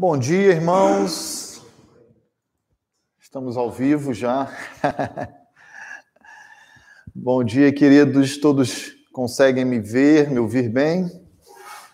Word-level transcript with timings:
Bom 0.00 0.16
dia, 0.16 0.52
irmãos. 0.52 1.60
Estamos 3.18 3.56
ao 3.56 3.68
vivo 3.68 4.14
já. 4.14 4.48
Bom 7.12 7.42
dia, 7.42 7.72
queridos. 7.72 8.38
Todos 8.38 8.92
conseguem 9.12 9.64
me 9.64 9.80
ver, 9.80 10.30
me 10.30 10.38
ouvir 10.38 10.68
bem? 10.68 11.10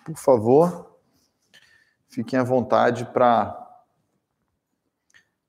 Por 0.04 0.18
favor, 0.18 0.98
fiquem 2.10 2.38
à 2.38 2.42
vontade 2.42 3.06
para 3.06 3.58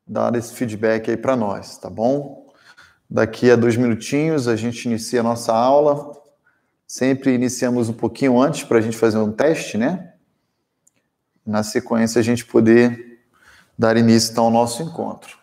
dar 0.08 0.34
esse 0.36 0.54
feedback 0.54 1.12
aí 1.12 1.18
para 1.18 1.36
nós, 1.36 1.78
tá 1.78 1.90
bom? 1.90 2.54
Daqui 3.10 3.52
a 3.52 3.58
dois 3.58 3.76
minutinhos 3.76 4.48
a 4.48 4.56
gente 4.56 4.86
inicia 4.86 5.20
a 5.20 5.24
nossa 5.24 5.54
aula. 5.54 6.14
Sempre 6.88 7.34
iniciamos 7.34 7.90
um 7.90 7.94
pouquinho 7.94 8.40
antes 8.40 8.64
para 8.64 8.78
a 8.78 8.82
gente 8.82 8.96
fazer 8.96 9.18
um 9.18 9.34
teste, 9.34 9.78
né? 9.78 10.15
Na 11.46 11.62
sequência, 11.62 12.20
a 12.20 12.24
gente 12.24 12.44
poder 12.44 13.24
dar 13.78 13.98
início 13.98 14.32
então, 14.32 14.46
ao 14.46 14.52
nosso 14.52 14.82
encontro. 14.82 15.38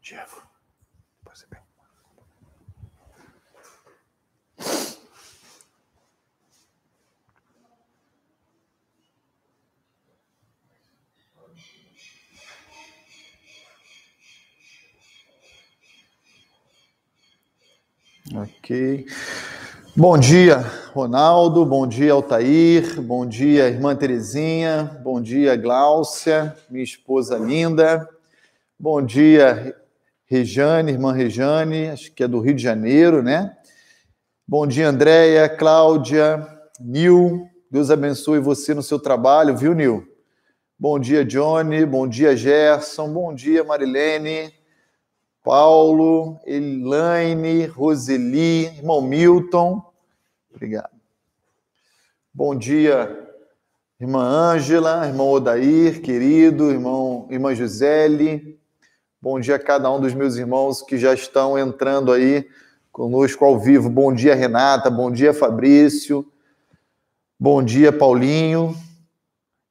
Diego, 0.00 0.42
você 1.24 1.46
bem. 1.46 1.60
Ok. 18.34 19.06
Bom 19.94 20.16
dia, 20.16 20.56
Ronaldo. 20.94 21.66
Bom 21.66 21.86
dia, 21.86 22.14
Altair. 22.14 22.98
Bom 23.02 23.26
dia, 23.26 23.68
irmã 23.68 23.94
Terezinha. 23.94 24.98
Bom 25.04 25.20
dia, 25.20 25.54
Gláucia, 25.54 26.56
minha 26.70 26.82
esposa 26.82 27.36
linda. 27.36 28.08
Bom 28.80 29.02
dia, 29.02 29.76
Rejane, 30.24 30.92
irmã 30.92 31.12
Rejane, 31.12 31.90
acho 31.90 32.10
que 32.10 32.24
é 32.24 32.26
do 32.26 32.40
Rio 32.40 32.54
de 32.54 32.62
Janeiro, 32.62 33.22
né? 33.22 33.54
Bom 34.48 34.66
dia, 34.66 34.88
Andréia, 34.88 35.46
Cláudia, 35.46 36.42
Nil. 36.80 37.46
Deus 37.70 37.90
abençoe 37.90 38.38
você 38.38 38.72
no 38.72 38.82
seu 38.82 38.98
trabalho, 38.98 39.54
viu, 39.54 39.74
Nil? 39.74 40.08
Bom 40.78 40.98
dia, 40.98 41.22
Johnny. 41.22 41.84
Bom 41.84 42.08
dia, 42.08 42.34
Gerson. 42.34 43.12
Bom 43.12 43.34
dia, 43.34 43.62
Marilene. 43.62 44.54
Paulo, 45.42 46.40
Elaine, 46.46 47.66
Roseli, 47.66 48.66
irmão 48.66 49.02
Milton. 49.02 49.82
Obrigado. 50.48 50.92
Bom 52.32 52.54
dia, 52.54 53.28
irmã 53.98 54.22
Ângela, 54.22 55.04
irmão 55.04 55.30
Odair, 55.30 56.00
querido, 56.00 56.70
irmão, 56.70 57.26
irmã 57.28 57.52
Gisele. 57.56 58.56
Bom 59.20 59.40
dia 59.40 59.56
a 59.56 59.58
cada 59.58 59.90
um 59.90 60.00
dos 60.00 60.14
meus 60.14 60.36
irmãos 60.36 60.80
que 60.80 60.96
já 60.96 61.12
estão 61.12 61.58
entrando 61.58 62.12
aí 62.12 62.48
conosco 62.92 63.44
ao 63.44 63.58
vivo. 63.58 63.90
Bom 63.90 64.14
dia, 64.14 64.36
Renata. 64.36 64.90
Bom 64.90 65.10
dia, 65.10 65.34
Fabrício. 65.34 66.24
Bom 67.38 67.64
dia, 67.64 67.92
Paulinho. 67.92 68.76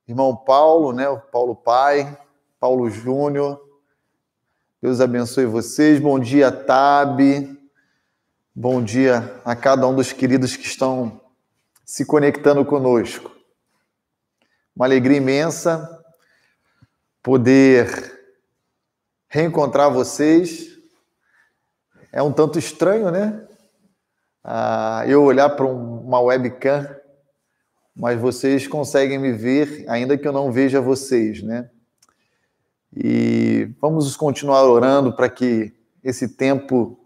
Irmão 0.05 0.35
Paulo, 0.35 0.91
né? 0.91 1.07
O 1.07 1.17
Paulo 1.17 1.55
Pai, 1.55 2.17
Paulo 2.59 2.89
Júnior. 2.89 3.70
Deus 4.81 4.99
abençoe 4.99 5.45
vocês. 5.45 5.99
Bom 5.99 6.19
dia, 6.19 6.51
Tabe. 6.51 7.55
Bom 8.55 8.83
dia 8.83 9.39
a 9.45 9.55
cada 9.55 9.87
um 9.87 9.95
dos 9.95 10.11
queridos 10.11 10.57
que 10.57 10.65
estão 10.65 11.21
se 11.85 12.03
conectando 12.03 12.65
conosco. 12.65 13.31
Uma 14.75 14.87
alegria 14.87 15.17
imensa 15.17 16.03
poder 17.21 17.87
reencontrar 19.29 19.91
vocês. 19.91 20.79
É 22.11 22.23
um 22.23 22.33
tanto 22.33 22.57
estranho, 22.57 23.11
né? 23.11 23.47
Ah, 24.43 25.03
eu 25.07 25.21
olhar 25.23 25.51
para 25.51 25.67
uma 25.67 26.19
webcam, 26.21 26.89
mas 27.95 28.19
vocês 28.19 28.67
conseguem 28.67 29.19
me 29.19 29.31
ver, 29.31 29.85
ainda 29.87 30.17
que 30.17 30.27
eu 30.27 30.33
não 30.33 30.51
veja 30.51 30.81
vocês, 30.81 31.43
né? 31.43 31.69
E 32.95 33.69
vamos 33.79 34.17
continuar 34.17 34.63
orando 34.63 35.13
para 35.13 35.29
que 35.29 35.73
esse 36.03 36.27
tempo 36.27 36.99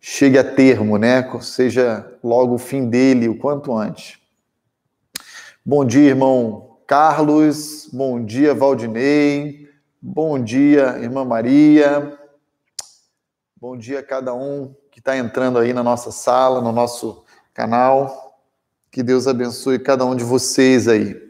chegue 0.00 0.38
a 0.38 0.44
termo, 0.44 0.96
né? 0.96 1.28
Seja 1.40 2.10
logo 2.22 2.54
o 2.54 2.58
fim 2.58 2.88
dele, 2.88 3.28
o 3.28 3.38
quanto 3.38 3.76
antes. 3.76 4.18
Bom 5.64 5.84
dia, 5.84 6.08
irmão 6.08 6.78
Carlos. 6.86 7.90
Bom 7.92 8.24
dia, 8.24 8.54
Valdinei. 8.54 9.68
Bom 10.00 10.42
dia, 10.42 10.98
irmã 10.98 11.24
Maria. 11.24 12.18
Bom 13.60 13.76
dia 13.76 13.98
a 13.98 14.02
cada 14.02 14.32
um 14.32 14.74
que 14.90 14.98
está 14.98 15.16
entrando 15.16 15.58
aí 15.58 15.74
na 15.74 15.82
nossa 15.82 16.10
sala, 16.10 16.62
no 16.62 16.72
nosso 16.72 17.24
canal. 17.52 18.40
Que 18.90 19.02
Deus 19.02 19.26
abençoe 19.26 19.78
cada 19.78 20.06
um 20.06 20.16
de 20.16 20.24
vocês 20.24 20.88
aí. 20.88 21.27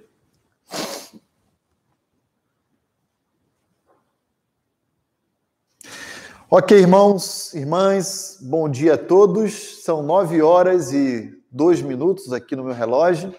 Ok, 6.50 6.78
irmãos, 6.78 7.52
irmãs, 7.52 8.38
bom 8.40 8.70
dia 8.70 8.94
a 8.94 8.96
todos. 8.96 9.84
São 9.84 10.02
nove 10.02 10.40
horas 10.40 10.94
e 10.94 11.30
dois 11.50 11.82
minutos 11.82 12.32
aqui 12.32 12.56
no 12.56 12.64
meu 12.64 12.72
relógio. 12.72 13.34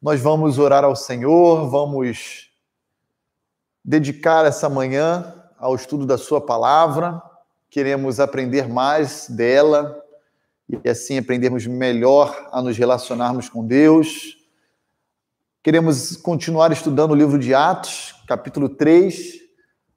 Nós 0.00 0.22
vamos 0.22 0.58
orar 0.58 0.84
ao 0.84 0.96
Senhor, 0.96 1.68
vamos 1.68 2.50
dedicar 3.84 4.46
essa 4.46 4.70
manhã 4.70 5.34
ao 5.58 5.74
estudo 5.74 6.06
da 6.06 6.16
Sua 6.16 6.40
palavra. 6.40 7.22
Queremos 7.68 8.18
aprender 8.18 8.70
mais 8.70 9.28
dela 9.28 9.94
e 10.66 10.88
assim 10.88 11.18
aprendermos 11.18 11.66
melhor 11.66 12.48
a 12.50 12.62
nos 12.62 12.78
relacionarmos 12.78 13.50
com 13.50 13.66
Deus. 13.66 14.38
Queremos 15.62 16.16
continuar 16.16 16.72
estudando 16.72 17.10
o 17.10 17.16
livro 17.16 17.38
de 17.38 17.54
Atos, 17.54 18.14
capítulo 18.26 18.70
3 18.70 19.43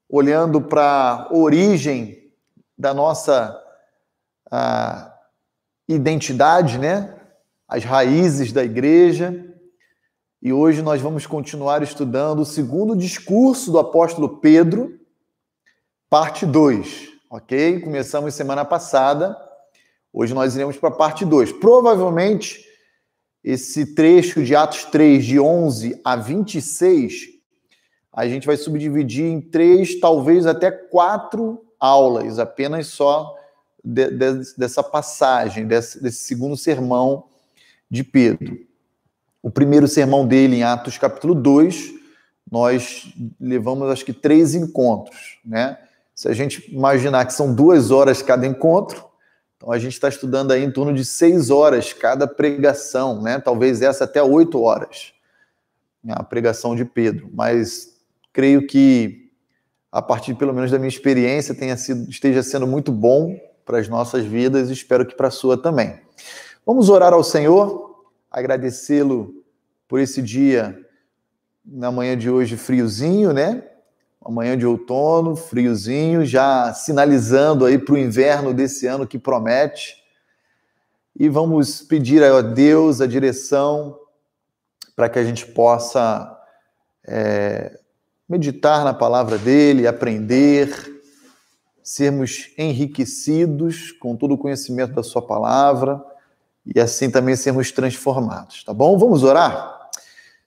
olhando 0.09 0.62
para 0.62 1.28
a 1.29 1.34
origem 1.34 2.31
da 2.78 2.94
nossa 2.94 3.62
identidade, 5.88 6.78
né? 6.78 7.16
As 7.68 7.84
raízes 7.84 8.53
da 8.53 8.63
igreja. 8.63 9.44
E 10.41 10.53
hoje 10.53 10.81
nós 10.81 11.01
vamos 11.01 11.25
continuar 11.25 11.81
estudando 11.81 12.40
o 12.40 12.46
segundo 12.46 12.96
discurso 12.96 13.72
do 13.72 13.79
apóstolo 13.79 14.38
Pedro, 14.38 15.00
parte 16.09 16.46
2, 16.46 17.09
ok? 17.29 17.81
Começamos 17.81 18.35
semana 18.35 18.63
passada, 18.63 19.35
hoje 20.13 20.34
nós 20.34 20.56
iremos 20.56 20.78
para 20.78 20.90
a 20.90 20.96
parte 20.96 21.25
2. 21.25 21.53
Provavelmente 21.53 22.63
esse 23.44 23.96
trecho 23.96 24.44
de 24.44 24.56
Atos 24.56 24.85
3, 24.85 25.25
de 25.25 25.40
11 25.40 26.00
a 26.03 26.16
26, 26.16 27.37
a 28.17 28.28
gente 28.28 28.47
vai 28.47 28.57
subdividir 28.57 29.25
em 29.25 29.39
três, 29.39 30.00
talvez 30.00 30.47
até 30.47 30.72
quatro 30.72 31.63
aulas, 31.79 32.39
apenas 32.39 32.88
só 32.88 33.38
de, 33.83 34.09
de, 34.09 34.55
dessa 34.57 34.81
passagem, 34.81 35.67
desse, 35.67 36.01
desse 36.01 36.23
segundo 36.23 36.57
sermão 36.57 37.25
de 37.88 38.03
Pedro. 38.03 38.57
O 39.39 39.51
primeiro 39.51 39.88
sermão 39.88 40.25
dele, 40.25 40.55
em 40.55 40.63
Atos 40.63 40.97
capítulo 40.97 41.35
2, 41.35 41.94
nós 42.51 43.13
levamos 43.39 43.88
acho 43.91 44.03
que 44.03 44.13
três 44.13 44.55
encontros, 44.55 45.38
né? 45.45 45.78
Se 46.16 46.28
a 46.28 46.34
gente 46.34 46.73
imaginar 46.73 47.23
que 47.23 47.34
são 47.34 47.53
duas 47.53 47.91
horas 47.91 48.23
cada 48.23 48.47
encontro, 48.47 49.05
então 49.58 49.72
a 49.72 49.78
gente 49.78 49.93
está 49.93 50.09
estudando 50.09 50.52
aí 50.53 50.63
em 50.63 50.72
torno 50.72 50.91
de 50.91 51.05
seis 51.05 51.52
horas 51.52 51.93
cada 51.93 52.25
pregação, 52.25 53.22
né? 53.22 53.37
Talvez 53.37 53.84
essa 53.84 54.05
até 54.05 54.23
oito 54.23 54.59
horas, 54.59 55.13
né? 56.03 56.16
a 56.17 56.23
pregação 56.23 56.75
de 56.75 56.84
Pedro. 56.84 57.29
Mas 57.31 57.96
creio 58.37 58.67
que, 58.67 59.31
a 59.91 59.99
partir 59.99 60.35
pelo 60.35 60.53
menos 60.53 60.69
da 60.69 60.78
minha 60.78 60.87
experiência, 60.87 61.55
tenha 61.55 61.75
sido, 61.75 62.07
esteja 62.07 62.43
sendo 62.43 62.67
muito 62.67 62.91
bom 62.91 63.35
para 63.66 63.79
as 63.79 63.89
nossas 63.89 64.25
vidas 64.25 64.69
e 64.69 64.73
espero 64.73 65.07
que 65.07 65.16
para 65.16 65.29
a 65.29 65.31
sua 65.31 65.59
também. 65.59 65.99
Vamos 66.63 66.87
orar 66.87 67.13
ao 67.13 67.23
Senhor, 67.23 68.05
agradecê-lo 68.29 69.43
por 69.87 69.99
esse 69.99 70.22
dia, 70.22 70.79
na 71.66 71.91
manhã 71.91 72.16
de 72.16 72.29
hoje, 72.29 72.57
friozinho, 72.57 73.34
né? 73.34 73.63
Uma 74.22 74.35
manhã 74.35 74.55
de 74.55 74.67
outono, 74.67 75.35
friozinho, 75.35 76.23
já 76.23 76.72
sinalizando 76.75 77.66
aí 77.66 77.79
para 77.79 77.95
o 77.95 77.97
inverno 77.97 78.53
desse 78.53 78.85
ano 78.85 79.07
que 79.07 79.17
promete. 79.17 79.95
E 81.19 81.28
vamos 81.28 81.81
pedir 81.81 82.23
a 82.23 82.39
Deus 82.41 83.01
a 83.01 83.07
direção 83.07 83.97
para 84.95 85.09
que 85.09 85.17
a 85.17 85.23
gente 85.23 85.43
possa 85.47 86.39
é, 87.03 87.79
meditar 88.28 88.84
na 88.84 88.94
palavra 88.94 89.38
dele, 89.38 89.88
aprender, 89.88 91.02
sermos 91.82 92.52
enriquecidos 92.58 93.91
com 93.94 94.16
todo 94.16 94.34
o 94.34 94.38
conhecimento 94.38 94.94
da 94.94 95.03
sua 95.03 95.22
palavra 95.22 96.03
e 96.66 96.79
assim 96.79 97.09
também 97.09 97.35
sermos 97.35 97.72
transformados, 97.72 98.64
tá 98.64 98.74
bom? 98.74 98.97
Vamos 98.97 99.24
orar? 99.24 99.90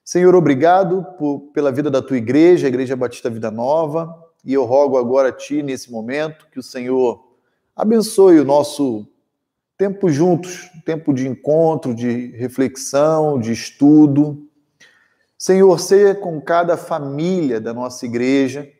Senhor, 0.04 0.34
obrigado 0.34 1.06
por, 1.18 1.40
pela 1.54 1.72
vida 1.72 1.90
da 1.90 2.02
tua 2.02 2.18
igreja, 2.18 2.66
a 2.66 2.68
Igreja 2.68 2.96
Batista 2.96 3.30
Vida 3.30 3.50
Nova, 3.50 4.14
e 4.44 4.52
eu 4.52 4.64
rogo 4.64 4.98
agora 4.98 5.28
a 5.28 5.32
ti, 5.32 5.62
nesse 5.62 5.90
momento, 5.90 6.46
que 6.50 6.58
o 6.58 6.62
Senhor 6.62 7.24
abençoe 7.74 8.40
o 8.40 8.44
nosso 8.44 9.06
tempo 9.78 10.10
juntos, 10.10 10.70
tempo 10.84 11.14
de 11.14 11.26
encontro, 11.26 11.94
de 11.94 12.32
reflexão, 12.36 13.38
de 13.38 13.52
estudo. 13.52 14.46
Senhor, 15.42 15.80
seja 15.80 16.14
com 16.14 16.38
cada 16.38 16.76
família 16.76 17.58
da 17.58 17.72
nossa 17.72 18.04
igreja, 18.04 18.70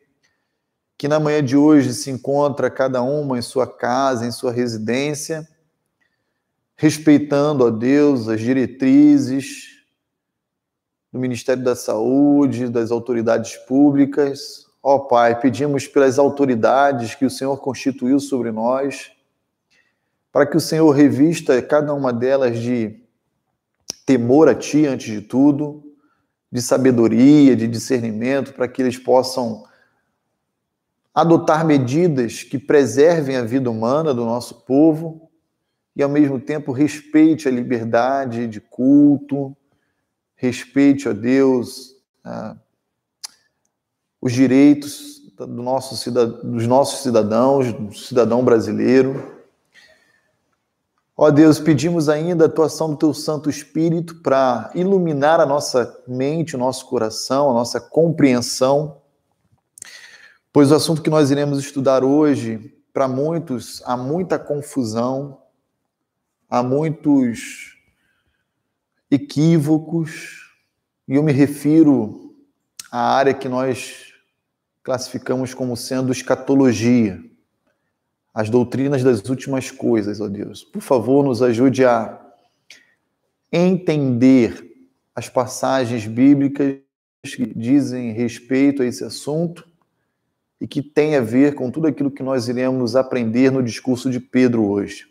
que 0.95 1.07
na 1.07 1.19
manhã 1.19 1.43
de 1.43 1.57
hoje 1.57 1.91
se 1.91 2.11
encontra 2.11 2.69
cada 2.69 3.01
uma 3.01 3.35
em 3.39 3.41
sua 3.41 3.65
casa, 3.65 4.27
em 4.27 4.31
sua 4.31 4.51
residência, 4.51 5.49
respeitando 6.75 7.65
a 7.65 7.71
Deus 7.71 8.29
as 8.29 8.39
diretrizes, 8.39 9.69
do 11.11 11.17
Ministério 11.17 11.63
da 11.63 11.75
Saúde, 11.75 12.69
das 12.69 12.91
autoridades 12.91 13.57
públicas. 13.65 14.67
Ó 14.83 14.99
Pai, 14.99 15.41
pedimos 15.41 15.87
pelas 15.87 16.19
autoridades 16.19 17.15
que 17.15 17.25
o 17.25 17.29
Senhor 17.31 17.57
constituiu 17.57 18.19
sobre 18.19 18.51
nós, 18.51 19.11
para 20.31 20.45
que 20.45 20.57
o 20.57 20.61
Senhor 20.61 20.91
revista 20.91 21.59
cada 21.59 21.91
uma 21.91 22.13
delas 22.13 22.59
de 22.59 23.01
temor 24.05 24.47
a 24.47 24.53
Ti 24.53 24.85
antes 24.85 25.11
de 25.11 25.21
tudo, 25.21 25.90
de 26.51 26.61
sabedoria, 26.61 27.55
de 27.55 27.67
discernimento, 27.67 28.53
para 28.53 28.67
que 28.67 28.81
eles 28.81 28.97
possam 28.97 29.63
adotar 31.13 31.65
medidas 31.65 32.43
que 32.43 32.59
preservem 32.59 33.35
a 33.35 33.43
vida 33.43 33.69
humana 33.69 34.13
do 34.13 34.25
nosso 34.25 34.65
povo 34.65 35.29
e, 35.95 36.01
ao 36.01 36.09
mesmo 36.09 36.39
tempo, 36.39 36.71
respeite 36.71 37.47
a 37.47 37.51
liberdade 37.51 38.47
de 38.47 38.59
culto, 38.59 39.55
respeite, 40.35 41.07
ó 41.07 41.13
Deus, 41.13 41.95
os 44.21 44.33
direitos 44.33 45.21
do 45.37 45.47
nosso 45.47 46.11
dos 46.43 46.67
nossos 46.67 47.01
cidadãos, 47.01 47.73
do 47.73 47.93
cidadão 47.93 48.43
brasileiro. 48.43 49.40
Ó 51.15 51.29
Deus, 51.29 51.59
pedimos 51.59 52.07
ainda 52.07 52.45
a 52.45 52.47
atuação 52.47 52.91
do 52.91 52.97
Teu 52.97 53.13
Santo 53.13 53.49
Espírito 53.49 54.21
para 54.21 54.71
iluminar 54.73 55.39
a 55.39 55.45
nossa 55.45 56.01
mente, 56.07 56.55
o 56.55 56.59
nosso 56.59 56.87
coração, 56.87 57.51
a 57.51 57.53
nossa 57.53 57.79
compreensão, 57.81 59.01
pois 60.53 60.71
o 60.71 60.75
assunto 60.75 61.01
que 61.01 61.09
nós 61.09 61.29
iremos 61.29 61.59
estudar 61.59 62.03
hoje, 62.03 62.75
para 62.93 63.07
muitos, 63.07 63.81
há 63.85 63.95
muita 63.95 64.39
confusão, 64.39 65.41
há 66.49 66.63
muitos 66.63 67.77
equívocos, 69.09 70.49
e 71.07 71.15
eu 71.15 71.23
me 71.23 71.33
refiro 71.33 72.33
à 72.91 73.15
área 73.15 73.33
que 73.33 73.49
nós 73.49 74.13
classificamos 74.81 75.53
como 75.53 75.75
sendo 75.75 76.11
escatologia, 76.11 77.21
as 78.33 78.49
doutrinas 78.49 79.03
das 79.03 79.27
últimas 79.29 79.69
coisas, 79.69 80.21
ó 80.21 80.27
Deus. 80.27 80.63
Por 80.63 80.81
favor, 80.81 81.23
nos 81.23 81.41
ajude 81.41 81.85
a 81.85 82.19
entender 83.51 84.71
as 85.13 85.27
passagens 85.27 86.07
bíblicas 86.07 86.79
que 87.23 87.45
dizem 87.45 88.11
respeito 88.13 88.81
a 88.81 88.85
esse 88.85 89.03
assunto 89.03 89.67
e 90.59 90.67
que 90.67 90.81
tem 90.81 91.15
a 91.15 91.21
ver 91.21 91.55
com 91.55 91.69
tudo 91.69 91.87
aquilo 91.87 92.11
que 92.11 92.23
nós 92.23 92.47
iremos 92.47 92.95
aprender 92.95 93.51
no 93.51 93.61
discurso 93.61 94.09
de 94.09 94.19
Pedro 94.19 94.65
hoje. 94.65 95.07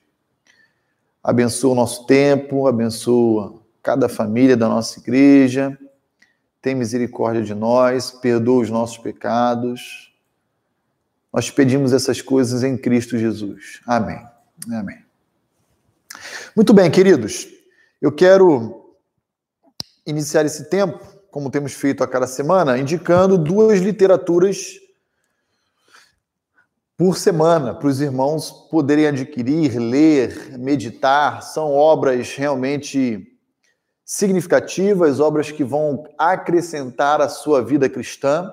Abençoa 1.23 1.73
o 1.73 1.75
nosso 1.75 2.07
tempo, 2.07 2.67
abençoa 2.67 3.61
cada 3.83 4.09
família 4.09 4.57
da 4.57 4.69
nossa 4.69 4.99
igreja. 4.99 5.79
Tem 6.63 6.75
misericórdia 6.75 7.43
de 7.43 7.55
nós, 7.55 8.11
perdoa 8.11 8.63
os 8.63 8.71
nossos 8.71 8.99
pecados. 8.99 10.10
Nós 11.33 11.51
pedimos 11.51 11.93
essas 11.93 12.21
coisas 12.21 12.63
em 12.65 12.77
Cristo 12.77 13.17
Jesus. 13.17 13.81
Amém. 13.87 14.21
Amém. 14.73 15.05
Muito 16.57 16.75
bem, 16.75 16.91
queridos. 16.91 17.47
Eu 18.03 18.11
quero 18.11 18.97
iniciar 20.05 20.45
esse 20.45 20.69
tempo, 20.69 20.99
como 21.31 21.51
temos 21.51 21.73
feito 21.73 22.03
a 22.03 22.09
cada 22.09 22.27
semana, 22.27 22.79
indicando 22.79 23.39
duas 23.39 23.79
literaturas 23.81 24.81
por 26.97 27.17
semana 27.17 27.75
para 27.75 27.89
os 27.89 28.01
irmãos 28.01 28.51
poderem 28.51 29.07
adquirir, 29.07 29.79
ler, 29.79 30.59
meditar. 30.59 31.43
São 31.43 31.73
obras 31.73 32.35
realmente 32.35 33.27
significativas, 34.05 35.21
obras 35.21 35.53
que 35.53 35.63
vão 35.63 36.05
acrescentar 36.19 37.21
a 37.21 37.29
sua 37.29 37.63
vida 37.63 37.89
cristã 37.89 38.53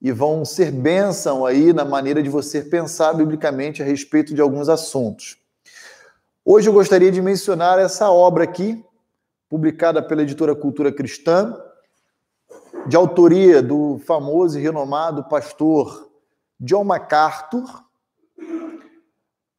e 0.00 0.10
vão 0.10 0.44
ser 0.44 0.70
bênção 0.70 1.44
aí 1.44 1.72
na 1.72 1.84
maneira 1.84 2.22
de 2.22 2.30
você 2.30 2.62
pensar 2.62 3.12
biblicamente 3.12 3.82
a 3.82 3.84
respeito 3.84 4.34
de 4.34 4.40
alguns 4.40 4.68
assuntos. 4.68 5.36
Hoje 6.44 6.68
eu 6.68 6.72
gostaria 6.72 7.12
de 7.12 7.20
mencionar 7.20 7.78
essa 7.78 8.10
obra 8.10 8.44
aqui, 8.44 8.82
publicada 9.48 10.02
pela 10.02 10.22
editora 10.22 10.54
Cultura 10.54 10.90
Cristã, 10.90 11.54
de 12.86 12.96
autoria 12.96 13.62
do 13.62 14.00
famoso 14.06 14.58
e 14.58 14.62
renomado 14.62 15.24
pastor 15.24 16.08
John 16.58 16.84
MacArthur. 16.84 17.84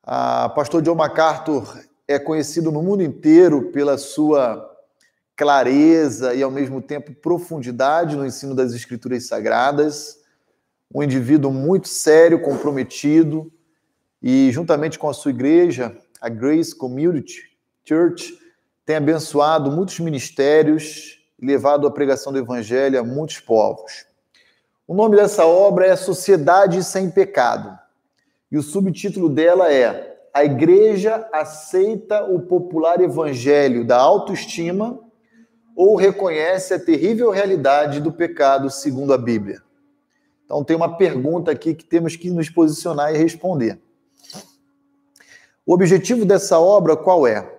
A 0.04 0.50
pastor 0.50 0.82
John 0.82 0.96
MacArthur 0.96 1.80
é 2.08 2.18
conhecido 2.18 2.72
no 2.72 2.82
mundo 2.82 3.04
inteiro 3.04 3.72
pela 3.72 3.98
sua 3.98 4.68
clareza 5.36 6.34
e, 6.34 6.42
ao 6.42 6.52
mesmo 6.52 6.82
tempo, 6.82 7.14
profundidade 7.14 8.16
no 8.16 8.26
ensino 8.26 8.56
das 8.56 8.74
Escrituras 8.74 9.28
Sagradas. 9.28 10.21
Um 10.94 11.02
indivíduo 11.02 11.52
muito 11.52 11.88
sério, 11.88 12.42
comprometido, 12.42 13.52
e, 14.22 14.52
juntamente 14.52 15.00
com 15.00 15.10
a 15.10 15.14
sua 15.14 15.32
igreja, 15.32 15.98
a 16.20 16.30
Grace 16.30 16.76
Community 16.76 17.58
Church, 17.84 18.38
tem 18.86 18.98
abençoado 18.98 19.72
muitos 19.72 20.00
ministérios 20.00 21.20
e 21.40 21.46
levado 21.46 21.88
a 21.88 21.92
pregação 21.92 22.32
do 22.32 22.40
Evangelho 22.40 23.00
a 23.00 23.04
muitos 23.04 23.40
povos. 23.40 24.06
O 24.88 24.94
nome 24.94 25.16
dessa 25.16 25.46
obra 25.46 25.88
é 25.88 25.96
Sociedade 25.96 26.84
Sem 26.84 27.10
Pecado, 27.10 27.80
e 28.52 28.58
o 28.58 28.62
subtítulo 28.62 29.30
dela 29.30 29.72
é 29.72 30.18
A 30.34 30.44
Igreja 30.44 31.28
Aceita 31.32 32.26
o 32.26 32.42
Popular 32.42 33.00
Evangelho 33.00 33.88
da 33.88 33.98
Autoestima 33.98 35.00
ou 35.76 35.96
reconhece 35.96 36.74
a 36.74 36.80
terrível 36.80 37.32
realidade 37.32 38.02
do 38.02 38.12
pecado 38.12 38.70
segundo 38.70 39.14
a 39.14 39.18
Bíblia? 39.18 39.64
Então, 40.52 40.66
tem 40.66 40.76
uma 40.76 40.98
pergunta 40.98 41.50
aqui 41.50 41.74
que 41.74 41.86
temos 41.86 42.18
que 42.18 42.30
nos 42.30 42.50
posicionar 42.50 43.16
e 43.16 43.18
responder. 43.18 43.80
O 45.66 45.74
objetivo 45.74 46.26
dessa 46.26 46.60
obra 46.60 46.98
qual 46.98 47.26
é? 47.26 47.50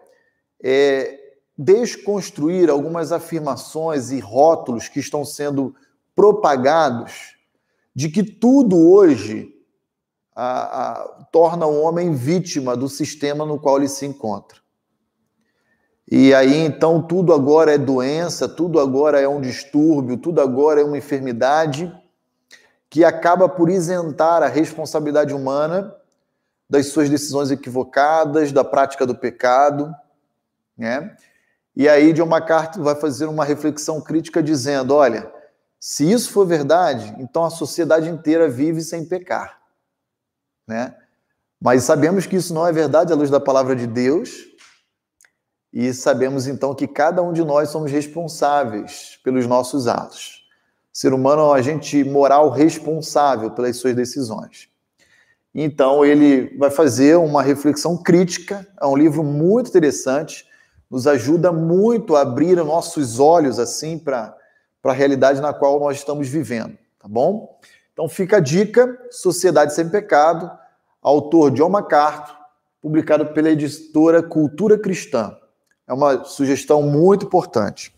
É 0.63 1.19
desconstruir 1.57 2.69
algumas 2.69 3.11
afirmações 3.11 4.11
e 4.11 4.21
rótulos 4.21 4.89
que 4.89 5.01
estão 5.01 5.25
sendo 5.25 5.75
propagados 6.15 7.35
de 7.95 8.11
que 8.11 8.23
tudo 8.23 8.79
hoje 8.79 9.55
a, 10.37 10.91
a, 10.91 11.25
torna 11.33 11.65
o 11.65 11.81
homem 11.81 12.13
vítima 12.13 12.77
do 12.77 12.91
sistema 12.91 13.47
no 13.47 13.59
qual 13.59 13.79
ele 13.79 13.89
se 13.89 14.05
encontra. 14.05 14.59
E 16.11 16.35
aí 16.35 16.59
então 16.59 17.01
tudo 17.01 17.33
agora 17.33 17.73
é 17.73 17.79
doença, 17.79 18.47
tudo 18.47 18.79
agora 18.79 19.19
é 19.19 19.27
um 19.27 19.41
distúrbio, 19.41 20.19
tudo 20.19 20.43
agora 20.43 20.83
é 20.83 20.85
uma 20.85 20.99
enfermidade 20.99 21.91
que 22.93 23.07
acaba 23.07 23.49
por 23.49 23.71
isentar 23.71 24.43
a 24.43 24.49
responsabilidade 24.49 25.33
humana 25.33 25.97
das 26.69 26.89
suas 26.89 27.09
decisões 27.09 27.51
equivocadas, 27.51 28.53
da 28.53 28.63
prática 28.63 29.07
do 29.07 29.15
pecado, 29.15 29.91
né? 30.77 31.17
E 31.75 31.89
aí 31.89 32.13
John 32.13 32.27
MacArthur 32.27 32.83
vai 32.83 32.95
fazer 32.95 33.25
uma 33.25 33.47
reflexão 33.47 33.99
crítica 33.99 34.43
dizendo, 34.43 34.95
olha, 34.95 35.33
se 35.81 36.13
isso 36.13 36.31
for 36.31 36.47
verdade, 36.47 37.17
então 37.19 37.45
a 37.45 37.51
sociedade 37.51 38.11
inteira 38.11 38.47
vive 38.47 38.83
sem 38.83 39.07
pecar, 39.07 39.59
né? 40.69 40.95
Mas 41.59 41.85
sabemos 41.85 42.27
que 42.27 42.37
isso 42.37 42.53
não 42.53 42.67
é 42.67 42.73
verdade 42.73 43.11
à 43.11 43.17
luz 43.17 43.31
da 43.31 43.41
palavra 43.41 43.75
de 43.75 43.87
Deus, 43.87 44.33
e 45.73 45.95
sabemos 45.95 46.47
então 46.47 46.75
que 46.75 46.87
cada 46.87 47.23
um 47.23 47.33
de 47.33 47.43
nós 47.43 47.71
somos 47.71 47.91
responsáveis 47.91 49.19
pelos 49.25 49.47
nossos 49.47 49.89
atos. 49.89 50.42
Ser 50.93 51.15
humano 51.15 51.43
é 51.43 51.45
um 51.47 51.53
agente 51.53 52.05
moral 52.05 52.51
responsável 52.51 53.51
pelas 53.51 53.77
suas 53.77 53.95
decisões. 53.95 54.69
Então 55.55 56.05
ele 56.05 56.57
vai 56.59 56.71
fazer 56.71 57.17
uma 57.17 57.43
reflexão 57.43 57.97
crítica, 57.97 58.67
é 58.81 58.87
um 58.87 58.97
livro 58.97 59.23
muito 59.25 59.69
interessante, 59.69 60.47
nos 60.91 61.07
ajuda 61.07 61.51
muito 61.51 62.15
a 62.15 62.21
abrir 62.21 62.57
nossos 62.57 63.19
olhos 63.19 63.59
assim 63.59 63.99
para 63.99 64.37
a 64.85 64.93
realidade 64.93 65.41
na 65.41 65.53
qual 65.53 65.81
nós 65.81 65.97
estamos 65.97 66.29
vivendo, 66.29 66.77
tá 66.99 67.09
bom? 67.09 67.59
Então 67.93 68.09
fica 68.09 68.39
a 68.39 68.41
dica, 68.41 68.99
Sociedade 69.11 69.75
Sem 69.75 69.89
Pecado, 69.89 70.51
autor 71.01 71.51
John 71.51 71.69
MacArthur, 71.69 72.37
publicado 72.81 73.27
pela 73.27 73.51
editora 73.51 74.23
Cultura 74.23 74.79
Cristã. 74.79 75.37
É 75.87 75.93
uma 75.93 76.25
sugestão 76.25 76.83
muito 76.83 77.27
importante. 77.27 77.92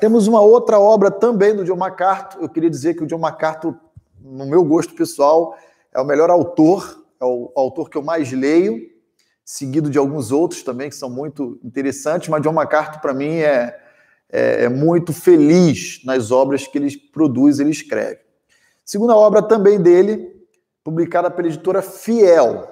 Temos 0.00 0.26
uma 0.26 0.40
outra 0.40 0.78
obra 0.78 1.10
também 1.10 1.54
do 1.54 1.64
John 1.64 1.76
MacArthur. 1.76 2.42
Eu 2.42 2.48
queria 2.48 2.70
dizer 2.70 2.94
que 2.94 3.04
o 3.04 3.06
John 3.06 3.18
MacArthur, 3.18 3.74
no 4.20 4.46
meu 4.46 4.64
gosto 4.64 4.94
pessoal, 4.94 5.56
é 5.92 6.00
o 6.00 6.04
melhor 6.04 6.30
autor, 6.30 7.04
é 7.20 7.24
o 7.24 7.52
autor 7.54 7.88
que 7.88 7.96
eu 7.96 8.02
mais 8.02 8.32
leio, 8.32 8.90
seguido 9.44 9.90
de 9.90 9.98
alguns 9.98 10.32
outros 10.32 10.62
também 10.62 10.88
que 10.88 10.96
são 10.96 11.10
muito 11.10 11.58
interessantes, 11.62 12.28
mas 12.28 12.42
John 12.42 12.52
MacArthur, 12.52 13.00
para 13.00 13.14
mim, 13.14 13.36
é, 13.36 13.78
é, 14.30 14.64
é, 14.64 14.68
muito 14.68 15.12
feliz 15.12 16.02
nas 16.04 16.30
obras 16.30 16.66
que 16.66 16.78
ele 16.78 16.96
produz, 17.12 17.60
ele 17.60 17.70
escreve. 17.70 18.20
Segunda 18.84 19.16
obra 19.16 19.42
também 19.42 19.80
dele, 19.80 20.34
publicada 20.82 21.30
pela 21.30 21.48
editora 21.48 21.80
Fiel, 21.80 22.68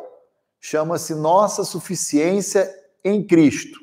chama-se 0.61 1.14
Nossa 1.14 1.64
Suficiência 1.64 2.69
em 3.05 3.25
Cristo. 3.25 3.79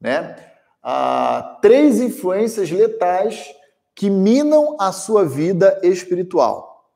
Né? 0.00 0.53
Ah, 0.86 1.58
três 1.62 1.98
influências 1.98 2.70
letais 2.70 3.46
que 3.94 4.10
minam 4.10 4.76
a 4.78 4.92
sua 4.92 5.24
vida 5.24 5.80
espiritual. 5.82 6.90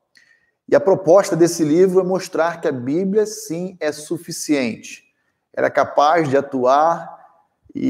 E 0.67 0.75
a 0.75 0.79
proposta 0.79 1.35
desse 1.35 1.63
livro 1.63 1.99
é 1.99 2.03
mostrar 2.03 2.61
que 2.61 2.67
a 2.67 2.71
Bíblia, 2.71 3.25
sim, 3.25 3.75
é 3.79 3.91
suficiente. 3.91 5.03
Ela 5.51 5.65
é 5.65 5.71
capaz 5.71 6.29
de 6.29 6.37
atuar 6.37 7.17
e, 7.73 7.87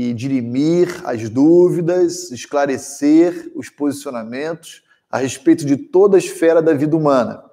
e, 0.00 0.10
e 0.10 0.14
dirimir 0.14 1.00
as 1.04 1.30
dúvidas, 1.30 2.32
esclarecer 2.32 3.52
os 3.54 3.70
posicionamentos 3.70 4.82
a 5.08 5.18
respeito 5.18 5.64
de 5.64 5.76
toda 5.76 6.16
a 6.16 6.18
esfera 6.18 6.60
da 6.60 6.74
vida 6.74 6.96
humana. 6.96 7.44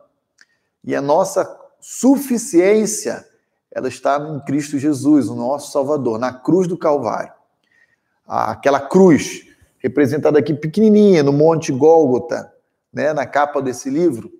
E 0.83 0.95
a 0.95 1.01
nossa 1.01 1.47
suficiência, 1.79 3.23
ela 3.71 3.87
está 3.87 4.17
em 4.17 4.43
Cristo 4.45 4.79
Jesus, 4.79 5.29
o 5.29 5.35
nosso 5.35 5.71
Salvador, 5.71 6.17
na 6.17 6.33
cruz 6.33 6.67
do 6.67 6.75
Calvário. 6.75 7.42
Aquela 8.25 8.79
cruz, 8.79 9.47
representada 9.79 10.39
aqui 10.39 10.53
pequenininha 10.53 11.23
no 11.23 11.33
Monte 11.33 11.71
Gólgota, 11.71 12.53
né, 12.91 13.11
na 13.13 13.25
capa 13.25 13.61
desse 13.61 13.89
livro, 13.89 14.31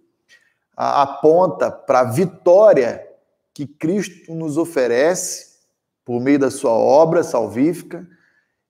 aponta 0.75 1.71
para 1.71 2.01
a 2.01 2.11
vitória 2.11 3.05
que 3.53 3.67
Cristo 3.67 4.33
nos 4.33 4.57
oferece 4.57 5.59
por 6.05 6.19
meio 6.19 6.39
da 6.39 6.49
sua 6.49 6.71
obra 6.71 7.23
salvífica 7.23 8.07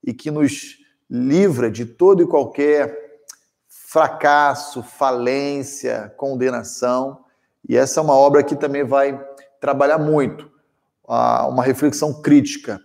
e 0.03 0.13
que 0.13 0.29
nos 0.29 0.77
livra 1.10 1.70
de 1.70 1.86
todo 1.86 2.24
e 2.24 2.27
qualquer 2.27 3.22
fracasso, 3.67 4.82
falência, 4.82 6.13
condenação. 6.17 7.24
E 7.67 7.77
essa 7.77 8.00
é 8.00 8.03
uma 8.03 8.15
obra 8.15 8.43
que 8.43 8.55
também 8.55 8.84
vai 8.84 9.24
trabalhar 9.62 9.98
muito 9.98 10.51
uma 11.05 11.63
reflexão 11.63 12.22
crítica 12.22 12.82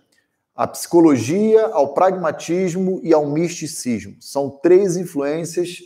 à 0.59 0.67
psicologia, 0.67 1.67
ao 1.67 1.93
pragmatismo 1.93 2.99
e 3.01 3.13
ao 3.13 3.25
misticismo. 3.25 4.17
São 4.19 4.49
três 4.49 4.97
influências, 4.97 5.77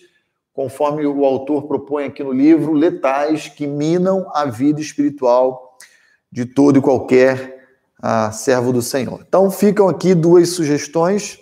conforme 0.51 1.05
o 1.05 1.23
autor 1.25 1.67
propõe 1.67 2.05
aqui 2.05 2.23
no 2.23 2.31
livro, 2.31 2.73
letais 2.73 3.47
que 3.47 3.67
minam 3.67 4.27
a 4.33 4.45
vida 4.45 4.81
espiritual 4.81 5.77
de 6.31 6.43
todo 6.47 6.79
e 6.79 6.81
qualquer 6.81 7.67
a 8.01 8.31
servo 8.31 8.73
do 8.73 8.81
Senhor. 8.81 9.23
Então, 9.27 9.51
ficam 9.51 9.87
aqui 9.87 10.15
duas 10.15 10.49
sugestões 10.49 11.37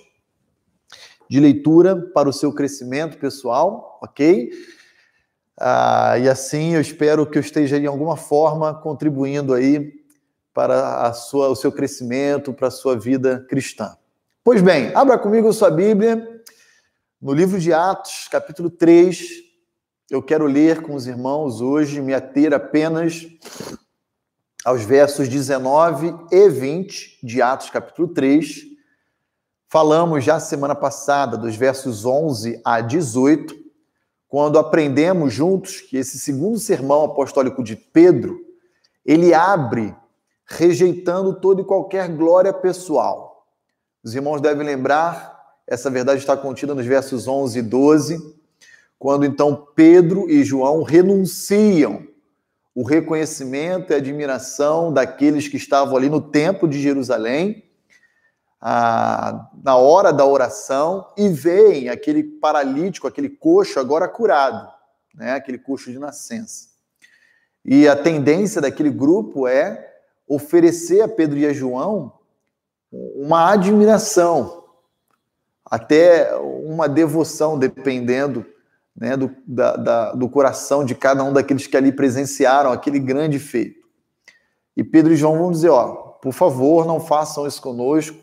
de 1.30 1.40
leitura 1.40 1.96
para 2.14 2.28
o 2.28 2.34
seu 2.34 2.52
crescimento 2.52 3.18
pessoal, 3.18 3.98
ok? 4.04 4.52
Ah, 5.58 6.18
e 6.20 6.28
assim 6.28 6.74
eu 6.74 6.82
espero 6.82 7.26
que 7.26 7.38
eu 7.38 7.42
esteja 7.42 7.80
de 7.80 7.88
alguma 7.88 8.18
forma 8.18 8.74
contribuindo 8.74 9.54
aí 9.54 10.00
para 10.53 11.08
a 11.08 11.13
sua, 11.13 11.50
o 11.50 11.55
seu 11.55 11.72
crescimento, 11.72 12.53
para 12.53 12.67
a 12.67 12.72
sua 12.72 12.98
vida 12.98 13.46
cristã. 13.50 13.96
Pois 14.43 14.62
bem, 14.62 14.91
abra 14.96 15.17
comigo 15.17 15.48
a 15.48 15.53
sua 15.53 15.70
Bíblia 15.70 16.27
no 17.22 17.34
livro 17.34 17.60
de 17.60 17.72
Atos, 17.72 18.27
capítulo 18.29 18.70
3. 18.70 19.22
Eu 20.10 20.22
quero 20.22 20.46
ler 20.46 20.81
com 20.81 20.96
os 20.96 21.08
irmãos 21.08 21.62
hoje, 21.62 22.01
me 22.01 22.13
ater 22.13 22.53
apenas 22.53 23.27
aos 24.65 24.84
versos 24.84 25.29
19 25.29 26.13
e 26.31 26.50
20 26.50 27.20
de 27.24 27.41
Atos, 27.41 27.70
capítulo 27.70 28.10
3. 28.10 28.72
Falamos 29.70 30.24
já 30.24 30.39
semana 30.39 30.75
passada 30.75 31.38
dos 31.38 31.55
versos 31.55 32.03
11 32.03 32.60
a 32.65 32.81
18, 32.81 33.55
quando 34.27 34.60
aprendemos 34.60 35.34
juntos 35.34 35.79
que 35.79 35.98
esse 35.98 36.20
segundo 36.20 36.60
sermão 36.60 37.05
apostólico 37.05 37.63
de 37.63 37.75
Pedro, 37.75 38.38
ele 39.05 39.34
abre 39.34 39.96
rejeitando 40.58 41.39
toda 41.39 41.62
e 41.62 41.65
qualquer 41.65 42.10
glória 42.10 42.51
pessoal. 42.51 43.48
Os 44.03 44.13
irmãos 44.13 44.41
devem 44.41 44.65
lembrar, 44.65 45.39
essa 45.65 45.89
verdade 45.89 46.20
está 46.20 46.36
contida 46.36 46.75
nos 46.75 46.86
versos 46.86 47.27
11 47.27 47.60
e 47.60 47.62
12, 47.62 48.36
quando 49.00 49.25
então 49.25 49.67
Pedro 49.75 50.29
e 50.29 50.43
João 50.43 50.84
renunciam 50.84 52.08
o 52.75 52.84
reconhecimento 52.84 53.91
e 53.91 53.96
admiração 53.96 54.93
daqueles 54.93 55.48
que 55.48 55.58
estavam 55.58 55.96
ali 55.96 56.10
no 56.10 56.22
templo 56.22 56.67
de 56.67 56.81
Jerusalém, 56.81 57.63
ah, 58.60 59.50
na 59.63 59.75
hora 59.75 60.13
da 60.13 60.25
oração, 60.25 61.08
e 61.17 61.29
veem 61.29 61.89
aquele 61.89 62.24
paralítico, 62.24 63.08
aquele 63.08 63.29
coxo 63.29 63.79
agora 63.79 64.08
curado, 64.08 64.72
né? 65.15 65.34
aquele 65.34 65.58
coxo 65.58 65.91
de 65.91 65.98
nascença. 65.98 66.70
E 67.63 67.88
a 67.88 67.96
tendência 67.96 68.62
daquele 68.62 68.89
grupo 68.89 69.48
é 69.48 69.90
oferecer 70.34 71.02
a 71.02 71.08
Pedro 71.08 71.38
e 71.38 71.46
a 71.46 71.54
João 71.54 72.14
uma 72.92 73.52
admiração, 73.52 74.66
até 75.66 76.36
uma 76.36 76.88
devoção, 76.88 77.58
dependendo 77.58 78.46
né, 78.96 79.16
do, 79.16 79.34
da, 79.48 79.76
da, 79.76 80.12
do 80.14 80.30
coração 80.30 80.84
de 80.84 80.94
cada 80.96 81.24
um 81.24 81.32
daqueles 81.32 81.68
que 81.68 81.78
ali 81.78 81.92
presenciaram 81.92 82.72
aquele 82.72 83.00
grande 83.00 83.40
feito. 83.40 83.82
E 84.76 84.84
Pedro 84.84 85.14
e 85.14 85.18
João 85.18 85.38
vão 85.38 85.52
dizer: 85.52 85.70
ó, 85.70 85.94
por 86.22 86.34
favor, 86.34 86.86
não 86.86 87.00
façam 87.00 87.48
isso 87.48 87.62
conosco. 87.62 88.18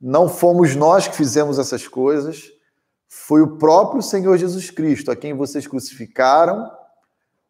Não 0.00 0.28
fomos 0.28 0.74
nós 0.74 1.06
que 1.06 1.14
fizemos 1.14 1.58
essas 1.58 1.86
coisas, 1.86 2.50
foi 3.08 3.40
o 3.40 3.56
próprio 3.56 4.02
Senhor 4.02 4.36
Jesus 4.36 4.68
Cristo 4.68 5.12
a 5.12 5.16
quem 5.16 5.32
vocês 5.32 5.66
crucificaram, 5.66 6.68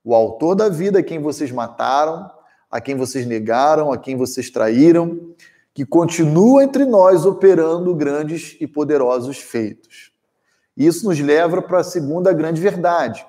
o 0.04 0.14
autor 0.14 0.54
da 0.54 0.69
vida 0.69 0.99
a 0.99 1.02
quem 1.02 1.19
vocês 1.19 1.50
mataram, 1.50 2.31
a 2.72 2.80
quem 2.80 2.96
vocês 2.96 3.26
negaram, 3.26 3.92
a 3.92 3.98
quem 3.98 4.16
vocês 4.16 4.48
traíram, 4.48 5.34
que 5.74 5.84
continua 5.84 6.64
entre 6.64 6.86
nós 6.86 7.26
operando 7.26 7.94
grandes 7.94 8.56
e 8.58 8.66
poderosos 8.66 9.36
feitos. 9.36 10.10
Isso 10.74 11.06
nos 11.06 11.20
leva 11.20 11.60
para 11.60 11.80
a 11.80 11.84
segunda 11.84 12.32
grande 12.32 12.62
verdade, 12.62 13.26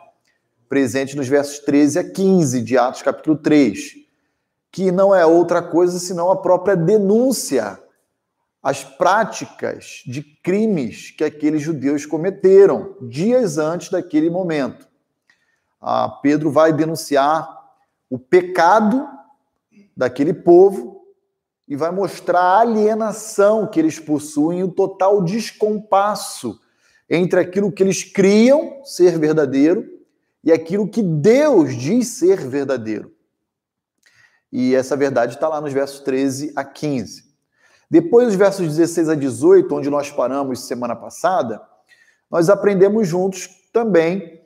presente 0.69 1.17
nos 1.17 1.27
versos 1.27 1.59
13 1.59 2.00
a 2.00 2.09
15 2.09 2.62
de 2.62 2.77
Atos 2.77 3.01
capítulo 3.01 3.35
3, 3.35 3.95
que 4.71 4.93
não 4.93 5.13
é 5.13 5.25
outra 5.25 5.62
coisa 5.62 6.00
senão 6.00 6.31
a 6.31 6.38
própria 6.38 6.77
denúncia 6.77 7.77
às 8.62 8.81
práticas 8.81 10.03
de 10.05 10.23
crimes 10.23 11.12
que 11.12 11.23
aqueles 11.23 11.62
judeus 11.62 12.05
cometeram 12.05 12.95
dias 13.01 13.57
antes 13.57 13.89
daquele 13.89 14.29
momento. 14.29 14.88
Ah, 15.81 16.07
Pedro 16.21 16.50
vai 16.50 16.71
denunciar 16.71 17.62
o 18.09 18.17
pecado 18.17 19.05
daquele 19.95 20.33
povo 20.33 21.03
e 21.67 21.75
vai 21.75 21.91
mostrar 21.91 22.39
a 22.39 22.59
alienação 22.59 23.67
que 23.67 23.79
eles 23.79 24.00
possuem, 24.00 24.63
o 24.63 24.71
total 24.71 25.23
descompasso 25.23 26.59
entre 27.09 27.39
aquilo 27.39 27.71
que 27.71 27.83
eles 27.83 28.03
criam 28.03 28.83
ser 28.83 29.17
verdadeiro 29.17 29.88
e 30.43 30.51
aquilo 30.51 30.89
que 30.89 31.01
Deus 31.01 31.75
diz 31.75 32.09
ser 32.09 32.47
verdadeiro. 32.47 33.13
E 34.51 34.75
essa 34.75 34.95
verdade 34.95 35.35
está 35.35 35.47
lá 35.47 35.59
nos 35.62 35.73
versos 35.73 36.00
13 36.01 36.53
a 36.55 36.63
15. 36.63 37.33
Depois, 37.89 38.27
dos 38.27 38.35
versos 38.35 38.67
16 38.67 39.09
a 39.09 39.15
18, 39.15 39.73
onde 39.75 39.89
nós 39.89 40.12
paramos 40.12 40.67
semana 40.67 40.95
passada, 40.95 41.62
nós 42.29 42.50
aprendemos 42.50 43.07
juntos 43.07 43.47
também 43.71 44.41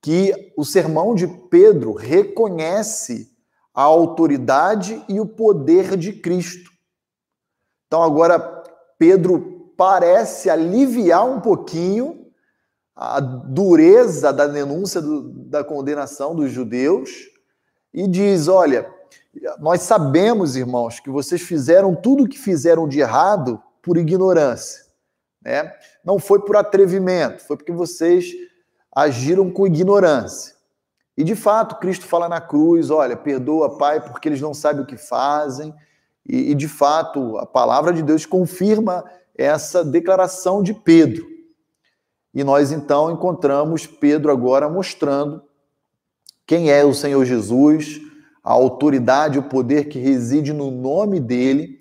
que 0.00 0.52
o 0.56 0.64
sermão 0.64 1.14
de 1.14 1.26
Pedro 1.26 1.92
reconhece 1.92 3.33
a 3.74 3.82
autoridade 3.82 5.04
e 5.08 5.18
o 5.18 5.26
poder 5.26 5.96
de 5.96 6.12
Cristo. 6.12 6.70
Então, 7.86 8.02
agora, 8.02 8.38
Pedro 8.98 9.72
parece 9.76 10.48
aliviar 10.48 11.26
um 11.26 11.40
pouquinho 11.40 12.24
a 12.94 13.18
dureza 13.18 14.32
da 14.32 14.46
denúncia 14.46 15.00
do, 15.00 15.22
da 15.46 15.64
condenação 15.64 16.34
dos 16.34 16.52
judeus 16.52 17.10
e 17.92 18.06
diz: 18.06 18.46
olha, 18.46 18.88
nós 19.58 19.82
sabemos, 19.82 20.54
irmãos, 20.56 21.00
que 21.00 21.10
vocês 21.10 21.42
fizeram 21.42 21.94
tudo 21.94 22.24
o 22.24 22.28
que 22.28 22.38
fizeram 22.38 22.86
de 22.86 23.00
errado 23.00 23.60
por 23.82 23.96
ignorância. 23.96 24.84
Né? 25.42 25.72
Não 26.04 26.18
foi 26.18 26.40
por 26.40 26.56
atrevimento, 26.56 27.44
foi 27.44 27.56
porque 27.56 27.72
vocês 27.72 28.32
agiram 28.94 29.50
com 29.50 29.66
ignorância. 29.66 30.53
E 31.16 31.22
de 31.22 31.36
fato, 31.36 31.76
Cristo 31.76 32.06
fala 32.06 32.28
na 32.28 32.40
cruz: 32.40 32.90
olha, 32.90 33.16
perdoa, 33.16 33.76
Pai, 33.76 34.00
porque 34.00 34.28
eles 34.28 34.40
não 34.40 34.52
sabem 34.52 34.82
o 34.82 34.86
que 34.86 34.96
fazem. 34.96 35.74
E, 36.26 36.50
e 36.50 36.54
de 36.54 36.68
fato, 36.68 37.36
a 37.38 37.46
palavra 37.46 37.92
de 37.92 38.02
Deus 38.02 38.26
confirma 38.26 39.04
essa 39.36 39.84
declaração 39.84 40.62
de 40.62 40.74
Pedro. 40.74 41.26
E 42.32 42.42
nós 42.42 42.72
então 42.72 43.12
encontramos 43.12 43.86
Pedro 43.86 44.32
agora 44.32 44.68
mostrando 44.68 45.42
quem 46.46 46.70
é 46.70 46.84
o 46.84 46.92
Senhor 46.92 47.24
Jesus, 47.24 48.00
a 48.42 48.52
autoridade, 48.52 49.38
o 49.38 49.48
poder 49.48 49.88
que 49.88 49.98
reside 49.98 50.52
no 50.52 50.70
nome 50.70 51.20
dele, 51.20 51.78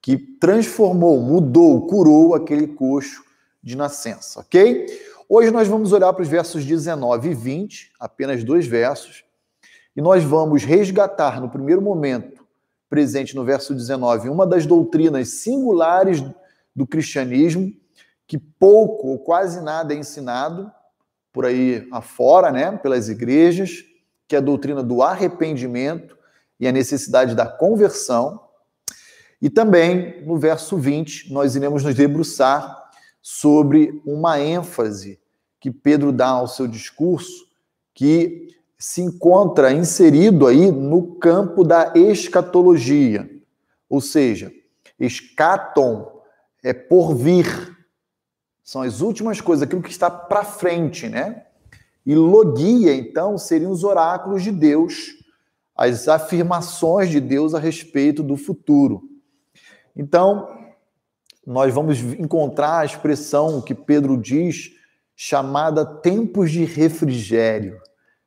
que 0.00 0.16
transformou, 0.16 1.20
mudou, 1.20 1.86
curou 1.86 2.34
aquele 2.34 2.66
coxo 2.66 3.22
de 3.62 3.76
nascença, 3.76 4.40
ok? 4.40 4.86
Hoje 5.36 5.50
nós 5.50 5.66
vamos 5.66 5.90
olhar 5.90 6.12
para 6.12 6.22
os 6.22 6.28
versos 6.28 6.64
19 6.64 7.30
e 7.30 7.34
20, 7.34 7.90
apenas 7.98 8.44
dois 8.44 8.68
versos, 8.68 9.24
e 9.96 10.00
nós 10.00 10.22
vamos 10.22 10.62
resgatar 10.62 11.40
no 11.40 11.50
primeiro 11.50 11.82
momento, 11.82 12.46
presente 12.88 13.34
no 13.34 13.44
verso 13.44 13.74
19, 13.74 14.28
uma 14.28 14.46
das 14.46 14.64
doutrinas 14.64 15.40
singulares 15.40 16.22
do 16.72 16.86
cristianismo, 16.86 17.68
que 18.28 18.38
pouco 18.38 19.08
ou 19.08 19.18
quase 19.18 19.60
nada 19.60 19.92
é 19.92 19.96
ensinado 19.96 20.70
por 21.32 21.44
aí 21.44 21.84
afora, 21.90 22.52
né, 22.52 22.70
pelas 22.76 23.08
igrejas, 23.08 23.84
que 24.28 24.36
é 24.36 24.38
a 24.38 24.40
doutrina 24.40 24.84
do 24.84 25.02
arrependimento 25.02 26.16
e 26.60 26.68
a 26.68 26.70
necessidade 26.70 27.34
da 27.34 27.44
conversão. 27.44 28.40
E 29.42 29.50
também, 29.50 30.24
no 30.24 30.38
verso 30.38 30.76
20, 30.76 31.32
nós 31.32 31.56
iremos 31.56 31.82
nos 31.82 31.96
debruçar 31.96 32.84
sobre 33.20 34.00
uma 34.06 34.38
ênfase 34.38 35.23
que 35.64 35.70
Pedro 35.70 36.12
dá 36.12 36.26
ao 36.26 36.46
seu 36.46 36.68
discurso, 36.68 37.46
que 37.94 38.48
se 38.78 39.00
encontra 39.00 39.72
inserido 39.72 40.46
aí 40.46 40.70
no 40.70 41.14
campo 41.14 41.64
da 41.64 41.94
escatologia. 41.94 43.30
Ou 43.88 43.98
seja, 43.98 44.52
escaton 45.00 46.20
é 46.62 46.74
por 46.74 47.14
vir, 47.14 47.46
são 48.62 48.82
as 48.82 49.00
últimas 49.00 49.40
coisas, 49.40 49.62
aquilo 49.62 49.80
que 49.80 49.90
está 49.90 50.10
para 50.10 50.44
frente, 50.44 51.08
né? 51.08 51.46
E 52.04 52.14
logia, 52.14 52.94
então, 52.94 53.38
seriam 53.38 53.70
os 53.70 53.84
oráculos 53.84 54.42
de 54.42 54.52
Deus, 54.52 55.14
as 55.74 56.08
afirmações 56.08 57.08
de 57.08 57.20
Deus 57.20 57.54
a 57.54 57.58
respeito 57.58 58.22
do 58.22 58.36
futuro. 58.36 59.02
Então, 59.96 60.46
nós 61.46 61.72
vamos 61.72 62.00
encontrar 62.00 62.80
a 62.80 62.84
expressão 62.84 63.62
que 63.62 63.74
Pedro 63.74 64.18
diz, 64.18 64.83
chamada 65.16 65.84
tempos 65.84 66.50
de 66.50 66.64
refrigério. 66.64 67.80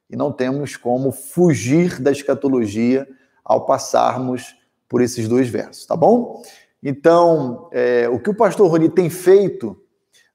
E 0.10 0.16
não 0.16 0.32
temos 0.32 0.78
como 0.78 1.12
fugir 1.12 2.02
da 2.02 2.12
escatologia 2.12 3.08
ao 3.44 3.66
passarmos 3.66 4.56
por 4.88 5.02
esses 5.02 5.28
dois 5.28 5.50
versos, 5.50 5.86
tá 5.86 5.96
bom? 5.96 6.42
Então, 6.82 7.70
é, 7.74 8.08
o 8.08 8.20
que 8.20 8.30
o 8.30 8.36
pastor 8.36 8.70
Rony 8.70 8.90
tem 8.90 9.10
feito 9.10 9.82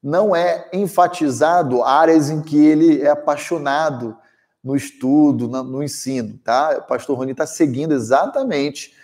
não 0.02 0.35
é 0.35 0.68
enfatizado 0.73 1.82
áreas 1.82 2.28
em 2.28 2.42
que 2.42 2.56
ele 2.56 3.00
é 3.02 3.09
apaixonado 3.09 4.16
no 4.62 4.76
estudo, 4.76 5.49
no, 5.49 5.82
ensino, 5.82 6.38
tá? 6.44 6.78
O 6.78 6.87
pastor 6.87 7.16
Rony 7.16 7.32
está 7.32 7.47
seguindo 7.47 7.94
exatamente 7.94 8.94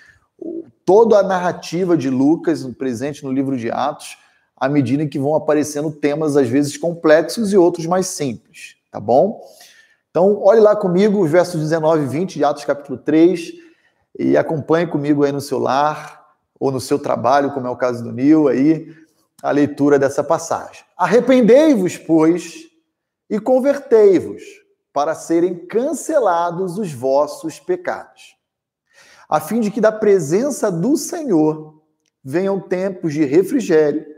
toda 0.84 1.18
a 1.18 1.22
narrativa 1.22 1.96
de 1.96 2.10
Lucas, 2.10 2.64
presente 2.74 3.24
no 3.24 3.32
livro 3.32 3.56
de 3.56 3.70
Atos, 3.70 4.18
à 4.58 4.68
medida 4.68 5.06
que 5.06 5.18
vão 5.18 5.36
aparecendo 5.36 5.90
temas, 5.90 6.36
às 6.36 6.48
vezes, 6.48 6.76
complexos 6.76 7.52
e 7.52 7.56
outros 7.56 7.86
mais 7.86 8.08
simples, 8.08 8.76
tá 8.90 8.98
bom? 8.98 9.40
Então, 10.10 10.42
olhe 10.42 10.60
lá 10.60 10.74
comigo 10.74 11.22
os 11.22 11.30
versos 11.30 11.60
19 11.60 12.04
e 12.04 12.08
20 12.08 12.34
de 12.34 12.44
Atos 12.44 12.64
capítulo 12.64 12.98
3 12.98 13.52
e 14.18 14.36
acompanhe 14.36 14.86
comigo 14.86 15.22
aí 15.22 15.30
no 15.30 15.40
seu 15.40 15.58
lar 15.58 16.26
ou 16.58 16.72
no 16.72 16.80
seu 16.80 16.98
trabalho, 16.98 17.52
como 17.52 17.68
é 17.68 17.70
o 17.70 17.76
caso 17.76 18.02
do 18.02 18.10
Nil 18.10 18.48
aí, 18.48 18.92
a 19.40 19.52
leitura 19.52 19.96
dessa 19.96 20.24
passagem. 20.24 20.84
Arrependei-vos, 20.96 21.96
pois, 21.96 22.66
e 23.30 23.38
convertei-vos, 23.38 24.42
para 24.92 25.14
serem 25.14 25.54
cancelados 25.54 26.78
os 26.78 26.92
vossos 26.92 27.60
pecados, 27.60 28.34
a 29.28 29.38
fim 29.38 29.60
de 29.60 29.70
que 29.70 29.80
da 29.80 29.92
presença 29.92 30.72
do 30.72 30.96
Senhor 30.96 31.80
venham 32.24 32.58
tempos 32.58 33.12
de 33.12 33.24
refrigério 33.24 34.17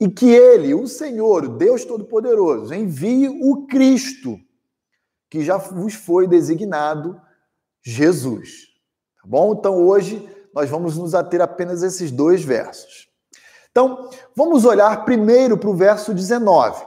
e 0.00 0.08
que 0.08 0.30
ele, 0.30 0.74
o 0.74 0.86
Senhor, 0.86 1.48
Deus 1.48 1.84
Todo-Poderoso, 1.84 2.74
envie 2.74 3.28
o 3.28 3.66
Cristo, 3.66 4.38
que 5.30 5.42
já 5.42 5.56
vos 5.56 5.94
foi 5.94 6.26
designado 6.26 7.20
Jesus. 7.82 8.66
Tá 9.22 9.28
bom? 9.28 9.54
Então 9.54 9.86
hoje 9.86 10.28
nós 10.54 10.68
vamos 10.68 10.96
nos 10.96 11.14
ater 11.14 11.40
apenas 11.40 11.82
a 11.82 11.86
esses 11.86 12.10
dois 12.10 12.42
versos. 12.42 13.08
Então, 13.70 14.08
vamos 14.34 14.64
olhar 14.64 15.04
primeiro 15.04 15.58
para 15.58 15.68
o 15.68 15.74
verso 15.74 16.14
19 16.14 16.82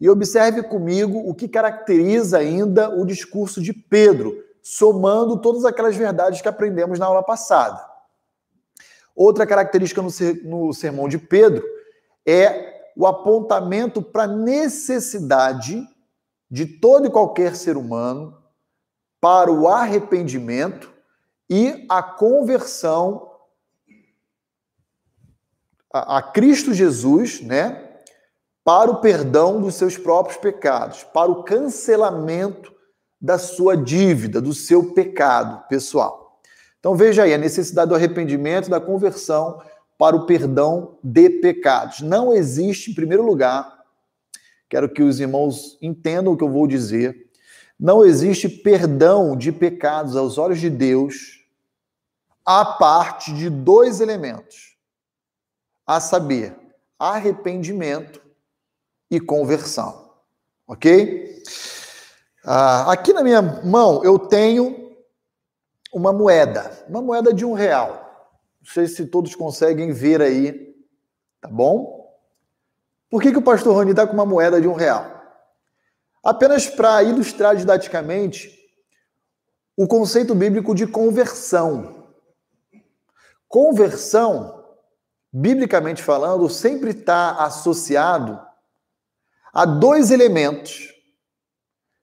e 0.00 0.08
observe 0.08 0.62
comigo 0.62 1.18
o 1.18 1.34
que 1.34 1.46
caracteriza 1.46 2.38
ainda 2.38 2.88
o 2.88 3.04
discurso 3.04 3.60
de 3.60 3.74
Pedro, 3.74 4.34
somando 4.62 5.38
todas 5.38 5.66
aquelas 5.66 5.94
verdades 5.94 6.40
que 6.40 6.48
aprendemos 6.48 6.98
na 6.98 7.04
aula 7.04 7.22
passada. 7.22 7.78
Outra 9.14 9.46
característica 9.46 10.02
no 10.02 10.72
sermão 10.72 11.08
de 11.08 11.18
Pedro 11.18 11.62
é 12.26 12.92
o 12.96 13.06
apontamento 13.06 14.00
para 14.00 14.24
a 14.24 14.28
necessidade 14.28 15.86
de 16.50 16.66
todo 16.66 17.06
e 17.06 17.10
qualquer 17.10 17.56
ser 17.56 17.76
humano 17.76 18.38
para 19.20 19.50
o 19.50 19.68
arrependimento 19.68 20.92
e 21.48 21.84
a 21.88 22.02
conversão 22.02 23.30
a, 25.94 26.20
Cristo 26.20 26.74
Jesus, 26.74 27.40
né? 27.40 27.88
Para 28.64 28.90
o 28.90 29.00
perdão 29.00 29.60
dos 29.60 29.76
seus 29.76 29.96
próprios 29.96 30.38
pecados, 30.38 31.04
para 31.04 31.30
o 31.30 31.44
cancelamento 31.44 32.74
da 33.20 33.38
sua 33.38 33.76
dívida, 33.76 34.40
do 34.40 34.52
seu 34.52 34.92
pecado 34.92 35.66
pessoal. 35.68 36.40
Então 36.80 36.94
veja 36.94 37.22
aí 37.22 37.32
a 37.32 37.38
necessidade 37.38 37.90
do 37.90 37.94
arrependimento, 37.94 38.68
da 38.68 38.80
conversão 38.80 39.62
para 39.98 40.16
o 40.16 40.26
perdão 40.26 40.98
de 41.02 41.30
pecados. 41.30 42.00
Não 42.00 42.32
existe, 42.32 42.90
em 42.90 42.94
primeiro 42.94 43.24
lugar, 43.24 43.84
quero 44.68 44.88
que 44.88 45.02
os 45.02 45.20
irmãos 45.20 45.78
entendam 45.80 46.32
o 46.32 46.36
que 46.36 46.44
eu 46.44 46.50
vou 46.50 46.66
dizer, 46.66 47.30
não 47.78 48.04
existe 48.04 48.48
perdão 48.48 49.36
de 49.36 49.50
pecados 49.50 50.16
aos 50.16 50.38
olhos 50.38 50.60
de 50.60 50.70
Deus 50.70 51.44
a 52.44 52.64
parte 52.64 53.32
de 53.32 53.48
dois 53.48 54.00
elementos 54.00 54.76
a 55.86 56.00
saber, 56.00 56.56
arrependimento 56.98 58.22
e 59.10 59.20
conversão. 59.20 60.10
Ok? 60.66 61.42
Ah, 62.44 62.92
aqui 62.92 63.12
na 63.12 63.22
minha 63.22 63.42
mão 63.42 64.04
eu 64.04 64.18
tenho 64.18 64.96
uma 65.92 66.12
moeda, 66.12 66.84
uma 66.88 67.00
moeda 67.00 67.32
de 67.32 67.44
um 67.44 67.52
real. 67.52 68.03
Não 68.64 68.72
sei 68.72 68.86
se 68.86 69.04
todos 69.06 69.34
conseguem 69.34 69.92
ver 69.92 70.22
aí, 70.22 70.74
tá 71.38 71.48
bom? 71.48 72.18
Por 73.10 73.20
que, 73.20 73.30
que 73.30 73.36
o 73.36 73.42
pastor 73.42 73.74
Rony 73.74 73.90
está 73.90 74.06
com 74.06 74.14
uma 74.14 74.24
moeda 74.24 74.58
de 74.58 74.66
um 74.66 74.72
real? 74.72 75.04
Apenas 76.24 76.66
para 76.66 77.02
ilustrar 77.02 77.54
didaticamente 77.56 78.58
o 79.76 79.86
conceito 79.86 80.34
bíblico 80.34 80.74
de 80.74 80.86
conversão. 80.86 82.10
Conversão 83.46 84.64
biblicamente 85.30 86.02
falando, 86.02 86.48
sempre 86.48 86.92
está 86.92 87.44
associado 87.44 88.40
a 89.52 89.66
dois 89.66 90.10
elementos 90.10 90.88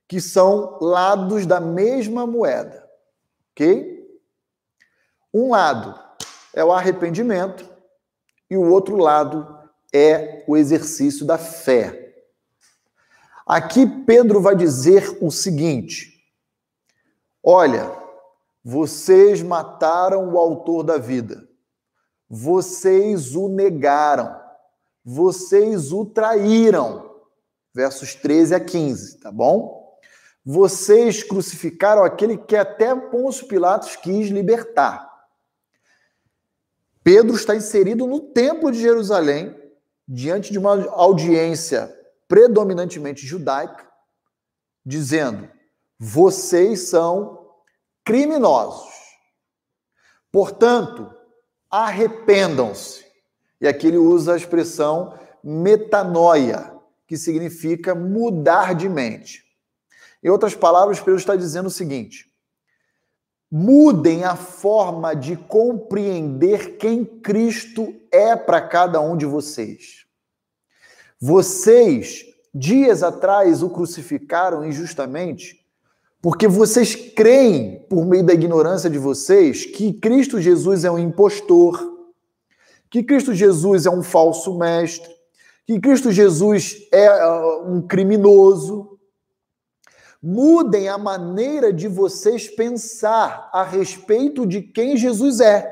que 0.07 0.21
são 0.21 0.77
lados 0.79 1.47
da 1.47 1.59
mesma 1.59 2.27
moeda, 2.27 2.87
ok? 3.51 3.99
Um 5.33 5.49
lado 5.51 6.10
é 6.53 6.63
o 6.63 6.71
arrependimento 6.71 7.67
e 8.49 8.57
o 8.57 8.69
outro 8.69 8.97
lado 8.97 9.47
é 9.93 10.43
o 10.47 10.57
exercício 10.57 11.25
da 11.25 11.37
fé. 11.37 12.15
Aqui 13.45 13.85
Pedro 13.85 14.41
vai 14.41 14.55
dizer 14.55 15.17
o 15.21 15.31
seguinte: 15.31 16.23
olha, 17.43 17.91
vocês 18.63 19.41
mataram 19.41 20.33
o 20.33 20.37
autor 20.37 20.83
da 20.83 20.97
vida 20.97 21.51
vocês 22.33 23.35
o 23.35 23.49
negaram, 23.49 24.33
vocês 25.03 25.91
o 25.91 26.05
traíram. 26.05 27.11
Versos 27.73 28.15
13 28.15 28.55
a 28.55 28.59
15, 28.59 29.19
tá 29.19 29.29
bom? 29.29 29.99
Vocês 30.45 31.23
crucificaram 31.23 32.05
aquele 32.05 32.37
que 32.37 32.55
até 32.55 32.95
Pôncio 32.95 33.47
Pilatos 33.47 33.97
quis 33.97 34.29
libertar. 34.29 35.10
Pedro 37.03 37.35
está 37.35 37.55
inserido 37.55 38.05
no 38.05 38.19
templo 38.19 38.71
de 38.71 38.79
Jerusalém, 38.79 39.55
diante 40.07 40.51
de 40.51 40.59
uma 40.59 40.89
audiência 40.91 41.93
predominantemente 42.27 43.25
judaica, 43.25 43.89
dizendo: 44.85 45.49
vocês 45.99 46.89
são 46.89 47.47
criminosos. 48.03 48.91
Portanto, 50.31 51.13
arrependam-se. 51.69 53.05
E 53.59 53.67
aqui 53.67 53.87
ele 53.87 53.97
usa 53.97 54.33
a 54.33 54.37
expressão 54.37 55.17
metanoia, 55.43 56.73
que 57.05 57.17
significa 57.17 57.93
mudar 57.93 58.73
de 58.73 58.87
mente. 58.87 59.43
Em 60.23 60.29
outras 60.29 60.55
palavras, 60.55 60.99
Pedro 60.99 61.15
está 61.15 61.35
dizendo 61.35 61.67
o 61.67 61.71
seguinte: 61.71 62.30
mudem 63.51 64.23
a 64.23 64.35
forma 64.35 65.13
de 65.13 65.35
compreender 65.35 66.77
quem 66.77 67.03
Cristo 67.03 67.93
é 68.11 68.35
para 68.35 68.61
cada 68.61 69.01
um 69.01 69.17
de 69.17 69.25
vocês. 69.25 70.05
Vocês, 71.19 72.25
dias 72.53 73.03
atrás, 73.03 73.61
o 73.61 73.69
crucificaram 73.69 74.65
injustamente 74.65 75.61
porque 76.21 76.47
vocês 76.47 76.93
creem, 76.93 77.79
por 77.89 78.05
meio 78.05 78.23
da 78.23 78.33
ignorância 78.33 78.89
de 78.89 78.99
vocês, 78.99 79.65
que 79.65 79.91
Cristo 79.93 80.39
Jesus 80.39 80.85
é 80.85 80.91
um 80.91 80.99
impostor, 80.99 81.81
que 82.91 83.01
Cristo 83.01 83.33
Jesus 83.33 83.87
é 83.87 83.89
um 83.89 84.03
falso 84.03 84.55
mestre, 84.57 85.09
que 85.65 85.79
Cristo 85.79 86.11
Jesus 86.11 86.87
é 86.91 87.09
uh, 87.25 87.73
um 87.73 87.81
criminoso. 87.81 88.90
Mudem 90.21 90.87
a 90.87 90.97
maneira 90.97 91.73
de 91.73 91.87
vocês 91.87 92.47
pensar 92.47 93.49
a 93.51 93.63
respeito 93.63 94.45
de 94.45 94.61
quem 94.61 94.95
Jesus 94.95 95.39
é. 95.39 95.71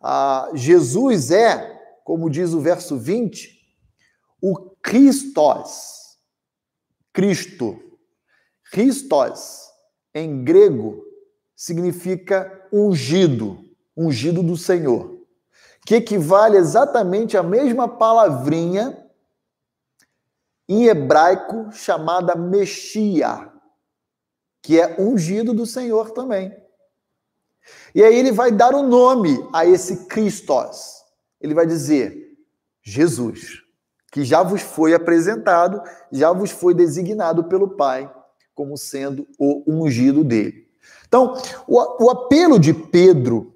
Ah, 0.00 0.50
Jesus 0.52 1.30
é, 1.30 1.80
como 2.02 2.28
diz 2.28 2.52
o 2.52 2.60
verso 2.60 2.96
20, 2.96 3.56
o 4.42 4.70
Christos, 4.82 6.18
Cristo. 7.12 7.80
Christos, 8.72 9.62
em 10.12 10.42
grego, 10.42 11.04
significa 11.54 12.68
ungido, 12.72 13.64
ungido 13.96 14.42
do 14.42 14.56
Senhor, 14.56 15.24
que 15.86 15.94
equivale 15.94 16.56
exatamente 16.56 17.36
à 17.36 17.42
mesma 17.42 17.88
palavrinha 17.88 19.05
em 20.68 20.86
hebraico 20.86 21.70
chamada 21.72 22.34
Mexia, 22.34 23.50
que 24.62 24.80
é 24.80 25.00
ungido 25.00 25.54
do 25.54 25.64
Senhor 25.64 26.10
também. 26.10 26.54
E 27.94 28.02
aí 28.02 28.16
ele 28.16 28.32
vai 28.32 28.50
dar 28.50 28.74
o 28.74 28.80
um 28.80 28.88
nome 28.88 29.36
a 29.52 29.64
esse 29.64 30.06
Christos. 30.06 31.04
Ele 31.40 31.54
vai 31.54 31.66
dizer 31.66 32.36
Jesus, 32.82 33.62
que 34.10 34.24
já 34.24 34.42
vos 34.42 34.62
foi 34.62 34.94
apresentado, 34.94 35.82
já 36.10 36.32
vos 36.32 36.50
foi 36.50 36.74
designado 36.74 37.44
pelo 37.44 37.70
Pai 37.70 38.12
como 38.54 38.76
sendo 38.76 39.28
o 39.38 39.62
ungido 39.66 40.24
dele. 40.24 40.66
Então, 41.06 41.36
o, 41.68 42.04
o 42.04 42.10
apelo 42.10 42.58
de 42.58 42.72
Pedro 42.72 43.54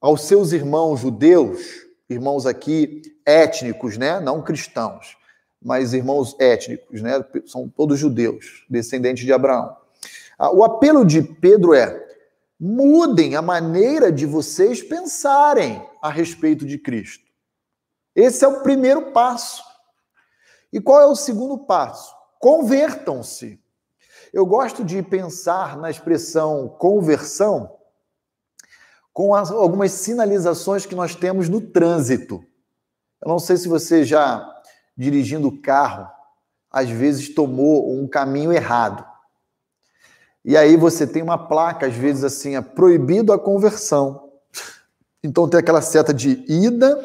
aos 0.00 0.22
seus 0.22 0.52
irmãos 0.52 1.00
judeus, 1.00 1.60
irmãos 2.08 2.46
aqui 2.46 3.02
étnicos, 3.24 3.96
né, 3.96 4.20
não 4.20 4.42
cristãos, 4.42 5.16
mas 5.62 5.92
irmãos 5.92 6.36
étnicos, 6.38 7.02
né, 7.02 7.24
são 7.46 7.68
todos 7.68 7.98
judeus, 7.98 8.64
descendentes 8.68 9.24
de 9.24 9.32
Abraão. 9.32 9.76
Ah, 10.38 10.50
o 10.50 10.64
apelo 10.64 11.04
de 11.04 11.22
Pedro 11.22 11.74
é: 11.74 12.04
mudem 12.58 13.36
a 13.36 13.42
maneira 13.42 14.12
de 14.12 14.26
vocês 14.26 14.82
pensarem 14.82 15.84
a 16.02 16.10
respeito 16.10 16.66
de 16.66 16.78
Cristo. 16.78 17.24
Esse 18.14 18.44
é 18.44 18.48
o 18.48 18.62
primeiro 18.62 19.12
passo. 19.12 19.62
E 20.72 20.80
qual 20.80 21.00
é 21.00 21.06
o 21.06 21.16
segundo 21.16 21.58
passo? 21.58 22.14
Convertam-se. 22.38 23.60
Eu 24.32 24.44
gosto 24.44 24.84
de 24.84 25.02
pensar 25.02 25.76
na 25.76 25.90
expressão 25.90 26.68
conversão 26.68 27.76
com 29.12 29.34
as, 29.34 29.50
algumas 29.50 29.92
sinalizações 29.92 30.84
que 30.84 30.94
nós 30.94 31.14
temos 31.14 31.48
no 31.48 31.60
trânsito. 31.60 32.44
Eu 33.22 33.28
não 33.28 33.38
sei 33.38 33.56
se 33.56 33.66
você 33.66 34.04
já, 34.04 34.55
dirigindo 34.96 35.48
o 35.48 35.60
carro, 35.60 36.08
às 36.70 36.88
vezes 36.88 37.34
tomou 37.34 37.92
um 37.98 38.06
caminho 38.08 38.52
errado. 38.52 39.04
E 40.44 40.56
aí 40.56 40.76
você 40.76 41.06
tem 41.06 41.22
uma 41.22 41.36
placa, 41.36 41.86
às 41.86 41.94
vezes 41.94 42.22
assim, 42.22 42.54
é 42.54 42.60
proibido 42.60 43.32
a 43.32 43.38
conversão. 43.38 44.30
Então 45.22 45.48
tem 45.48 45.58
aquela 45.58 45.82
seta 45.82 46.14
de 46.14 46.44
ida, 46.46 46.96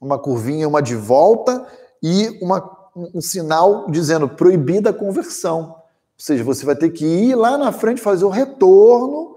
uma 0.00 0.18
curvinha, 0.18 0.66
uma 0.66 0.80
de 0.80 0.96
volta 0.96 1.66
e 2.02 2.38
uma, 2.40 2.90
um 2.96 3.20
sinal 3.20 3.90
dizendo 3.90 4.26
proibida 4.28 4.88
a 4.90 4.94
conversão. 4.94 5.72
Ou 5.72 6.24
seja, 6.24 6.42
você 6.42 6.64
vai 6.64 6.74
ter 6.74 6.90
que 6.90 7.04
ir 7.04 7.34
lá 7.34 7.58
na 7.58 7.72
frente 7.72 8.00
fazer 8.00 8.24
o 8.24 8.30
retorno 8.30 9.36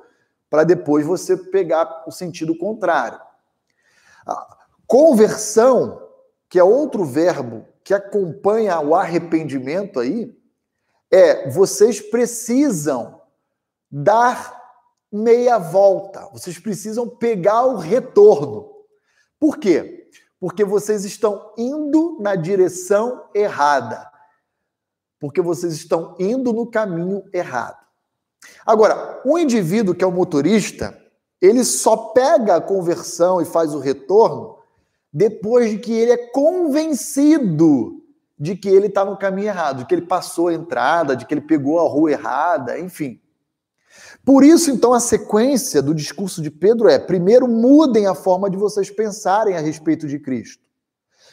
para 0.49 0.63
depois 0.63 1.05
você 1.05 1.35
pegar 1.35 2.03
o 2.07 2.11
sentido 2.11 2.57
contrário. 2.57 3.19
Conversão, 4.87 6.02
que 6.53 6.59
é 6.59 6.63
outro 6.63 7.03
verbo 7.03 7.65
que 7.83 7.95
acompanha 7.95 8.79
o 8.79 8.93
arrependimento 8.93 9.99
aí, 9.99 10.31
é 11.11 11.49
vocês 11.49 11.99
precisam 11.99 13.19
dar 13.89 14.55
meia 15.11 15.57
volta, 15.57 16.29
vocês 16.31 16.59
precisam 16.59 17.09
pegar 17.09 17.65
o 17.65 17.77
retorno. 17.77 18.71
Por 19.39 19.57
quê? 19.57 20.11
Porque 20.39 20.63
vocês 20.63 21.03
estão 21.03 21.51
indo 21.57 22.19
na 22.21 22.35
direção 22.35 23.27
errada 23.33 24.13
porque 25.19 25.41
vocês 25.41 25.71
estão 25.71 26.17
indo 26.19 26.51
no 26.51 26.69
caminho 26.69 27.23
errado. 27.33 27.77
Agora, 28.65 29.21
o 29.23 29.39
indivíduo 29.39 29.95
que 29.95 30.03
é 30.03 30.07
o 30.07 30.11
motorista, 30.11 31.01
ele 31.41 31.63
só 31.63 31.95
pega 31.95 32.57
a 32.57 32.61
conversão 32.61 33.41
e 33.41 33.45
faz 33.45 33.73
o 33.73 33.79
retorno 33.79 34.57
depois 35.13 35.69
de 35.69 35.77
que 35.77 35.93
ele 35.93 36.11
é 36.11 36.17
convencido 36.17 38.01
de 38.37 38.57
que 38.57 38.67
ele 38.67 38.87
está 38.87 39.05
no 39.05 39.15
caminho 39.15 39.47
errado, 39.47 39.77
de 39.79 39.85
que 39.85 39.93
ele 39.93 40.05
passou 40.05 40.47
a 40.47 40.53
entrada, 40.53 41.15
de 41.15 41.25
que 41.25 41.33
ele 41.33 41.41
pegou 41.41 41.79
a 41.79 41.87
rua 41.87 42.11
errada, 42.11 42.79
enfim. 42.79 43.21
Por 44.25 44.43
isso, 44.43 44.71
então, 44.71 44.93
a 44.93 44.99
sequência 44.99 45.81
do 45.81 45.93
discurso 45.93 46.41
de 46.41 46.49
Pedro 46.49 46.89
é: 46.89 46.97
primeiro, 46.97 47.47
mudem 47.47 48.07
a 48.07 48.15
forma 48.15 48.49
de 48.49 48.57
vocês 48.57 48.89
pensarem 48.89 49.55
a 49.55 49.59
respeito 49.59 50.07
de 50.07 50.19
Cristo. 50.19 50.63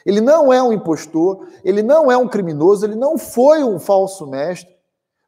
Ele 0.04 0.20
não 0.20 0.52
é 0.52 0.62
um 0.62 0.72
impostor, 0.72 1.48
ele 1.64 1.82
não 1.82 2.10
é 2.10 2.16
um 2.16 2.28
criminoso, 2.28 2.86
ele 2.86 2.96
não 2.96 3.18
foi 3.18 3.62
um 3.62 3.78
falso 3.78 4.26
mestre, 4.26 4.74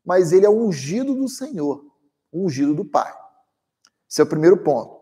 mas 0.04 0.32
ele 0.32 0.46
é 0.46 0.50
ungido 0.50 1.14
do 1.14 1.28
Senhor, 1.28 1.84
ungido 2.32 2.74
do 2.74 2.84
Pai. 2.84 3.12
Esse 4.08 4.20
é 4.20 4.24
o 4.24 4.28
primeiro 4.28 4.58
ponto. 4.58 5.01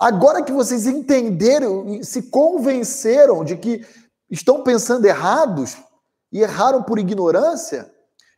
Agora 0.00 0.42
que 0.42 0.50
vocês 0.50 0.86
entenderam 0.86 1.86
e 1.86 2.04
se 2.04 2.22
convenceram 2.22 3.44
de 3.44 3.54
que 3.58 3.86
estão 4.30 4.62
pensando 4.62 5.04
errados 5.04 5.76
e 6.32 6.40
erraram 6.40 6.82
por 6.82 6.98
ignorância, 6.98 7.92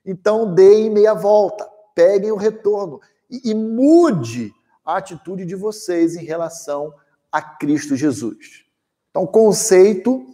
então 0.04 0.52
deem 0.52 0.90
meia 0.90 1.14
volta, 1.14 1.64
peguem 1.94 2.32
o 2.32 2.36
retorno 2.36 3.00
e, 3.30 3.50
e 3.50 3.54
mude 3.54 4.52
a 4.84 4.96
atitude 4.96 5.46
de 5.46 5.54
vocês 5.54 6.16
em 6.16 6.24
relação 6.24 6.92
a 7.30 7.40
Cristo 7.40 7.94
Jesus. 7.94 8.64
Então, 9.10 9.24
conceito 9.24 10.26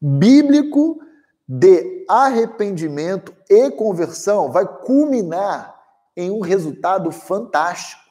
bíblico 0.00 1.00
de 1.48 2.04
arrependimento 2.08 3.34
e 3.50 3.72
conversão 3.72 4.52
vai 4.52 4.66
culminar 4.66 5.74
em 6.16 6.30
um 6.30 6.40
resultado 6.40 7.10
fantástico. 7.10 8.05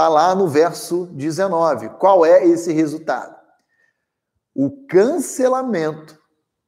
Está 0.00 0.08
lá 0.08 0.34
no 0.34 0.48
verso 0.48 1.04
19. 1.12 1.90
Qual 1.98 2.24
é 2.24 2.42
esse 2.46 2.72
resultado? 2.72 3.36
O 4.54 4.70
cancelamento 4.86 6.18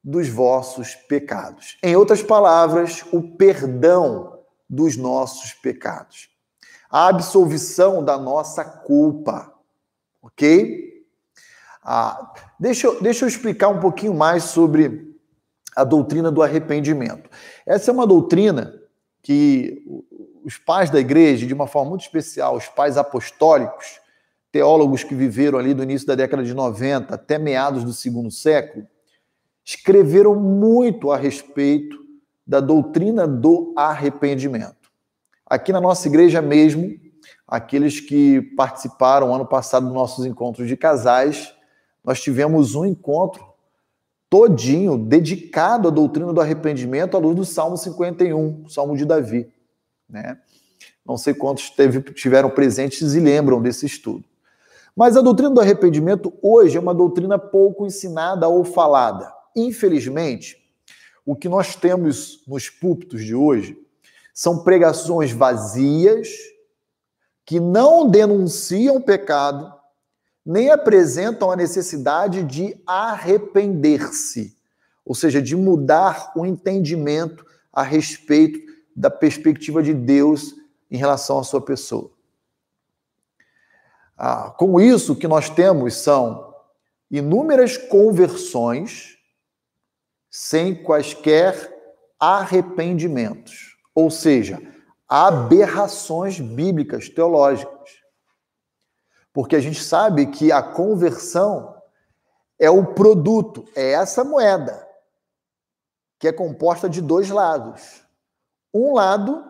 dos 0.03 0.29
vossos 0.29 0.93
pecados. 0.93 1.79
Em 1.81 1.95
outras 1.95 2.21
palavras, 2.21 3.03
o 3.11 3.35
perdão 3.35 4.39
dos 4.69 4.95
nossos 4.95 5.51
pecados. 5.51 6.29
A 6.87 7.07
absolvição 7.07 8.05
da 8.05 8.19
nossa 8.19 8.63
culpa. 8.63 9.51
Ok? 10.21 11.03
Ah, 11.83 12.35
deixa, 12.59 12.85
eu, 12.85 13.01
deixa 13.01 13.25
eu 13.25 13.29
explicar 13.29 13.69
um 13.69 13.79
pouquinho 13.79 14.13
mais 14.13 14.43
sobre 14.43 15.11
a 15.75 15.83
doutrina 15.83 16.31
do 16.31 16.43
arrependimento. 16.43 17.27
Essa 17.65 17.89
é 17.89 17.93
uma 17.95 18.05
doutrina 18.05 18.79
que 19.23 19.83
os 20.43 20.57
pais 20.57 20.89
da 20.89 20.99
igreja, 20.99 21.45
de 21.45 21.53
uma 21.53 21.67
forma 21.67 21.91
muito 21.91 22.01
especial, 22.01 22.55
os 22.55 22.67
pais 22.67 22.97
apostólicos, 22.97 23.99
teólogos 24.51 25.03
que 25.03 25.15
viveram 25.15 25.57
ali 25.57 25.73
do 25.73 25.83
início 25.83 26.07
da 26.07 26.15
década 26.15 26.43
de 26.43 26.53
90 26.53 27.15
até 27.15 27.37
meados 27.37 27.83
do 27.83 27.93
segundo 27.93 28.29
século, 28.29 28.85
escreveram 29.65 30.35
muito 30.35 31.11
a 31.11 31.17
respeito 31.17 31.97
da 32.45 32.59
doutrina 32.59 33.27
do 33.27 33.73
arrependimento. 33.75 34.91
Aqui 35.45 35.71
na 35.71 35.79
nossa 35.79 36.07
igreja 36.07 36.41
mesmo, 36.41 36.93
aqueles 37.47 37.99
que 37.99 38.41
participaram 38.55 39.33
ano 39.33 39.45
passado 39.45 39.85
dos 39.85 39.93
nossos 39.93 40.25
encontros 40.25 40.67
de 40.67 40.75
casais 40.75 41.53
nós 42.03 42.21
tivemos 42.21 42.75
um 42.75 42.85
encontro 42.85 43.45
todinho 44.29 44.97
dedicado 44.97 45.87
à 45.87 45.91
doutrina 45.91 46.33
do 46.33 46.41
arrependimento 46.41 47.15
à 47.15 47.19
luz 47.19 47.35
do 47.35 47.45
Salmo 47.45 47.77
51, 47.77 48.67
Salmo 48.67 48.97
de 48.97 49.05
Davi. 49.05 49.52
Né? 50.13 50.37
Não 51.03 51.17
sei 51.17 51.33
quantos 51.33 51.71
teve, 51.71 51.99
tiveram 52.13 52.49
presentes 52.51 53.15
e 53.15 53.19
lembram 53.19 53.59
desse 53.59 53.87
estudo. 53.87 54.23
Mas 54.95 55.17
a 55.17 55.21
doutrina 55.21 55.49
do 55.49 55.59
arrependimento 55.59 56.31
hoje 56.39 56.77
é 56.77 56.79
uma 56.79 56.93
doutrina 56.93 57.39
pouco 57.39 57.85
ensinada 57.85 58.47
ou 58.47 58.63
falada. 58.63 59.33
infelizmente, 59.55 60.57
o 61.25 61.35
que 61.35 61.49
nós 61.49 61.75
temos 61.75 62.43
nos 62.47 62.69
púlpitos 62.69 63.23
de 63.23 63.33
hoje 63.33 63.77
são 64.33 64.63
pregações 64.63 65.31
vazias 65.31 66.29
que 67.45 67.59
não 67.59 68.09
denunciam 68.09 69.01
pecado, 69.01 69.73
nem 70.45 70.69
apresentam 70.69 71.51
a 71.51 71.55
necessidade 71.55 72.43
de 72.43 72.75
arrepender-se, 72.85 74.55
ou 75.05 75.15
seja, 75.15 75.41
de 75.41 75.55
mudar 75.55 76.33
o 76.35 76.45
entendimento 76.45 77.45
a 77.71 77.83
respeito 77.83 78.72
da 78.95 79.09
perspectiva 79.09 79.81
de 79.81 79.93
Deus 79.93 80.53
em 80.89 80.97
relação 80.97 81.39
à 81.39 81.43
sua 81.43 81.61
pessoa. 81.61 82.11
Ah, 84.17 84.53
com 84.57 84.79
isso, 84.79 85.13
o 85.13 85.15
que 85.15 85.27
nós 85.27 85.49
temos 85.49 85.95
são 85.95 86.53
inúmeras 87.09 87.77
conversões 87.77 89.17
sem 90.29 90.81
quaisquer 90.83 91.71
arrependimentos, 92.19 93.77
ou 93.93 94.09
seja, 94.09 94.61
aberrações 95.07 96.39
bíblicas, 96.39 97.09
teológicas. 97.09 97.91
Porque 99.33 99.55
a 99.55 99.59
gente 99.59 99.83
sabe 99.83 100.27
que 100.27 100.51
a 100.51 100.61
conversão 100.61 101.75
é 102.57 102.69
o 102.69 102.93
produto, 102.93 103.65
é 103.75 103.91
essa 103.91 104.23
moeda, 104.23 104.87
que 106.19 106.27
é 106.27 106.31
composta 106.31 106.89
de 106.89 107.01
dois 107.01 107.29
lados. 107.29 108.02
Um 108.73 108.93
lado, 108.93 109.43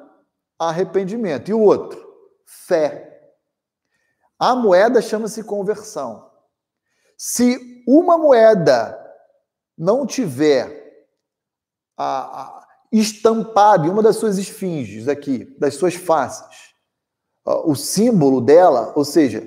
arrependimento, 0.60 1.50
e 1.50 1.54
o 1.54 1.62
outro, 1.62 2.04
fé. 2.46 3.34
A 4.38 4.56
moeda 4.56 5.02
chama-se 5.02 5.44
conversão. 5.44 6.30
Se 7.18 7.84
uma 7.88 8.18
moeda 8.18 9.00
não 9.78 10.06
tiver 10.06 10.84
a, 11.98 12.42
a, 12.42 12.68
estampado 12.92 13.88
em 13.88 13.90
uma 13.90 14.04
das 14.04 14.18
suas 14.18 14.38
esfinges 14.38 15.08
aqui, 15.08 15.46
das 15.60 15.76
suas 15.76 15.96
faces, 15.96 16.74
o 17.46 17.76
símbolo 17.76 18.40
dela, 18.42 18.94
ou 18.96 19.04
seja, 19.04 19.44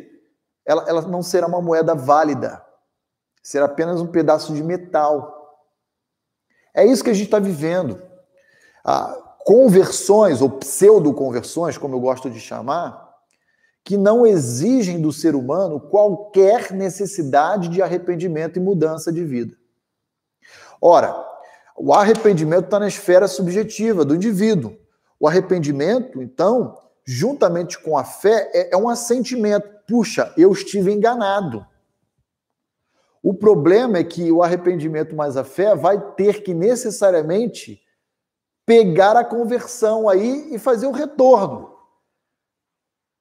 ela, 0.65 0.85
ela 0.89 1.03
não 1.03 1.23
será 1.23 1.47
uma 1.47 1.63
moeda 1.63 1.95
válida, 1.95 2.65
será 3.43 3.67
apenas 3.67 4.01
um 4.01 4.07
pedaço 4.07 4.53
de 4.53 4.63
metal. 4.63 5.33
É 6.75 6.85
isso 6.85 7.05
que 7.05 7.11
a 7.11 7.15
gente 7.15 7.27
está 7.27 7.39
vivendo. 7.39 8.03
Ah, 8.85 9.26
conversões, 9.47 10.43
ou 10.43 10.51
pseudo-conversões, 10.51 11.79
como 11.79 11.95
eu 11.95 12.01
gosto 12.01 12.29
de 12.29 12.41
chamar, 12.41 13.15
que 13.85 13.97
não 13.97 14.27
exigem 14.27 15.01
do 15.01 15.13
ser 15.13 15.37
humano 15.37 15.79
qualquer 15.79 16.73
necessidade 16.73 17.69
de 17.69 17.81
arrependimento 17.81 18.57
e 18.57 18.61
mudança 18.61 19.13
de 19.13 19.25
vida. 19.25 19.57
Ora, 20.83 21.15
o 21.77 21.95
arrependimento 21.95 22.65
está 22.65 22.81
na 22.81 22.89
esfera 22.89 23.29
subjetiva 23.29 24.05
do 24.05 24.17
indivíduo. 24.17 24.77
O 25.21 25.29
arrependimento, 25.29 26.21
então, 26.21 26.77
juntamente 27.05 27.79
com 27.79 27.97
a 27.97 28.03
fé, 28.03 28.51
é, 28.53 28.75
é 28.75 28.77
um 28.77 28.89
assentimento. 28.89 29.69
Puxa, 29.87 30.35
eu 30.37 30.51
estive 30.51 30.93
enganado. 30.93 31.65
O 33.23 33.33
problema 33.33 33.99
é 33.99 34.05
que 34.05 34.33
o 34.33 34.43
arrependimento 34.43 35.15
mais 35.15 35.37
a 35.37 35.45
fé 35.45 35.77
vai 35.77 36.01
ter 36.17 36.43
que 36.43 36.53
necessariamente 36.53 37.86
pegar 38.67 39.17
a 39.17 39.25
conversão 39.25 40.09
aí 40.09 40.53
e 40.53 40.59
fazer 40.59 40.89
o 40.89 40.93
retorno. 40.93 41.77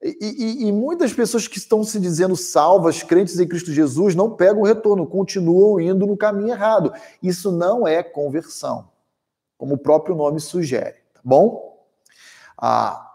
E, 0.02 0.18
e, 0.20 0.68
e, 0.68 0.72
muitas 0.72 1.14
pessoas 1.14 1.48
que 1.48 1.58
estão 1.58 1.84
se 1.84 2.00
dizendo 2.00 2.36
salvas, 2.36 3.02
crentes 3.02 3.40
em 3.40 3.48
Cristo 3.48 3.72
Jesus, 3.72 4.14
não 4.14 4.30
pegam 4.30 4.62
o 4.62 4.66
retorno, 4.66 5.08
continuam 5.08 5.80
indo 5.80 6.06
no 6.06 6.18
caminho 6.18 6.50
errado. 6.50 6.94
Isso 7.24 7.52
não 7.52 7.88
é 7.88 8.04
conversão, 8.04 8.90
como 9.58 9.76
o 9.76 9.78
próprio 9.78 10.16
nome 10.16 10.40
sugere, 10.40 10.98
tá 11.14 11.22
bom? 11.24 11.84
Ah, 12.58 13.14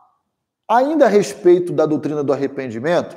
ainda 0.69 1.05
a 1.07 1.09
respeito 1.09 1.73
da 1.73 1.87
doutrina 1.87 2.25
do 2.25 2.33
arrependimento, 2.33 3.17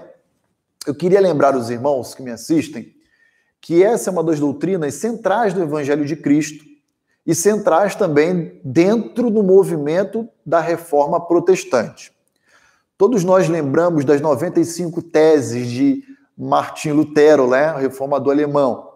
eu 0.85 0.93
queria 0.93 1.21
lembrar 1.21 1.55
os 1.55 1.69
irmãos 1.69 2.13
que 2.13 2.21
me 2.21 2.31
assistem 2.31 2.93
que 3.59 3.81
essa 3.81 4.09
é 4.09 4.11
uma 4.11 4.23
das 4.23 4.39
doutrinas 4.39 4.95
centrais 4.95 5.53
do 5.53 5.63
Evangelho 5.63 6.05
de 6.05 6.17
Cristo 6.17 6.72
e 7.25 7.33
centrais 7.33 7.95
também 7.95 8.59
dentro 8.63 9.29
do 9.29 9.41
movimento 9.41 10.27
da 10.45 10.59
reforma 10.59 11.19
protestante. 11.25 12.13
Todos 12.97 13.23
nós 13.23 13.47
lembramos 13.47 14.05
das 14.05 14.21
95 14.21 15.01
teses 15.01 15.67
de 15.67 16.03
Martim 16.37 16.91
Lutero, 16.91 17.47
né, 17.47 17.73
reformador 17.77 18.33
alemão. 18.33 18.91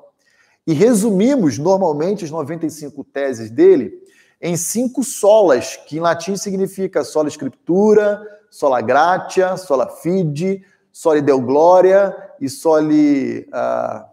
E 0.66 0.74
resumimos 0.74 1.58
normalmente 1.58 2.26
as 2.26 2.32
95 2.32 3.04
teses 3.06 3.50
dele 3.50 3.94
em 4.42 4.56
cinco 4.56 5.04
solas, 5.04 5.76
que 5.76 5.98
em 5.98 6.00
latim 6.00 6.36
significa 6.36 7.04
sola 7.04 7.30
scriptura, 7.30 8.22
sola 8.50 8.82
gratia, 8.82 9.58
sola 9.58 9.90
fide, 9.90 10.64
soli 10.92 11.22
deu 11.22 11.42
glória 11.42 12.16
e 12.40 12.50
soli 12.50 13.48
uh, 13.50 14.06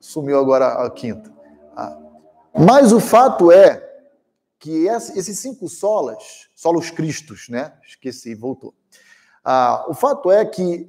sumiu 0.00 0.38
agora 0.38 0.84
a 0.84 0.90
quinta. 0.90 1.31
Mas 2.54 2.92
o 2.92 3.00
fato 3.00 3.50
é 3.50 3.88
que 4.58 4.86
esses 4.86 5.38
cinco 5.38 5.68
solas, 5.68 6.48
solos 6.54 6.90
cristos, 6.90 7.48
né? 7.48 7.72
Esqueci, 7.84 8.34
voltou. 8.34 8.74
Ah, 9.44 9.84
o 9.88 9.94
fato 9.94 10.30
é 10.30 10.44
que 10.44 10.88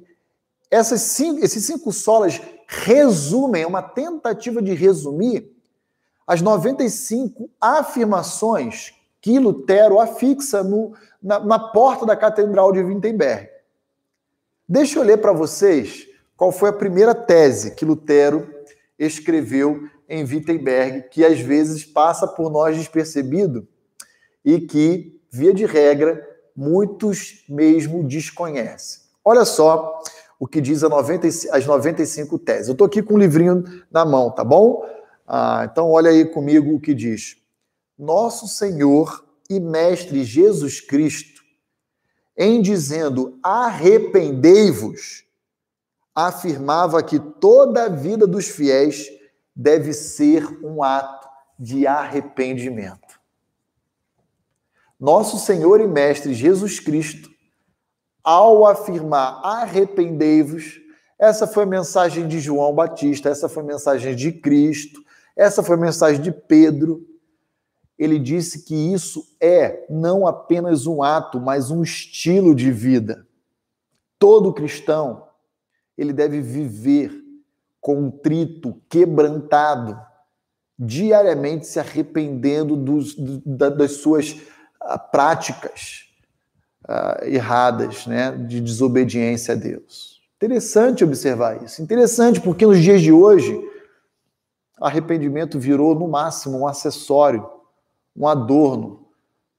essas 0.70 1.00
cinco, 1.00 1.44
esses 1.44 1.64
cinco 1.64 1.92
solas 1.92 2.40
resumem, 2.66 3.62
é 3.62 3.66
uma 3.66 3.82
tentativa 3.82 4.62
de 4.62 4.74
resumir 4.74 5.52
as 6.26 6.40
95 6.40 7.50
afirmações 7.60 8.94
que 9.20 9.38
Lutero 9.38 10.00
afixa 10.00 10.62
no, 10.62 10.92
na, 11.22 11.40
na 11.40 11.58
porta 11.58 12.06
da 12.06 12.16
Catedral 12.16 12.72
de 12.72 12.80
Wittenberg. 12.80 13.48
Deixa 14.68 14.98
eu 14.98 15.02
ler 15.02 15.18
para 15.18 15.32
vocês 15.32 16.06
qual 16.36 16.50
foi 16.50 16.70
a 16.70 16.74
primeira 16.74 17.14
tese 17.14 17.74
que 17.74 17.84
Lutero 17.84 18.48
escreveu 18.98 19.88
em 20.08 20.24
Wittenberg, 20.24 21.08
que 21.10 21.24
às 21.24 21.40
vezes 21.40 21.84
passa 21.84 22.26
por 22.26 22.50
nós 22.50 22.76
despercebido 22.76 23.66
e 24.44 24.60
que, 24.60 25.20
via 25.30 25.54
de 25.54 25.64
regra, 25.64 26.22
muitos 26.54 27.44
mesmo 27.48 28.04
desconhecem. 28.04 29.02
Olha 29.24 29.44
só 29.44 30.02
o 30.38 30.46
que 30.46 30.60
diz 30.60 30.82
90, 30.82 31.26
as 31.26 31.66
95 31.66 32.38
teses. 32.38 32.68
Eu 32.68 32.72
estou 32.72 32.86
aqui 32.86 33.02
com 33.02 33.14
um 33.14 33.18
livrinho 33.18 33.64
na 33.90 34.04
mão, 34.04 34.30
tá 34.30 34.44
bom? 34.44 34.86
Ah, 35.26 35.66
então, 35.70 35.90
olha 35.90 36.10
aí 36.10 36.24
comigo 36.26 36.74
o 36.74 36.80
que 36.80 36.92
diz. 36.92 37.36
Nosso 37.98 38.46
Senhor 38.46 39.24
e 39.48 39.58
Mestre 39.58 40.24
Jesus 40.24 40.80
Cristo, 40.80 41.42
em 42.36 42.60
dizendo 42.60 43.38
arrependei-vos, 43.42 45.24
afirmava 46.14 47.02
que 47.02 47.18
toda 47.18 47.84
a 47.84 47.88
vida 47.88 48.26
dos 48.26 48.48
fiéis 48.48 49.08
deve 49.54 49.92
ser 49.92 50.46
um 50.64 50.82
ato 50.82 51.28
de 51.58 51.86
arrependimento. 51.86 53.20
Nosso 54.98 55.38
Senhor 55.38 55.80
e 55.80 55.86
Mestre 55.86 56.32
Jesus 56.32 56.80
Cristo, 56.80 57.30
ao 58.22 58.66
afirmar 58.66 59.44
arrependei-vos, 59.44 60.80
essa 61.18 61.46
foi 61.46 61.64
a 61.64 61.66
mensagem 61.66 62.26
de 62.26 62.40
João 62.40 62.74
Batista, 62.74 63.28
essa 63.28 63.48
foi 63.48 63.62
a 63.62 63.66
mensagem 63.66 64.16
de 64.16 64.32
Cristo, 64.32 65.02
essa 65.36 65.62
foi 65.62 65.76
a 65.76 65.80
mensagem 65.80 66.20
de 66.20 66.32
Pedro. 66.32 67.06
Ele 67.98 68.18
disse 68.18 68.64
que 68.64 68.74
isso 68.74 69.24
é 69.40 69.86
não 69.88 70.26
apenas 70.26 70.86
um 70.86 71.02
ato, 71.02 71.40
mas 71.40 71.70
um 71.70 71.82
estilo 71.82 72.54
de 72.54 72.72
vida. 72.72 73.26
Todo 74.18 74.52
cristão 74.52 75.28
ele 75.96 76.12
deve 76.12 76.40
viver 76.40 77.23
contrito, 77.84 78.80
quebrantado, 78.88 80.00
diariamente 80.78 81.66
se 81.66 81.78
arrependendo 81.78 82.76
dos, 82.76 83.14
das 83.44 83.96
suas 83.98 84.40
ah, 84.80 84.98
práticas 84.98 86.06
uh, 86.88 87.22
erradas, 87.26 88.06
né, 88.06 88.30
de 88.48 88.58
desobediência 88.62 89.52
a 89.52 89.56
Deus. 89.58 90.22
Interessante 90.36 91.04
observar 91.04 91.62
isso. 91.62 91.82
Interessante 91.82 92.40
porque 92.40 92.66
nos 92.66 92.78
dias 92.78 93.02
de 93.02 93.12
hoje, 93.12 93.54
arrependimento 94.80 95.58
virou 95.58 95.94
no 95.94 96.08
máximo 96.08 96.60
um 96.60 96.66
acessório, 96.66 97.46
um 98.16 98.26
adorno 98.26 99.06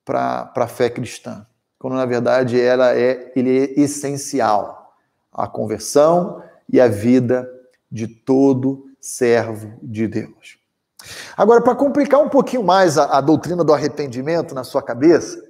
para 0.04 0.52
a 0.56 0.68
fé 0.68 0.90
cristã, 0.90 1.46
quando 1.78 1.94
na 1.94 2.08
verdade 2.08 2.60
ela 2.60 2.92
é, 2.96 3.32
ele 3.36 3.56
é 3.56 3.80
essencial 3.80 4.96
a 5.32 5.48
conversão 5.48 6.42
e 6.68 6.82
a 6.82 6.88
vida 6.88 7.52
de 7.92 8.08
todo 8.08 8.86
servo 9.00 9.78
de 9.82 10.08
Deus. 10.08 10.58
Agora, 11.38 11.62
para 11.62 11.76
complicar 11.76 12.20
um 12.20 12.30
pouquinho 12.30 12.64
mais 12.64 12.98
a, 12.98 13.18
a, 13.18 13.22
doutrina 13.22 13.64
do 13.64 13.74
arrependimento 13.74 14.56
na 14.56 14.64
sua 14.64 14.82
cabeça 14.82 15.44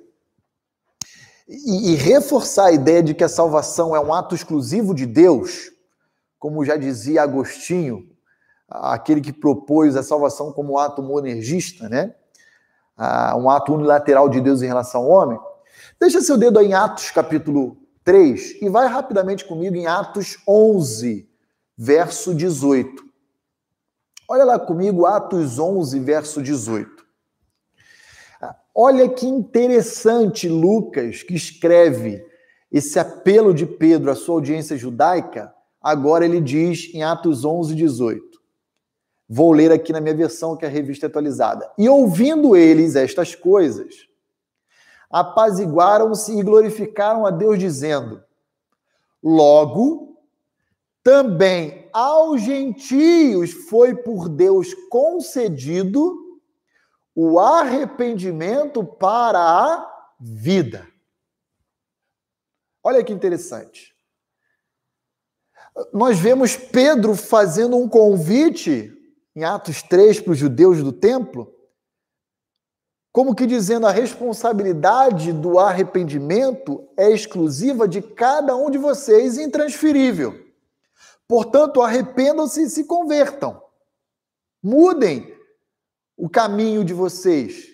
e, 1.48 1.91
e 1.91 1.95
reforçar 1.95 2.65
a 2.65 2.71
ideia 2.71 3.02
de 3.02 3.13
que 3.13 3.24
a 3.24 3.30
salvação 3.30 3.95
é 3.95 4.00
um 4.00 4.13
ato 4.13 4.36
exclusivo 4.36 4.93
de 4.93 5.06
Deus, 5.06 5.71
como 6.38 6.65
já 6.65 6.76
dizia 6.76 7.24
Agostinho 7.24 8.10
aquele 8.67 9.21
que 9.21 9.32
propôs 9.32 9.95
a 9.95 10.04
salvação 10.04 10.52
como 10.52 10.78
ato 10.78 11.02
monergista, 11.02 11.88
né? 11.88 12.13
Ah, 12.98 13.36
um 13.38 13.50
ato 13.50 13.74
unilateral 13.74 14.30
de 14.30 14.41
Deus 14.41 14.62
em 14.62 14.67
relação 14.67 15.04
ao 15.04 15.10
homem. 15.10 15.39
Deixa 16.00 16.21
seu 16.21 16.38
dedo 16.38 16.60
aí 16.60 16.67
em 16.67 16.74
Atos 16.74 17.12
capítulo 17.12 17.78
3 18.04 18.62
e 18.62 18.69
vai 18.69 18.88
rapidamente 18.88 19.45
comigo 19.45 19.76
em 19.76 19.88
Atos 19.88 20.38
11, 20.48 21.30
verso 21.77 22.33
18. 22.33 23.03
Olha 24.27 24.43
lá 24.43 24.59
comigo, 24.59 25.05
Atos 25.05 25.59
11, 25.59 25.99
verso 25.99 26.41
18. 26.41 27.05
Ah, 28.41 28.55
olha 28.73 29.07
que 29.09 29.25
interessante 29.25 30.47
Lucas 30.47 31.21
que 31.21 31.35
escreve 31.35 32.25
esse 32.71 32.97
apelo 32.97 33.53
de 33.53 33.65
Pedro 33.65 34.11
à 34.11 34.15
sua 34.15 34.35
audiência 34.35 34.75
judaica. 34.75 35.53
Agora 35.81 36.25
ele 36.25 36.41
diz 36.41 36.93
em 36.93 37.03
Atos 37.03 37.45
11, 37.45 37.75
18. 37.75 38.35
Vou 39.27 39.51
ler 39.51 39.71
aqui 39.71 39.91
na 39.91 40.01
minha 40.01 40.15
versão, 40.15 40.55
que 40.55 40.65
é 40.65 40.67
a 40.67 40.71
revista 40.71 41.07
atualizada. 41.07 41.71
E 41.77 41.89
ouvindo 41.89 42.55
eles 42.55 42.95
estas 42.95 43.33
coisas, 43.33 44.07
apaziguaram-se 45.09 46.38
e 46.38 46.43
glorificaram 46.43 47.25
a 47.25 47.31
Deus, 47.31 47.57
dizendo: 47.57 48.23
Logo, 49.23 50.14
também 51.05 51.87
aos 51.93 52.41
gentios 52.41 53.51
foi 53.69 53.93
por 53.93 54.27
Deus 54.27 54.73
concedido 54.89 56.41
o 57.13 57.39
arrependimento 57.39 58.83
para 58.83 59.39
a 59.39 60.15
vida. 60.19 60.87
Olha 62.83 63.03
que 63.03 63.13
interessante. 63.13 63.95
Nós 65.93 66.17
vemos 66.17 66.57
Pedro 66.57 67.13
fazendo 67.15 67.77
um 67.77 67.87
convite 67.87 68.91
em 69.35 69.43
Atos 69.43 69.83
3 69.83 70.21
para 70.21 70.31
os 70.31 70.39
judeus 70.39 70.81
do 70.81 70.91
templo, 70.91 71.53
como 73.11 73.35
que 73.35 73.45
dizendo 73.45 73.85
a 73.85 73.91
responsabilidade 73.91 75.31
do 75.31 75.59
arrependimento 75.59 76.89
é 76.97 77.11
exclusiva 77.11 77.87
de 77.87 78.01
cada 78.01 78.55
um 78.55 78.71
de 78.71 78.79
vocês, 78.79 79.37
intransferível. 79.37 80.44
Portanto, 81.27 81.81
arrependam-se 81.81 82.63
e 82.63 82.69
se 82.69 82.83
convertam. 82.85 83.61
Mudem 84.61 85.35
o 86.17 86.29
caminho 86.29 86.83
de 86.83 86.93
vocês, 86.93 87.67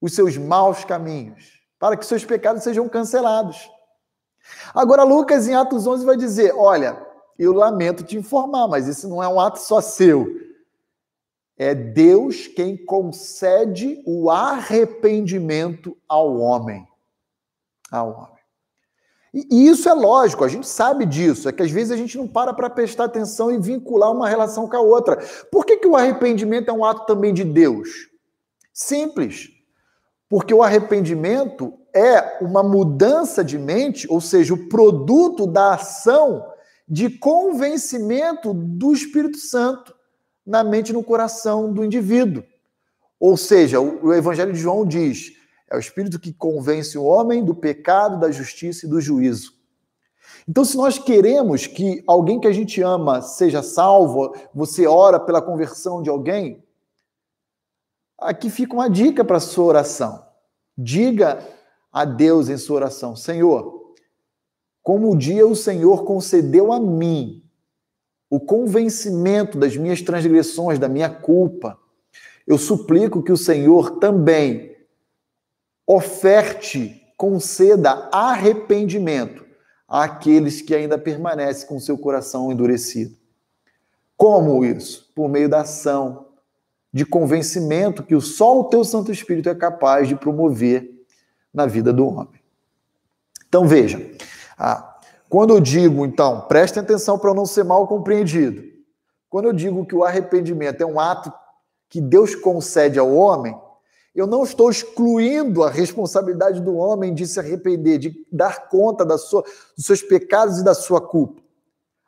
os 0.00 0.14
seus 0.14 0.36
maus 0.36 0.84
caminhos, 0.84 1.60
para 1.78 1.96
que 1.96 2.06
seus 2.06 2.24
pecados 2.24 2.62
sejam 2.62 2.88
cancelados. 2.88 3.70
Agora, 4.74 5.02
Lucas, 5.02 5.48
em 5.48 5.54
Atos 5.54 5.86
11, 5.86 6.04
vai 6.04 6.16
dizer: 6.16 6.54
Olha, 6.56 7.06
eu 7.38 7.52
lamento 7.52 8.04
te 8.04 8.16
informar, 8.16 8.68
mas 8.68 8.86
isso 8.86 9.08
não 9.08 9.22
é 9.22 9.28
um 9.28 9.40
ato 9.40 9.58
só 9.58 9.80
seu. 9.80 10.26
É 11.56 11.74
Deus 11.74 12.46
quem 12.46 12.76
concede 12.76 14.02
o 14.06 14.30
arrependimento 14.30 15.96
ao 16.08 16.38
homem. 16.38 16.88
Ao 17.90 18.10
homem. 18.10 18.39
E 19.32 19.68
isso 19.68 19.88
é 19.88 19.94
lógico, 19.94 20.44
a 20.44 20.48
gente 20.48 20.66
sabe 20.66 21.06
disso, 21.06 21.48
é 21.48 21.52
que 21.52 21.62
às 21.62 21.70
vezes 21.70 21.92
a 21.92 21.96
gente 21.96 22.18
não 22.18 22.26
para 22.26 22.52
para 22.52 22.68
prestar 22.68 23.04
atenção 23.04 23.50
e 23.52 23.58
vincular 23.58 24.10
uma 24.10 24.28
relação 24.28 24.68
com 24.68 24.76
a 24.76 24.80
outra. 24.80 25.18
Por 25.52 25.64
que, 25.64 25.76
que 25.76 25.86
o 25.86 25.94
arrependimento 25.94 26.68
é 26.68 26.72
um 26.72 26.84
ato 26.84 27.06
também 27.06 27.32
de 27.32 27.44
Deus? 27.44 28.08
Simples. 28.72 29.48
Porque 30.28 30.52
o 30.52 30.62
arrependimento 30.62 31.74
é 31.94 32.38
uma 32.40 32.62
mudança 32.62 33.44
de 33.44 33.56
mente, 33.56 34.06
ou 34.10 34.20
seja, 34.20 34.54
o 34.54 34.68
produto 34.68 35.46
da 35.46 35.74
ação 35.74 36.44
de 36.88 37.08
convencimento 37.08 38.52
do 38.52 38.92
Espírito 38.92 39.38
Santo 39.38 39.94
na 40.44 40.64
mente 40.64 40.88
e 40.88 40.92
no 40.92 41.04
coração 41.04 41.72
do 41.72 41.84
indivíduo. 41.84 42.42
Ou 43.18 43.36
seja, 43.36 43.80
o 43.80 44.12
Evangelho 44.12 44.52
de 44.52 44.58
João 44.58 44.84
diz: 44.84 45.32
é 45.70 45.76
o 45.76 45.78
Espírito 45.78 46.18
que 46.18 46.32
convence 46.32 46.98
o 46.98 47.04
homem 47.04 47.44
do 47.44 47.54
pecado, 47.54 48.18
da 48.18 48.30
justiça 48.30 48.86
e 48.86 48.88
do 48.88 49.00
juízo. 49.00 49.54
Então, 50.48 50.64
se 50.64 50.76
nós 50.76 50.98
queremos 50.98 51.66
que 51.66 52.02
alguém 52.06 52.40
que 52.40 52.48
a 52.48 52.52
gente 52.52 52.82
ama 52.82 53.22
seja 53.22 53.62
salvo, 53.62 54.34
você 54.52 54.86
ora 54.86 55.20
pela 55.20 55.40
conversão 55.40 56.02
de 56.02 56.10
alguém, 56.10 56.64
aqui 58.18 58.50
fica 58.50 58.74
uma 58.74 58.90
dica 58.90 59.24
para 59.24 59.36
a 59.36 59.40
sua 59.40 59.66
oração. 59.66 60.26
Diga 60.76 61.46
a 61.92 62.04
Deus 62.04 62.48
em 62.48 62.56
sua 62.56 62.76
oração: 62.76 63.14
Senhor, 63.14 63.94
como 64.82 65.12
o 65.12 65.16
dia 65.16 65.46
o 65.46 65.54
Senhor 65.54 66.04
concedeu 66.04 66.72
a 66.72 66.80
mim 66.80 67.44
o 68.28 68.40
convencimento 68.40 69.58
das 69.58 69.76
minhas 69.76 70.00
transgressões, 70.00 70.78
da 70.78 70.88
minha 70.88 71.10
culpa, 71.10 71.76
eu 72.46 72.56
suplico 72.56 73.22
que 73.22 73.32
o 73.32 73.36
Senhor 73.36 73.98
também 73.98 74.69
oferte, 75.92 77.02
conceda 77.16 78.08
arrependimento 78.12 79.44
àqueles 79.88 80.62
que 80.62 80.72
ainda 80.72 80.96
permanecem 80.96 81.66
com 81.66 81.80
seu 81.80 81.98
coração 81.98 82.52
endurecido. 82.52 83.16
Como 84.16 84.64
isso? 84.64 85.10
Por 85.16 85.28
meio 85.28 85.48
da 85.48 85.62
ação 85.62 86.26
de 86.92 87.04
convencimento 87.04 88.04
que 88.04 88.18
só 88.20 88.60
o 88.60 88.64
teu 88.64 88.84
Santo 88.84 89.10
Espírito 89.10 89.48
é 89.48 89.54
capaz 89.54 90.06
de 90.06 90.14
promover 90.14 90.88
na 91.52 91.66
vida 91.66 91.92
do 91.92 92.06
homem. 92.06 92.40
Então 93.48 93.66
veja, 93.66 94.00
a 94.56 94.86
quando 95.28 95.54
eu 95.54 95.60
digo, 95.60 96.04
então, 96.04 96.40
prestem 96.48 96.82
atenção 96.82 97.16
para 97.16 97.32
não 97.32 97.46
ser 97.46 97.62
mal 97.62 97.86
compreendido. 97.86 98.64
Quando 99.28 99.44
eu 99.44 99.52
digo 99.52 99.86
que 99.86 99.94
o 99.94 100.02
arrependimento 100.02 100.80
é 100.80 100.86
um 100.86 100.98
ato 100.98 101.32
que 101.88 102.00
Deus 102.00 102.34
concede 102.34 102.98
ao 102.98 103.14
homem, 103.14 103.56
eu 104.14 104.26
não 104.26 104.42
estou 104.42 104.70
excluindo 104.70 105.62
a 105.62 105.70
responsabilidade 105.70 106.60
do 106.60 106.74
homem 106.74 107.14
de 107.14 107.26
se 107.26 107.38
arrepender, 107.38 107.98
de 107.98 108.26
dar 108.30 108.68
conta 108.68 109.04
da 109.04 109.16
sua, 109.16 109.42
dos 109.76 109.86
seus 109.86 110.02
pecados 110.02 110.58
e 110.58 110.64
da 110.64 110.74
sua 110.74 111.00
culpa. 111.00 111.40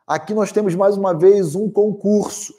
Aqui 0.05 0.33
nós 0.33 0.51
temos 0.51 0.75
mais 0.75 0.97
uma 0.97 1.13
vez 1.13 1.55
um 1.55 1.69
concurso, 1.69 2.53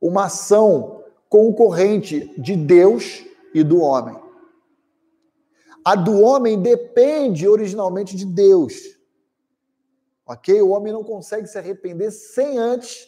uma 0.00 0.24
ação 0.24 1.04
concorrente 1.28 2.32
de 2.40 2.56
Deus 2.56 3.24
e 3.54 3.62
do 3.62 3.80
homem. 3.80 4.18
A 5.84 5.94
do 5.94 6.20
homem 6.20 6.60
depende 6.60 7.46
originalmente 7.46 8.16
de 8.16 8.24
Deus. 8.24 8.74
Ok? 10.26 10.60
O 10.60 10.70
homem 10.70 10.92
não 10.92 11.04
consegue 11.04 11.46
se 11.46 11.58
arrepender 11.58 12.10
sem 12.10 12.58
antes 12.58 13.06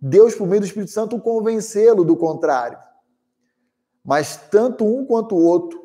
Deus, 0.00 0.34
por 0.34 0.46
meio 0.46 0.60
do 0.60 0.66
Espírito 0.66 0.90
Santo, 0.90 1.20
convencê-lo 1.20 2.04
do 2.04 2.16
contrário. 2.16 2.76
Mas 4.04 4.36
tanto 4.50 4.84
um 4.84 5.04
quanto 5.04 5.34
o 5.34 5.42
outro 5.42 5.80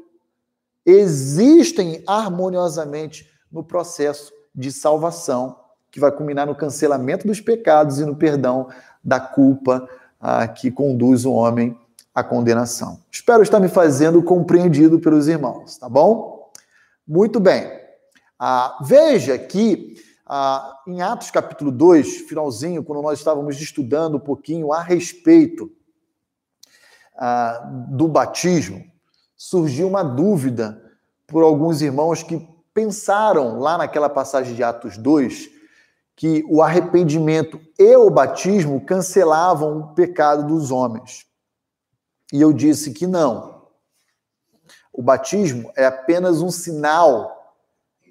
existem 0.86 2.04
harmoniosamente 2.08 3.30
no 3.52 3.64
processo 3.64 4.32
de 4.56 4.72
salvação, 4.72 5.60
que 5.92 6.00
vai 6.00 6.12
culminar 6.12 6.48
no 6.48 6.56
cancelamento 6.56 7.28
dos 7.28 7.40
pecados 7.40 8.00
e 8.00 8.06
no 8.06 8.16
perdão 8.16 8.70
da 9.04 9.20
culpa 9.20 9.88
ah, 10.20 10.48
que 10.48 10.72
conduz 10.72 11.26
o 11.26 11.34
homem 11.34 11.80
à 12.14 12.24
condenação. 12.24 13.00
Espero 13.12 13.44
estar 13.44 13.60
me 13.60 13.70
fazendo 13.70 14.24
compreendido 14.24 15.00
pelos 15.00 15.28
irmãos, 15.28 15.78
tá 15.78 15.88
bom? 15.88 16.52
Muito 17.08 17.40
bem. 17.40 17.72
Ah, 18.40 18.78
veja 18.82 19.38
que 19.38 19.96
ah, 20.26 20.82
em 20.88 21.02
Atos 21.02 21.32
capítulo 21.32 21.72
2, 21.72 22.22
finalzinho, 22.28 22.84
quando 22.84 23.02
nós 23.02 23.20
estávamos 23.20 23.62
estudando 23.62 24.18
um 24.18 24.20
pouquinho 24.20 24.74
a 24.74 24.82
respeito 24.82 25.72
ah, 27.18 27.68
do 27.90 28.08
batismo, 28.08 28.84
surgiu 29.36 29.88
uma 29.88 30.04
dúvida 30.04 30.82
por 31.26 31.44
alguns 31.44 31.82
irmãos 31.82 32.22
que 32.22 32.48
pensaram 32.74 33.60
lá 33.60 33.78
naquela 33.78 34.08
passagem 34.08 34.54
de 34.54 34.64
Atos 34.64 34.98
2 34.98 35.50
que 36.16 36.44
o 36.50 36.62
arrependimento 36.62 37.60
e 37.78 37.96
o 37.96 38.10
batismo 38.10 38.86
cancelavam 38.86 39.80
o 39.80 39.94
pecado 39.94 40.48
dos 40.48 40.72
homens. 40.72 41.26
E 42.34 42.42
eu 42.42 42.54
disse 42.54 42.92
que 42.92 43.06
não. 43.06 43.68
O 44.92 45.02
batismo 45.02 45.72
é 45.76 45.86
apenas 45.86 46.42
um 46.42 46.50
sinal 46.50 47.56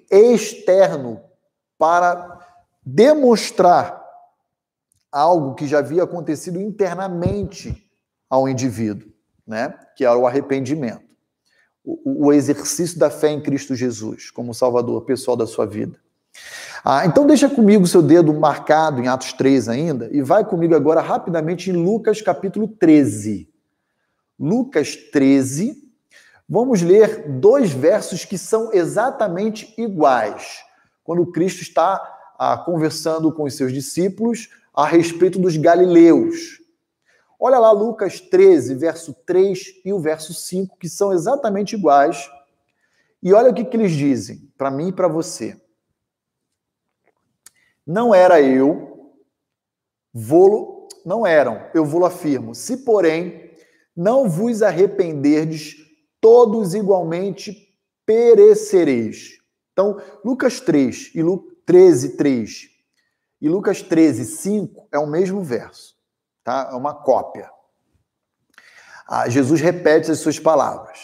externo 0.09 1.21
para 1.77 2.39
demonstrar 2.81 4.05
algo 5.11 5.55
que 5.55 5.67
já 5.67 5.79
havia 5.79 6.03
acontecido 6.03 6.61
internamente 6.61 7.86
ao 8.29 8.47
indivíduo, 8.47 9.09
né? 9.45 9.73
que 9.95 10.05
era 10.05 10.17
o 10.17 10.27
arrependimento, 10.27 11.05
o, 11.83 12.27
o 12.27 12.33
exercício 12.33 12.99
da 12.99 13.09
fé 13.09 13.29
em 13.29 13.41
Cristo 13.41 13.75
Jesus 13.75 14.29
como 14.31 14.53
Salvador 14.53 15.01
pessoal 15.05 15.37
da 15.37 15.47
sua 15.47 15.65
vida. 15.65 15.99
Ah, 16.83 17.05
então 17.05 17.25
deixa 17.25 17.49
comigo 17.49 17.87
seu 17.87 18.01
dedo 18.01 18.33
marcado 18.33 19.01
em 19.01 19.07
Atos 19.07 19.33
3 19.33 19.67
ainda 19.69 20.09
e 20.11 20.21
vai 20.21 20.45
comigo 20.45 20.75
agora 20.75 21.01
rapidamente 21.01 21.69
em 21.69 21.73
Lucas 21.73 22.21
capítulo 22.21 22.67
13. 22.67 23.49
Lucas 24.39 24.95
13, 24.95 25.75
vamos 26.47 26.81
ler 26.81 27.27
dois 27.39 27.71
versos 27.71 28.23
que 28.23 28.37
são 28.37 28.71
exatamente 28.71 29.73
iguais 29.77 30.59
quando 31.03 31.25
Cristo 31.31 31.61
está 31.61 32.01
ah, 32.37 32.57
conversando 32.57 33.31
com 33.31 33.43
os 33.43 33.55
seus 33.55 33.73
discípulos 33.73 34.49
a 34.73 34.85
respeito 34.85 35.39
dos 35.39 35.57
galileus. 35.57 36.59
Olha 37.39 37.59
lá 37.59 37.71
Lucas 37.71 38.19
13, 38.19 38.75
verso 38.75 39.13
3 39.25 39.81
e 39.85 39.93
o 39.93 39.99
verso 39.99 40.33
5, 40.33 40.77
que 40.77 40.89
são 40.89 41.13
exatamente 41.13 41.75
iguais. 41.75 42.29
E 43.21 43.33
olha 43.33 43.51
o 43.51 43.53
que, 43.53 43.65
que 43.65 43.77
eles 43.77 43.91
dizem, 43.91 44.51
para 44.57 44.71
mim 44.71 44.89
e 44.89 44.93
para 44.93 45.07
você. 45.07 45.59
Não 47.85 48.13
era 48.13 48.41
eu, 48.41 49.13
vou, 50.13 50.87
não 51.05 51.25
eram, 51.25 51.69
eu 51.73 51.85
vou 51.85 52.05
afirmo. 52.05 52.53
Se, 52.53 52.77
porém, 52.77 53.51
não 53.95 54.29
vos 54.29 54.61
arrependerdes, 54.61 55.75
todos 56.21 56.75
igualmente 56.75 57.73
perecereis. 58.05 59.39
Então, 59.73 60.01
Lucas 60.23 60.59
3 60.59 61.11
e 61.15 61.21
Lu, 61.21 61.55
13, 61.65 62.17
3 62.17 62.69
e 63.41 63.49
Lucas 63.49 63.81
13, 63.81 64.25
5 64.25 64.87
é 64.91 64.97
o 64.97 65.05
mesmo 65.07 65.43
verso, 65.43 65.96
tá? 66.47 66.69
É 66.71 66.75
uma 66.75 66.93
cópia. 66.93 67.51
Ah, 69.05 69.27
Jesus 69.27 69.59
repete 69.59 70.09
as 70.09 70.19
suas 70.19 70.39
palavras. 70.39 70.97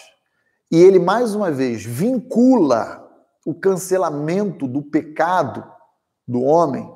E 0.72 0.82
ele, 0.82 1.00
mais 1.00 1.36
uma 1.36 1.52
vez, 1.52 1.84
vincula 1.84 3.06
o 3.46 3.54
cancelamento 3.54 4.66
do 4.66 4.82
pecado 4.82 5.70
do 6.26 6.42
homem 6.42 6.90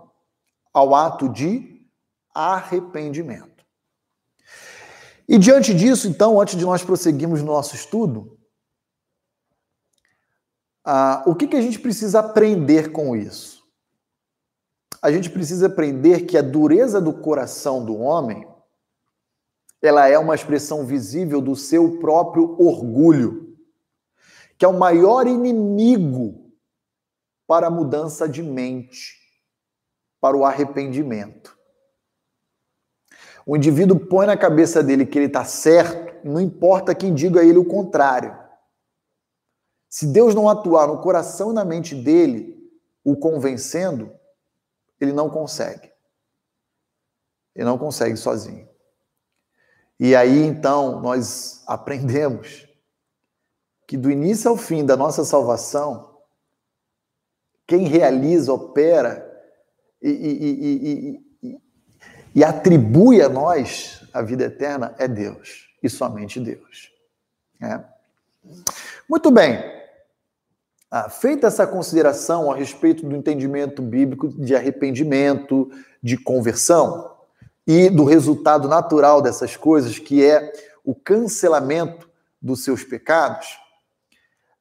ao 0.73 0.95
ato 0.95 1.27
de 1.27 1.85
arrependimento. 2.33 3.65
E 5.27 5.37
diante 5.37 5.73
disso, 5.73 6.07
então, 6.07 6.39
antes 6.39 6.55
de 6.55 6.63
nós 6.63 6.81
prosseguirmos 6.81 7.41
no 7.41 7.47
nosso 7.47 7.75
estudo, 7.75 8.39
ah, 10.85 11.21
o 11.27 11.35
que, 11.35 11.47
que 11.47 11.57
a 11.57 11.61
gente 11.61 11.79
precisa 11.79 12.21
aprender 12.21 12.93
com 12.93 13.13
isso? 13.13 13.56
A 15.01 15.11
gente 15.11 15.29
precisa 15.29 15.67
aprender 15.67 16.21
que 16.25 16.37
a 16.37 16.41
dureza 16.41 16.99
do 16.99 17.13
coração 17.13 17.85
do 17.85 17.97
homem 17.97 18.47
ela 19.81 20.07
é 20.07 20.17
uma 20.17 20.33
expressão 20.33 20.85
visível 20.85 21.39
do 21.39 21.55
seu 21.55 21.99
próprio 21.99 22.59
orgulho, 22.59 23.55
que 24.57 24.65
é 24.65 24.67
o 24.67 24.77
maior 24.77 25.27
inimigo 25.27 26.51
para 27.45 27.67
a 27.67 27.71
mudança 27.71 28.27
de 28.27 28.41
mente, 28.41 29.15
para 30.19 30.35
o 30.35 30.43
arrependimento. 30.43 31.55
O 33.45 33.55
indivíduo 33.55 33.97
põe 33.97 34.25
na 34.25 34.35
cabeça 34.35 34.83
dele 34.83 35.05
que 35.05 35.17
ele 35.17 35.27
está 35.27 35.45
certo, 35.45 36.27
não 36.27 36.41
importa 36.41 36.95
quem 36.95 37.13
diga 37.13 37.39
a 37.39 37.45
ele 37.45 37.57
o 37.57 37.65
contrário. 37.65 38.37
Se 39.89 40.07
Deus 40.07 40.35
não 40.35 40.49
atuar 40.49 40.87
no 40.87 41.01
coração 41.01 41.51
e 41.51 41.53
na 41.53 41.63
mente 41.63 41.95
dele, 41.95 42.57
o 43.05 43.15
convencendo, 43.15 44.11
ele 44.99 45.13
não 45.13 45.29
consegue. 45.29 45.91
Ele 47.55 47.65
não 47.65 47.77
consegue 47.77 48.17
sozinho. 48.17 48.67
E 49.99 50.15
aí 50.15 50.43
então 50.43 51.01
nós 51.01 51.63
aprendemos 51.67 52.67
que 53.87 53.95
do 53.95 54.11
início 54.11 54.49
ao 54.49 54.57
fim 54.57 54.85
da 54.85 54.97
nossa 54.97 55.23
salvação, 55.23 56.17
quem 57.65 57.87
realiza, 57.87 58.51
opera 58.51 59.25
e, 60.01 60.09
e, 60.09 61.19
e, 61.41 61.59
e, 62.35 62.43
atribui 62.43 63.21
a 63.21 63.29
nós 63.29 64.03
a 64.13 64.21
vida 64.21 64.43
eterna 64.45 64.93
é 64.99 65.07
Deus, 65.07 65.69
e 65.81 65.89
somente 65.89 66.39
Deus. 66.39 66.91
É. 67.61 67.83
Muito 69.09 69.31
bem. 69.31 69.76
Ah, 70.89 71.09
feita 71.09 71.47
essa 71.47 71.67
consideração 71.67 72.51
a 72.51 72.55
respeito 72.55 73.05
do 73.05 73.15
entendimento 73.15 73.81
bíblico 73.81 74.29
de 74.29 74.55
arrependimento, 74.55 75.69
de 76.01 76.17
conversão 76.17 77.17
e 77.65 77.89
do 77.89 78.05
resultado 78.05 78.69
natural 78.69 79.21
dessas 79.21 79.57
coisas, 79.57 79.99
que 79.99 80.23
é 80.23 80.53
o 80.85 80.95
cancelamento 80.95 82.09
dos 82.41 82.63
seus 82.63 82.83
pecados, 82.83 83.57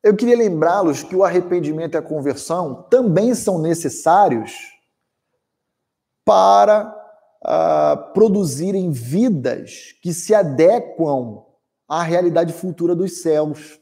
eu 0.03 0.14
queria 0.14 0.37
lembrá-los 0.37 1.03
que 1.03 1.16
o 1.16 1.24
arrependimento 1.24 1.95
e 1.95 1.99
a 1.99 2.03
conversão 2.03 2.87
também 2.91 3.35
são 3.35 3.61
necessários 3.61 4.53
para 6.24 6.95
uh, 7.45 8.12
produzirem 8.12 8.91
vidas 8.93 9.97
que 10.01 10.14
se 10.14 10.33
adequam 10.33 11.45
à 11.89 12.03
realidade 12.03 12.53
futura 12.53 12.95
dos 12.95 13.20
céus. 13.20 13.81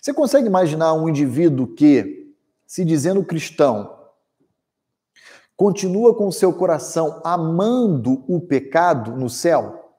Você 0.00 0.12
consegue 0.12 0.46
imaginar 0.46 0.94
um 0.94 1.08
indivíduo 1.08 1.74
que, 1.74 2.34
se 2.66 2.84
dizendo 2.84 3.24
cristão, 3.24 3.98
continua 5.56 6.14
com 6.14 6.30
seu 6.32 6.52
coração 6.52 7.20
amando 7.24 8.24
o 8.26 8.40
pecado 8.40 9.16
no 9.16 9.28
céu? 9.28 9.94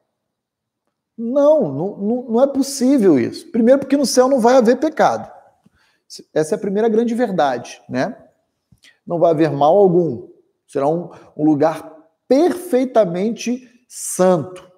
Não, 1.18 1.72
não, 1.72 1.98
não 2.30 2.42
é 2.42 2.48
possível 2.48 3.20
isso. 3.20 3.52
Primeiro, 3.52 3.80
porque 3.80 3.98
no 3.98 4.06
céu 4.06 4.28
não 4.28 4.40
vai 4.40 4.56
haver 4.56 4.80
pecado. 4.80 5.32
Essa 6.34 6.56
é 6.56 6.58
a 6.58 6.62
primeira 6.62 6.90
grande 6.90 7.14
verdade, 7.14 7.82
né? 7.88 8.18
Não 9.06 9.20
vai 9.20 9.32
haver 9.32 9.52
mal 9.52 9.78
algum. 9.78 10.30
Será 10.68 10.88
um, 10.88 11.10
um 11.38 11.46
lugar 11.46 11.96
perfeitamente 12.28 13.70
santo. 13.88 14.72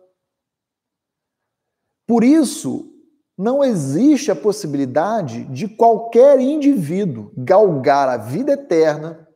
Por 2.06 2.24
isso, 2.24 2.93
não 3.38 3.64
existe 3.64 4.30
a 4.30 4.36
possibilidade 4.36 5.44
de 5.46 5.68
qualquer 5.68 6.40
indivíduo 6.40 7.32
galgar 7.36 8.08
a 8.08 8.18
vida 8.18 8.54
eterna, 8.54 9.28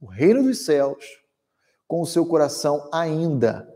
o 0.00 0.06
reino 0.06 0.42
dos 0.42 0.64
céus, 0.64 1.04
com 1.88 2.02
o 2.02 2.06
seu 2.06 2.26
coração 2.26 2.88
ainda 2.92 3.66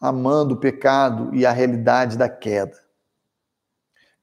amando 0.00 0.54
o 0.54 0.60
pecado 0.60 1.34
e 1.34 1.44
a 1.44 1.52
realidade 1.52 2.16
da 2.16 2.28
queda. 2.28 2.78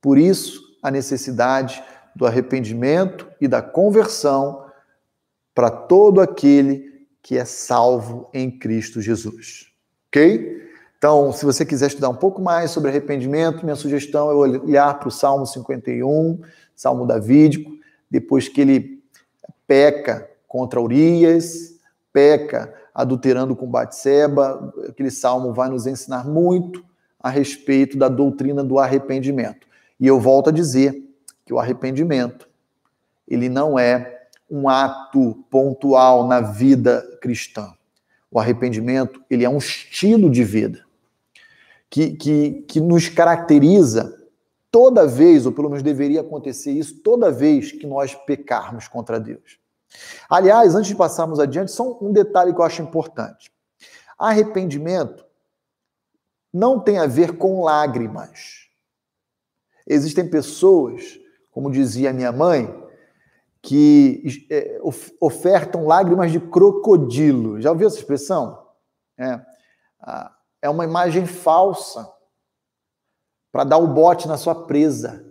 Por 0.01 0.17
isso, 0.17 0.61
a 0.81 0.89
necessidade 0.89 1.83
do 2.15 2.25
arrependimento 2.25 3.29
e 3.39 3.47
da 3.47 3.61
conversão 3.61 4.65
para 5.53 5.69
todo 5.69 6.19
aquele 6.19 7.07
que 7.21 7.37
é 7.37 7.45
salvo 7.45 8.29
em 8.33 8.49
Cristo 8.57 9.01
Jesus. 9.01 9.67
Ok? 10.07 10.66
Então, 10.97 11.31
se 11.31 11.45
você 11.45 11.63
quiser 11.63 11.87
estudar 11.87 12.09
um 12.09 12.15
pouco 12.15 12.41
mais 12.41 12.71
sobre 12.71 12.89
arrependimento, 12.89 13.63
minha 13.63 13.75
sugestão 13.75 14.31
é 14.31 14.33
olhar 14.33 14.97
para 14.97 15.07
o 15.07 15.11
Salmo 15.11 15.45
51, 15.45 16.41
Salmo 16.75 17.05
davídico, 17.05 17.71
depois 18.09 18.49
que 18.49 18.61
ele 18.61 19.03
peca 19.67 20.27
contra 20.47 20.81
Urias, 20.81 21.75
peca 22.11 22.73
adulterando 22.95 23.55
com 23.55 23.69
Batseba, 23.69 24.73
aquele 24.89 25.11
salmo 25.11 25.53
vai 25.53 25.69
nos 25.69 25.85
ensinar 25.85 26.25
muito 26.25 26.83
a 27.19 27.29
respeito 27.29 27.95
da 27.95 28.09
doutrina 28.09 28.63
do 28.63 28.79
arrependimento. 28.79 29.67
E 29.99 30.07
eu 30.07 30.19
volto 30.19 30.49
a 30.49 30.53
dizer 30.53 30.99
que 31.45 31.53
o 31.53 31.59
arrependimento, 31.59 32.49
ele 33.27 33.49
não 33.49 33.77
é 33.77 34.23
um 34.49 34.67
ato 34.67 35.45
pontual 35.51 36.25
na 36.25 36.41
vida 36.41 37.05
cristã. 37.21 37.71
O 38.31 38.39
arrependimento, 38.39 39.21
ele 39.29 39.45
é 39.45 39.49
um 39.49 39.57
estilo 39.57 40.29
de 40.29 40.43
vida 40.43 40.86
que, 41.89 42.11
que, 42.11 42.51
que 42.67 42.79
nos 42.79 43.09
caracteriza 43.09 44.15
toda 44.71 45.07
vez, 45.07 45.45
ou 45.45 45.51
pelo 45.51 45.69
menos 45.69 45.83
deveria 45.83 46.21
acontecer 46.21 46.71
isso, 46.71 47.01
toda 47.01 47.31
vez 47.31 47.71
que 47.71 47.87
nós 47.87 48.13
pecarmos 48.13 48.87
contra 48.87 49.19
Deus. 49.19 49.59
Aliás, 50.29 50.75
antes 50.75 50.89
de 50.89 50.95
passarmos 50.95 51.39
adiante, 51.39 51.71
só 51.71 51.97
um 52.01 52.11
detalhe 52.11 52.53
que 52.53 52.59
eu 52.59 52.65
acho 52.65 52.81
importante. 52.81 53.51
Arrependimento 54.17 55.25
não 56.53 56.79
tem 56.79 56.97
a 56.97 57.07
ver 57.07 57.37
com 57.37 57.63
lágrimas. 57.63 58.67
Existem 59.85 60.29
pessoas, 60.29 61.19
como 61.51 61.71
dizia 61.71 62.11
minha 62.11 62.31
mãe, 62.31 62.83
que 63.61 64.47
é, 64.49 64.79
ofertam 65.19 65.87
lágrimas 65.87 66.31
de 66.31 66.39
crocodilo. 66.39 67.61
Já 67.61 67.71
ouviu 67.71 67.87
essa 67.87 67.97
expressão? 67.97 68.65
É 69.17 69.39
é 70.61 70.69
uma 70.69 70.83
imagem 70.83 71.25
falsa 71.25 72.11
para 73.51 73.63
dar 73.63 73.77
o 73.77 73.87
bote 73.87 74.27
na 74.27 74.37
sua 74.37 74.67
presa. 74.67 75.25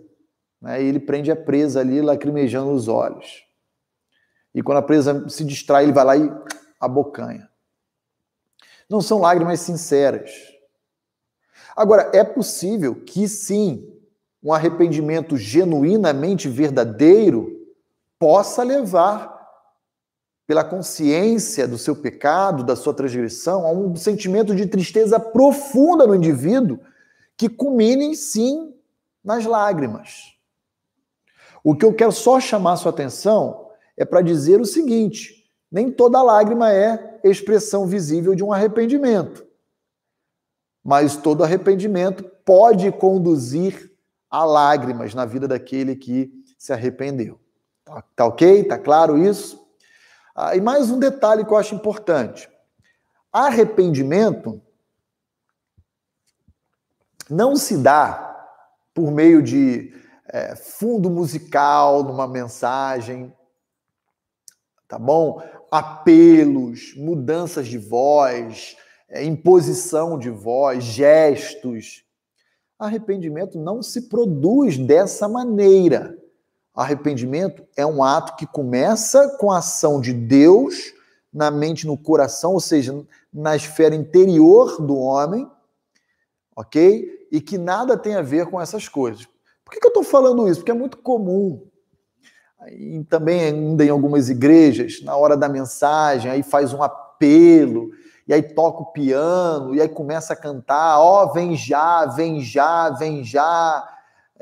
Né? 0.61 0.81
E 0.81 0.87
ele 0.87 0.99
prende 0.99 1.31
a 1.31 1.35
presa 1.35 1.79
ali, 1.79 2.01
lacrimejando 2.01 2.71
os 2.71 2.87
olhos. 2.87 3.45
E 4.53 4.63
quando 4.63 4.79
a 4.79 4.81
presa 4.81 5.29
se 5.29 5.43
distrai, 5.43 5.83
ele 5.83 5.93
vai 5.93 6.03
lá 6.03 6.17
e 6.17 6.31
abocanha. 6.79 7.49
Não 8.89 9.01
são 9.01 9.19
lágrimas 9.19 9.59
sinceras. 9.59 10.31
Agora, 11.75 12.09
é 12.13 12.23
possível 12.23 12.95
que 12.95 13.27
sim, 13.27 13.93
um 14.41 14.51
arrependimento 14.51 15.37
genuinamente 15.37 16.49
verdadeiro 16.49 17.67
possa 18.17 18.63
levar 18.63 19.36
pela 20.47 20.63
consciência 20.63 21.67
do 21.67 21.77
seu 21.77 21.93
pecado, 21.93 22.63
da 22.63 22.75
sua 22.75 22.93
transgressão, 22.93 23.67
a 23.67 23.71
um 23.71 23.93
sentimento 23.97 24.55
de 24.55 24.65
tristeza 24.65 25.19
profunda 25.19 26.07
no 26.07 26.15
indivíduo 26.15 26.79
que 27.35 27.49
culmine, 27.49 28.15
sim, 28.15 28.73
nas 29.21 29.45
lágrimas. 29.45 30.37
O 31.61 31.75
que 31.75 31.83
eu 31.83 31.93
quero 31.93 32.13
só 32.13 32.39
chamar 32.39 32.77
sua 32.77 32.91
atenção 32.91 33.67
é 33.97 34.05
para 34.05 34.21
dizer 34.21 34.61
o 34.61 34.65
seguinte: 34.65 35.51
nem 35.69 35.91
toda 35.91 36.23
lágrima 36.23 36.71
é 36.71 37.19
expressão 37.25 37.85
visível 37.85 38.33
de 38.33 38.43
um 38.43 38.53
arrependimento. 38.53 39.45
mas 40.81 41.17
todo 41.17 41.43
arrependimento 41.43 42.23
pode 42.45 42.89
conduzir 42.93 43.91
a 44.29 44.45
lágrimas 44.45 45.13
na 45.13 45.25
vida 45.25 45.45
daquele 45.45 45.97
que 45.97 46.31
se 46.57 46.71
arrependeu. 46.71 47.37
Tá, 47.83 48.01
tá 48.15 48.25
ok? 48.25 48.63
Tá 48.63 48.77
claro 48.77 49.17
isso? 49.17 49.66
Ah, 50.39 50.55
e 50.55 50.61
mais 50.61 50.91
um 50.91 50.99
detalhe 50.99 51.43
que 51.43 51.51
eu 51.51 51.57
acho 51.57 51.73
importante: 51.73 52.47
arrependimento 53.33 54.61
não 57.27 57.55
se 57.55 57.75
dá 57.75 58.35
por 58.93 59.09
meio 59.11 59.41
de 59.41 59.91
é, 60.27 60.55
fundo 60.55 61.09
musical 61.09 62.03
numa 62.03 62.27
mensagem, 62.27 63.33
tá 64.87 64.99
bom? 64.99 65.41
Apelos, 65.71 66.93
mudanças 66.95 67.67
de 67.67 67.79
voz, 67.79 68.77
é, 69.09 69.23
imposição 69.23 70.19
de 70.19 70.29
voz, 70.29 70.83
gestos. 70.83 72.05
Arrependimento 72.77 73.57
não 73.57 73.81
se 73.81 74.07
produz 74.07 74.77
dessa 74.77 75.27
maneira. 75.27 76.15
Arrependimento 76.77 77.65
é 77.75 77.83
um 77.83 78.03
ato 78.03 78.35
que 78.35 78.45
começa 78.45 79.35
com 79.39 79.51
a 79.51 79.57
ação 79.57 79.99
de 79.99 80.13
Deus 80.13 80.93
na 81.33 81.49
mente, 81.49 81.87
no 81.87 81.97
coração, 81.97 82.53
ou 82.53 82.59
seja, 82.59 83.03
na 83.33 83.55
esfera 83.55 83.95
interior 83.95 84.79
do 84.79 84.95
homem, 84.95 85.49
ok? 86.55 87.27
E 87.31 87.41
que 87.41 87.57
nada 87.57 87.97
tem 87.97 88.15
a 88.15 88.21
ver 88.21 88.45
com 88.45 88.61
essas 88.61 88.87
coisas. 88.87 89.25
Por 89.65 89.71
que, 89.71 89.79
que 89.79 89.87
eu 89.87 89.89
estou 89.89 90.03
falando 90.03 90.47
isso? 90.47 90.59
Porque 90.59 90.71
é 90.71 90.75
muito 90.75 90.97
comum, 90.97 91.67
e 92.67 93.03
também 93.05 93.41
ainda 93.41 93.83
em 93.83 93.89
algumas 93.89 94.29
igrejas, 94.29 95.01
na 95.01 95.15
hora 95.15 95.35
da 95.35 95.49
mensagem, 95.49 96.29
aí 96.29 96.43
faz 96.43 96.73
um 96.73 96.83
apelo, 96.83 97.89
e 98.27 98.33
aí 98.35 98.43
toca 98.43 98.83
o 98.83 98.91
piano, 98.91 99.73
e 99.73 99.81
aí 99.81 99.89
começa 99.89 100.33
a 100.33 100.35
cantar, 100.35 100.99
ó, 100.99 101.23
oh, 101.23 101.33
vem 101.33 101.55
já, 101.55 102.05
vem 102.05 102.39
já, 102.39 102.91
vem 102.91 103.23
já, 103.23 103.97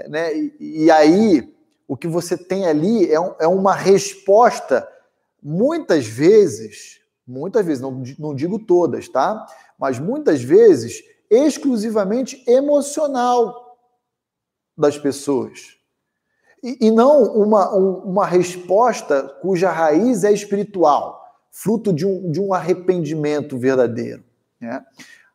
né? 0.09 0.35
E, 0.35 0.85
e 0.85 0.91
aí 0.91 1.54
o 1.87 1.95
que 1.95 2.07
você 2.07 2.37
tem 2.37 2.65
ali 2.65 3.11
é, 3.11 3.19
um, 3.19 3.35
é 3.39 3.47
uma 3.47 3.73
resposta, 3.73 4.87
muitas 5.41 6.05
vezes, 6.05 6.99
muitas 7.27 7.65
vezes, 7.65 7.81
não, 7.81 8.03
não 8.17 8.33
digo 8.33 8.59
todas, 8.59 9.07
tá? 9.07 9.45
Mas 9.77 9.99
muitas 9.99 10.41
vezes 10.41 11.03
exclusivamente 11.29 12.43
emocional 12.47 13.77
das 14.77 14.97
pessoas. 14.97 15.75
E, 16.63 16.87
e 16.87 16.91
não 16.91 17.23
uma, 17.23 17.75
um, 17.75 17.97
uma 17.99 18.25
resposta 18.25 19.23
cuja 19.41 19.71
raiz 19.71 20.23
é 20.23 20.31
espiritual, 20.31 21.23
fruto 21.51 21.93
de 21.93 22.05
um, 22.05 22.31
de 22.31 22.39
um 22.39 22.53
arrependimento 22.53 23.57
verdadeiro. 23.57 24.23
Né? 24.59 24.83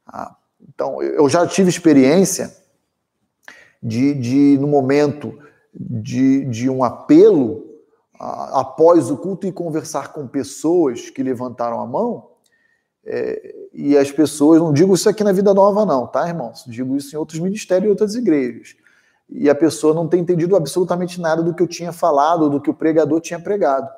Ah, 0.07 0.37
então, 0.69 1.01
eu 1.01 1.29
já 1.29 1.47
tive 1.47 1.71
experiência 1.71 2.55
de, 3.83 4.15
de 4.15 4.59
no 4.59 4.67
momento 4.67 5.39
de, 5.75 6.45
de 6.47 6.71
um 6.71 6.83
apelo, 6.83 7.65
ah, 8.19 8.61
após 8.61 9.11
o 9.11 9.17
culto, 9.17 9.47
e 9.47 9.53
conversar 9.53 10.13
com 10.13 10.27
pessoas 10.27 11.11
que 11.11 11.23
levantaram 11.23 11.81
a 11.81 11.87
mão, 11.87 12.29
é, 13.05 13.55
e 13.73 13.97
as 13.97 14.11
pessoas, 14.13 14.61
não 14.61 14.73
digo 14.73 14.95
isso 14.95 15.09
aqui 15.09 15.25
na 15.25 15.33
Vida 15.33 15.55
Nova, 15.55 15.87
não, 15.87 16.07
tá, 16.07 16.29
irmãos? 16.29 16.65
Digo 16.67 16.97
isso 16.97 17.15
em 17.15 17.19
outros 17.19 17.41
ministérios 17.41 17.87
e 17.87 17.91
outras 17.91 18.15
igrejas 18.15 18.77
e 19.31 19.49
a 19.49 19.55
pessoa 19.55 19.95
não 19.95 20.09
tem 20.09 20.21
entendido 20.21 20.57
absolutamente 20.57 21.21
nada 21.21 21.43
do 21.43 21.55
que 21.55 21.63
eu 21.63 21.67
tinha 21.67 21.93
falado, 21.93 22.51
do 22.51 22.61
que 22.61 22.69
o 22.69 22.75
pregador 22.75 23.21
tinha 23.21 23.39
pregado. 23.39 23.89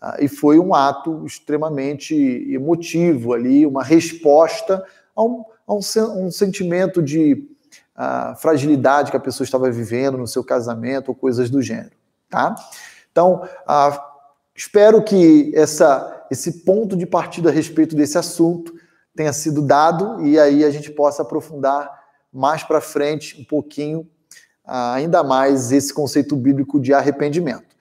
Ah, 0.00 0.18
e 0.20 0.28
foi 0.28 0.58
um 0.58 0.74
ato 0.74 1.24
extremamente 1.24 2.14
emotivo 2.52 3.32
ali, 3.32 3.64
uma 3.64 3.82
resposta 3.82 4.84
a 5.16 5.22
um, 5.22 5.44
a 5.66 5.74
um, 5.74 5.80
um 6.18 6.30
sentimento 6.30 7.02
de 7.02 7.48
uh, 7.96 8.36
fragilidade 8.36 9.10
que 9.10 9.16
a 9.16 9.20
pessoa 9.20 9.44
estava 9.44 9.70
vivendo 9.70 10.18
no 10.18 10.26
seu 10.26 10.44
casamento 10.44 11.08
ou 11.08 11.14
coisas 11.14 11.50
do 11.50 11.62
gênero, 11.62 11.96
tá? 12.28 12.54
Então, 13.10 13.42
uh, 13.44 13.98
espero 14.54 15.02
que 15.02 15.52
essa, 15.54 16.26
esse 16.30 16.64
ponto 16.64 16.96
de 16.96 17.06
partida 17.06 17.50
a 17.50 17.52
respeito 17.52 17.94
desse 17.94 18.18
assunto 18.18 18.74
tenha 19.14 19.32
sido 19.32 19.62
dado 19.62 20.24
e 20.24 20.38
aí 20.38 20.64
a 20.64 20.70
gente 20.70 20.90
possa 20.90 21.22
aprofundar 21.22 21.90
mais 22.32 22.64
para 22.64 22.80
frente 22.80 23.40
um 23.40 23.44
pouquinho 23.44 24.08
ainda 24.66 25.22
mais 25.22 25.70
esse 25.72 25.92
conceito 25.92 26.34
bíblico 26.34 26.80
de 26.80 26.94
arrependimento. 26.94 27.74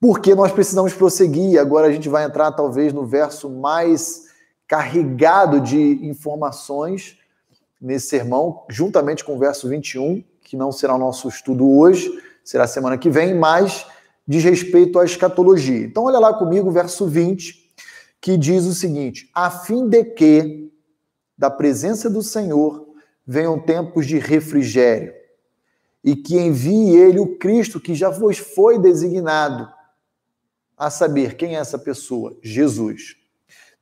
Porque 0.00 0.34
nós 0.34 0.52
precisamos 0.52 0.92
prosseguir, 0.92 1.58
agora 1.58 1.86
a 1.86 1.92
gente 1.92 2.08
vai 2.08 2.24
entrar 2.24 2.52
talvez 2.52 2.92
no 2.92 3.06
verso 3.06 3.48
mais 3.48 4.24
carregado 4.66 5.60
de 5.60 6.04
informações 6.06 7.18
nesse 7.84 8.08
sermão, 8.08 8.64
juntamente 8.70 9.22
com 9.22 9.36
o 9.36 9.38
verso 9.38 9.68
21, 9.68 10.24
que 10.42 10.56
não 10.56 10.72
será 10.72 10.94
o 10.94 10.98
nosso 10.98 11.28
estudo 11.28 11.68
hoje, 11.68 12.10
será 12.42 12.66
semana 12.66 12.96
que 12.96 13.10
vem, 13.10 13.34
mas 13.34 13.86
diz 14.26 14.42
respeito 14.42 14.98
à 14.98 15.04
escatologia. 15.04 15.84
Então, 15.84 16.04
olha 16.04 16.18
lá 16.18 16.32
comigo 16.32 16.70
o 16.70 16.72
verso 16.72 17.06
20, 17.06 17.70
que 18.22 18.38
diz 18.38 18.64
o 18.64 18.72
seguinte: 18.72 19.30
a 19.34 19.50
fim 19.50 19.86
de 19.86 20.02
que 20.02 20.72
da 21.36 21.50
presença 21.50 22.08
do 22.08 22.22
Senhor 22.22 22.88
venham 23.26 23.58
tempos 23.58 24.06
de 24.06 24.18
refrigério 24.18 25.12
e 26.02 26.16
que 26.16 26.38
envie 26.38 26.96
ele 26.96 27.20
o 27.20 27.36
Cristo 27.36 27.78
que 27.78 27.94
já 27.94 28.08
vos 28.08 28.38
foi 28.38 28.78
designado. 28.78 29.68
A 30.76 30.90
saber, 30.90 31.36
quem 31.36 31.54
é 31.54 31.58
essa 31.58 31.78
pessoa? 31.78 32.36
Jesus. 32.42 33.23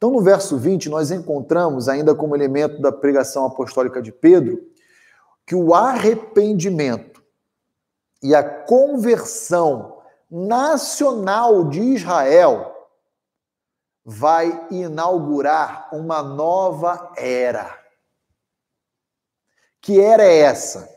Então, 0.02 0.10
no 0.10 0.20
verso 0.20 0.58
20, 0.58 0.88
nós 0.88 1.12
encontramos, 1.12 1.88
ainda 1.88 2.12
como 2.12 2.34
elemento 2.34 2.82
da 2.82 2.90
pregação 2.90 3.46
apostólica 3.46 4.02
de 4.02 4.10
Pedro, 4.10 4.60
que 5.46 5.54
o 5.54 5.72
arrependimento 5.72 7.22
e 8.20 8.34
a 8.34 8.42
conversão 8.42 10.02
nacional 10.28 11.68
de 11.68 11.80
Israel 11.80 12.74
vai 14.04 14.66
inaugurar 14.72 15.88
uma 15.94 16.20
nova 16.20 17.12
era. 17.16 17.78
Que 19.80 20.00
era 20.00 20.24
é 20.24 20.38
essa? 20.38 20.90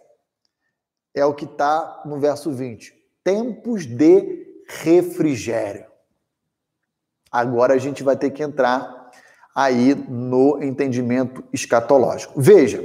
é 1.14 1.24
o 1.24 1.36
que 1.36 1.46
está 1.46 2.02
no 2.08 2.20
verso 2.20 2.52
20. 2.52 2.92
Tempos 3.24 3.86
de 3.86 4.64
refrigério. 4.68 5.95
Agora 7.36 7.74
a 7.74 7.78
gente 7.78 8.02
vai 8.02 8.16
ter 8.16 8.30
que 8.32 8.42
entrar 8.42 9.12
aí 9.54 9.94
no 9.94 10.64
entendimento 10.64 11.44
escatológico. 11.52 12.40
Veja, 12.40 12.82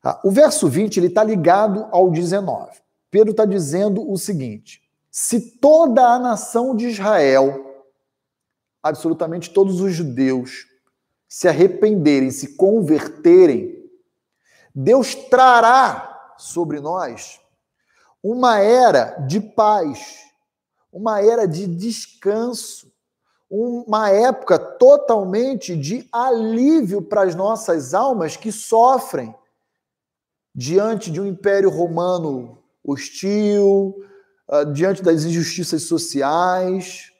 tá? 0.00 0.18
o 0.24 0.30
verso 0.30 0.66
20 0.66 0.96
ele 0.96 1.08
está 1.08 1.22
ligado 1.22 1.86
ao 1.90 2.10
19. 2.10 2.78
Pedro 3.10 3.32
está 3.32 3.44
dizendo 3.44 4.10
o 4.10 4.16
seguinte: 4.16 4.80
se 5.10 5.58
toda 5.58 6.06
a 6.08 6.18
nação 6.18 6.74
de 6.74 6.86
Israel, 6.86 7.84
absolutamente 8.82 9.50
todos 9.50 9.78
os 9.78 9.92
judeus, 9.92 10.64
se 11.28 11.46
arrependerem, 11.46 12.30
se 12.30 12.56
converterem, 12.56 13.76
Deus 14.74 15.14
trará 15.14 16.32
sobre 16.38 16.80
nós 16.80 17.38
uma 18.22 18.58
era 18.58 19.18
de 19.26 19.38
paz, 19.38 20.20
uma 20.90 21.20
era 21.20 21.46
de 21.46 21.66
descanso, 21.66 22.93
uma 23.50 24.10
época 24.10 24.58
totalmente 24.58 25.76
de 25.76 26.08
alívio 26.10 27.02
para 27.02 27.22
as 27.22 27.34
nossas 27.34 27.94
almas 27.94 28.36
que 28.36 28.50
sofrem 28.50 29.34
diante 30.54 31.10
de 31.10 31.20
um 31.20 31.26
império 31.26 31.68
romano 31.68 32.62
hostil, 32.82 33.94
ah, 34.48 34.64
diante 34.64 35.02
das 35.02 35.24
injustiças 35.24 35.82
sociais. 35.82 37.10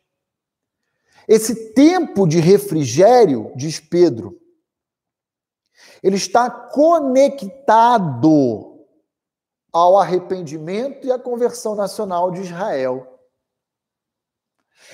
Esse 1.27 1.73
tempo 1.73 2.27
de 2.27 2.39
refrigério, 2.39 3.51
diz 3.57 3.81
Pedro, 3.81 4.39
ele 6.03 6.17
está 6.17 6.51
conectado 6.51 8.21
ao 9.73 9.99
arrependimento 9.99 11.07
e 11.07 11.11
à 11.11 11.19
conversão 11.19 11.75
nacional 11.75 12.31
de 12.31 12.43
Israel. 12.43 13.14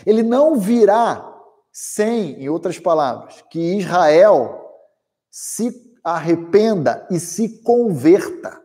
Ele 0.07 0.23
não 0.23 0.57
virá 0.57 1.27
sem, 1.73 2.43
em 2.43 2.49
outras 2.49 2.79
palavras, 2.79 3.43
que 3.51 3.77
Israel 3.79 4.61
se 5.31 5.99
arrependa 6.03 7.07
e 7.11 7.21
se 7.21 7.61
converta. 7.63 8.61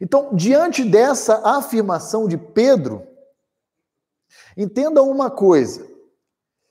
Então, 0.00 0.34
diante 0.34 0.84
dessa 0.84 1.42
afirmação 1.56 2.26
de 2.26 2.36
Pedro, 2.36 3.06
entenda 4.56 5.02
uma 5.02 5.30
coisa: 5.30 5.86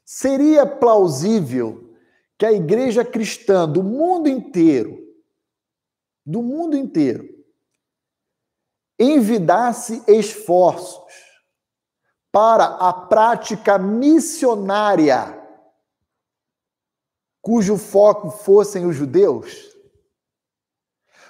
seria 0.04 0.66
plausível 0.66 1.96
que 2.38 2.46
a 2.46 2.52
igreja 2.52 3.06
cristã 3.06 3.70
do 3.70 3.84
mundo 3.84 4.28
inteiro, 4.28 5.00
do 6.26 6.42
mundo 6.42 6.76
inteiro, 6.76 7.30
envidasse 9.00 10.04
esforços 10.08 11.02
para 12.34 12.66
a 12.66 12.92
prática 12.92 13.78
missionária, 13.78 15.40
cujo 17.40 17.78
foco 17.78 18.32
fossem 18.32 18.88
os 18.88 18.96
judeus? 18.96 19.72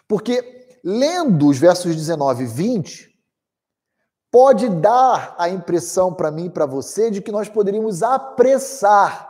Porque 0.07 0.79
lendo 0.81 1.49
os 1.49 1.57
versos 1.57 1.93
19 1.93 2.45
e 2.45 2.47
20, 2.47 3.19
pode 4.31 4.69
dar 4.69 5.35
a 5.37 5.49
impressão 5.49 6.13
para 6.13 6.31
mim 6.31 6.45
e 6.45 6.49
para 6.49 6.65
você 6.65 7.11
de 7.11 7.21
que 7.21 7.33
nós 7.33 7.49
poderíamos 7.49 8.01
apressar 8.01 9.29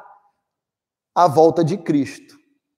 a 1.16 1.28
volta 1.28 1.64
de 1.64 1.76
Cristo. 1.76 2.38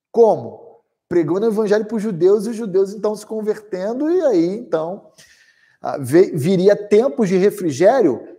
Como? 0.10 0.82
Pregando 1.10 1.46
o 1.46 1.50
evangelho 1.50 1.86
para 1.86 1.98
os 1.98 2.02
judeus 2.02 2.46
e 2.46 2.52
os 2.52 2.56
judeus 2.56 2.94
então 2.94 3.14
se 3.14 3.26
convertendo, 3.26 4.10
e 4.10 4.22
aí 4.22 4.56
então 4.56 5.12
ah, 5.82 5.98
viria 5.98 6.78
tempos 6.78 7.28
de 7.28 7.36
refrigério 7.36 8.35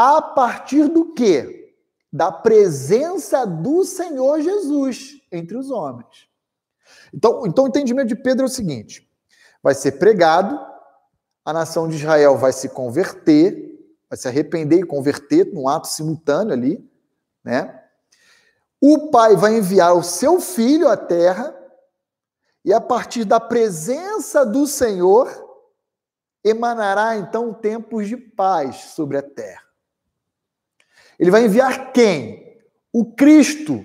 a 0.00 0.22
partir 0.22 0.86
do 0.86 1.12
quê? 1.12 1.74
Da 2.12 2.30
presença 2.30 3.44
do 3.44 3.84
Senhor 3.84 4.40
Jesus 4.40 5.20
entre 5.32 5.56
os 5.56 5.72
homens. 5.72 6.28
Então, 7.12 7.44
então 7.44 7.64
o 7.64 7.68
entendimento 7.68 8.06
de 8.06 8.14
Pedro 8.14 8.44
é 8.44 8.46
o 8.46 8.48
seguinte: 8.50 9.10
vai 9.60 9.74
ser 9.74 9.98
pregado, 9.98 10.56
a 11.44 11.52
nação 11.52 11.88
de 11.88 11.96
Israel 11.96 12.38
vai 12.38 12.52
se 12.52 12.68
converter, 12.68 13.76
vai 14.08 14.16
se 14.16 14.28
arrepender 14.28 14.78
e 14.78 14.86
converter 14.86 15.52
num 15.52 15.68
ato 15.68 15.88
simultâneo 15.88 16.52
ali, 16.52 16.88
né? 17.42 17.82
O 18.80 19.10
pai 19.10 19.34
vai 19.34 19.56
enviar 19.56 19.96
o 19.96 20.04
seu 20.04 20.40
filho 20.40 20.88
à 20.88 20.96
terra, 20.96 21.52
e 22.64 22.72
a 22.72 22.80
partir 22.80 23.24
da 23.24 23.40
presença 23.40 24.46
do 24.46 24.64
Senhor, 24.64 25.28
emanará 26.44 27.16
então 27.16 27.52
tempos 27.52 28.06
de 28.06 28.16
paz 28.16 28.92
sobre 28.94 29.18
a 29.18 29.22
terra. 29.22 29.67
Ele 31.18 31.30
vai 31.30 31.44
enviar 31.44 31.92
quem? 31.92 32.58
O 32.92 33.12
Cristo, 33.14 33.84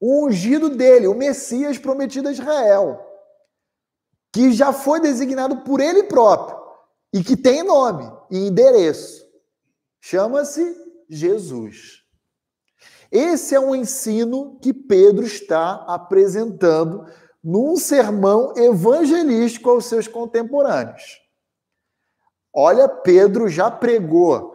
o 0.00 0.26
ungido 0.26 0.68
dele, 0.68 1.06
o 1.06 1.14
Messias 1.14 1.78
prometido 1.78 2.28
a 2.28 2.32
Israel, 2.32 3.00
que 4.32 4.52
já 4.52 4.72
foi 4.72 5.00
designado 5.00 5.62
por 5.62 5.80
ele 5.80 6.04
próprio 6.04 6.58
e 7.12 7.22
que 7.22 7.36
tem 7.36 7.62
nome 7.62 8.10
e 8.30 8.36
endereço. 8.36 9.24
Chama-se 10.00 10.76
Jesus. 11.08 12.02
Esse 13.10 13.54
é 13.54 13.60
um 13.60 13.74
ensino 13.74 14.58
que 14.60 14.74
Pedro 14.74 15.24
está 15.24 15.84
apresentando 15.86 17.06
num 17.42 17.76
sermão 17.76 18.52
evangelístico 18.56 19.70
aos 19.70 19.86
seus 19.86 20.08
contemporâneos. 20.08 21.20
Olha, 22.52 22.88
Pedro 22.88 23.48
já 23.48 23.70
pregou 23.70 24.53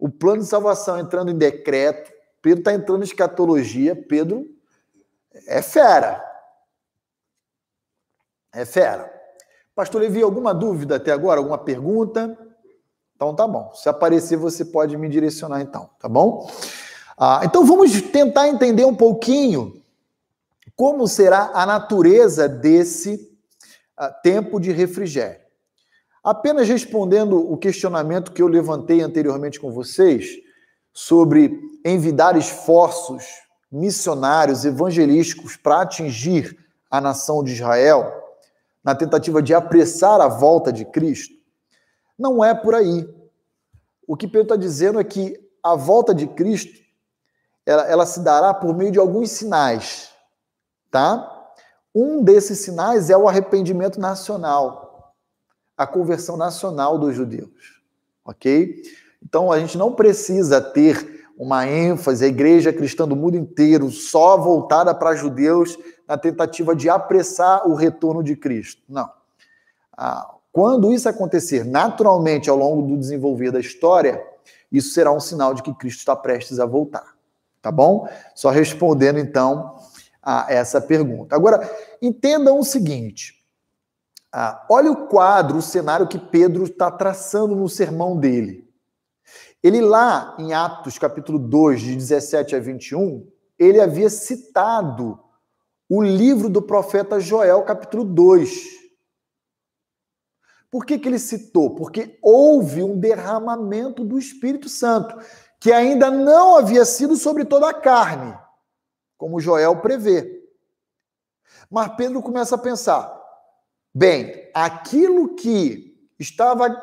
o 0.00 0.08
plano 0.08 0.40
de 0.40 0.48
salvação 0.48 0.98
entrando 0.98 1.30
em 1.30 1.36
decreto, 1.36 2.10
Pedro 2.40 2.60
está 2.60 2.72
entrando 2.72 3.02
em 3.02 3.04
escatologia, 3.04 3.94
Pedro 3.94 4.48
é 5.46 5.60
fera. 5.60 6.24
É 8.52 8.64
fera. 8.64 9.12
Pastor 9.74 10.00
Levi, 10.00 10.22
alguma 10.22 10.54
dúvida 10.54 10.96
até 10.96 11.12
agora? 11.12 11.38
Alguma 11.38 11.58
pergunta? 11.58 12.36
Então 13.14 13.34
tá 13.34 13.46
bom. 13.46 13.72
Se 13.74 13.88
aparecer, 13.88 14.36
você 14.36 14.64
pode 14.64 14.96
me 14.96 15.08
direcionar 15.08 15.60
então, 15.60 15.90
tá 15.98 16.08
bom? 16.08 16.50
Ah, 17.16 17.42
então 17.44 17.64
vamos 17.66 18.00
tentar 18.00 18.48
entender 18.48 18.86
um 18.86 18.96
pouquinho 18.96 19.82
como 20.74 21.06
será 21.06 21.50
a 21.52 21.66
natureza 21.66 22.48
desse 22.48 23.30
ah, 23.94 24.10
tempo 24.10 24.58
de 24.58 24.72
refrigério. 24.72 25.39
Apenas 26.22 26.68
respondendo 26.68 27.50
o 27.50 27.56
questionamento 27.56 28.32
que 28.32 28.42
eu 28.42 28.46
levantei 28.46 29.00
anteriormente 29.00 29.58
com 29.58 29.72
vocês 29.72 30.36
sobre 30.92 31.58
envidar 31.84 32.36
esforços 32.36 33.24
missionários, 33.72 34.64
evangelísticos 34.66 35.56
para 35.56 35.80
atingir 35.80 36.58
a 36.90 37.00
nação 37.00 37.42
de 37.42 37.52
Israel, 37.52 38.12
na 38.84 38.94
tentativa 38.94 39.40
de 39.40 39.54
apressar 39.54 40.20
a 40.20 40.28
volta 40.28 40.72
de 40.72 40.84
Cristo, 40.84 41.34
não 42.18 42.44
é 42.44 42.54
por 42.54 42.74
aí. 42.74 43.08
O 44.06 44.16
que 44.16 44.26
Pedro 44.26 44.42
está 44.42 44.56
dizendo 44.56 45.00
é 45.00 45.04
que 45.04 45.38
a 45.62 45.74
volta 45.74 46.14
de 46.14 46.26
Cristo 46.26 46.78
ela, 47.64 47.86
ela 47.86 48.06
se 48.06 48.20
dará 48.20 48.52
por 48.52 48.76
meio 48.76 48.90
de 48.90 48.98
alguns 48.98 49.30
sinais, 49.30 50.10
tá? 50.90 51.48
Um 51.94 52.22
desses 52.22 52.58
sinais 52.58 53.08
é 53.08 53.16
o 53.16 53.28
arrependimento 53.28 54.00
nacional 54.00 54.89
a 55.80 55.86
conversão 55.86 56.36
nacional 56.36 56.98
dos 56.98 57.16
judeus. 57.16 57.80
Ok? 58.22 58.82
Então 59.22 59.50
a 59.50 59.58
gente 59.58 59.78
não 59.78 59.94
precisa 59.94 60.60
ter 60.60 61.24
uma 61.38 61.66
ênfase, 61.66 62.22
a 62.22 62.28
igreja 62.28 62.70
cristã 62.70 63.08
do 63.08 63.16
mundo 63.16 63.38
inteiro 63.38 63.90
só 63.90 64.36
voltada 64.36 64.94
para 64.94 65.16
judeus 65.16 65.78
na 66.06 66.18
tentativa 66.18 66.76
de 66.76 66.90
apressar 66.90 67.66
o 67.66 67.74
retorno 67.74 68.22
de 68.22 68.36
Cristo. 68.36 68.82
Não. 68.86 69.10
Ah, 69.96 70.34
quando 70.52 70.92
isso 70.92 71.08
acontecer 71.08 71.64
naturalmente 71.64 72.50
ao 72.50 72.56
longo 72.56 72.86
do 72.86 72.98
desenvolver 72.98 73.50
da 73.50 73.58
história, 73.58 74.22
isso 74.70 74.92
será 74.92 75.10
um 75.10 75.20
sinal 75.20 75.54
de 75.54 75.62
que 75.62 75.72
Cristo 75.72 76.00
está 76.00 76.14
prestes 76.14 76.60
a 76.60 76.66
voltar. 76.66 77.14
Tá 77.62 77.72
bom? 77.72 78.06
Só 78.34 78.50
respondendo 78.50 79.18
então 79.18 79.76
a 80.22 80.44
essa 80.52 80.78
pergunta. 80.78 81.34
Agora, 81.34 81.66
entendam 82.02 82.58
o 82.58 82.64
seguinte: 82.64 83.39
ah, 84.32 84.64
olha 84.70 84.90
o 84.92 85.08
quadro, 85.08 85.58
o 85.58 85.62
cenário 85.62 86.06
que 86.06 86.18
Pedro 86.18 86.64
está 86.64 86.90
traçando 86.90 87.56
no 87.56 87.68
sermão 87.68 88.16
dele. 88.16 88.68
Ele 89.62 89.80
lá 89.80 90.36
em 90.38 90.52
Atos 90.52 90.98
capítulo 90.98 91.38
2, 91.38 91.80
de 91.80 91.96
17 91.96 92.56
a 92.56 92.60
21, 92.60 93.26
ele 93.58 93.80
havia 93.80 94.08
citado 94.08 95.18
o 95.88 96.00
livro 96.02 96.48
do 96.48 96.62
profeta 96.62 97.18
Joel, 97.18 97.62
capítulo 97.64 98.04
2. 98.04 98.80
Por 100.70 100.86
que, 100.86 100.98
que 100.98 101.08
ele 101.08 101.18
citou? 101.18 101.74
Porque 101.74 102.16
houve 102.22 102.82
um 102.82 102.98
derramamento 102.98 104.04
do 104.04 104.16
Espírito 104.16 104.68
Santo, 104.68 105.18
que 105.58 105.72
ainda 105.72 106.10
não 106.10 106.56
havia 106.56 106.84
sido 106.84 107.16
sobre 107.16 107.44
toda 107.44 107.68
a 107.68 107.74
carne, 107.74 108.38
como 109.18 109.40
Joel 109.40 109.80
prevê. 109.80 110.40
Mas 111.68 111.94
Pedro 111.96 112.22
começa 112.22 112.54
a 112.54 112.58
pensar: 112.58 113.19
Bem, 113.94 114.50
aquilo 114.54 115.34
que 115.34 116.08
estava 116.18 116.82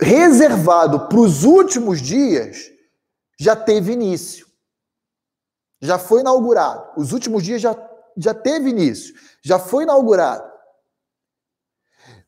reservado 0.00 1.08
para 1.08 1.18
os 1.18 1.44
últimos 1.44 2.00
dias 2.00 2.70
já 3.38 3.54
teve 3.54 3.92
início. 3.92 4.46
Já 5.80 5.98
foi 5.98 6.20
inaugurado. 6.20 7.00
Os 7.00 7.12
últimos 7.12 7.42
dias 7.42 7.60
já, 7.60 7.76
já 8.16 8.34
teve 8.34 8.70
início. 8.70 9.14
Já 9.42 9.58
foi 9.58 9.84
inaugurado. 9.84 10.48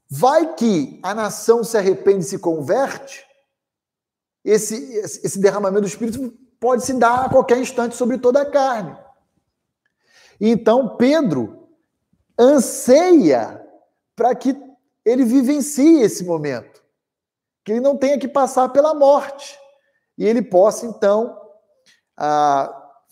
Vai 0.09 0.55
que 0.55 1.01
a 1.03 1.15
nação 1.15 1.63
se 1.63 1.77
arrepende 1.77 2.25
e 2.25 2.29
se 2.29 2.39
converte, 2.39 3.25
esse, 4.45 4.75
esse 4.97 5.39
derramamento 5.39 5.83
do 5.83 5.87
Espírito 5.87 6.33
pode 6.59 6.85
se 6.85 6.95
dar 6.95 7.27
a 7.27 7.29
qualquer 7.29 7.59
instante 7.59 7.95
sobre 7.95 8.19
toda 8.19 8.43
a 8.43 8.51
carne. 8.51 8.97
Então, 10.41 10.97
Pedro 10.97 11.60
anseia 12.41 13.63
para 14.17 14.35
que 14.35 14.57
ele 15.05 15.25
vivencie 15.25 16.01
esse 16.01 16.25
momento, 16.25 16.83
que 17.63 17.73
ele 17.73 17.81
não 17.81 17.97
tenha 17.97 18.19
que 18.19 18.27
passar 18.27 18.71
pela 18.71 18.95
morte 18.95 19.59
e 20.17 20.25
ele 20.25 20.41
possa 20.41 20.87
então 20.87 21.39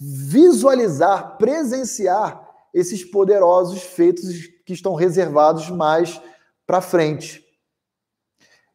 visualizar, 0.00 1.36
presenciar 1.36 2.46
esses 2.72 3.04
poderosos 3.04 3.82
feitos 3.82 4.46
que 4.64 4.72
estão 4.72 4.94
reservados 4.94 5.68
mais 5.70 6.20
para 6.66 6.80
frente. 6.80 7.44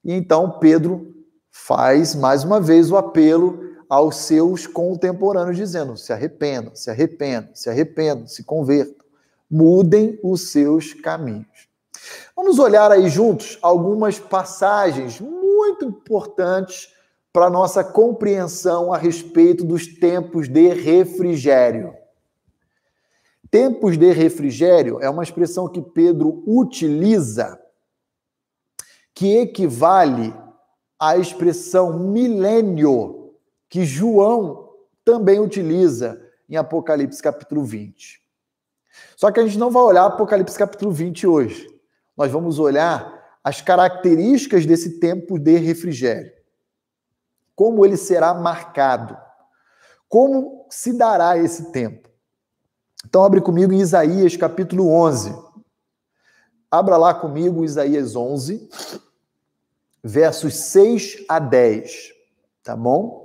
E 0.04 0.14
então 0.14 0.60
Pedro 0.60 1.14
faz 1.52 2.14
mais 2.14 2.44
uma 2.44 2.60
vez 2.60 2.92
o 2.92 2.98
apelo 2.98 3.74
aos 3.88 4.18
seus 4.18 4.66
contemporâneos, 4.66 5.56
dizendo: 5.56 5.96
se 5.96 6.12
arrependam, 6.12 6.76
se 6.76 6.90
arrependam, 6.90 7.56
se 7.56 7.70
arrependam, 7.70 8.28
se 8.28 8.44
convertam 8.44 9.03
mudem 9.54 10.20
os 10.24 10.50
seus 10.50 10.96
caminhos. 10.96 11.70
Vamos 12.36 12.58
olhar 12.58 12.92
aí 12.92 13.08
juntos 13.08 13.60
algumas 13.62 14.18
passagens 14.18 15.20
muito 15.22 15.86
importantes 15.86 16.92
para 17.32 17.52
nossa 17.52 17.84
compreensão 17.84 18.92
a 18.92 18.98
respeito 18.98 19.64
dos 19.64 19.86
tempos 19.86 20.48
de 20.48 20.70
refrigério. 20.70 21.94
Tempos 23.52 23.96
de 23.96 24.12
refrigério 24.12 25.00
é 25.00 25.08
uma 25.08 25.22
expressão 25.22 25.70
que 25.70 25.84
Pedro 25.84 26.44
utiliza 26.48 27.62
que 29.14 29.38
equivale 29.38 30.34
à 31.00 31.16
expressão 31.16 32.00
milênio 32.00 33.36
que 33.70 33.86
João 33.86 34.72
também 35.06 35.40
utiliza 35.40 36.20
em 36.50 36.56
Apocalipse 36.56 37.22
capítulo 37.22 37.64
20. 37.64 38.23
Só 39.16 39.32
que 39.32 39.40
a 39.40 39.46
gente 39.46 39.58
não 39.58 39.72
vai 39.72 39.84
olhar 39.84 40.06
Apocalipse 40.06 40.58
capítulo 40.58 40.92
20 40.92 41.28
hoje. 41.28 41.68
Nós 42.16 42.32
vamos 42.32 42.60
olhar 42.60 43.22
as 43.44 43.62
características 43.62 44.66
desse 44.66 45.00
tempo 45.00 45.38
de 45.38 45.58
refrigério. 45.58 46.32
Como 47.56 47.86
ele 47.86 47.98
será 47.98 48.34
marcado. 48.34 49.18
Como 50.08 50.68
se 50.70 50.94
dará 50.94 51.38
esse 51.38 51.72
tempo. 51.72 52.10
Então, 53.06 53.24
abre 53.24 53.42
comigo 53.42 53.74
em 53.74 53.82
Isaías 53.82 54.38
capítulo 54.38 54.90
11. 54.90 55.36
Abra 56.72 56.98
lá 56.98 57.14
comigo 57.14 57.64
Isaías 57.64 58.16
11, 58.16 58.68
versos 60.04 60.56
6 60.56 61.26
a 61.30 61.38
10, 61.38 62.12
tá 62.64 62.76
bom? 62.76 63.24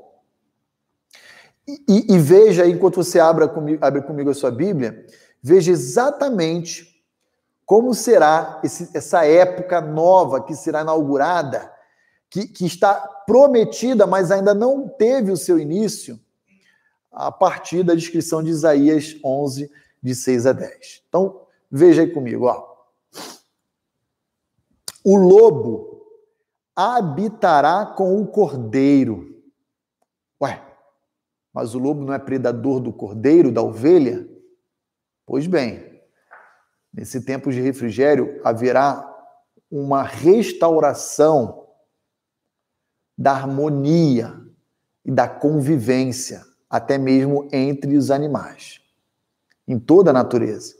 E, 1.66 2.14
e 2.14 2.18
veja, 2.18 2.66
enquanto 2.66 2.96
você 2.96 3.18
abre 3.18 3.48
comigo, 3.48 3.82
abre 3.82 4.02
comigo 4.02 4.28
a 4.28 4.34
sua 4.34 4.50
Bíblia, 4.50 5.06
veja 5.43 5.70
exatamente 5.70 6.89
como 7.64 7.95
será 7.95 8.61
esse, 8.64 8.89
essa 8.97 9.26
época 9.26 9.80
nova 9.80 10.43
que 10.43 10.55
será 10.55 10.80
inaugurada, 10.80 11.70
que, 12.30 12.47
que 12.47 12.64
está 12.64 12.95
prometida, 13.26 14.07
mas 14.07 14.30
ainda 14.30 14.55
não 14.55 14.89
teve 14.89 15.30
o 15.30 15.36
seu 15.36 15.59
início, 15.59 16.18
a 17.11 17.32
partir 17.32 17.82
da 17.82 17.95
descrição 17.95 18.43
de 18.43 18.51
Isaías 18.51 19.16
11, 19.24 19.70
de 20.03 20.14
6 20.14 20.47
a 20.47 20.53
10. 20.53 21.03
Então, 21.09 21.43
veja 21.70 22.03
aí 22.03 22.11
comigo, 22.11 22.47
ó. 22.47 22.68
O 25.05 25.16
lobo 25.16 26.07
habitará 26.76 27.86
com 27.86 28.20
o 28.20 28.26
cordeiro. 28.26 29.43
Ué, 30.41 30.62
mas 31.53 31.74
o 31.74 31.78
lobo 31.78 32.05
não 32.05 32.12
é 32.12 32.18
predador 32.18 32.78
do 32.78 32.93
cordeiro, 32.93 33.51
da 33.51 33.62
ovelha? 33.62 34.28
Pois 35.29 35.47
bem, 35.47 36.01
nesse 36.91 37.20
tempo 37.20 37.53
de 37.53 37.61
refrigério 37.61 38.41
haverá 38.43 39.07
uma 39.70 40.03
restauração 40.03 41.66
da 43.16 43.33
harmonia 43.33 44.41
e 45.05 45.12
da 45.12 45.29
convivência, 45.29 46.43
até 46.70 46.97
mesmo 46.97 47.47
entre 47.53 47.95
os 47.95 48.11
animais, 48.11 48.81
em 49.66 49.79
toda 49.79 50.09
a 50.09 50.14
natureza. 50.14 50.74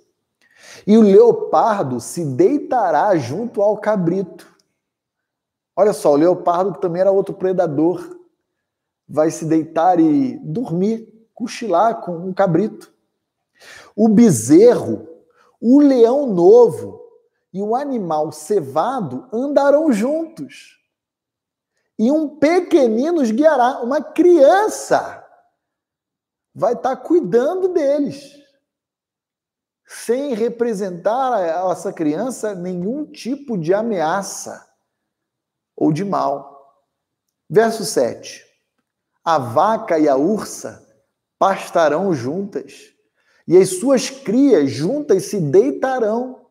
E 0.87 0.97
o 0.97 1.03
leopardo 1.03 2.01
se 2.01 2.25
deitará 2.25 3.15
junto 3.19 3.61
ao 3.61 3.77
cabrito. 3.77 4.51
Olha 5.77 5.93
só, 5.93 6.13
o 6.13 6.17
leopardo 6.17 6.73
que 6.73 6.81
também 6.81 7.03
era 7.03 7.13
outro 7.13 7.35
predador, 7.35 8.19
vai 9.07 9.31
se 9.31 9.45
deitar 9.45 10.01
e 10.01 10.39
dormir, 10.39 11.29
cochilar 11.35 12.01
com 12.01 12.17
um 12.17 12.33
cabrito. 12.33 12.97
O 13.95 14.09
bezerro, 14.09 15.09
o 15.61 15.81
leão 15.81 16.27
novo 16.27 17.01
e 17.53 17.63
o 17.63 17.75
animal 17.75 18.31
cevado 18.33 19.29
andarão 19.33 19.93
juntos. 19.93 20.79
E 21.99 22.13
um 22.13 22.39
pequenino 22.39 23.21
os 23.21 23.31
guiará, 23.31 23.81
uma 23.81 24.03
criança 24.03 25.25
vai 26.55 26.75
estar 26.75 26.97
cuidando 26.97 27.69
deles 27.69 28.39
sem 29.89 30.35
representar 30.35 31.33
a 31.33 31.73
essa 31.73 31.93
criança 31.93 32.55
nenhum 32.55 33.07
tipo 33.07 33.57
de 33.57 33.73
ameaça 33.73 34.69
ou 35.75 35.91
de 35.91 36.05
mal. 36.05 36.85
Verso 37.49 37.85
7. 37.85 38.45
A 39.25 39.39
vaca 39.39 39.99
e 39.99 40.07
a 40.07 40.17
ursa 40.17 40.87
pastarão 41.39 42.13
juntas, 42.13 42.93
e 43.49 43.57
as 43.57 43.79
suas 43.79 44.11
crias 44.11 44.71
juntas 44.71 45.25
se 45.25 45.41
deitarão. 45.41 46.43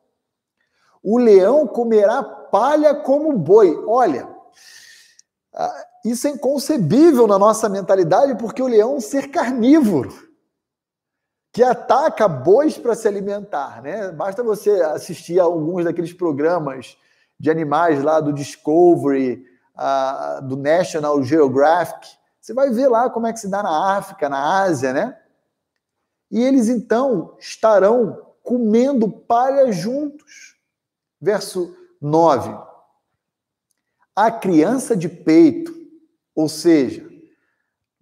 O 1.04 1.20
leão 1.20 1.68
comerá 1.68 2.24
palha 2.24 2.96
como 2.96 3.38
boi. 3.38 3.82
Olha, 3.88 4.28
ah, 5.54 5.86
isso 6.04 6.28
é 6.28 6.32
inconcebível 6.32 7.28
na 7.28 7.38
nossa 7.38 7.70
mentalidade, 7.70 8.36
porque 8.40 8.64
o 8.64 8.68
leão 8.68 8.94
é 8.94 8.96
um 8.96 9.00
ser 9.00 9.30
carnívoro 9.30 10.12
que 11.54 11.64
ataca 11.64 12.28
bois 12.28 12.78
para 12.80 12.96
se 12.96 13.08
alimentar, 13.08 13.82
né? 13.82 14.12
Basta 14.12 14.44
você 14.44 14.72
assistir 14.82 15.40
a 15.40 15.44
alguns 15.44 15.86
daqueles 15.86 16.14
programas 16.14 16.98
de 17.40 17.52
animais 17.52 18.04
lá 18.04 18.20
do 18.20 18.34
Discovery, 18.34 19.46
uh, 19.76 20.42
do 20.42 20.58
National 20.58 21.22
Geographic, 21.24 22.18
você 22.42 22.54
vai 22.54 22.70
ver 22.70 22.88
lá 22.88 23.10
como 23.10 23.28
é 23.28 23.34
que 23.34 23.40
se 23.40 23.50
dá 23.50 23.62
na 23.62 23.98
África, 23.98 24.30
na 24.30 24.62
Ásia, 24.62 24.94
né? 24.94 25.18
E 26.30 26.44
eles 26.44 26.68
então 26.70 27.36
estarão 27.40 28.34
comendo 28.44 29.10
palha 29.10 29.72
juntos. 29.72 30.56
Verso 31.20 31.76
9. 32.02 32.56
A 34.16 34.32
criança 34.32 34.96
de 34.96 35.10
peito, 35.10 35.74
ou 36.36 36.48
seja, 36.50 37.08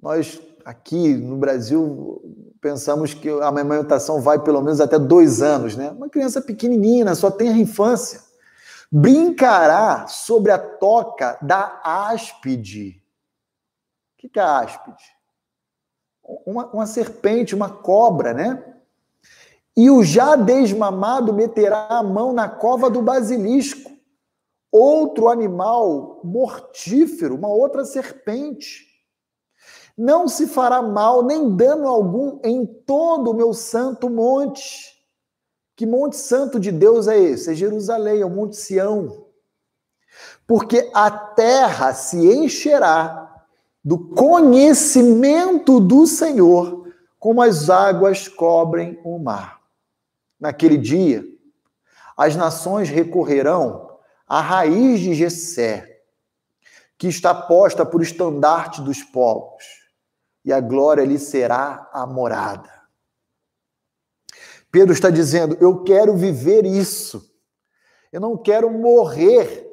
nós 0.01 0.41
aqui 0.63 1.13
no 1.13 1.37
Brasil 1.37 2.21
pensamos 2.59 3.13
que 3.13 3.29
a 3.29 3.47
amamentação 3.47 4.19
vai 4.19 4.41
pelo 4.41 4.61
menos 4.61 4.81
até 4.81 4.97
dois 4.97 5.41
anos, 5.41 5.75
né? 5.75 5.91
Uma 5.91 6.09
criança 6.09 6.41
pequenininha, 6.41 7.13
só 7.13 7.29
tem 7.29 7.49
a 7.49 7.57
infância. 7.57 8.23
Brincará 8.91 10.07
sobre 10.07 10.51
a 10.51 10.57
toca 10.57 11.37
da 11.41 11.79
áspide. 11.83 13.01
O 14.13 14.27
que 14.27 14.39
é 14.39 14.41
a 14.41 14.59
áspide? 14.59 15.14
Uma, 16.45 16.65
uma 16.67 16.85
serpente, 16.87 17.53
uma 17.53 17.69
cobra, 17.69 18.33
né? 18.33 18.75
E 19.77 19.89
o 19.89 20.03
já 20.03 20.35
desmamado 20.35 21.33
meterá 21.33 21.87
a 21.89 22.03
mão 22.03 22.31
na 22.31 22.47
cova 22.47 22.89
do 22.89 23.01
basilisco, 23.01 23.91
outro 24.71 25.27
animal 25.27 26.21
mortífero, 26.23 27.35
uma 27.35 27.49
outra 27.49 27.83
serpente. 27.83 28.85
Não 29.97 30.27
se 30.27 30.47
fará 30.47 30.81
mal 30.81 31.23
nem 31.23 31.55
dano 31.55 31.87
algum 31.87 32.39
em 32.43 32.65
todo 32.65 33.31
o 33.31 33.33
meu 33.33 33.53
santo 33.53 34.09
monte. 34.09 34.95
Que 35.75 35.85
monte 35.85 36.15
santo 36.15 36.59
de 36.59 36.71
Deus 36.71 37.07
é 37.07 37.17
esse? 37.17 37.51
É 37.51 37.53
Jerusalém, 37.53 38.21
é 38.21 38.25
o 38.25 38.29
Monte 38.29 38.55
Sião. 38.55 39.25
Porque 40.47 40.89
a 40.93 41.11
terra 41.11 41.93
se 41.93 42.17
encherá 42.17 43.34
do 43.85 43.99
conhecimento 43.99 45.79
do 45.79 46.07
Senhor, 46.07 46.91
como 47.19 47.39
as 47.39 47.69
águas 47.69 48.27
cobrem 48.27 48.99
o 49.03 49.19
mar. 49.19 49.61
Naquele 50.39 50.75
dia, 50.75 51.23
as 52.17 52.35
nações 52.35 52.89
recorrerão 52.89 53.99
à 54.27 54.41
raiz 54.41 54.99
de 54.99 55.13
Jessé, 55.13 56.01
que 56.97 57.07
está 57.07 57.31
posta 57.31 57.85
por 57.85 58.01
estandarte 58.01 58.81
dos 58.81 59.03
povos 59.03 59.63
e 60.43 60.51
a 60.51 60.59
glória 60.59 61.05
lhe 61.05 61.19
será 61.19 61.87
a 61.93 62.07
morada. 62.07 62.73
Pedro 64.71 64.93
está 64.93 65.11
dizendo: 65.11 65.57
Eu 65.61 65.83
quero 65.83 66.17
viver 66.17 66.65
isso. 66.65 67.31
Eu 68.11 68.19
não 68.19 68.35
quero 68.35 68.71
morrer 68.71 69.71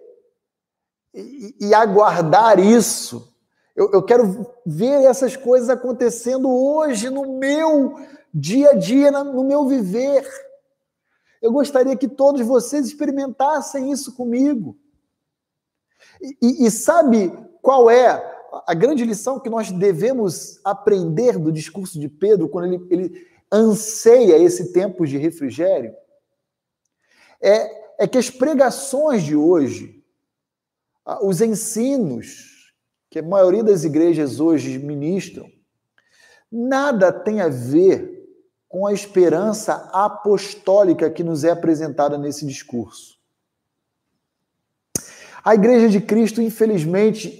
e, 1.15 1.57
e 1.61 1.75
aguardar 1.75 2.59
isso. 2.59 3.32
Eu, 3.75 3.91
eu 3.93 4.03
quero 4.03 4.47
ver 4.67 5.05
essas 5.05 5.37
coisas 5.37 5.71
acontecendo 5.71 6.51
hoje, 6.51 7.09
no 7.09 7.39
meu 7.39 7.95
dia 8.33 8.71
a 8.71 8.75
dia, 8.75 9.11
no 9.11 9.45
meu 9.45 9.67
viver. 9.67 10.29
Eu 11.41 11.51
gostaria 11.51 11.97
que 11.97 12.07
todos 12.07 12.43
vocês 12.43 12.87
experimentassem 12.87 13.91
isso 13.91 14.15
comigo. 14.15 14.77
E, 16.21 16.67
e, 16.67 16.71
sabe 16.71 17.33
qual 17.63 17.91
é 17.91 18.09
a 18.67 18.75
grande 18.75 19.05
lição 19.05 19.41
que 19.41 19.49
nós 19.49 19.71
devemos 19.71 20.61
aprender 20.63 21.39
do 21.39 21.51
discurso 21.51 21.99
de 21.99 22.09
Pedro, 22.09 22.49
quando 22.49 22.67
ele, 22.67 22.87
ele 22.91 23.27
anseia 23.51 24.37
esse 24.37 24.73
tempo 24.73 25.07
de 25.07 25.17
refrigério, 25.17 25.95
é, 27.41 28.05
é 28.05 28.07
que 28.07 28.19
as 28.19 28.31
pregações 28.31 29.23
de 29.23 29.35
hoje, 29.35 30.05
os 31.23 31.41
ensinos 31.41 32.52
que 33.13 33.19
a 33.19 33.23
maioria 33.23 33.63
das 33.63 33.85
igrejas 33.85 34.41
hoje 34.41 34.79
ministram, 34.79 35.47
nada 36.51 37.13
tem 37.13 37.43
a 37.43 37.49
ver 37.49 38.11
com 38.67 38.87
a 38.87 38.93
esperança 38.95 39.75
apostólica 39.93 41.11
que 41.11 41.23
nos 41.23 41.45
é 41.45 41.51
apresentada 41.51 42.17
nesse 42.17 42.47
discurso. 42.47 43.19
A 45.45 45.55
igreja 45.55 45.91
de 45.91 46.01
Cristo, 46.01 46.41
infelizmente, 46.41 47.39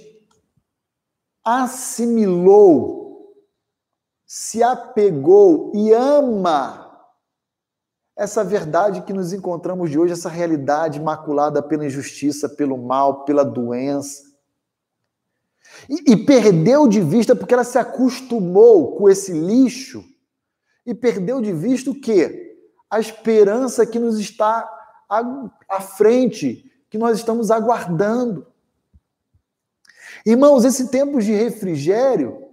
assimilou, 1.43 3.33
se 4.27 4.61
apegou 4.61 5.71
e 5.73 5.91
ama 5.91 7.03
essa 8.15 8.43
verdade 8.43 9.01
que 9.01 9.11
nos 9.11 9.33
encontramos 9.33 9.89
de 9.89 9.97
hoje, 9.97 10.13
essa 10.13 10.29
realidade 10.29 11.01
maculada 11.01 11.63
pela 11.63 11.87
injustiça, 11.87 12.47
pelo 12.47 12.77
mal, 12.77 13.25
pela 13.25 13.43
doença. 13.43 14.32
E, 15.89 16.13
e, 16.13 16.17
perdeu 16.17 16.87
de 16.87 17.01
vista, 17.01 17.35
porque 17.35 17.53
ela 17.53 17.63
se 17.63 17.77
acostumou 17.77 18.95
com 18.95 19.09
esse 19.09 19.33
lixo, 19.33 20.03
e 20.85 20.93
perdeu 20.93 21.41
de 21.41 21.51
vista 21.51 21.89
o 21.89 21.99
quê? 21.99 22.57
A 22.89 22.99
esperança 22.99 23.85
que 23.85 23.99
nos 23.99 24.19
está 24.19 24.69
à, 25.09 25.49
à 25.69 25.81
frente, 25.81 26.71
que 26.89 26.97
nós 26.97 27.17
estamos 27.17 27.49
aguardando. 27.49 28.45
Irmãos, 30.25 30.63
esse 30.63 30.89
tempo 30.89 31.19
de 31.19 31.33
refrigério, 31.33 32.43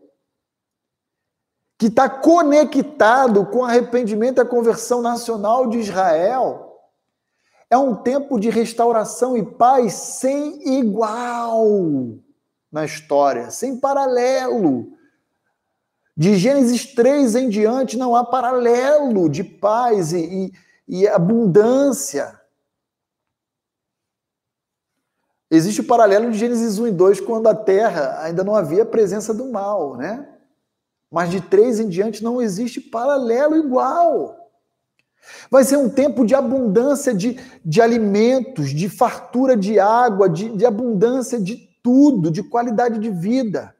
que 1.78 1.86
está 1.86 2.08
conectado 2.08 3.46
com 3.46 3.58
o 3.60 3.64
arrependimento 3.64 4.38
e 4.38 4.42
a 4.42 4.46
conversão 4.46 5.00
nacional 5.00 5.68
de 5.68 5.78
Israel, 5.78 6.66
É 7.72 7.78
um 7.78 7.94
tempo 7.94 8.40
de 8.40 8.50
restauração 8.50 9.36
e 9.36 9.46
paz 9.46 9.92
sem 9.92 10.78
igual 10.78 12.18
na 12.70 12.84
história, 12.84 13.50
sem 13.50 13.78
paralelo. 13.78 14.92
De 16.16 16.36
Gênesis 16.36 16.86
3 16.94 17.34
em 17.34 17.48
diante, 17.48 17.96
não 17.96 18.14
há 18.14 18.24
paralelo 18.24 19.28
de 19.28 19.42
paz 19.42 20.12
e, 20.12 20.52
e, 20.88 21.00
e 21.00 21.08
abundância. 21.08 22.38
Existe 25.50 25.80
o 25.80 25.86
paralelo 25.86 26.30
de 26.30 26.38
Gênesis 26.38 26.78
1 26.78 26.88
e 26.88 26.92
2, 26.92 27.20
quando 27.20 27.48
a 27.48 27.54
terra 27.54 28.22
ainda 28.22 28.44
não 28.44 28.54
havia 28.54 28.84
presença 28.84 29.34
do 29.34 29.50
mal, 29.50 29.96
né? 29.96 30.28
Mas 31.10 31.30
de 31.30 31.40
3 31.40 31.80
em 31.80 31.88
diante 31.88 32.22
não 32.22 32.40
existe 32.40 32.80
paralelo 32.80 33.56
igual. 33.56 34.36
Vai 35.50 35.64
ser 35.64 35.76
um 35.76 35.88
tempo 35.88 36.24
de 36.24 36.34
abundância 36.34 37.12
de, 37.12 37.38
de 37.64 37.82
alimentos, 37.82 38.70
de 38.70 38.88
fartura 38.88 39.56
de 39.56 39.78
água, 39.78 40.28
de, 40.28 40.50
de 40.50 40.64
abundância 40.64 41.40
de 41.40 41.69
tudo, 41.82 42.30
de 42.30 42.42
qualidade 42.42 42.98
de 42.98 43.10
vida. 43.10 43.74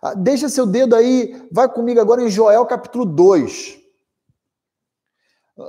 Ah, 0.00 0.14
deixa 0.14 0.48
seu 0.48 0.66
dedo 0.66 0.94
aí, 0.94 1.48
vai 1.50 1.68
comigo 1.68 2.00
agora 2.00 2.22
em 2.22 2.30
Joel 2.30 2.64
capítulo 2.66 3.04
2. 3.04 3.78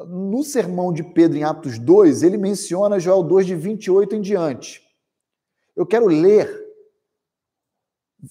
No 0.08 0.44
sermão 0.44 0.94
de 0.94 1.04
Pedro 1.04 1.38
em 1.38 1.44
Atos 1.44 1.80
2, 1.80 2.22
ele 2.22 2.38
menciona 2.38 3.00
Joel 3.00 3.24
2 3.24 3.48
de 3.48 3.56
28 3.56 4.16
em 4.16 4.22
diante. 4.22 4.88
Eu 5.76 5.86
quero 5.86 6.06
ler 6.06 6.70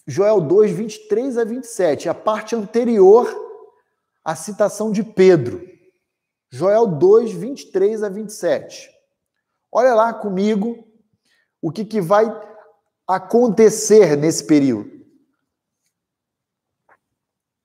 Joel 0.06 0.40
2, 0.40 0.70
23 0.70 1.38
a 1.38 1.44
27, 1.44 2.08
a 2.08 2.14
parte 2.14 2.54
anterior 2.54 3.26
à 4.24 4.36
citação 4.36 4.92
de 4.92 5.02
Pedro. 5.02 5.66
Joel 6.50 6.86
2, 6.86 7.32
23 7.32 8.02
a 8.02 8.08
27. 8.08 8.90
Olha 9.72 9.94
lá 9.94 10.14
comigo 10.14 10.86
o 11.60 11.70
que, 11.70 11.84
que 11.84 12.00
vai 12.00 12.26
acontecer 13.08 14.16
nesse 14.16 14.44
período. 14.44 14.90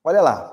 Olha 0.04 0.22
lá. 0.22 0.50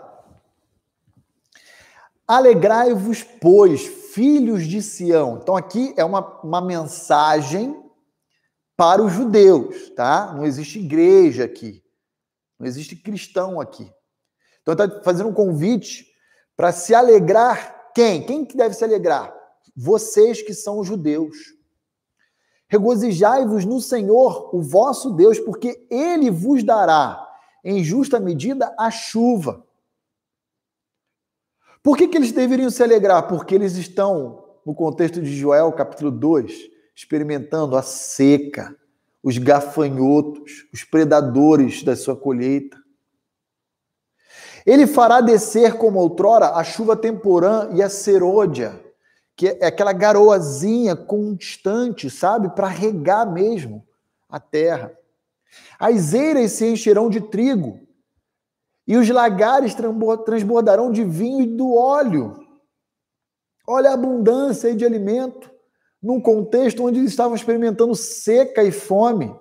Alegrai-vos, 2.27 3.23
pois, 3.23 3.87
filhos 3.87 4.67
de 4.67 4.83
Sião. 4.83 5.39
Então, 5.41 5.57
aqui 5.57 5.95
é 5.97 6.05
uma, 6.05 6.41
uma 6.43 6.61
mensagem 6.61 7.81
para 8.77 9.03
os 9.03 9.13
judeus, 9.13 9.91
tá? 9.91 10.33
Não 10.35 10.45
existe 10.45 10.79
igreja 10.79 11.45
aqui. 11.45 11.85
Não 12.59 12.67
existe 12.67 12.97
cristão 12.97 13.61
aqui. 13.61 13.91
Então 14.63 14.73
está 14.73 15.03
fazendo 15.03 15.29
um 15.29 15.35
convite 15.35 16.07
para 16.57 16.73
se 16.73 16.95
alegrar 16.95 17.93
quem? 17.95 18.25
Quem 18.25 18.45
que 18.45 18.57
deve 18.57 18.75
se 18.75 18.85
alegrar? 18.85 19.35
Vocês 19.77 20.43
que 20.43 20.55
são 20.55 20.85
judeus. 20.85 21.37
Regozijai-vos 22.71 23.65
no 23.65 23.81
Senhor, 23.81 24.55
o 24.55 24.63
vosso 24.63 25.11
Deus, 25.11 25.41
porque 25.41 25.85
ele 25.91 26.31
vos 26.31 26.63
dará 26.63 27.21
em 27.65 27.83
justa 27.83 28.21
medida 28.21 28.73
a 28.79 28.93
chuva. 28.93 29.67
Por 31.83 31.97
que, 31.97 32.07
que 32.07 32.17
eles 32.17 32.31
deveriam 32.31 32.71
se 32.71 32.81
alegrar? 32.81 33.27
Porque 33.27 33.57
eles 33.57 33.75
estão, 33.75 34.45
no 34.65 34.73
contexto 34.73 35.21
de 35.21 35.37
Joel, 35.37 35.73
capítulo 35.73 36.13
2, 36.13 36.71
experimentando 36.95 37.75
a 37.77 37.83
seca, 37.83 38.73
os 39.21 39.37
gafanhotos, 39.37 40.69
os 40.73 40.85
predadores 40.85 41.83
da 41.83 41.97
sua 41.97 42.15
colheita. 42.15 42.79
Ele 44.65 44.87
fará 44.87 45.21
descer 45.21 45.77
como 45.77 45.99
outrora 45.99 46.51
a 46.51 46.63
chuva 46.63 46.95
temporã 46.95 47.69
e 47.73 47.83
a 47.83 47.91
serôdia, 47.91 48.81
que 49.41 49.49
é 49.49 49.69
aquela 49.69 49.95
garoazinha 49.95 50.95
constante, 50.95 52.11
sabe, 52.11 52.51
para 52.51 52.69
regar 52.69 53.33
mesmo 53.33 53.83
a 54.29 54.39
terra. 54.39 54.93
As 55.79 56.13
eiras 56.13 56.53
se 56.53 56.67
encherão 56.67 57.09
de 57.09 57.23
trigo, 57.23 57.81
e 58.87 58.99
os 58.99 59.09
lagares 59.09 59.75
transbordarão 60.27 60.93
de 60.93 61.03
vinho 61.05 61.41
e 61.41 61.47
do 61.47 61.75
óleo. 61.75 62.39
Olha 63.67 63.89
a 63.89 63.95
abundância 63.95 64.77
de 64.77 64.85
alimento 64.85 65.51
num 66.03 66.21
contexto 66.21 66.85
onde 66.85 66.99
eles 66.99 67.13
estavam 67.13 67.35
experimentando 67.35 67.95
seca 67.95 68.63
e 68.63 68.71
fome. 68.71 69.35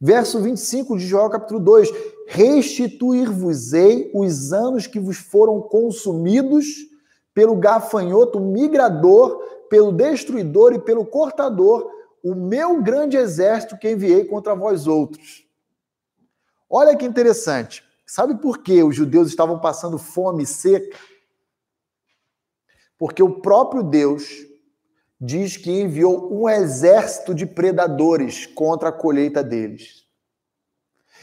Verso 0.00 0.40
25 0.40 0.96
de 0.96 1.04
Joel, 1.04 1.30
capítulo 1.30 1.58
2: 1.58 1.90
Restituir-vos-ei 2.28 4.12
os 4.14 4.52
anos 4.52 4.86
que 4.86 5.00
vos 5.00 5.16
foram 5.16 5.60
consumidos 5.62 6.88
pelo 7.34 7.56
gafanhoto 7.56 8.40
migrador, 8.40 9.38
pelo 9.68 9.92
destruidor 9.92 10.72
e 10.72 10.78
pelo 10.78 11.06
cortador, 11.06 11.90
o 12.22 12.34
meu 12.34 12.82
grande 12.82 13.16
exército 13.16 13.78
que 13.78 13.90
enviei 13.90 14.24
contra 14.24 14.54
vós 14.54 14.86
outros. 14.86 15.46
Olha 16.68 16.96
que 16.96 17.04
interessante. 17.04 17.84
Sabe 18.06 18.36
por 18.36 18.58
que 18.58 18.82
os 18.82 18.94
judeus 18.94 19.28
estavam 19.28 19.58
passando 19.58 19.98
fome 19.98 20.42
e 20.42 20.46
seca? 20.46 20.98
Porque 22.98 23.22
o 23.22 23.40
próprio 23.40 23.82
Deus 23.82 24.28
diz 25.20 25.56
que 25.56 25.70
enviou 25.70 26.32
um 26.32 26.48
exército 26.48 27.34
de 27.34 27.46
predadores 27.46 28.46
contra 28.46 28.88
a 28.88 28.92
colheita 28.92 29.42
deles. 29.42 30.04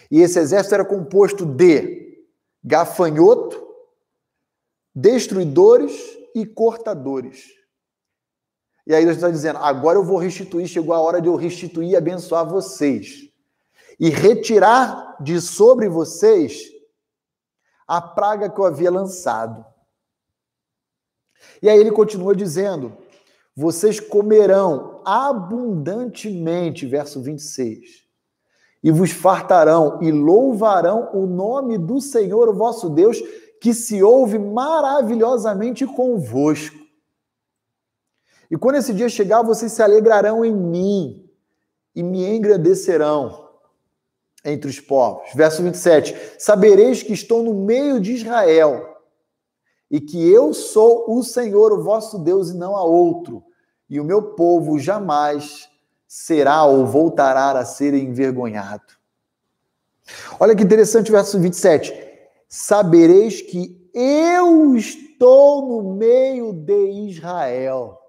E 0.10 0.22
esse 0.22 0.40
exército 0.40 0.76
era 0.76 0.86
composto 0.86 1.46
de 1.46 2.26
gafanhoto, 2.64 3.67
destruidores 5.00 6.18
e 6.34 6.44
cortadores. 6.44 7.44
E 8.88 8.96
aí 8.96 9.06
Deus 9.06 9.18
está 9.18 9.30
dizendo: 9.30 9.60
agora 9.60 10.00
eu 10.00 10.04
vou 10.04 10.18
restituir, 10.18 10.68
chegou 10.68 10.92
a 10.96 11.00
hora 11.00 11.22
de 11.22 11.28
eu 11.28 11.36
restituir 11.36 11.92
e 11.92 11.96
abençoar 11.96 12.50
vocês. 12.50 13.30
E 14.00 14.10
retirar 14.10 15.18
de 15.22 15.40
sobre 15.40 15.88
vocês 15.88 16.64
a 17.88 18.02
praga 18.02 18.50
que 18.50 18.60
eu 18.60 18.66
havia 18.66 18.90
lançado. 18.90 19.64
E 21.62 21.70
aí 21.70 21.80
ele 21.80 21.92
continua 21.92 22.36
dizendo: 22.36 22.98
vocês 23.56 24.00
comerão 24.00 25.04
abundantemente, 25.06 26.88
verso 26.88 27.22
26, 27.22 28.04
e 28.84 28.90
vos 28.90 29.12
fartarão 29.12 30.02
e 30.02 30.12
louvarão 30.12 31.12
o 31.14 31.28
nome 31.28 31.78
do 31.78 32.02
Senhor, 32.02 32.50
o 32.50 32.56
vosso 32.56 32.90
Deus, 32.90 33.22
que 33.60 33.74
se 33.74 34.02
ouve 34.04 34.38
maravilhosamente 34.38 35.86
convosco. 35.86 36.78
E 38.50 38.58
quando 38.58 38.76
esse 38.76 38.94
dia 38.94 39.10
chegar, 39.10 39.42
vocês 39.42 39.72
se 39.72 39.82
alegrarão 39.82 40.46
em 40.46 40.56
mim 40.56 41.30
e 41.96 42.02
me 42.02 42.26
engrandecerão 42.26 43.50
entre 44.46 44.70
os 44.70 44.80
povos. 44.80 45.30
Verso 45.36 45.62
27. 45.62 46.16
Sabereis 46.40 47.04
que 47.04 47.14
estou 47.14 47.44
no 47.44 47.54
meio 47.54 48.00
de 48.00 48.14
Israel 48.14 48.96
e 49.90 50.00
que 50.00 50.30
eu 50.30 50.54
sou 50.54 51.06
o 51.18 51.24
Senhor, 51.24 51.74
o 51.74 51.84
vosso 51.84 52.20
Deus, 52.20 52.50
e 52.50 52.58
não 52.58 52.76
há 52.76 52.84
outro, 52.84 53.44
e 53.90 54.00
o 54.00 54.04
meu 54.04 54.22
povo 54.22 54.78
jamais 54.78 55.70
será 56.08 56.66
ou 56.66 56.86
voltará 56.86 57.52
a 57.52 57.66
ser 57.66 57.94
envergonhado. 57.94 58.98
Olha 60.40 60.56
que 60.56 60.64
interessante 60.64 61.10
o 61.10 61.14
verso 61.14 61.40
27. 61.40 62.07
Sabereis 62.48 63.42
que 63.42 63.90
eu 63.94 64.76
estou 64.76 65.68
no 65.68 65.96
meio 65.96 66.54
de 66.54 67.10
Israel. 67.10 68.00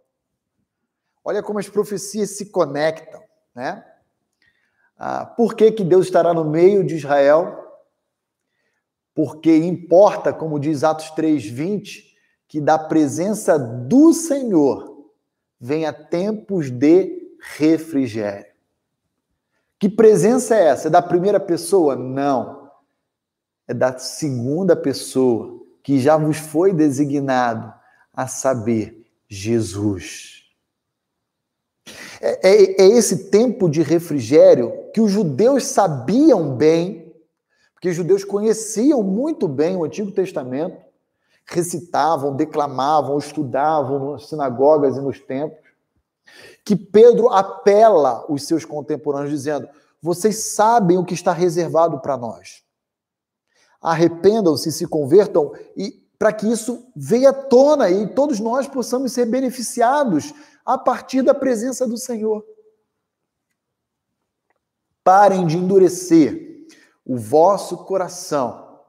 Olha 1.24 1.42
como 1.42 1.58
as 1.58 1.68
profecias 1.68 2.36
se 2.36 2.46
conectam, 2.46 3.22
né? 3.54 3.84
Ah, 4.96 5.26
por 5.26 5.54
que, 5.54 5.70
que 5.72 5.84
Deus 5.84 6.06
estará 6.06 6.32
no 6.34 6.44
meio 6.44 6.84
de 6.84 6.96
Israel? 6.96 7.68
porque 9.18 9.56
importa, 9.56 10.32
como 10.32 10.60
diz 10.60 10.84
Atos 10.84 11.10
3:20, 11.10 12.04
que 12.46 12.60
da 12.60 12.78
presença 12.78 13.58
do 13.58 14.12
Senhor 14.12 15.10
venha 15.58 15.92
tempos 15.92 16.70
de 16.70 17.36
refrigério. 17.56 18.46
Que 19.76 19.88
presença 19.88 20.54
é 20.54 20.68
essa? 20.68 20.86
É 20.86 20.90
da 20.92 21.02
primeira 21.02 21.40
pessoa? 21.40 21.96
Não. 21.96 22.57
É 23.68 23.74
da 23.74 23.96
segunda 23.98 24.74
pessoa, 24.74 25.60
que 25.82 26.00
já 26.00 26.16
vos 26.16 26.38
foi 26.38 26.72
designado 26.72 27.72
a 28.12 28.26
saber, 28.26 29.06
Jesus. 29.28 30.42
É, 32.20 32.48
é, 32.48 32.82
é 32.82 32.86
esse 32.88 33.30
tempo 33.30 33.68
de 33.68 33.82
refrigério 33.82 34.72
que 34.92 35.00
os 35.00 35.12
judeus 35.12 35.66
sabiam 35.66 36.56
bem 36.56 37.08
porque 37.78 37.90
os 37.90 37.94
judeus 37.94 38.24
conheciam 38.24 39.04
muito 39.04 39.46
bem 39.46 39.76
o 39.76 39.84
Antigo 39.84 40.10
Testamento, 40.10 40.76
recitavam, 41.46 42.34
declamavam, 42.34 43.16
estudavam 43.16 44.10
nas 44.10 44.26
sinagogas 44.26 44.96
e 44.96 45.00
nos 45.00 45.20
templos, 45.20 45.62
que 46.64 46.74
Pedro 46.74 47.28
apela 47.28 48.26
os 48.28 48.42
seus 48.42 48.64
contemporâneos 48.64 49.30
dizendo: 49.30 49.68
"Vocês 50.02 50.54
sabem 50.54 50.98
o 50.98 51.04
que 51.04 51.14
está 51.14 51.32
reservado 51.32 52.00
para 52.00 52.16
nós. 52.16 52.64
Arrependam-se, 53.80 54.72
se 54.72 54.86
convertam 54.86 55.52
e 55.76 56.06
para 56.18 56.32
que 56.32 56.50
isso 56.50 56.90
venha 56.96 57.30
à 57.30 57.32
tona 57.32 57.88
e 57.88 58.12
todos 58.12 58.40
nós 58.40 58.66
possamos 58.66 59.12
ser 59.12 59.26
beneficiados 59.26 60.34
a 60.66 60.76
partir 60.76 61.22
da 61.22 61.32
presença 61.32 61.86
do 61.86 61.96
Senhor. 61.96 62.44
Parem 65.04 65.46
de 65.46 65.56
endurecer 65.56 66.66
o 67.06 67.16
vosso 67.16 67.84
coração, 67.84 68.80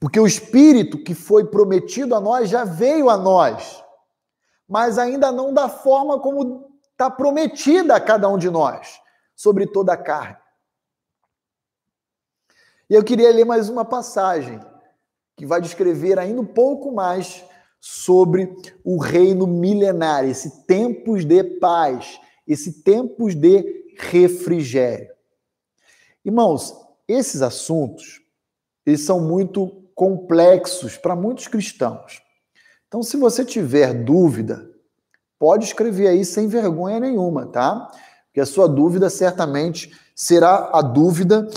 porque 0.00 0.18
o 0.18 0.26
Espírito 0.26 1.02
que 1.02 1.14
foi 1.14 1.44
prometido 1.44 2.14
a 2.14 2.20
nós 2.20 2.48
já 2.48 2.64
veio 2.64 3.10
a 3.10 3.16
nós, 3.16 3.84
mas 4.66 4.98
ainda 4.98 5.30
não 5.30 5.52
da 5.52 5.68
forma 5.68 6.18
como 6.20 6.72
está 6.92 7.10
prometida 7.10 7.96
a 7.96 8.00
cada 8.00 8.28
um 8.28 8.38
de 8.38 8.48
nós, 8.48 9.00
sobre 9.34 9.66
toda 9.66 9.92
a 9.92 9.96
carne. 9.96 10.41
E 12.92 12.94
eu 12.94 13.02
queria 13.02 13.32
ler 13.32 13.46
mais 13.46 13.70
uma 13.70 13.86
passagem 13.86 14.60
que 15.34 15.46
vai 15.46 15.62
descrever 15.62 16.18
ainda 16.18 16.42
um 16.42 16.44
pouco 16.44 16.92
mais 16.92 17.42
sobre 17.80 18.54
o 18.84 18.98
reino 18.98 19.46
milenar, 19.46 20.26
esse 20.26 20.66
tempos 20.66 21.24
de 21.24 21.42
paz, 21.42 22.20
esse 22.46 22.82
tempos 22.82 23.34
de 23.34 23.94
refrigério. 23.96 25.08
Irmãos, 26.22 26.76
esses 27.08 27.40
assuntos, 27.40 28.20
eles 28.84 29.00
são 29.00 29.22
muito 29.22 29.88
complexos 29.94 30.98
para 30.98 31.16
muitos 31.16 31.48
cristãos. 31.48 32.20
Então, 32.88 33.02
se 33.02 33.16
você 33.16 33.42
tiver 33.42 34.04
dúvida, 34.04 34.70
pode 35.38 35.64
escrever 35.64 36.08
aí 36.08 36.26
sem 36.26 36.46
vergonha 36.46 37.00
nenhuma, 37.00 37.46
tá? 37.46 37.90
Porque 38.26 38.40
a 38.40 38.44
sua 38.44 38.68
dúvida 38.68 39.08
certamente 39.08 39.98
será 40.14 40.68
a 40.74 40.82
dúvida 40.82 41.48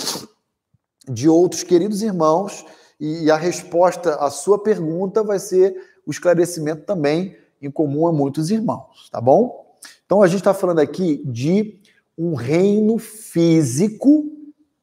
de 1.10 1.30
outros 1.30 1.64
queridos 1.64 2.02
irmãos 2.02 2.66
e 3.00 3.30
a 3.30 3.36
resposta 3.36 4.16
à 4.16 4.30
sua 4.30 4.62
pergunta 4.62 5.24
vai 5.24 5.40
ser 5.40 5.76
o 6.06 6.12
esclarecimento 6.12 6.86
também 6.86 7.36
em 7.62 7.70
comum 7.70 8.08
a 8.08 8.12
muitos 8.12 8.52
irmãos, 8.52 9.10
tá 9.12 9.20
bom? 9.20 9.76
Então 10.06 10.22
a 10.22 10.28
gente 10.28 10.40
está 10.40 10.54
falando 10.54 10.80
aqui 10.80 11.22
de 11.26 11.80
um 12.18 12.36
reino 12.36 12.98
físico, 12.98 14.26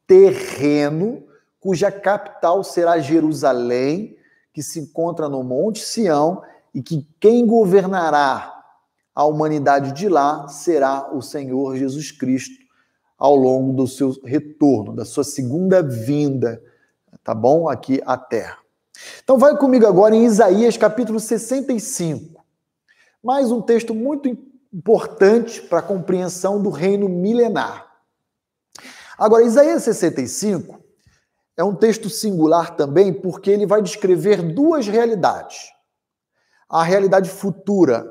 terreno, 0.05 1.23
cuja 1.59 1.91
capital 1.91 2.63
será 2.63 2.99
Jerusalém, 2.99 4.17
que 4.53 4.61
se 4.61 4.79
encontra 4.79 5.27
no 5.29 5.43
Monte 5.43 5.79
Sião, 5.79 6.43
e 6.73 6.81
que 6.81 7.07
quem 7.19 7.45
governará 7.45 8.51
a 9.15 9.25
humanidade 9.25 9.93
de 9.93 10.09
lá 10.09 10.47
será 10.47 11.11
o 11.13 11.21
Senhor 11.21 11.75
Jesus 11.77 12.11
Cristo 12.11 12.62
ao 13.23 13.37
longo 13.37 13.71
do 13.71 13.87
seu 13.87 14.13
retorno, 14.25 14.93
da 14.93 15.05
sua 15.05 15.23
segunda 15.23 15.81
vinda, 15.81 16.61
tá 17.23 17.33
bom? 17.33 17.69
Aqui 17.69 18.01
à 18.05 18.17
terra. 18.17 18.57
Então 19.23 19.37
vai 19.37 19.55
comigo 19.55 19.87
agora 19.87 20.13
em 20.13 20.25
Isaías 20.25 20.75
capítulo 20.75 21.21
65. 21.21 22.43
Mais 23.23 23.49
um 23.49 23.61
texto 23.61 23.95
muito 23.95 24.27
importante 24.73 25.61
para 25.61 25.79
a 25.79 25.81
compreensão 25.81 26.61
do 26.61 26.69
reino 26.69 27.07
milenar. 27.07 27.87
Agora, 29.17 29.45
Isaías 29.45 29.83
65 29.83 30.83
é 31.55 31.63
um 31.63 31.73
texto 31.73 32.09
singular 32.09 32.75
também 32.75 33.13
porque 33.13 33.49
ele 33.49 33.65
vai 33.65 33.81
descrever 33.81 34.41
duas 34.41 34.85
realidades. 34.85 35.71
A 36.67 36.83
realidade 36.83 37.29
futura 37.29 38.05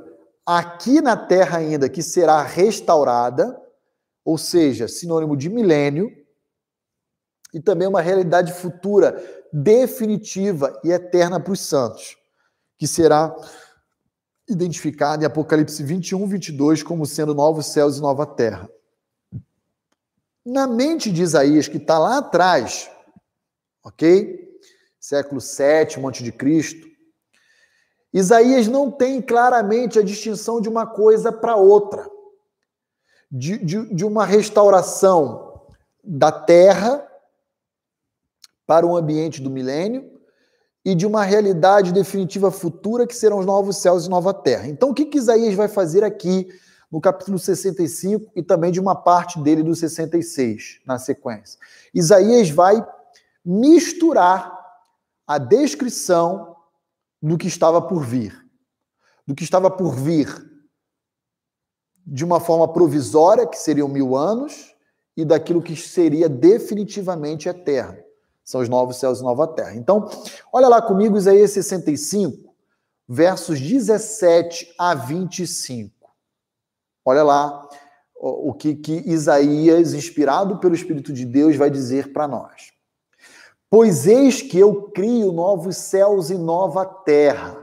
aqui 0.47 1.03
na 1.03 1.19
terra 1.19 1.59
ainda, 1.59 1.87
que 1.87 2.03
será 2.03 2.41
restaurada, 2.41 3.61
ou 4.25 4.39
seja, 4.39 4.89
sinônimo 4.89 5.37
de 5.37 5.49
milênio, 5.49 6.11
e 7.53 7.61
também 7.61 7.87
uma 7.87 8.01
realidade 8.01 8.53
futura 8.53 9.23
definitiva 9.53 10.81
e 10.83 10.91
eterna 10.91 11.39
para 11.39 11.53
os 11.53 11.61
santos, 11.61 12.17
que 12.79 12.87
será 12.87 13.35
identificada 14.49 15.23
em 15.23 15.27
Apocalipse 15.27 15.83
21, 15.83 16.27
22 16.27 16.83
como 16.83 17.05
sendo 17.05 17.35
novos 17.35 17.67
céus 17.67 17.99
e 17.99 18.01
nova 18.01 18.27
terra. 18.27 18.69
Na 20.45 20.67
mente 20.67 21.13
de 21.13 21.23
Isaías, 21.23 21.69
que 21.69 21.77
está 21.77 21.99
lá 21.99 22.19
atrás, 22.19 22.91
ok? 23.85 24.59
Século 24.99 25.41
7, 25.41 26.01
monte 26.01 26.25
de 26.25 26.33
Cristo, 26.33 26.89
Isaías 28.13 28.67
não 28.67 28.91
tem 28.91 29.23
claramente 29.23 29.99
a 29.99 30.03
distinção 30.03 30.61
de 30.61 30.69
uma 30.69 30.87
coisa 30.87 31.33
para 31.33 31.57
outra, 31.57 32.07
de, 33.33 33.57
de, 33.65 33.95
de 33.95 34.05
uma 34.05 34.27
restauração 34.27 35.63
da 36.05 36.31
terra 36.31 37.03
para 38.67 38.87
o 38.87 38.95
ambiente 38.95 39.41
do 39.41 39.49
milênio 39.49 40.13
e 40.85 40.95
de 40.95 41.07
uma 41.07 41.25
realidade 41.25 41.93
definitiva 41.93 42.51
futura 42.51 43.07
que 43.07 43.17
serão 43.17 43.39
os 43.39 43.47
novos 43.47 43.79
céus 43.79 44.05
e 44.05 44.11
nova 44.11 44.35
terra. 44.35 44.69
Então, 44.69 44.91
o 44.91 44.95
que, 44.95 45.07
que 45.07 45.17
Isaías 45.17 45.55
vai 45.55 45.69
fazer 45.69 46.05
aqui 46.05 46.47
no 46.91 47.01
capítulo 47.01 47.39
65 47.39 48.31
e 48.37 48.43
também 48.43 48.71
de 48.71 48.81
uma 48.81 48.95
parte 48.95 49.41
dele 49.41 49.63
do 49.63 49.75
66, 49.75 50.81
na 50.87 50.99
sequência? 50.99 51.59
Isaías 51.95 52.51
vai 52.51 52.85
misturar 53.45 54.61
a 55.27 55.39
descrição 55.39 56.55
do 57.23 57.39
que 57.39 57.47
estava 57.47 57.81
por 57.81 58.05
vir. 58.05 58.45
Do 59.27 59.35
que 59.35 59.45
estava 59.45 59.71
por 59.71 59.95
vir 59.95 60.52
de 62.07 62.25
uma 62.25 62.41
forma 62.41 62.67
provisória, 62.73 63.47
que 63.47 63.59
seriam 63.59 63.89
mil 63.89 64.17
anos, 64.17 64.75
e 65.17 65.25
daquilo 65.25 65.63
que 65.63 65.77
seria 65.77 66.29
definitivamente 66.29 67.49
eterno. 67.49 67.99
São 68.45 68.61
os 68.61 68.69
novos 68.69 68.97
céus 68.97 69.21
e 69.21 69.23
nova 69.23 69.47
terra. 69.47 69.75
Então, 69.75 70.09
olha 70.53 70.69
lá 70.69 70.83
comigo, 70.83 71.17
Isaías 71.17 71.53
65, 71.53 72.53
versos 73.09 73.61
17 73.61 74.75
a 74.79 74.95
25. 74.95 75.93
Olha 77.05 77.23
lá 77.23 77.69
o 78.15 78.55
que, 78.55 78.75
que 78.75 78.93
Isaías, 79.07 79.95
inspirado 79.95 80.59
pelo 80.59 80.75
Espírito 80.75 81.13
de 81.13 81.25
Deus, 81.25 81.57
vai 81.57 81.71
dizer 81.71 82.13
para 82.13 82.29
nós. 82.29 82.73
Pois 83.69 84.07
eis 84.07 84.43
que 84.43 84.59
eu 84.59 84.91
crio 84.91 85.33
novos 85.33 85.77
céus 85.77 86.31
e 86.31 86.35
nova 86.35 86.85
terra, 86.85 87.62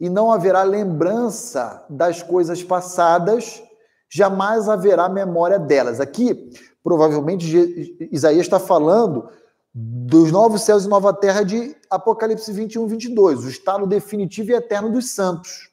e 0.00 0.08
não 0.08 0.32
haverá 0.32 0.62
lembrança 0.62 1.84
das 1.90 2.22
coisas 2.22 2.64
passadas, 2.64 3.62
jamais 4.08 4.68
haverá 4.68 5.08
memória 5.08 5.58
delas. 5.58 6.00
Aqui, 6.00 6.50
provavelmente, 6.82 8.08
Isaías 8.10 8.46
está 8.46 8.58
falando 8.58 9.28
dos 9.72 10.32
novos 10.32 10.62
céus 10.62 10.84
e 10.84 10.88
nova 10.88 11.12
terra 11.12 11.44
de 11.44 11.76
Apocalipse 11.88 12.50
21, 12.50 12.86
22, 12.86 13.44
o 13.44 13.48
estado 13.48 13.86
definitivo 13.86 14.50
e 14.50 14.54
eterno 14.54 14.90
dos 14.90 15.10
santos. 15.10 15.70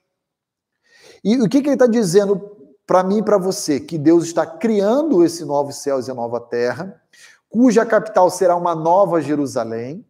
E 1.23 1.41
o 1.41 1.49
que, 1.49 1.61
que 1.61 1.69
ele 1.69 1.75
está 1.75 1.87
dizendo 1.87 2.37
para 2.85 3.03
mim 3.03 3.19
e 3.19 3.23
para 3.23 3.37
você? 3.37 3.79
Que 3.79 3.97
Deus 3.97 4.25
está 4.25 4.45
criando 4.45 5.23
esse 5.23 5.43
novos 5.45 5.77
céus 5.77 6.07
e 6.07 6.13
nova 6.13 6.39
terra, 6.39 7.01
cuja 7.49 7.85
capital 7.85 8.29
será 8.29 8.55
uma 8.55 8.75
nova 8.75 9.21
Jerusalém, 9.21 10.05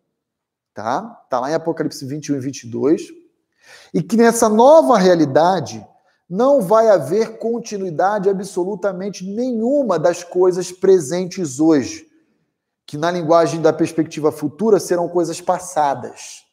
tá? 0.73 1.01
Tá 1.29 1.39
lá 1.39 1.51
em 1.51 1.53
Apocalipse 1.53 2.05
21 2.05 2.35
e 2.35 2.39
22. 2.39 3.26
E 3.93 4.01
que 4.01 4.17
nessa 4.17 4.49
nova 4.49 4.97
realidade 4.97 5.85
não 6.29 6.61
vai 6.61 6.89
haver 6.89 7.37
continuidade 7.37 8.29
absolutamente 8.29 9.25
nenhuma 9.25 9.97
das 9.97 10.23
coisas 10.23 10.71
presentes 10.71 11.59
hoje, 11.59 12.07
que 12.85 12.97
na 12.97 13.09
linguagem 13.09 13.61
da 13.61 13.71
perspectiva 13.71 14.31
futura 14.31 14.79
serão 14.79 15.07
coisas 15.07 15.39
passadas. 15.39 16.43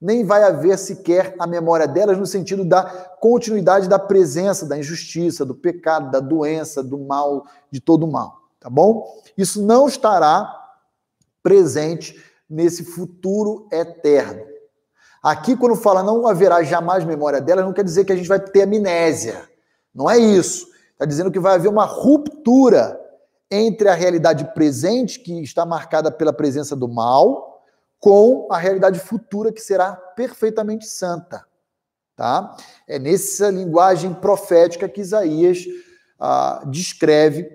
Nem 0.00 0.24
vai 0.24 0.42
haver 0.42 0.76
sequer 0.78 1.34
a 1.38 1.46
memória 1.46 1.86
delas 1.86 2.18
no 2.18 2.26
sentido 2.26 2.64
da 2.64 2.82
continuidade 3.20 3.88
da 3.88 3.98
presença 3.98 4.66
da 4.66 4.76
injustiça, 4.76 5.44
do 5.44 5.54
pecado, 5.54 6.10
da 6.10 6.18
doença, 6.18 6.82
do 6.82 6.98
mal, 6.98 7.46
de 7.70 7.80
todo 7.80 8.04
o 8.04 8.10
mal 8.10 8.42
tá 8.62 8.70
bom? 8.70 9.20
Isso 9.36 9.60
não 9.60 9.88
estará 9.88 10.48
presente 11.42 12.22
nesse 12.48 12.84
futuro 12.84 13.66
eterno. 13.72 14.44
Aqui, 15.22 15.56
quando 15.56 15.76
fala 15.76 16.02
não 16.02 16.26
haverá 16.26 16.62
jamais 16.64 17.04
memória 17.04 17.40
dela, 17.40 17.62
não 17.62 17.72
quer 17.72 17.84
dizer 17.84 18.04
que 18.04 18.12
a 18.12 18.16
gente 18.16 18.28
vai 18.28 18.40
ter 18.40 18.62
amnésia. 18.62 19.48
Não 19.94 20.10
é 20.10 20.18
isso. 20.18 20.66
Está 20.92 21.04
dizendo 21.04 21.30
que 21.30 21.38
vai 21.38 21.54
haver 21.54 21.68
uma 21.68 21.84
ruptura 21.84 22.98
entre 23.50 23.88
a 23.88 23.94
realidade 23.94 24.52
presente, 24.52 25.20
que 25.20 25.42
está 25.42 25.64
marcada 25.64 26.10
pela 26.10 26.32
presença 26.32 26.74
do 26.74 26.88
mal, 26.88 27.62
com 28.00 28.48
a 28.50 28.58
realidade 28.58 28.98
futura, 28.98 29.52
que 29.52 29.60
será 29.60 29.92
perfeitamente 29.94 30.86
santa. 30.86 31.46
Tá? 32.16 32.56
É 32.88 32.98
nessa 32.98 33.50
linguagem 33.50 34.14
profética 34.14 34.88
que 34.88 35.00
Isaías 35.00 35.64
ah, 36.18 36.62
descreve 36.66 37.48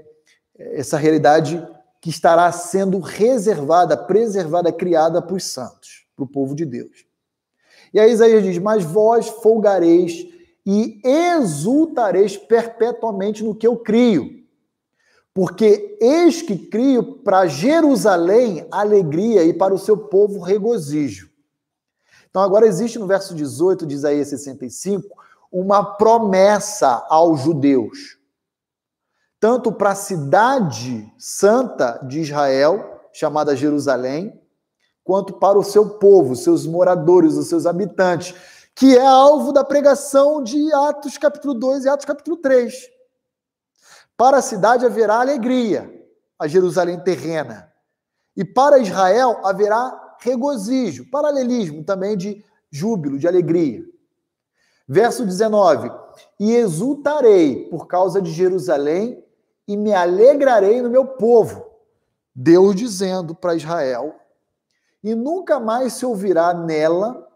essa 0.58 0.98
realidade 0.98 1.66
que 2.02 2.10
estará 2.10 2.52
sendo 2.52 3.00
reservada, 3.00 3.98
preservada, 3.98 4.72
criada 4.72 5.22
para 5.22 5.36
os 5.36 5.46
santos, 5.46 6.06
para 6.16 6.24
o 6.24 6.28
povo 6.28 6.56
de 6.56 6.66
Deus. 6.66 7.07
E 7.98 8.00
aí 8.00 8.12
Isaías 8.12 8.44
diz: 8.44 8.60
Mas 8.60 8.84
vós 8.84 9.28
folgareis 9.28 10.28
e 10.64 11.02
exultareis 11.04 12.38
perpetuamente 12.38 13.44
no 13.44 13.56
que 13.56 13.66
eu 13.66 13.76
crio. 13.76 14.46
Porque 15.34 15.98
eis 16.00 16.44
que 16.44 16.56
crio 16.56 17.24
para 17.24 17.48
Jerusalém 17.48 18.68
alegria 18.70 19.44
e 19.44 19.52
para 19.52 19.74
o 19.74 19.80
seu 19.80 19.98
povo 19.98 20.40
regozijo. 20.42 21.28
Então 22.30 22.44
agora 22.44 22.68
existe 22.68 23.00
no 23.00 23.08
verso 23.08 23.34
18 23.34 23.88
de 23.88 23.96
Isaías 23.96 24.28
65 24.28 25.08
uma 25.52 25.84
promessa 25.84 27.04
aos 27.10 27.42
judeus, 27.42 28.20
tanto 29.40 29.72
para 29.72 29.94
a 29.94 29.96
cidade 29.96 31.12
santa 31.18 32.00
de 32.08 32.20
Israel, 32.20 33.02
chamada 33.12 33.56
Jerusalém, 33.56 34.40
quanto 35.08 35.36
para 35.36 35.58
o 35.58 35.64
seu 35.64 35.92
povo, 35.92 36.36
seus 36.36 36.68
moradores, 36.68 37.38
os 37.38 37.48
seus 37.48 37.66
habitantes, 37.66 38.36
que 38.76 38.98
é 38.98 39.06
alvo 39.06 39.54
da 39.54 39.64
pregação 39.64 40.44
de 40.44 40.72
Atos 40.74 41.18
capítulo 41.18 41.54
2 41.54 41.86
e 41.86 41.90
Atos 41.90 42.06
capítulo 42.06 42.36
3. 42.36 42.76
Para 44.18 44.40
a 44.40 44.42
cidade 44.42 44.86
haverá 44.86 45.22
alegria, 45.22 45.90
a 46.38 46.46
Jerusalém 46.46 47.00
terrena. 47.00 47.72
E 48.36 48.44
para 48.44 48.80
Israel 48.80 49.40
haverá 49.46 50.18
regozijo, 50.20 51.10
paralelismo 51.10 51.86
também 51.86 52.18
de 52.18 52.44
júbilo, 52.70 53.18
de 53.18 53.30
alegria. 53.30 53.86
Verso 54.86 55.26
19: 55.26 55.90
E 56.38 56.54
exultarei 56.54 57.70
por 57.70 57.88
causa 57.88 58.22
de 58.22 58.32
Jerusalém 58.32 59.24
e 59.66 59.78
me 59.78 59.94
alegrarei 59.94 60.82
no 60.82 60.90
meu 60.90 61.06
povo. 61.06 61.66
Deus 62.36 62.76
dizendo 62.76 63.34
para 63.34 63.56
Israel: 63.56 64.27
E 65.04 65.14
nunca 65.16 65.60
mais 65.60 65.94
se 65.94 66.06
ouvirá 66.06 66.54
nela 66.54 67.28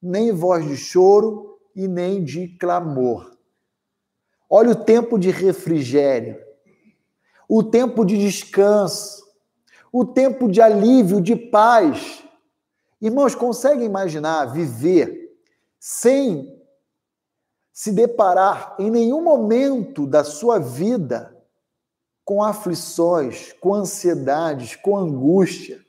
nem 0.00 0.32
voz 0.32 0.66
de 0.66 0.76
choro 0.76 1.58
e 1.74 1.86
nem 1.86 2.24
de 2.24 2.48
clamor. 2.58 3.36
Olha 4.48 4.72
o 4.72 4.84
tempo 4.84 5.18
de 5.18 5.30
refrigério, 5.30 6.38
o 7.48 7.62
tempo 7.62 8.04
de 8.04 8.18
descanso, 8.18 9.22
o 9.92 10.04
tempo 10.04 10.50
de 10.50 10.60
alívio, 10.60 11.20
de 11.20 11.36
paz. 11.36 12.22
Irmãos, 13.00 13.34
conseguem 13.34 13.86
imaginar 13.86 14.52
viver 14.52 15.36
sem 15.78 16.60
se 17.72 17.92
deparar 17.92 18.76
em 18.78 18.90
nenhum 18.90 19.22
momento 19.22 20.06
da 20.06 20.22
sua 20.22 20.58
vida 20.58 21.36
com 22.24 22.42
aflições, 22.42 23.52
com 23.54 23.74
ansiedades, 23.74 24.76
com 24.76 24.96
angústia, 24.96 25.81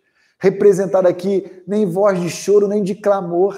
representada 0.44 1.08
aqui 1.08 1.64
nem 1.66 1.86
voz 1.86 2.20
de 2.20 2.30
choro, 2.30 2.68
nem 2.68 2.84
de 2.84 2.94
clamor. 2.94 3.58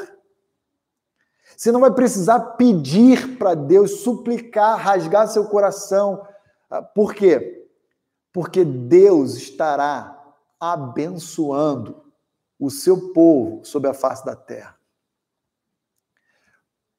Você 1.58 1.72
não 1.72 1.80
vai 1.80 1.92
precisar 1.92 2.40
pedir 2.58 3.40
para 3.40 3.56
Deus, 3.56 4.02
suplicar, 4.02 4.78
rasgar 4.78 5.28
seu 5.28 5.46
coração. 5.46 6.28
Ah, 6.70 6.84
por 6.84 7.16
quê? 7.16 7.68
Porque 8.32 8.64
Deus 8.64 9.34
estará 9.34 10.16
abençoando 10.60 12.04
o 12.60 12.70
seu 12.70 13.12
povo 13.14 13.66
sobre 13.66 13.90
a 13.90 13.94
face 13.94 14.24
da 14.24 14.36
terra. 14.36 14.78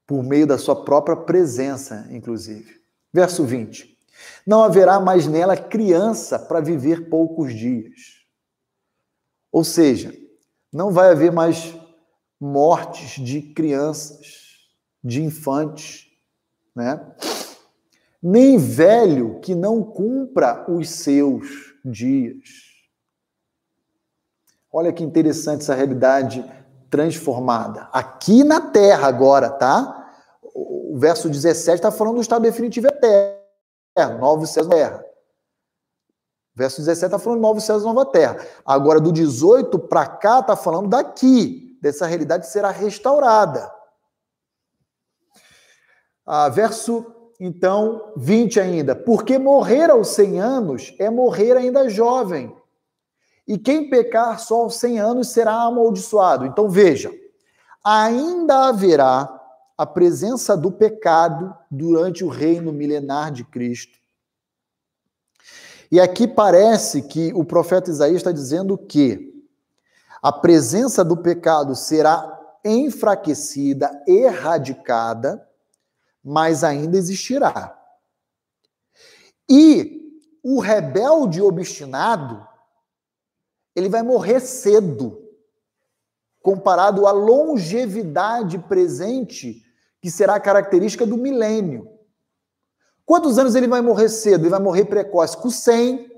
Por 0.05 0.24
meio 0.24 0.49
da 0.49 0.59
sua 0.59 0.84
própria 0.84 1.16
presença, 1.16 2.09
inclusive. 2.11 2.82
Verso 3.12 3.45
20. 3.45 3.97
Não 4.45 4.64
haverá 4.64 4.99
mais 4.99 5.28
nela 5.28 5.57
criança 5.57 6.41
para 6.41 6.61
viver 6.61 7.09
poucos 7.09 7.55
dias. 7.55 8.15
Ou 9.57 9.64
seja, 9.64 10.12
não 10.70 10.90
vai 10.90 11.11
haver 11.11 11.32
mais 11.32 11.74
mortes 12.38 13.12
de 13.24 13.40
crianças 13.40 14.68
de 15.02 15.22
infantes, 15.22 16.09
né? 16.74 17.00
Nem 18.22 18.59
velho 18.59 19.40
que 19.40 19.54
não 19.54 19.82
cumpra 19.82 20.70
os 20.70 20.90
seus 20.90 21.72
dias. 21.82 22.50
Olha 24.70 24.92
que 24.92 25.02
interessante 25.02 25.62
essa 25.62 25.74
realidade 25.74 26.44
transformada. 26.90 27.88
Aqui 27.94 28.44
na 28.44 28.61
terra 28.61 29.09
agora, 29.09 29.48
tá? 29.48 30.12
O 30.54 30.98
verso 30.98 31.30
17 31.30 31.76
está 31.76 31.90
falando 31.90 32.16
do 32.16 32.20
estado 32.20 32.42
definitivo 32.42 32.88
eterno, 32.88 34.18
novos 34.18 34.50
céus 34.50 34.66
e 34.66 34.68
terra. 34.68 35.05
Verso 36.57 36.78
17 36.78 37.04
está 37.04 37.18
falando 37.18 37.42
novos 37.42 37.64
céus 37.64 37.82
e 37.82 37.84
nova 37.84 38.07
terra. 38.07 38.38
Agora, 38.64 38.98
do 38.98 39.12
18 39.12 39.78
para 39.78 40.07
cá, 40.07 40.40
está 40.40 40.57
falando 40.57 40.88
daqui, 40.88 41.78
dessa 41.82 42.07
realidade 42.07 42.48
será 42.48 42.70
restaurada. 42.70 43.70
Ah, 46.24 46.48
verso, 46.48 47.04
então, 47.38 48.14
20 48.16 48.59
ainda. 48.59 48.96
Porque 48.96 49.38
morrer 49.38 49.90
aos 49.90 50.09
100 50.09 50.40
anos 50.40 50.94
é 50.98 51.11
morrer 51.11 51.59
ainda 51.59 51.90
jovem. 51.90 52.57
E 53.46 53.59
quem 53.59 53.90
pecar 53.90 54.40
só 54.40 54.62
aos 54.62 54.76
100 54.76 54.98
anos 54.98 55.28
será 55.28 55.52
amaldiçoado. 55.61 56.46
Então, 56.46 56.70
veja, 56.70 57.12
ainda 57.84 58.68
haverá 58.68 59.28
a 59.76 59.84
presença 59.84 60.57
do 60.57 60.72
pecado 60.72 61.54
durante 61.70 62.24
o 62.24 62.28
reino 62.28 62.72
milenar 62.72 63.30
de 63.30 63.44
Cristo. 63.44 63.98
E 65.91 66.01
aqui 66.01 66.26
parece 66.26 67.03
que 67.03 67.32
o 67.34 67.45
profeta 67.45 67.91
Isaías 67.91 68.16
está 68.16 68.32
dizendo 68.32 68.76
que 68.76 69.32
a 70.22 70.32
presença 70.32 71.05
do 71.05 71.16
pecado 71.16 71.74
será 71.74 72.37
enfraquecida, 72.64 74.03
erradicada, 74.07 75.47
mas 76.22 76.64
ainda 76.64 76.99
existirá. 76.99 77.80
E 79.49 80.20
o 80.43 80.59
rebelde 80.59 81.41
obstinado, 81.41 82.47
ele 83.74 83.89
vai 83.89 84.03
morrer 84.03 84.41
cedo, 84.41 85.22
comparado 86.41 87.07
à 87.07 87.12
longevidade 87.12 88.59
presente, 88.59 89.62
que 90.01 90.11
será 90.11 90.39
característica 90.41 91.07
do 91.07 91.16
milênio. 91.16 91.95
Quantos 93.07 93.38
anos 93.38 93.54
ele 93.54 93.68
vai 93.68 93.80
morrer 93.80 94.09
cedo? 94.09 94.42
Ele 94.42 94.50
vai 94.50 94.61
morrer 94.61 94.84
precoce, 94.84 95.36
com 95.36 95.48
100. 95.48 96.11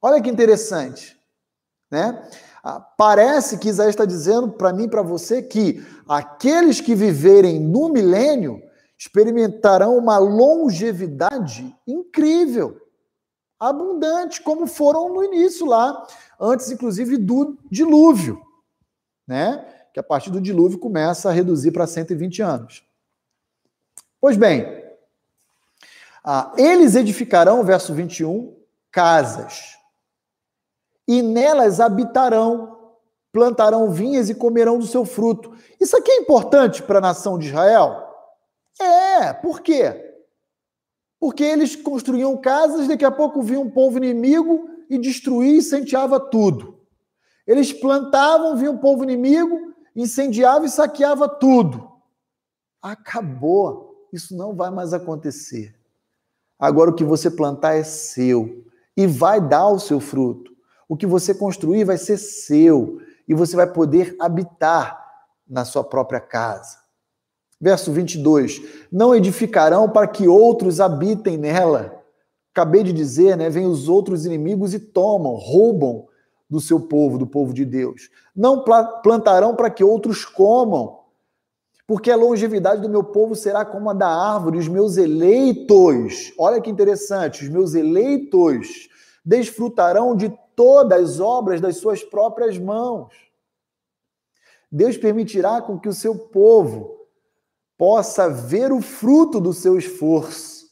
Olha 0.00 0.22
que 0.22 0.30
interessante, 0.30 1.18
né? 1.90 2.28
Ah, 2.62 2.78
parece 2.78 3.58
que 3.58 3.68
Isaías 3.68 3.90
está 3.90 4.04
dizendo 4.04 4.52
para 4.52 4.72
mim, 4.72 4.88
para 4.88 5.02
você, 5.02 5.42
que 5.42 5.84
aqueles 6.08 6.80
que 6.80 6.94
viverem 6.94 7.58
no 7.58 7.88
milênio 7.88 8.62
experimentarão 8.96 9.98
uma 9.98 10.16
longevidade 10.18 11.76
incrível, 11.84 12.80
abundante, 13.58 14.40
como 14.40 14.68
foram 14.68 15.12
no 15.12 15.24
início 15.24 15.66
lá, 15.66 16.06
antes 16.40 16.70
inclusive 16.70 17.16
do 17.16 17.58
dilúvio, 17.68 18.40
né? 19.26 19.66
Que 19.92 19.98
a 19.98 20.02
partir 20.04 20.30
do 20.30 20.40
dilúvio 20.40 20.78
começa 20.78 21.28
a 21.28 21.32
reduzir 21.32 21.72
para 21.72 21.86
120 21.86 22.42
anos. 22.42 22.84
Pois 24.20 24.36
bem, 24.36 24.81
ah, 26.24 26.52
eles 26.56 26.94
edificarão, 26.94 27.64
verso 27.64 27.92
21, 27.92 28.56
casas, 28.90 29.76
e 31.08 31.20
nelas 31.20 31.80
habitarão, 31.80 32.78
plantarão 33.32 33.90
vinhas 33.90 34.30
e 34.30 34.34
comerão 34.34 34.78
do 34.78 34.86
seu 34.86 35.04
fruto. 35.04 35.56
Isso 35.80 35.96
aqui 35.96 36.10
é 36.10 36.16
importante 36.16 36.82
para 36.82 36.98
a 36.98 37.02
nação 37.02 37.38
de 37.38 37.48
Israel? 37.48 38.08
É, 38.80 39.32
por 39.32 39.60
quê? 39.60 40.14
Porque 41.18 41.42
eles 41.42 41.74
construíam 41.74 42.36
casas, 42.36 42.86
daqui 42.86 43.04
a 43.04 43.10
pouco 43.10 43.42
vinha 43.42 43.60
um 43.60 43.70
povo 43.70 43.96
inimigo 43.96 44.68
e 44.88 44.98
destruía 44.98 45.54
e 45.54 45.58
incendiava 45.58 46.20
tudo. 46.20 46.80
Eles 47.46 47.72
plantavam, 47.72 48.56
vinha 48.56 48.70
um 48.70 48.78
povo 48.78 49.02
inimigo, 49.02 49.74
incendiava 49.96 50.66
e 50.66 50.70
saqueava 50.70 51.28
tudo. 51.28 51.90
Acabou. 52.80 54.08
Isso 54.12 54.36
não 54.36 54.54
vai 54.54 54.70
mais 54.70 54.92
acontecer. 54.92 55.74
Agora 56.62 56.90
o 56.90 56.94
que 56.94 57.02
você 57.02 57.28
plantar 57.28 57.74
é 57.74 57.82
seu 57.82 58.64
e 58.96 59.04
vai 59.04 59.40
dar 59.40 59.66
o 59.66 59.80
seu 59.80 59.98
fruto. 59.98 60.52
O 60.88 60.96
que 60.96 61.08
você 61.08 61.34
construir 61.34 61.82
vai 61.82 61.98
ser 61.98 62.16
seu 62.16 63.00
e 63.26 63.34
você 63.34 63.56
vai 63.56 63.66
poder 63.66 64.14
habitar 64.20 64.96
na 65.44 65.64
sua 65.64 65.82
própria 65.82 66.20
casa. 66.20 66.78
Verso 67.60 67.90
22. 67.90 68.62
Não 68.92 69.12
edificarão 69.12 69.90
para 69.90 70.06
que 70.06 70.28
outros 70.28 70.78
habitem 70.78 71.36
nela. 71.36 72.00
Acabei 72.52 72.84
de 72.84 72.92
dizer, 72.92 73.36
né? 73.36 73.50
Vêm 73.50 73.66
os 73.66 73.88
outros 73.88 74.24
inimigos 74.24 74.72
e 74.72 74.78
tomam, 74.78 75.34
roubam 75.34 76.06
do 76.48 76.60
seu 76.60 76.78
povo, 76.78 77.18
do 77.18 77.26
povo 77.26 77.52
de 77.52 77.64
Deus. 77.64 78.08
Não 78.36 78.62
plantarão 79.02 79.56
para 79.56 79.68
que 79.68 79.82
outros 79.82 80.24
comam, 80.24 81.00
porque 81.86 82.10
a 82.10 82.16
longevidade 82.16 82.80
do 82.80 82.88
meu 82.88 83.02
povo 83.04 83.34
será 83.34 83.64
como 83.64 83.90
a 83.90 83.92
da 83.92 84.08
árvore, 84.08 84.58
os 84.58 84.68
meus 84.68 84.96
eleitos, 84.96 86.32
olha 86.38 86.60
que 86.60 86.70
interessante, 86.70 87.44
os 87.44 87.50
meus 87.50 87.74
eleitos 87.74 88.88
desfrutarão 89.24 90.16
de 90.16 90.32
todas 90.54 91.12
as 91.12 91.20
obras 91.20 91.60
das 91.60 91.76
suas 91.76 92.02
próprias 92.02 92.58
mãos. 92.58 93.12
Deus 94.70 94.96
permitirá 94.96 95.60
com 95.60 95.78
que 95.78 95.88
o 95.88 95.92
seu 95.92 96.16
povo 96.16 97.06
possa 97.76 98.28
ver 98.28 98.72
o 98.72 98.80
fruto 98.80 99.40
do 99.40 99.52
seu 99.52 99.76
esforço. 99.76 100.62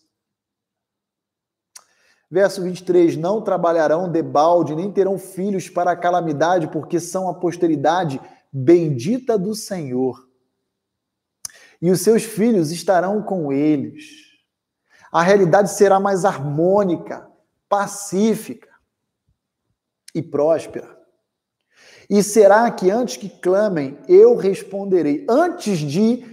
Verso 2.30 2.62
23: 2.62 3.16
Não 3.16 3.42
trabalharão 3.42 4.08
debalde, 4.08 4.76
nem 4.76 4.90
terão 4.92 5.18
filhos 5.18 5.68
para 5.68 5.90
a 5.90 5.96
calamidade, 5.96 6.68
porque 6.68 7.00
são 7.00 7.28
a 7.28 7.34
posteridade 7.34 8.20
bendita 8.52 9.36
do 9.36 9.54
Senhor. 9.54 10.29
E 11.80 11.90
os 11.90 12.00
seus 12.00 12.24
filhos 12.24 12.70
estarão 12.70 13.22
com 13.22 13.52
eles. 13.52 14.04
A 15.12 15.22
realidade 15.22 15.72
será 15.72 15.98
mais 15.98 16.24
harmônica, 16.24 17.28
pacífica 17.68 18.68
e 20.14 20.22
próspera. 20.22 20.98
E 22.08 22.22
será 22.22 22.70
que 22.70 22.90
antes 22.90 23.16
que 23.16 23.28
clamem, 23.28 23.98
eu 24.08 24.36
responderei? 24.36 25.24
Antes 25.28 25.78
de 25.78 26.24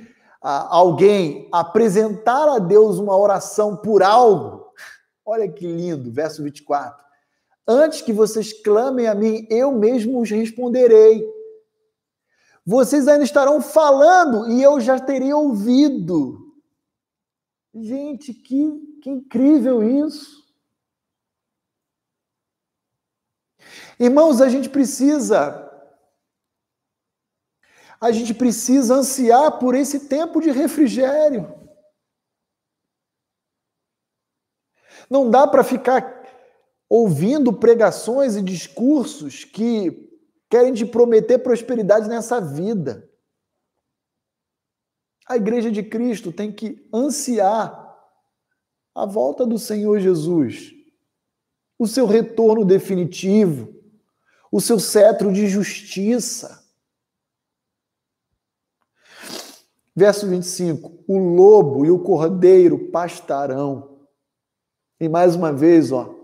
ah, 0.41 0.67
alguém 0.75 1.47
apresentar 1.51 2.47
a 2.49 2.59
Deus 2.59 2.97
uma 2.97 3.15
oração 3.15 3.75
por 3.75 4.01
algo, 4.01 4.65
olha 5.25 5.47
que 5.47 5.67
lindo, 5.67 6.11
verso 6.11 6.43
24. 6.43 7.05
Antes 7.67 8.01
que 8.01 8.13
vocês 8.13 8.53
clamem 8.53 9.07
a 9.07 9.13
mim, 9.13 9.45
eu 9.49 9.71
mesmo 9.71 10.21
os 10.21 10.31
responderei. 10.31 11.23
Vocês 12.69 13.07
ainda 13.07 13.23
estarão 13.23 13.61
falando 13.61 14.51
e 14.51 14.61
eu 14.61 14.77
já 14.81 14.99
terei 14.99 15.31
ouvido. 15.31 16.53
Gente, 17.73 18.33
que, 18.33 18.99
que 19.01 19.09
incrível 19.09 19.81
isso. 19.81 20.45
Irmãos, 23.97 24.41
a 24.41 24.49
gente 24.49 24.69
precisa 24.69 25.63
a 28.01 28.11
gente 28.11 28.33
precisa 28.33 28.95
ansiar 28.95 29.57
por 29.59 29.73
esse 29.73 30.09
tempo 30.09 30.41
de 30.41 30.51
refrigério. 30.51 31.47
Não 35.09 35.31
dá 35.31 35.47
para 35.47 35.63
ficar 35.63 36.21
ouvindo 36.89 37.53
pregações 37.53 38.35
e 38.35 38.41
discursos 38.41 39.45
que 39.45 40.06
querem 40.49 40.73
te 40.73 40.85
prometer 40.85 41.39
prosperidade 41.39 42.07
nessa 42.07 42.39
vida. 42.39 43.09
A 45.27 45.35
igreja 45.35 45.69
de 45.69 45.83
Cristo 45.83 46.31
tem 46.31 46.51
que 46.51 46.87
ansiar 46.93 47.85
a 48.95 49.05
volta 49.05 49.45
do 49.45 49.59
Senhor 49.59 49.99
Jesus, 49.99 50.73
o 51.77 51.85
seu 51.85 52.05
retorno 52.05 52.63
definitivo, 52.63 53.75
o 54.51 54.61
seu 54.61 54.79
cetro 54.79 55.31
de 55.31 55.47
justiça. 55.47 56.65
Verso 59.93 60.27
25: 60.27 61.03
O 61.07 61.17
lobo 61.17 61.85
e 61.85 61.91
o 61.91 61.99
cordeiro 61.99 62.89
pastarão. 62.89 63.97
E 64.99 65.09
mais 65.09 65.35
uma 65.35 65.51
vez, 65.51 65.91
ó, 65.91 66.15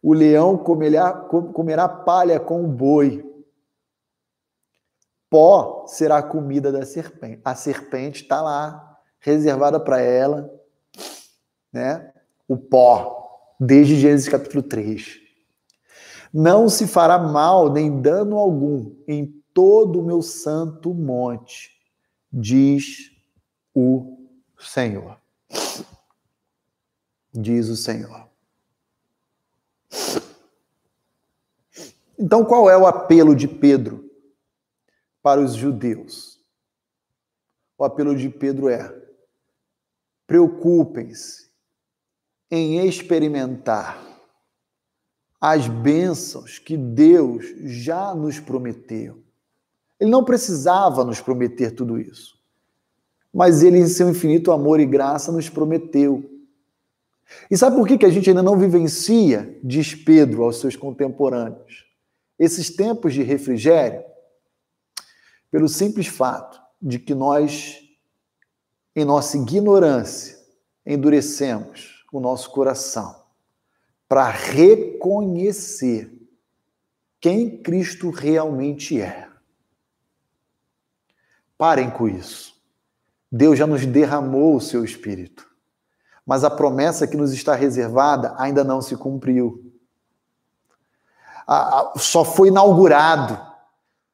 o 0.00 0.14
leão 0.14 0.56
comerá, 0.56 1.12
comerá 1.12 1.88
palha 1.88 2.38
com 2.38 2.64
o 2.64 2.68
boi 2.68 3.27
Pó 5.30 5.86
será 5.86 6.18
a 6.18 6.22
comida 6.22 6.72
da 6.72 6.84
serpente. 6.86 7.40
A 7.44 7.54
serpente 7.54 8.22
está 8.22 8.40
lá, 8.40 8.98
reservada 9.20 9.78
para 9.78 10.00
ela, 10.00 10.50
né? 11.72 12.12
O 12.46 12.56
pó, 12.56 13.54
desde 13.60 13.96
Gênesis 13.96 14.28
capítulo 14.28 14.62
3. 14.62 15.18
Não 16.32 16.68
se 16.68 16.86
fará 16.86 17.18
mal 17.18 17.70
nem 17.72 18.00
dano 18.00 18.38
algum 18.38 18.94
em 19.06 19.26
todo 19.52 20.00
o 20.00 20.04
meu 20.04 20.22
santo 20.22 20.94
monte, 20.94 21.78
diz 22.32 23.10
o 23.74 24.18
Senhor. 24.58 25.18
Diz 27.32 27.68
o 27.68 27.76
Senhor. 27.76 28.28
Então, 32.18 32.44
qual 32.44 32.68
é 32.68 32.76
o 32.76 32.86
apelo 32.86 33.34
de 33.34 33.46
Pedro? 33.46 34.07
Para 35.22 35.40
os 35.40 35.54
judeus. 35.54 36.38
O 37.76 37.84
apelo 37.84 38.16
de 38.16 38.28
Pedro 38.28 38.68
é: 38.68 38.94
preocupem-se 40.26 41.48
em 42.50 42.86
experimentar 42.86 44.06
as 45.40 45.68
bênçãos 45.68 46.58
que 46.58 46.76
Deus 46.76 47.44
já 47.64 48.14
nos 48.14 48.40
prometeu. 48.40 49.22
Ele 50.00 50.10
não 50.10 50.24
precisava 50.24 51.04
nos 51.04 51.20
prometer 51.20 51.72
tudo 51.72 51.98
isso, 51.98 52.38
mas 53.32 53.62
ele, 53.62 53.78
em 53.78 53.86
seu 53.86 54.08
infinito 54.08 54.50
amor 54.50 54.80
e 54.80 54.86
graça, 54.86 55.30
nos 55.30 55.48
prometeu. 55.48 56.28
E 57.50 57.56
sabe 57.56 57.76
por 57.76 57.86
que 57.86 58.04
a 58.04 58.10
gente 58.10 58.30
ainda 58.30 58.42
não 58.42 58.58
vivencia, 58.58 59.58
diz 59.62 59.94
Pedro 59.94 60.44
aos 60.44 60.58
seus 60.60 60.74
contemporâneos, 60.74 61.86
esses 62.38 62.74
tempos 62.74 63.12
de 63.12 63.22
refrigério? 63.22 64.02
Pelo 65.50 65.68
simples 65.68 66.06
fato 66.06 66.60
de 66.80 66.98
que 66.98 67.14
nós, 67.14 67.78
em 68.94 69.04
nossa 69.04 69.36
ignorância, 69.36 70.38
endurecemos 70.86 72.04
o 72.12 72.20
nosso 72.20 72.50
coração 72.50 73.22
para 74.08 74.28
reconhecer 74.30 76.10
quem 77.20 77.62
Cristo 77.62 78.10
realmente 78.10 79.00
é. 79.00 79.28
Parem 81.58 81.90
com 81.90 82.08
isso. 82.08 82.56
Deus 83.30 83.58
já 83.58 83.66
nos 83.66 83.84
derramou 83.84 84.56
o 84.56 84.60
seu 84.60 84.84
Espírito, 84.84 85.46
mas 86.24 86.44
a 86.44 86.50
promessa 86.50 87.06
que 87.06 87.16
nos 87.16 87.32
está 87.32 87.54
reservada 87.54 88.34
ainda 88.38 88.64
não 88.64 88.80
se 88.80 88.96
cumpriu. 88.96 89.72
só 91.96 92.24
foi 92.24 92.48
inaugurado, 92.48 93.38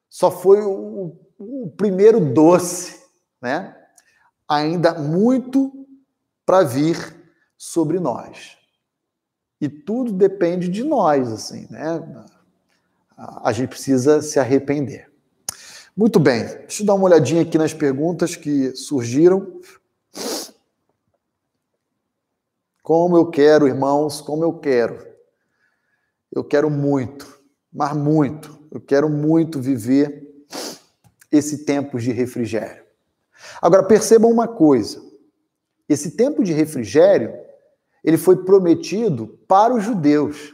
só 0.09 0.29
foi 0.29 0.61
o 0.61 1.15
o 1.37 1.69
primeiro 1.75 2.19
doce, 2.19 3.01
né? 3.41 3.75
Ainda 4.47 4.93
muito 4.93 5.87
para 6.45 6.63
vir 6.63 6.97
sobre 7.57 7.99
nós. 7.99 8.57
E 9.59 9.69
tudo 9.69 10.11
depende 10.11 10.67
de 10.67 10.83
nós, 10.83 11.31
assim, 11.31 11.67
né? 11.69 12.25
A 13.17 13.51
gente 13.51 13.69
precisa 13.69 14.21
se 14.21 14.39
arrepender. 14.39 15.11
Muito 15.95 16.19
bem, 16.19 16.45
deixa 16.45 16.83
eu 16.83 16.87
dar 16.87 16.93
uma 16.93 17.05
olhadinha 17.05 17.41
aqui 17.41 17.57
nas 17.57 17.73
perguntas 17.73 18.35
que 18.35 18.75
surgiram. 18.75 19.61
Como 22.83 23.17
eu 23.17 23.29
quero, 23.31 23.67
irmãos, 23.67 24.21
como 24.21 24.43
eu 24.43 24.59
quero. 24.59 25.07
Eu 26.31 26.43
quero 26.43 26.69
muito, 26.69 27.41
mas 27.71 27.95
muito. 27.95 28.59
Eu 28.69 28.81
quero 28.81 29.09
muito 29.09 29.61
viver 29.61 30.24
esse 31.35 31.65
tempo 31.65 31.99
de 31.99 32.11
refrigério. 32.11 32.83
Agora 33.61 33.83
percebam 33.83 34.31
uma 34.31 34.47
coisa: 34.47 35.01
esse 35.87 36.11
tempo 36.11 36.43
de 36.43 36.53
refrigério 36.53 37.33
ele 38.03 38.17
foi 38.17 38.43
prometido 38.43 39.27
para 39.47 39.73
os 39.73 39.83
judeus. 39.83 40.53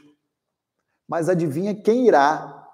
Mas 1.07 1.27
adivinha 1.27 1.75
quem 1.75 2.07
irá 2.07 2.65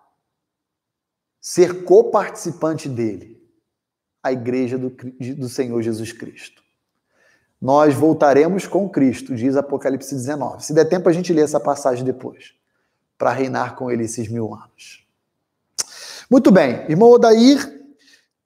ser 1.41 1.83
coparticipante 1.83 2.87
dele? 2.87 3.41
A 4.21 4.31
igreja 4.31 4.77
do, 4.77 4.89
do 4.89 5.49
Senhor 5.49 5.81
Jesus 5.81 6.11
Cristo. 6.11 6.61
Nós 7.59 7.95
voltaremos 7.95 8.67
com 8.67 8.87
Cristo, 8.87 9.33
diz 9.33 9.55
Apocalipse 9.55 10.13
19. 10.13 10.63
Se 10.63 10.73
der 10.73 10.85
tempo, 10.85 11.09
a 11.09 11.13
gente 11.13 11.33
lê 11.33 11.41
essa 11.41 11.59
passagem 11.59 12.05
depois, 12.05 12.53
para 13.17 13.31
reinar 13.31 13.75
com 13.75 13.89
ele 13.89 14.03
esses 14.03 14.27
mil 14.27 14.53
anos. 14.53 15.07
Muito 16.29 16.51
bem, 16.51 16.85
irmão 16.87 17.09
Odair 17.09 17.76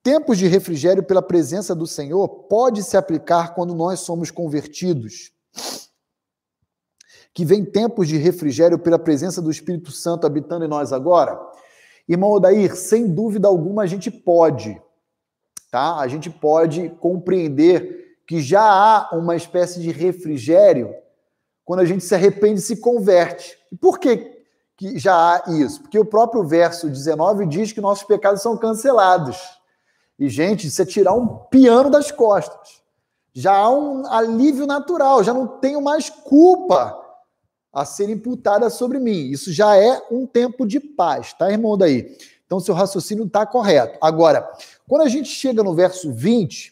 Tempos 0.03 0.39
de 0.39 0.47
refrigério 0.47 1.03
pela 1.03 1.21
presença 1.21 1.75
do 1.75 1.85
Senhor 1.85 2.27
pode 2.27 2.81
se 2.81 2.97
aplicar 2.97 3.53
quando 3.53 3.75
nós 3.75 3.99
somos 3.99 4.31
convertidos. 4.31 5.31
Que 7.33 7.45
vem 7.45 7.63
tempos 7.63 8.07
de 8.07 8.17
refrigério 8.17 8.79
pela 8.79 8.97
presença 8.97 9.41
do 9.41 9.51
Espírito 9.51 9.91
Santo 9.91 10.25
habitando 10.25 10.65
em 10.65 10.67
nós 10.67 10.91
agora? 10.91 11.39
Irmão 12.09 12.31
Odair, 12.31 12.75
sem 12.75 13.07
dúvida 13.07 13.47
alguma 13.47 13.83
a 13.83 13.85
gente 13.85 14.09
pode, 14.09 14.81
tá? 15.69 15.97
A 15.99 16.07
gente 16.07 16.29
pode 16.31 16.89
compreender 16.99 18.17
que 18.25 18.41
já 18.41 18.63
há 18.63 19.15
uma 19.15 19.35
espécie 19.35 19.79
de 19.79 19.91
refrigério 19.91 20.95
quando 21.63 21.81
a 21.81 21.85
gente 21.85 22.03
se 22.03 22.15
arrepende 22.15 22.59
e 22.59 22.63
se 22.63 22.77
converte. 22.77 23.55
E 23.71 23.77
por 23.77 23.99
que, 23.99 24.43
que 24.75 24.97
já 24.97 25.13
há 25.13 25.51
isso? 25.51 25.81
Porque 25.81 25.99
o 25.99 26.05
próprio 26.05 26.43
verso 26.43 26.89
19 26.89 27.45
diz 27.45 27.71
que 27.71 27.79
nossos 27.79 28.03
pecados 28.03 28.41
são 28.41 28.57
cancelados. 28.57 29.60
E, 30.21 30.29
gente, 30.29 30.69
é 30.79 30.85
tirar 30.85 31.15
um 31.15 31.25
piano 31.49 31.89
das 31.89 32.11
costas. 32.11 32.79
Já 33.33 33.55
há 33.55 33.71
um 33.71 34.05
alívio 34.05 34.67
natural, 34.67 35.23
já 35.23 35.33
não 35.33 35.47
tenho 35.47 35.81
mais 35.81 36.11
culpa 36.11 36.95
a 37.73 37.85
ser 37.85 38.07
imputada 38.07 38.69
sobre 38.69 38.99
mim. 38.99 39.31
Isso 39.31 39.51
já 39.51 39.75
é 39.75 39.99
um 40.11 40.27
tempo 40.27 40.67
de 40.67 40.79
paz, 40.79 41.33
tá, 41.33 41.51
irmão? 41.51 41.75
Daí. 41.75 42.15
Então, 42.45 42.59
seu 42.59 42.75
raciocínio 42.75 43.25
está 43.25 43.47
correto. 43.47 43.97
Agora, 43.99 44.47
quando 44.87 45.01
a 45.01 45.09
gente 45.09 45.27
chega 45.27 45.63
no 45.63 45.73
verso 45.73 46.13
20, 46.13 46.71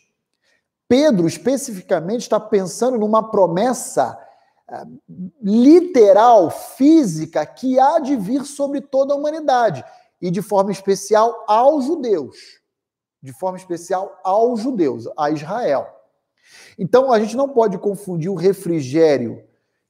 Pedro 0.87 1.25
especificamente 1.27 2.21
está 2.21 2.39
pensando 2.39 2.99
numa 2.99 3.31
promessa 3.31 4.15
eh, 4.69 4.83
literal, 5.41 6.51
física, 6.51 7.43
que 7.47 7.79
há 7.79 7.97
de 7.97 8.15
vir 8.15 8.45
sobre 8.45 8.79
toda 8.79 9.15
a 9.15 9.17
humanidade, 9.17 9.83
e 10.21 10.29
de 10.29 10.43
forma 10.43 10.71
especial 10.71 11.45
aos 11.47 11.85
judeus. 11.85 12.58
De 13.21 13.33
forma 13.33 13.57
especial 13.57 14.19
aos 14.23 14.61
judeus, 14.61 15.07
a 15.17 15.29
Israel. 15.29 15.87
Então 16.77 17.11
a 17.11 17.19
gente 17.19 17.35
não 17.35 17.49
pode 17.49 17.77
confundir 17.77 18.29
o 18.29 18.35
refrigério 18.35 19.43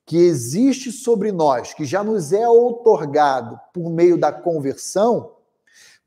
que 0.06 0.18
existe 0.18 0.91
sobre 0.91 1.31
nós, 1.31 1.73
que 1.73 1.85
já 1.85 2.03
nos 2.03 2.34
é 2.34 2.47
outorgado 2.47 3.60
por 3.73 3.89
meio 3.91 4.18
da 4.18 4.31
conversão, 4.31 5.34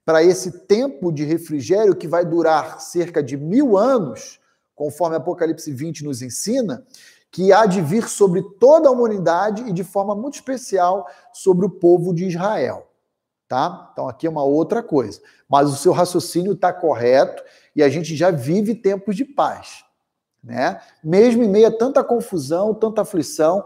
para 0.05 0.25
esse 0.25 0.67
tempo 0.67 1.13
de 1.13 1.25
refrigério 1.25 1.95
que 1.95 2.09
vai 2.09 2.25
durar 2.25 2.81
cerca 2.81 3.23
de 3.23 3.37
mil 3.37 3.77
anos, 3.77 4.41
conforme 4.75 5.15
Apocalipse 5.15 5.73
20 5.73 6.03
nos 6.03 6.21
ensina, 6.21 6.85
que 7.31 7.53
há 7.53 7.65
de 7.65 7.81
vir 7.81 8.09
sobre 8.09 8.43
toda 8.59 8.89
a 8.89 8.93
humanidade 8.93 9.63
e 9.63 9.73
de 9.73 9.85
forma 9.85 10.15
muito 10.15 10.35
especial 10.35 11.07
sobre 11.33 11.65
o 11.65 11.71
povo 11.71 12.13
de 12.13 12.27
Israel. 12.27 12.89
Tá? 13.53 13.91
Então 13.93 14.09
aqui 14.09 14.27
é 14.27 14.31
uma 14.31 14.43
outra 14.43 14.83
coisa. 14.83 15.21
Mas 15.47 15.69
o 15.69 15.77
seu 15.77 15.93
raciocínio 15.93 16.55
está 16.55 16.73
correto 16.73 17.43
e 17.77 17.83
a 17.83 17.89
gente 17.91 18.17
já 18.17 18.31
vive 18.31 18.75
tempos 18.75 19.15
de 19.15 19.27
paz. 19.27 19.85
Né? 20.43 20.81
Mesmo 21.05 21.43
em 21.45 21.51
meio 21.51 21.69
a 21.69 21.71
tanta 21.71 22.03
confusão, 22.03 22.73
tanta 22.73 23.03
aflição, 23.03 23.63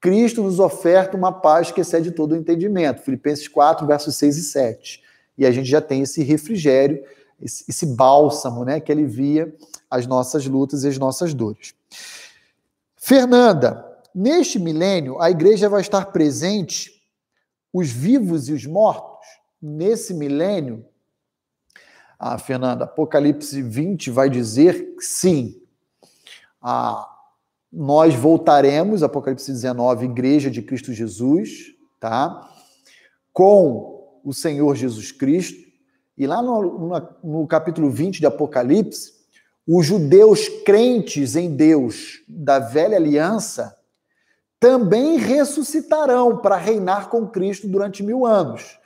Cristo 0.00 0.42
nos 0.42 0.58
oferta 0.58 1.18
uma 1.18 1.30
paz 1.30 1.70
que 1.70 1.82
excede 1.82 2.12
todo 2.12 2.32
o 2.32 2.34
entendimento. 2.34 3.02
Filipenses 3.02 3.46
4, 3.46 3.86
versos 3.86 4.16
6 4.16 4.38
e 4.38 4.42
7. 4.42 5.02
E 5.36 5.44
a 5.44 5.50
gente 5.50 5.68
já 5.68 5.82
tem 5.82 6.00
esse 6.00 6.22
refrigério, 6.22 7.04
esse, 7.38 7.66
esse 7.68 7.84
bálsamo, 7.84 8.64
né, 8.64 8.80
que 8.80 8.90
alivia 8.90 9.54
as 9.90 10.06
nossas 10.06 10.46
lutas 10.46 10.82
e 10.82 10.88
as 10.88 10.96
nossas 10.96 11.34
dores. 11.34 11.74
Fernanda, 12.96 13.84
neste 14.14 14.58
milênio, 14.58 15.20
a 15.20 15.30
igreja 15.30 15.68
vai 15.68 15.82
estar 15.82 16.06
presente, 16.06 16.98
os 17.70 17.90
vivos 17.90 18.48
e 18.48 18.54
os 18.54 18.64
mortos, 18.64 19.09
nesse 19.60 20.14
milênio. 20.14 20.84
Ah, 22.18 22.38
Fernanda, 22.38 22.84
Apocalipse 22.84 23.62
20 23.62 24.10
vai 24.10 24.28
dizer 24.28 24.94
sim. 24.98 25.60
Ah, 26.60 27.08
nós 27.72 28.14
voltaremos, 28.14 29.02
Apocalipse 29.02 29.50
19, 29.50 30.06
Igreja 30.06 30.50
de 30.50 30.60
Cristo 30.60 30.92
Jesus, 30.92 31.74
tá? 31.98 32.50
Com 33.32 34.20
o 34.24 34.32
Senhor 34.32 34.74
Jesus 34.74 35.12
Cristo. 35.12 35.70
E 36.18 36.26
lá 36.26 36.42
no, 36.42 36.62
no, 36.62 37.08
no 37.22 37.46
capítulo 37.46 37.90
20 37.90 38.18
de 38.18 38.26
Apocalipse, 38.26 39.12
os 39.66 39.86
judeus 39.86 40.48
crentes 40.64 41.36
em 41.36 41.54
Deus 41.54 42.22
da 42.28 42.58
velha 42.58 42.96
aliança 42.96 43.78
também 44.58 45.16
ressuscitarão 45.16 46.36
para 46.36 46.56
reinar 46.56 47.08
com 47.08 47.26
Cristo 47.26 47.66
durante 47.66 48.02
mil 48.02 48.26
anos. 48.26 48.79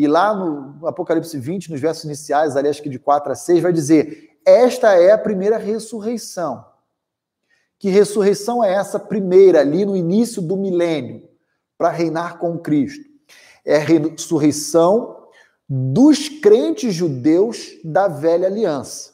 E 0.00 0.06
lá 0.08 0.32
no 0.34 0.86
Apocalipse 0.86 1.38
20, 1.38 1.70
nos 1.70 1.78
versos 1.78 2.04
iniciais, 2.04 2.56
ali 2.56 2.70
acho 2.70 2.82
que 2.82 2.88
de 2.88 2.98
4 2.98 3.32
a 3.32 3.34
6, 3.34 3.60
vai 3.60 3.70
dizer: 3.70 4.30
Esta 4.46 4.94
é 4.94 5.12
a 5.12 5.18
primeira 5.18 5.58
ressurreição. 5.58 6.64
Que 7.78 7.90
ressurreição 7.90 8.64
é 8.64 8.72
essa 8.72 8.98
primeira, 8.98 9.60
ali 9.60 9.84
no 9.84 9.94
início 9.94 10.40
do 10.40 10.56
milênio, 10.56 11.28
para 11.76 11.90
reinar 11.90 12.38
com 12.38 12.58
Cristo? 12.58 13.04
É 13.62 13.76
a 13.76 13.80
ressurreição 13.80 15.28
dos 15.68 16.30
crentes 16.30 16.94
judeus 16.94 17.78
da 17.84 18.08
velha 18.08 18.46
aliança. 18.46 19.12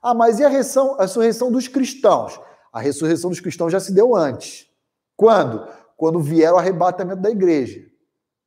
Ah, 0.00 0.14
mas 0.14 0.38
e 0.38 0.44
a 0.44 0.48
ressurreição, 0.48 1.50
dos 1.50 1.66
cristãos? 1.66 2.40
A 2.72 2.78
ressurreição 2.78 3.28
dos 3.28 3.40
cristãos 3.40 3.72
já 3.72 3.80
se 3.80 3.92
deu 3.92 4.14
antes. 4.14 4.68
Quando? 5.16 5.66
Quando 5.96 6.20
vier 6.20 6.52
o 6.52 6.58
arrebatamento 6.58 7.22
da 7.22 7.30
igreja. 7.30 7.84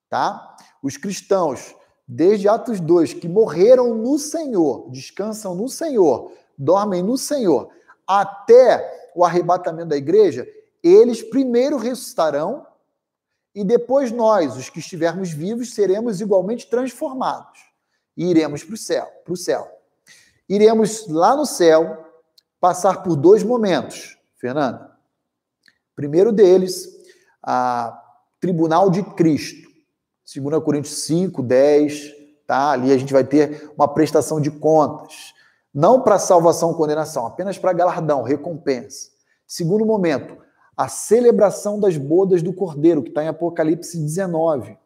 Tá? 0.09 0.55
Os 0.87 0.95
cristãos, 0.95 1.75
desde 2.07 2.47
Atos 2.47 2.79
2, 2.79 3.15
que 3.15 3.27
morreram 3.27 3.93
no 3.93 4.17
Senhor, 4.17 4.89
descansam 4.89 5.53
no 5.53 5.67
Senhor, 5.67 6.31
dormem 6.57 7.03
no 7.03 7.17
Senhor, 7.17 7.69
até 8.07 9.11
o 9.13 9.25
arrebatamento 9.25 9.89
da 9.89 9.97
igreja, 9.97 10.47
eles 10.81 11.21
primeiro 11.21 11.75
ressuscitarão 11.75 12.65
e 13.53 13.65
depois 13.65 14.13
nós, 14.13 14.55
os 14.55 14.69
que 14.69 14.79
estivermos 14.79 15.29
vivos, 15.29 15.73
seremos 15.73 16.21
igualmente 16.21 16.69
transformados 16.69 17.59
e 18.15 18.25
iremos 18.25 18.63
para 18.63 18.75
o 18.75 18.77
céu, 18.77 19.11
para 19.25 19.33
o 19.33 19.35
céu. 19.35 19.69
Iremos 20.47 21.05
lá 21.09 21.35
no 21.35 21.45
céu 21.45 22.05
passar 22.61 23.03
por 23.03 23.17
dois 23.17 23.43
momentos, 23.43 24.17
Fernanda. 24.37 24.97
Primeiro 25.93 26.31
deles, 26.31 26.87
a 27.43 28.01
tribunal 28.39 28.89
de 28.89 29.03
Cristo. 29.03 29.66
2 30.35 30.63
Coríntios 30.63 30.95
5, 31.03 31.41
10, 31.41 32.13
tá? 32.45 32.71
Ali 32.71 32.91
a 32.91 32.97
gente 32.97 33.13
vai 33.13 33.23
ter 33.23 33.71
uma 33.77 33.87
prestação 33.87 34.41
de 34.41 34.51
contas 34.51 35.33
não 35.73 36.01
para 36.01 36.17
salvação 36.17 36.69
ou 36.69 36.75
condenação, 36.75 37.27
apenas 37.27 37.57
para 37.57 37.71
galardão, 37.71 38.23
recompensa. 38.23 39.09
Segundo 39.45 39.85
momento, 39.85 40.35
a 40.75 40.87
celebração 40.87 41.79
das 41.79 41.97
bodas 41.97 42.41
do 42.41 42.51
Cordeiro, 42.51 43.03
que 43.03 43.09
está 43.09 43.23
em 43.23 43.27
Apocalipse 43.27 43.97
19. 43.97 44.77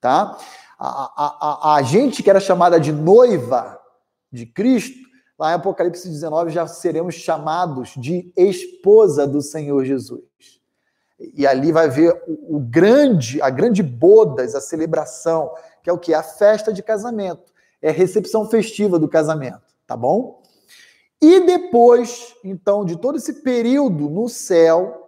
Tá? 0.00 0.38
A, 0.78 0.88
a, 0.88 1.72
a, 1.72 1.74
a 1.76 1.82
gente 1.82 2.22
que 2.22 2.30
era 2.30 2.38
chamada 2.38 2.78
de 2.78 2.92
noiva 2.92 3.80
de 4.30 4.46
Cristo, 4.46 4.96
lá 5.38 5.50
em 5.50 5.54
Apocalipse 5.54 6.08
19 6.08 6.50
já 6.50 6.66
seremos 6.66 7.16
chamados 7.16 7.94
de 7.96 8.32
esposa 8.36 9.26
do 9.26 9.42
Senhor 9.42 9.84
Jesus. 9.84 10.22
E 11.18 11.46
ali 11.46 11.72
vai 11.72 11.88
ver 11.88 12.22
o, 12.26 12.58
grande, 12.58 13.40
a 13.40 13.50
grande 13.50 13.82
bodas, 13.82 14.54
a 14.54 14.60
celebração, 14.60 15.50
que 15.82 15.88
é 15.88 15.92
o 15.92 15.98
que? 15.98 16.12
A 16.12 16.22
festa 16.22 16.72
de 16.72 16.82
casamento. 16.82 17.52
É 17.80 17.90
a 17.90 17.92
recepção 17.92 18.48
festiva 18.48 18.98
do 18.98 19.08
casamento 19.08 19.66
tá 19.86 19.96
bom? 19.96 20.42
E 21.22 21.40
depois, 21.40 22.34
então, 22.44 22.84
de 22.84 22.98
todo 22.98 23.16
esse 23.16 23.42
período 23.42 24.10
no 24.10 24.28
céu, 24.28 25.02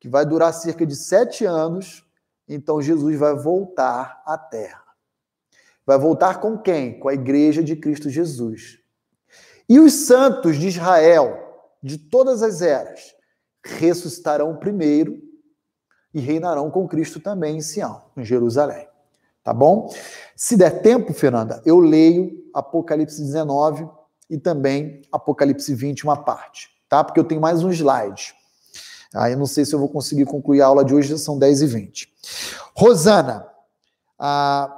que 0.00 0.08
vai 0.08 0.24
durar 0.24 0.54
cerca 0.54 0.86
de 0.86 0.96
sete 0.96 1.44
anos, 1.44 2.04
então 2.48 2.80
Jesus 2.80 3.18
vai 3.18 3.34
voltar 3.34 4.22
à 4.24 4.38
terra. 4.38 4.82
Vai 5.84 5.98
voltar 5.98 6.40
com 6.40 6.56
quem? 6.56 6.98
Com 6.98 7.08
a 7.08 7.14
igreja 7.14 7.62
de 7.62 7.76
Cristo 7.76 8.08
Jesus. 8.08 8.78
E 9.68 9.78
os 9.80 9.92
santos 9.92 10.56
de 10.56 10.68
Israel, 10.68 11.38
de 11.82 11.98
todas 11.98 12.42
as 12.42 12.62
eras, 12.62 13.14
ressuscitarão 13.64 14.56
primeiro 14.56 15.20
e 16.12 16.20
reinarão 16.20 16.70
com 16.70 16.86
Cristo 16.86 17.20
também 17.20 17.56
em 17.56 17.60
Sião, 17.60 18.02
em 18.16 18.24
Jerusalém. 18.24 18.86
Tá 19.42 19.52
bom? 19.52 19.92
Se 20.36 20.56
der 20.56 20.82
tempo, 20.82 21.12
Fernanda, 21.12 21.60
eu 21.64 21.80
leio 21.80 22.48
Apocalipse 22.54 23.20
19 23.20 23.88
e 24.30 24.38
também 24.38 25.02
Apocalipse 25.10 25.74
20, 25.74 26.04
uma 26.04 26.16
parte, 26.16 26.70
tá? 26.88 27.02
Porque 27.02 27.18
eu 27.18 27.24
tenho 27.24 27.40
mais 27.40 27.64
um 27.64 27.70
slide. 27.70 28.34
Aí 29.14 29.30
ah, 29.30 29.30
eu 29.30 29.38
não 29.38 29.46
sei 29.46 29.64
se 29.64 29.74
eu 29.74 29.78
vou 29.78 29.88
conseguir 29.88 30.24
concluir 30.24 30.62
a 30.62 30.66
aula 30.66 30.84
de 30.84 30.94
hoje, 30.94 31.18
são 31.18 31.38
10 31.38 31.62
e 31.62 31.66
20. 31.66 32.08
Rosana, 32.74 33.46
ah, 34.18 34.74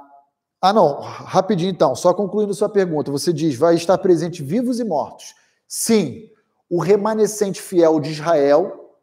ah 0.61 0.73
não, 0.73 0.99
rapidinho 0.99 1.69
então, 1.69 1.95
só 1.95 2.13
concluindo 2.13 2.53
sua 2.53 2.67
pergunta. 2.67 3.11
Você 3.11 3.31
diz, 3.31 3.55
vai 3.55 3.75
estar 3.75 3.97
presente 3.97 4.43
vivos 4.43 4.79
e 4.79 4.83
mortos. 4.83 5.35
Sim, 5.67 6.29
o 6.69 6.79
remanescente 6.79 7.61
fiel 7.61 7.99
de 7.99 8.11
Israel 8.11 8.97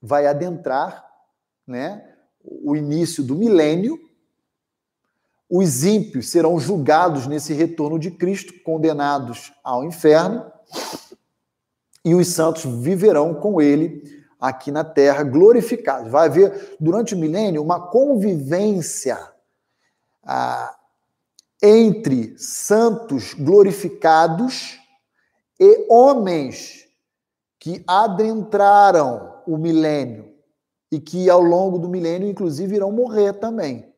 vai 0.00 0.26
adentrar 0.26 1.06
né, 1.66 2.14
o 2.44 2.74
início 2.74 3.22
do 3.22 3.34
milênio 3.34 3.98
os 5.54 5.84
ímpios 5.84 6.30
serão 6.30 6.58
julgados 6.58 7.26
nesse 7.26 7.52
retorno 7.52 7.98
de 7.98 8.10
Cristo, 8.10 8.54
condenados 8.62 9.52
ao 9.62 9.84
inferno, 9.84 10.50
e 12.02 12.14
os 12.14 12.28
santos 12.28 12.64
viverão 12.64 13.34
com 13.34 13.60
ele 13.60 14.24
aqui 14.40 14.70
na 14.70 14.82
terra, 14.82 15.22
glorificados. 15.22 16.10
Vai 16.10 16.26
haver, 16.26 16.74
durante 16.80 17.14
o 17.14 17.18
milênio, 17.18 17.62
uma 17.62 17.78
convivência 17.78 19.18
ah, 20.24 20.74
entre 21.62 22.34
santos 22.38 23.34
glorificados 23.34 24.80
e 25.62 25.86
homens 25.88 26.88
que 27.58 27.84
adentraram 27.86 29.42
o 29.46 29.56
milênio 29.56 30.34
e 30.90 30.98
que 30.98 31.30
ao 31.30 31.40
longo 31.40 31.78
do 31.78 31.88
milênio, 31.88 32.28
inclusive, 32.28 32.76
irão 32.76 32.90
morrer 32.90 33.34
também 33.34 33.92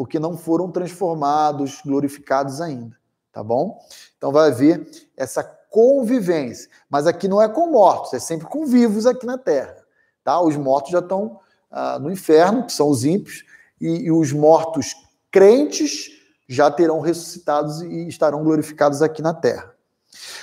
porque 0.00 0.18
não 0.18 0.34
foram 0.34 0.70
transformados, 0.70 1.82
glorificados 1.84 2.62
ainda, 2.62 2.96
tá 3.30 3.44
bom? 3.44 3.78
Então 4.16 4.32
vai 4.32 4.48
haver 4.48 4.88
essa 5.14 5.44
convivência, 5.44 6.70
mas 6.88 7.06
aqui 7.06 7.28
não 7.28 7.42
é 7.42 7.46
com 7.46 7.66
mortos, 7.66 8.14
é 8.14 8.18
sempre 8.18 8.46
com 8.46 8.64
vivos 8.64 9.04
aqui 9.04 9.26
na 9.26 9.36
terra, 9.36 9.76
tá? 10.24 10.40
Os 10.40 10.56
mortos 10.56 10.90
já 10.90 11.00
estão 11.00 11.38
ah, 11.70 11.98
no 11.98 12.10
inferno, 12.10 12.64
que 12.64 12.72
são 12.72 12.88
os 12.88 13.04
ímpios, 13.04 13.44
e, 13.78 14.06
e 14.06 14.10
os 14.10 14.32
mortos 14.32 14.94
crentes 15.30 16.08
já 16.48 16.70
terão 16.70 17.00
ressuscitados 17.00 17.82
e 17.82 18.08
estarão 18.08 18.42
glorificados 18.42 19.02
aqui 19.02 19.20
na 19.20 19.34
terra. 19.34 19.74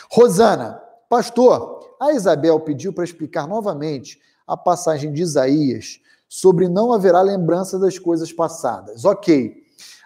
Rosana, 0.09 0.81
pastor, 1.09 1.95
a 1.99 2.13
Isabel 2.13 2.59
pediu 2.59 2.93
para 2.93 3.03
explicar 3.03 3.47
novamente 3.47 4.21
a 4.45 4.55
passagem 4.55 5.11
de 5.11 5.21
Isaías 5.21 5.99
sobre 6.29 6.67
não 6.67 6.91
haverá 6.91 7.21
lembrança 7.21 7.79
das 7.79 7.97
coisas 7.97 8.31
passadas. 8.31 9.05
Ok. 9.05 9.63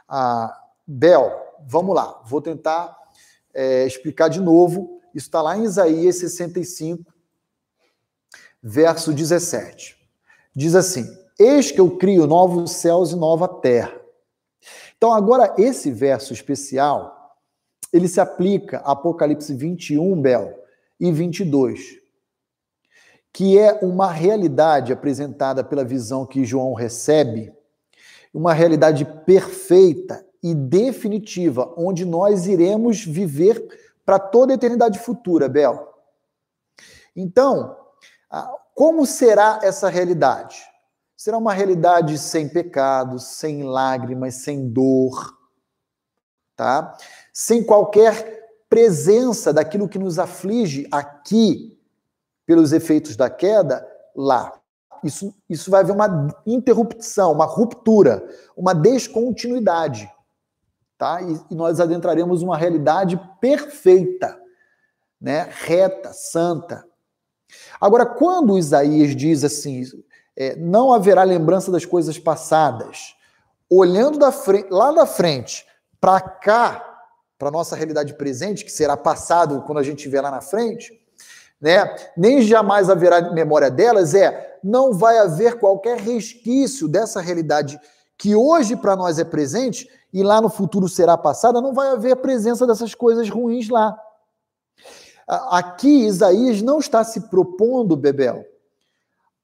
Ah, 0.08 0.56
Bel, 0.86 1.32
vamos 1.68 1.96
lá. 1.96 2.22
Vou 2.26 2.42
tentar 2.42 2.96
é, 3.54 3.86
explicar 3.86 4.28
de 4.28 4.40
novo. 4.40 5.00
Isso 5.14 5.28
está 5.28 5.42
lá 5.42 5.58
em 5.58 5.64
Isaías 5.64 6.18
65, 6.18 7.04
verso 8.62 9.14
17. 9.14 9.98
Diz 10.56 10.76
assim: 10.76 11.06
Eis 11.40 11.72
que 11.72 11.80
eu 11.80 11.98
crio 11.98 12.28
novos 12.28 12.72
céus 12.72 13.12
e 13.12 13.16
nova 13.16 13.48
terra. 13.48 14.00
Então, 14.98 15.12
agora, 15.14 15.56
esse 15.58 15.92
verso 15.92 16.32
especial, 16.34 17.21
ele 17.92 18.08
se 18.08 18.20
aplica 18.20 18.80
a 18.80 18.92
Apocalipse 18.92 19.54
21, 19.54 20.22
Bel, 20.22 20.64
e 21.00 21.12
22, 21.12 22.00
que 23.34 23.58
é 23.58 23.80
uma 23.82 24.12
realidade 24.12 24.94
apresentada 24.94 25.64
pela 25.64 25.84
visão 25.84 26.26
que 26.26 26.46
João 26.46 26.74
recebe, 26.74 27.54
uma 28.34 28.54
realidade 28.54 29.06
perfeita 29.26 30.26
e 30.44 30.54
definitiva, 30.54 31.74
onde 31.78 32.06
nós 32.06 32.48
iremos 32.48 33.04
viver 33.04 33.62
para 34.06 34.20
toda 34.20 34.54
a 34.54 34.56
eternidade 34.56 35.00
futura, 35.00 35.48
Bel. 35.50 35.92
Então, 37.16 37.76
como 38.74 39.06
será 39.06 39.60
essa 39.62 39.90
realidade? 39.90 40.64
Será 41.16 41.38
uma 41.38 41.54
realidade 41.54 42.18
sem 42.18 42.50
pecados, 42.50 43.24
sem 43.38 43.64
lágrimas, 43.64 44.36
sem 44.36 44.68
dor, 44.70 45.38
tá? 46.56 46.98
Sem 47.44 47.64
qualquer 47.64 48.40
presença 48.70 49.52
daquilo 49.52 49.90
que 49.90 49.98
nos 49.98 50.20
aflige 50.20 50.88
aqui 50.92 51.76
pelos 52.46 52.72
efeitos 52.72 53.16
da 53.16 53.32
queda 53.32 53.84
lá. 54.16 54.54
Isso, 55.04 55.34
isso 55.50 55.72
vai 55.72 55.82
haver 55.82 55.92
uma 55.92 56.28
interrupção, 56.46 57.32
uma 57.32 57.46
ruptura, 57.46 58.24
uma 58.56 58.76
descontinuidade. 58.76 60.08
Tá? 61.00 61.20
E, 61.24 61.42
e 61.50 61.56
nós 61.56 61.80
adentraremos 61.80 62.44
uma 62.44 62.56
realidade 62.56 63.20
perfeita, 63.42 64.40
né? 65.20 65.50
reta, 65.50 66.14
santa. 66.14 66.86
Agora, 67.82 68.06
quando 68.06 68.56
Isaías 68.56 69.16
diz 69.16 69.44
assim, 69.44 69.84
é, 70.38 70.56
não 70.58 70.94
haverá 70.94 71.24
lembrança 71.24 71.72
das 71.72 71.86
coisas 71.86 72.20
passadas, 72.20 73.16
olhando 73.68 74.20
da 74.20 74.32
frente, 74.32 74.70
lá 74.70 74.92
da 74.92 75.08
frente 75.08 75.66
para 76.00 76.22
cá, 76.22 76.91
para 77.42 77.50
a 77.50 77.52
nossa 77.52 77.76
realidade 77.76 78.14
presente, 78.14 78.64
que 78.64 78.72
será 78.72 78.96
passado 78.96 79.64
quando 79.64 79.80
a 79.80 79.84
gente 79.84 79.98
estiver 79.98 80.22
lá 80.22 80.30
na 80.30 80.42
frente, 80.42 80.94
né? 81.60 81.92
nem 82.16 82.40
jamais 82.44 82.88
haverá 82.88 83.34
memória 83.34 83.72
delas, 83.72 84.14
é 84.14 84.60
não 84.64 84.94
vai 84.94 85.18
haver 85.18 85.58
qualquer 85.58 85.98
resquício 85.98 86.88
dessa 86.88 87.20
realidade 87.20 87.82
que 88.16 88.36
hoje 88.36 88.76
para 88.76 88.96
nós 88.96 89.18
é 89.18 89.24
presente 89.24 89.90
e 90.14 90.22
lá 90.22 90.40
no 90.40 90.50
futuro 90.50 90.88
será 90.88 91.18
passada, 91.18 91.60
não 91.60 91.74
vai 91.74 91.88
haver 91.88 92.16
presença 92.18 92.68
dessas 92.68 92.94
coisas 92.94 93.28
ruins 93.28 93.70
lá. 93.70 94.00
Aqui 95.28 96.06
Isaías 96.06 96.62
não 96.62 96.78
está 96.78 97.04
se 97.04 97.22
propondo, 97.22 97.98
Bebel, 97.98 98.46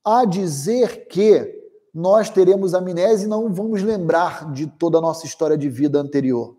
a 0.06 0.24
dizer 0.24 1.08
que 1.08 1.52
nós 1.92 2.30
teremos 2.30 2.76
amnésia 2.76 3.26
e 3.26 3.28
não 3.28 3.52
vamos 3.52 3.82
lembrar 3.82 4.52
de 4.52 4.68
toda 4.68 5.00
a 5.00 5.02
nossa 5.02 5.26
história 5.26 5.58
de 5.58 5.68
vida 5.68 6.00
anterior. 6.00 6.57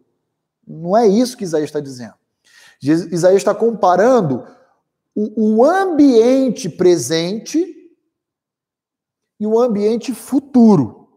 Não 0.69 0.97
é 0.97 1.07
isso 1.07 1.37
que 1.37 1.45
Isaías 1.45 1.69
está 1.69 1.81
dizendo. 1.81 2.15
Isaías 2.83 3.39
está 3.39 3.55
comparando 3.55 4.47
o, 5.15 5.65
ambiente 5.65 6.69
presente 6.69 7.75
e 9.41 9.47
o 9.47 9.59
ambiente 9.59 10.15
futuro. 10.15 11.09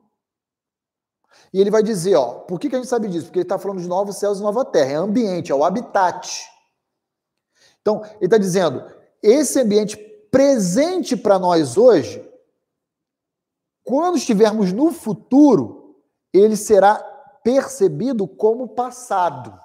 E 1.53 1.59
ele 1.59 1.69
vai 1.69 1.83
dizer, 1.83 2.15
ó, 2.15 2.39
por 2.39 2.59
que, 2.59 2.69
que 2.69 2.75
a 2.75 2.79
gente 2.79 2.87
sabe 2.87 3.09
disso? 3.09 3.25
Porque 3.25 3.39
ele 3.39 3.43
está 3.43 3.59
falando 3.59 3.81
de 3.81 3.87
novos 3.87 4.15
céus 4.15 4.39
e 4.39 4.41
nova 4.41 4.63
terra. 4.63 4.91
É 4.91 4.95
ambiente, 4.95 5.51
é 5.51 5.55
o 5.55 5.63
habitat. 5.63 6.49
Então, 7.81 8.03
ele 8.15 8.25
está 8.25 8.37
dizendo, 8.37 8.83
esse 9.21 9.59
ambiente 9.59 9.97
presente 10.31 11.17
para 11.17 11.37
nós 11.37 11.77
hoje, 11.77 12.27
quando 13.83 14.17
estivermos 14.17 14.71
no 14.71 14.91
futuro, 14.91 15.99
ele 16.33 16.55
será 16.55 17.10
percebido 17.43 18.27
como 18.27 18.69
passado. 18.69 19.57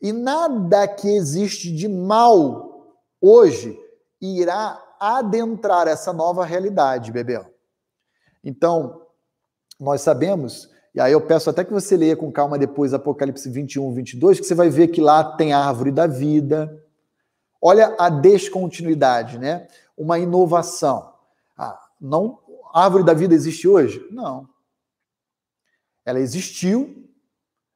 E 0.00 0.12
nada 0.12 0.86
que 0.86 1.08
existe 1.08 1.74
de 1.74 1.88
mal 1.88 2.96
hoje 3.20 3.78
irá 4.20 4.82
adentrar 5.00 5.88
essa 5.88 6.12
nova 6.12 6.44
realidade, 6.44 7.12
Bebel. 7.12 7.46
Então, 8.42 9.02
nós 9.78 10.00
sabemos, 10.00 10.70
e 10.94 11.00
aí 11.00 11.12
eu 11.12 11.20
peço 11.20 11.50
até 11.50 11.64
que 11.64 11.72
você 11.72 11.96
leia 11.96 12.16
com 12.16 12.32
calma 12.32 12.58
depois 12.58 12.94
Apocalipse 12.94 13.50
21, 13.50 13.92
22, 13.92 14.40
que 14.40 14.46
você 14.46 14.54
vai 14.54 14.70
ver 14.70 14.88
que 14.88 15.00
lá 15.00 15.36
tem 15.36 15.52
a 15.52 15.58
árvore 15.58 15.90
da 15.90 16.06
vida. 16.06 16.82
Olha 17.60 17.94
a 17.98 18.08
descontinuidade, 18.08 19.38
né? 19.38 19.66
Uma 19.96 20.18
inovação. 20.18 21.12
Ah, 21.56 21.78
não, 22.00 22.38
a 22.72 22.84
árvore 22.84 23.04
da 23.04 23.14
vida 23.14 23.34
existe 23.34 23.66
hoje? 23.66 24.06
Não. 24.10 24.48
Ela 26.06 26.20
existiu 26.20 27.04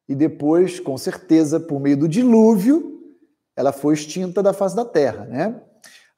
e 0.09 0.15
depois, 0.15 0.81
com 0.81 0.97
certeza, 0.97 1.61
por 1.61 1.79
meio 1.81 1.97
do 1.97 2.09
dilúvio, 2.09 3.01
ela 3.55 3.73
foi 3.73 3.95
extinta 3.95 4.43
da 4.43 4.53
face 4.53 4.75
da 4.75 4.85
terra, 4.85 5.27
né? 5.27 5.61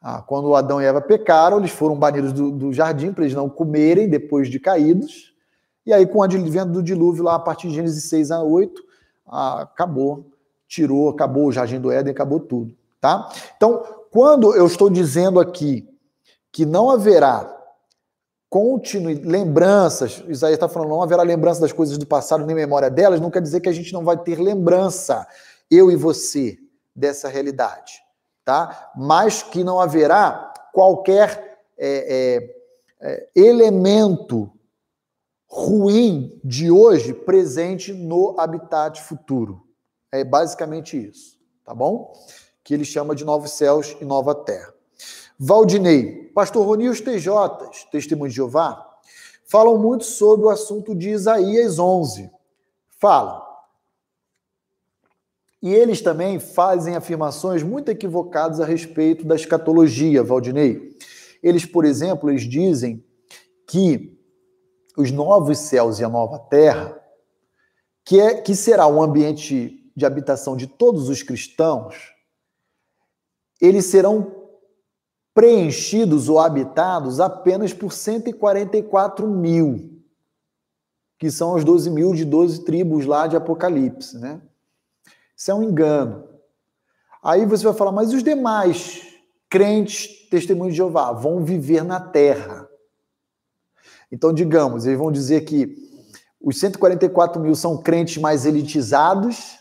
Ah, 0.01 0.21
quando 0.21 0.55
Adão 0.55 0.81
e 0.81 0.85
Eva 0.85 1.01
pecaram, 1.01 1.59
eles 1.59 1.71
foram 1.71 1.97
banidos 1.97 2.33
do, 2.33 2.51
do 2.51 2.73
jardim 2.73 3.13
para 3.13 3.25
eles 3.25 3.37
não 3.37 3.49
comerem 3.49 4.09
depois 4.09 4.49
de 4.49 4.61
caídos. 4.61 5.33
E 5.87 5.93
aí, 5.93 6.07
com 6.07 6.19
o 6.19 6.23
advento 6.23 6.73
do 6.73 6.83
dilúvio, 6.83 7.25
lá 7.25 7.37
a 7.37 7.39
partir 7.39 7.69
de 7.69 7.75
Gênesis 7.75 8.05
6 8.05 8.31
a 8.31 8.43
8, 8.43 8.83
ah, 9.27 9.63
acabou, 9.63 10.27
tirou, 10.69 11.09
acabou 11.09 11.47
o 11.47 11.53
jardim 11.53 11.81
do 11.81 11.91
Éden, 11.91 12.13
acabou 12.13 12.41
tudo. 12.41 12.75
Tá? 13.01 13.29
Então, 13.57 13.83
quando 14.11 14.55
eu 14.55 14.67
estou 14.67 14.91
dizendo 14.91 15.41
aqui 15.41 15.89
que 16.51 16.67
não 16.67 16.91
haverá 16.91 17.62
continue, 18.53 19.15
lembranças, 19.15 20.23
Isaías 20.29 20.57
está 20.57 20.69
falando, 20.69 20.91
não 20.91 21.03
haverá 21.03 21.23
lembrança 21.23 21.63
das 21.63 21.73
coisas 21.73 21.97
do 21.97 22.07
passado 22.07 22.45
nem 22.45 22.55
memória 22.55 22.91
delas, 22.91 23.19
não 23.19 23.31
quer 23.31 23.41
dizer 23.41 23.61
que 23.61 23.69
a 23.69 23.73
gente 23.73 23.93
não 23.95 24.05
vai 24.05 24.19
ter 24.19 24.39
lembrança, 24.39 25.27
eu 25.71 25.91
e 25.91 25.97
você, 25.97 26.59
dessa 26.95 27.29
realidade 27.29 28.03
tá? 28.45 28.93
mas 28.97 29.43
que 29.43 29.63
não 29.65 29.81
haverá 29.81 30.53
qualquer 30.73 31.61
é, 31.79 32.47
é, 33.01 33.09
é, 33.09 33.29
elemento 33.35 34.51
ruim 35.49 36.41
de 36.43 36.71
hoje 36.71 37.13
presente 37.13 37.93
no 37.93 38.39
habitat 38.39 39.03
futuro. 39.03 39.67
É 40.11 40.25
basicamente 40.25 40.97
isso, 40.97 41.39
tá 41.65 41.75
bom? 41.75 42.13
Que 42.65 42.75
ele 42.75 42.85
chama 42.85 43.15
de 43.15 43.25
novos 43.25 43.53
céus 43.53 43.97
e 44.01 44.05
nova 44.05 44.35
terra. 44.35 44.73
Valdinei, 45.45 46.31
pastor 46.33 46.65
Roni 46.65 46.89
os 46.89 47.01
TJs, 47.01 47.89
testemunho 47.91 48.31
de 48.31 48.37
Jeová, 48.37 48.89
falam 49.45 49.77
muito 49.77 50.05
sobre 50.05 50.47
o 50.47 50.49
assunto 50.49 50.95
de 50.95 51.11
Isaías 51.11 51.81
11. 51.81 52.31
Falam. 53.01 53.43
E 55.61 55.75
eles 55.75 56.01
também 56.01 56.39
fazem 56.39 56.95
afirmações 56.95 57.65
muito 57.65 57.89
equivocadas 57.89 58.61
a 58.61 58.65
respeito 58.65 59.27
da 59.27 59.35
escatologia, 59.35 60.23
Valdinei. 60.23 60.97
Eles, 61.43 61.67
por 61.67 61.85
exemplo, 61.85 62.31
eles 62.31 62.43
dizem 62.43 63.05
que 63.67 64.17
os 64.97 65.11
novos 65.11 65.59
céus 65.59 65.99
e 65.99 66.05
a 66.05 66.09
nova 66.09 66.39
terra, 66.39 66.97
que, 68.05 68.21
é, 68.21 68.41
que 68.41 68.55
será 68.55 68.87
um 68.87 69.03
ambiente 69.03 69.91
de 69.97 70.07
habitação 70.07 70.57
de 70.57 70.69
todos 70.69 71.09
os 71.09 71.21
cristãos, 71.21 71.97
eles 73.61 73.87
serão 73.87 74.42
preenchidos 75.35 76.29
ou 76.29 76.39
habitados 76.39 77.21
apenas 77.21 77.73
por 77.73 77.93
144 77.93 79.27
mil, 79.27 80.03
que 81.19 81.31
são 81.31 81.55
os 81.55 81.65
12 81.65 81.91
mil 81.91 82.15
de 82.15 82.25
12 82.25 82.65
tribos 82.65 83.07
lá 83.07 83.27
de 83.27 83.37
Apocalipse, 83.37 84.19
né? 84.19 84.41
Isso 85.37 85.51
é 85.51 85.55
um 85.55 85.63
engano. 85.63 86.29
Aí 87.23 87.47
você 87.47 87.65
vai 87.65 87.75
falar, 87.75 87.93
mas 87.93 88.13
os 88.13 88.23
demais 88.23 89.07
crentes, 89.49 90.29
testemunhos 90.29 90.75
de 90.75 90.79
Jeová, 90.79 91.13
vão 91.13 91.45
viver 91.45 91.85
na 91.85 92.01
terra. 92.01 92.69
Então, 94.11 94.33
digamos, 94.33 94.85
eles 94.85 94.99
vão 94.99 95.11
dizer 95.11 95.43
que 95.43 95.75
os 96.41 96.59
144 96.59 97.41
mil 97.41 97.55
são 97.55 97.81
crentes 97.81 98.19
mais 98.19 98.45
elitizados, 98.45 99.59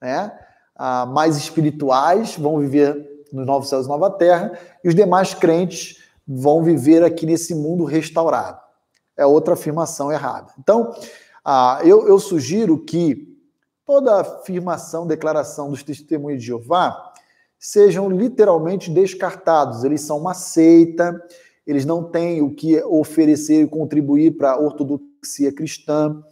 né? 0.00 0.38
Ah, 0.76 1.06
mais 1.06 1.36
espirituais, 1.36 2.36
vão 2.36 2.58
viver 2.58 3.13
nos 3.34 3.46
novos 3.46 3.68
céus 3.68 3.86
e 3.86 3.88
nova 3.88 4.10
terra, 4.10 4.52
e 4.82 4.88
os 4.88 4.94
demais 4.94 5.34
crentes 5.34 5.98
vão 6.26 6.62
viver 6.62 7.02
aqui 7.02 7.26
nesse 7.26 7.54
mundo 7.54 7.84
restaurado. 7.84 8.60
É 9.16 9.26
outra 9.26 9.54
afirmação 9.54 10.10
errada. 10.10 10.52
Então, 10.58 10.94
ah, 11.44 11.80
eu, 11.84 12.08
eu 12.08 12.18
sugiro 12.18 12.78
que 12.78 13.36
toda 13.84 14.20
afirmação, 14.20 15.06
declaração 15.06 15.70
dos 15.70 15.82
testemunhos 15.82 16.40
de 16.40 16.46
Jeová 16.46 17.12
sejam 17.58 18.08
literalmente 18.08 18.90
descartados. 18.90 19.84
Eles 19.84 20.00
são 20.00 20.18
uma 20.18 20.34
seita, 20.34 21.20
eles 21.66 21.84
não 21.84 22.04
têm 22.04 22.40
o 22.40 22.54
que 22.54 22.82
oferecer 22.82 23.62
e 23.62 23.68
contribuir 23.68 24.36
para 24.36 24.52
a 24.52 24.60
ortodoxia 24.60 25.52
cristã. 25.52 26.22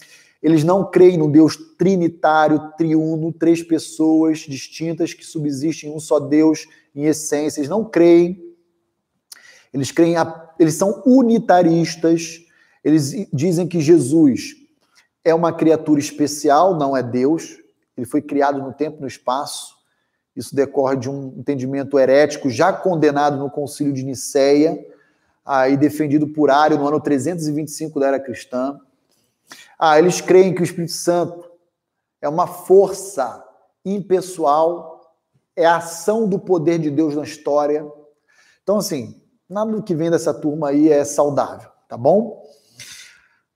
Eles 0.43 0.65
não 0.65 0.91
creem 0.91 1.19
no 1.19 1.31
Deus 1.31 1.57
trinitário, 1.79 2.73
triuno, 2.77 3.33
três 3.33 3.63
pessoas 3.63 4.41
distintas 4.41 5.15
que 5.15 5.25
subsistem 5.25 5.91
em 5.91 5.95
um 5.95 6.01
só 6.01 6.19
Deus 6.19 6.67
em 6.95 7.05
essência. 7.05 7.61
Eles 7.61 7.71
não 7.71 7.85
creem. 7.85 8.41
Eles 9.73 9.91
creem, 9.91 10.15
eles 10.59 10.75
são 10.75 11.03
unitaristas. 11.07 12.41
Eles 12.85 13.29
dizem 13.33 13.67
que 13.67 13.81
Jesus 13.81 14.55
é 15.25 15.35
uma 15.35 15.53
criatura 15.53 16.01
especial, 16.01 16.77
não 16.77 16.97
é 16.97 17.03
Deus. 17.03 17.59
Ele 17.97 18.07
foi 18.07 18.21
criado 18.21 18.61
no 18.61 18.73
tempo 18.73 18.99
e 18.99 19.01
no 19.03 19.07
espaço. 19.07 19.77
Isso 20.35 20.55
decorre 20.55 20.97
de 20.97 21.11
um 21.11 21.35
entendimento 21.37 21.99
herético 21.99 22.49
já 22.49 22.73
condenado 22.73 23.37
no 23.39 23.51
Concílio 23.51 23.93
de 23.93 24.03
Nicéia 24.03 24.87
aí 25.45 25.77
defendido 25.77 26.29
por 26.29 26.51
Ário 26.51 26.79
no 26.79 26.87
ano 26.87 27.01
325 27.01 27.99
da 27.99 28.09
era 28.09 28.21
cristã. 28.21 28.79
Ah, 29.79 29.99
eles 29.99 30.21
creem 30.21 30.55
que 30.55 30.63
o 30.63 30.65
Espírito 30.65 30.93
Santo 30.93 31.51
é 32.21 32.29
uma 32.29 32.47
força 32.47 33.45
impessoal, 33.85 34.92
é 35.57 35.65
a 35.65 35.77
ação 35.77 36.29
do 36.29 36.39
poder 36.39 36.79
de 36.79 36.91
Deus 36.91 37.15
na 37.15 37.23
história. 37.23 37.87
Então, 38.63 38.79
assim, 38.79 39.21
nada 39.49 39.73
do 39.73 39.83
que 39.83 39.95
vem 39.95 40.11
dessa 40.11 40.33
turma 40.33 40.71
aí 40.71 40.89
é 40.89 41.05
saudável, 41.05 41.71
tá 41.89 41.97
bom? 41.97 42.43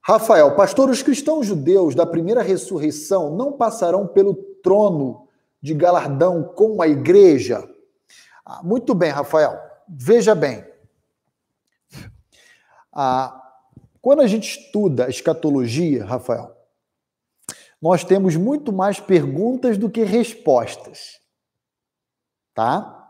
Rafael, 0.01 0.55
pastor, 0.55 0.89
os 0.89 1.01
cristãos 1.01 1.45
judeus 1.45 1.93
da 1.93 2.05
primeira 2.05 2.41
ressurreição 2.41 3.35
não 3.35 3.51
passarão 3.51 4.07
pelo 4.07 4.33
trono 4.63 5.27
de 5.61 5.73
galardão 5.73 6.43
com 6.43 6.81
a 6.81 6.87
igreja? 6.87 7.67
Ah, 8.45 8.61
muito 8.63 8.95
bem, 8.95 9.11
Rafael. 9.11 9.59
Veja 9.89 10.33
bem, 10.33 10.65
ah, 12.93 13.43
quando 14.01 14.21
a 14.21 14.27
gente 14.27 14.59
estuda 14.59 15.05
a 15.05 15.09
escatologia, 15.09 16.05
Rafael, 16.05 16.55
nós 17.81 18.03
temos 18.03 18.35
muito 18.35 18.71
mais 18.71 18.99
perguntas 18.99 19.77
do 19.77 19.89
que 19.89 20.03
respostas. 20.03 21.19
Tá? 22.57 23.07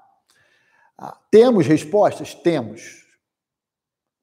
Ah, 0.97 1.17
temos 1.31 1.65
respostas? 1.65 2.35
Temos. 2.35 3.05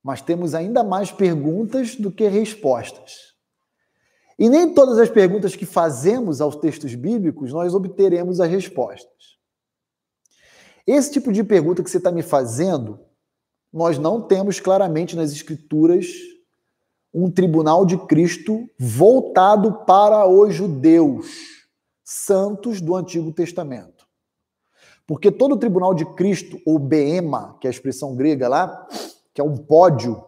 Mas 0.02 0.20
temos 0.20 0.54
ainda 0.54 0.84
mais 0.84 1.10
perguntas 1.10 1.96
do 1.96 2.12
que 2.12 2.28
respostas. 2.28 3.32
E 4.38 4.50
nem 4.50 4.74
todas 4.74 4.98
as 4.98 5.08
perguntas 5.08 5.56
que 5.56 5.64
fazemos 5.64 6.42
aos 6.42 6.56
textos 6.56 6.94
bíblicos 6.94 7.54
nós 7.54 7.74
obteremos 7.74 8.38
as 8.38 8.50
respostas. 8.50 9.38
Esse 10.86 11.12
tipo 11.12 11.32
de 11.32 11.42
pergunta 11.42 11.82
que 11.82 11.88
você 11.88 11.96
está 11.96 12.12
me 12.12 12.22
fazendo 12.22 13.00
nós 13.72 13.96
não 13.96 14.20
temos 14.20 14.60
claramente 14.60 15.16
nas 15.16 15.32
Escrituras 15.32 16.06
um 17.14 17.30
tribunal 17.30 17.86
de 17.86 17.96
Cristo 17.96 18.68
voltado 18.78 19.86
para 19.86 20.28
os 20.28 20.54
judeus 20.54 21.26
santos 22.04 22.82
do 22.82 22.94
Antigo 22.94 23.32
Testamento. 23.32 23.93
Porque 25.06 25.30
todo 25.30 25.54
o 25.54 25.58
tribunal 25.58 25.92
de 25.92 26.06
Cristo, 26.14 26.58
ou 26.66 26.78
Beema, 26.78 27.56
que 27.60 27.66
é 27.66 27.68
a 27.68 27.70
expressão 27.70 28.16
grega 28.16 28.48
lá, 28.48 28.86
que 29.34 29.40
é 29.40 29.44
um 29.44 29.56
pódio, 29.56 30.24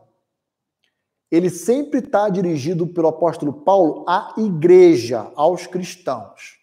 ele 1.31 1.51
sempre 1.51 2.01
está 2.01 2.28
dirigido 2.28 2.86
pelo 2.86 3.09
apóstolo 3.09 3.53
Paulo 3.53 4.05
à 4.09 4.35
igreja, 4.36 5.31
aos 5.35 5.66
cristãos. 5.66 6.57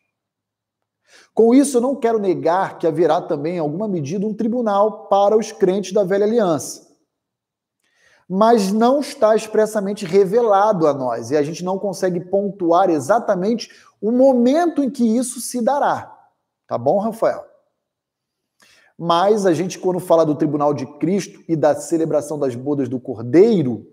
Com 1.34 1.54
isso, 1.54 1.78
eu 1.78 1.82
não 1.82 1.96
quero 1.96 2.20
negar 2.20 2.78
que 2.78 2.86
haverá 2.86 3.22
também, 3.22 3.56
em 3.56 3.60
alguma 3.60 3.88
medida, 3.88 4.26
um 4.26 4.34
tribunal 4.34 5.08
para 5.08 5.36
os 5.36 5.52
crentes 5.52 5.92
da 5.92 6.04
velha 6.04 6.26
aliança. 6.26 6.94
Mas 8.30 8.72
não 8.72 9.00
está 9.00 9.36
expressamente 9.36 10.06
revelado 10.06 10.88
a 10.88 10.94
nós, 10.94 11.32
e 11.32 11.38
a 11.38 11.44
gente 11.44 11.64
não 11.64 11.78
consegue 11.78 12.20
pontuar 12.20 12.90
exatamente 12.90 13.70
o 14.00 14.12
momento 14.12 14.84
em 14.84 14.90
que 14.90 15.04
isso 15.04 15.40
se 15.42 15.62
dará. 15.62 16.16
Tá 16.68 16.78
bom, 16.78 17.00
Rafael? 17.00 17.53
Mas 19.06 19.46
a 19.46 19.52
gente, 19.52 19.78
quando 19.78 20.00
fala 20.00 20.26
do 20.26 20.34
tribunal 20.34 20.74
de 20.74 20.86
Cristo 20.86 21.44
e 21.46 21.58
da 21.58 21.76
celebração 21.76 22.40
das 22.40 22.56
bodas 22.56 22.88
do 22.88 23.02
Cordeiro, 23.02 23.86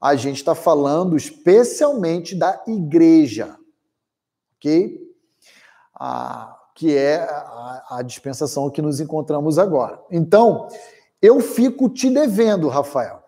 a 0.00 0.14
gente 0.14 0.36
está 0.36 0.54
falando 0.54 1.16
especialmente 1.16 2.36
da 2.36 2.62
igreja. 2.64 3.58
Ok? 4.56 4.96
Que 6.72 6.96
é 6.96 7.16
a, 7.16 7.96
a 7.98 8.02
dispensação 8.02 8.70
que 8.70 8.80
nos 8.80 9.00
encontramos 9.00 9.58
agora. 9.58 10.00
Então, 10.08 10.68
eu 11.20 11.40
fico 11.40 11.88
te 11.88 12.08
devendo, 12.08 12.68
Rafael. 12.68 13.24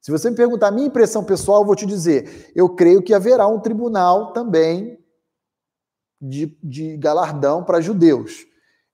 Se 0.00 0.10
você 0.10 0.30
me 0.30 0.36
perguntar 0.36 0.68
a 0.68 0.72
minha 0.72 0.86
impressão 0.86 1.22
pessoal, 1.22 1.60
eu 1.60 1.66
vou 1.66 1.76
te 1.76 1.84
dizer: 1.84 2.50
eu 2.56 2.70
creio 2.70 3.02
que 3.02 3.12
haverá 3.12 3.46
um 3.46 3.60
tribunal 3.60 4.32
também 4.32 4.98
de, 6.18 6.56
de 6.64 6.96
galardão 6.96 7.62
para 7.62 7.82
judeus. 7.82 8.45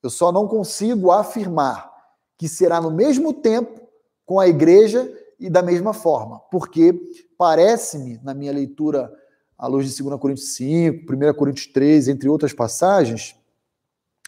Eu 0.02 0.10
só 0.10 0.32
não 0.32 0.48
consigo 0.48 1.10
afirmar 1.10 1.90
que 2.36 2.48
será 2.48 2.80
no 2.80 2.90
mesmo 2.90 3.32
tempo 3.32 3.80
com 4.26 4.40
a 4.40 4.48
igreja 4.48 5.10
e 5.38 5.48
da 5.48 5.62
mesma 5.62 5.92
forma, 5.92 6.40
porque 6.50 6.92
parece-me, 7.38 8.18
na 8.22 8.34
minha 8.34 8.52
leitura 8.52 9.12
à 9.56 9.66
luz 9.66 9.92
de 9.92 10.02
2 10.02 10.20
Coríntios 10.20 10.54
5, 10.54 11.12
1 11.12 11.34
Coríntios 11.34 11.66
3, 11.68 12.08
entre 12.08 12.28
outras 12.28 12.52
passagens, 12.52 13.36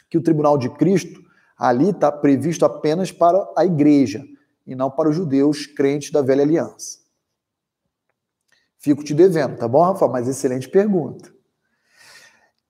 que 0.09 0.16
o 0.16 0.22
tribunal 0.22 0.56
de 0.56 0.70
Cristo 0.70 1.20
ali 1.56 1.90
está 1.90 2.10
previsto 2.12 2.64
apenas 2.64 3.10
para 3.10 3.51
a 3.56 3.64
igreja 3.64 4.24
e 4.64 4.76
não 4.76 4.90
para 4.90 5.09
os 5.09 5.16
judeus 5.16 5.66
crentes 5.66 6.12
da 6.12 6.22
velha 6.22 6.42
aliança. 6.42 6.98
Fico 8.78 9.02
te 9.02 9.14
devendo, 9.14 9.56
tá 9.56 9.66
bom, 9.66 9.82
Rafa? 9.82 10.06
Mas 10.06 10.28
excelente 10.28 10.68
pergunta. 10.68 11.34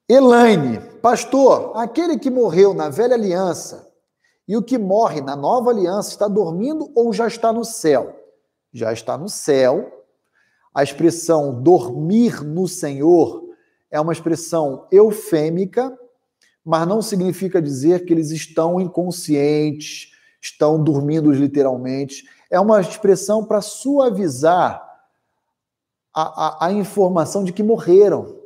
Elaine, 0.09 0.81
pastor, 1.01 1.73
aquele 1.77 2.19
que 2.19 2.31
morreu 2.31 2.75
na 2.75 2.89
velha 2.89 3.15
aliança 3.15 3.91
e 4.47 4.57
o 4.57 4.63
que 4.63 4.77
morre 4.77 5.21
na 5.21 5.35
nova 5.35 5.71
aliança 5.71 6.11
está 6.11 6.29
dormindo 6.29 6.91
ou 6.95 7.13
já 7.13 7.27
está 7.27 7.53
no 7.53 7.65
céu? 7.65 8.15
Já 8.73 8.93
está 8.93 9.17
no 9.17 9.29
céu. 9.29 10.05
A 10.75 10.83
expressão 10.83 11.63
dormir 11.63 12.43
no 12.43 12.69
Senhor 12.69 13.45
é 13.91 14.01
uma 14.01 14.13
expressão 14.13 14.87
eufêmica 14.91 15.97
mas 16.65 16.89
não 16.89 17.03
significa 17.03 17.61
dizer 17.61 18.07
que 18.07 18.13
eles 18.13 18.31
estão 18.31 18.81
inconscientes, 18.81 20.13
estão 20.41 20.83
dormindo 20.83 21.31
literalmente. 21.31 22.25
É 22.51 22.59
uma 22.59 22.81
expressão 22.81 23.45
para 23.45 23.61
suavizar 23.61 24.83
a, 26.15 26.23
a, 26.23 26.67
a, 26.67 26.73
informação 26.73 27.45
de 27.45 27.53
que 27.53 27.63
morreram, 27.63 28.41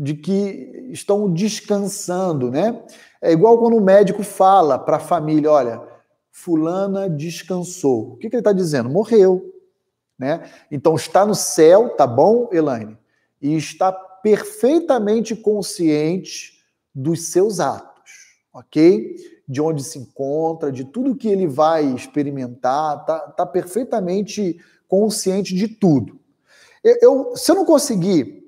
de 0.00 0.14
que 0.14 0.88
estão 0.90 1.30
descansando, 1.30 2.50
né? 2.50 2.82
É 3.20 3.32
igual 3.32 3.58
quando 3.58 3.76
o 3.76 3.82
médico 3.82 4.22
fala 4.22 4.78
para 4.78 4.96
a 4.96 5.00
família: 5.00 5.50
olha, 5.50 5.82
Fulana 6.32 7.08
descansou. 7.10 8.12
O 8.12 8.16
que, 8.16 8.30
que 8.30 8.36
ele 8.36 8.40
está 8.40 8.52
dizendo? 8.52 8.88
Morreu. 8.88 9.54
Né? 10.18 10.50
Então 10.70 10.94
está 10.94 11.26
no 11.26 11.34
céu, 11.34 11.90
tá 11.96 12.06
bom, 12.06 12.48
Elaine? 12.50 12.96
E 13.42 13.54
está 13.56 13.92
perfeitamente 13.92 15.36
consciente 15.36 16.62
dos 16.94 17.26
seus 17.26 17.60
atos, 17.60 18.10
ok? 18.54 19.16
De 19.46 19.60
onde 19.60 19.82
se 19.82 19.98
encontra, 19.98 20.72
de 20.72 20.84
tudo 20.84 21.16
que 21.16 21.28
ele 21.28 21.46
vai 21.46 21.84
experimentar, 21.84 23.04
tá, 23.04 23.18
tá 23.18 23.46
perfeitamente 23.46 24.58
consciente 24.88 25.54
de 25.54 25.68
tudo. 25.68 26.18
Eu, 26.82 26.96
eu 27.02 27.36
se 27.36 27.50
eu 27.50 27.54
não 27.54 27.64
conseguir 27.64 28.39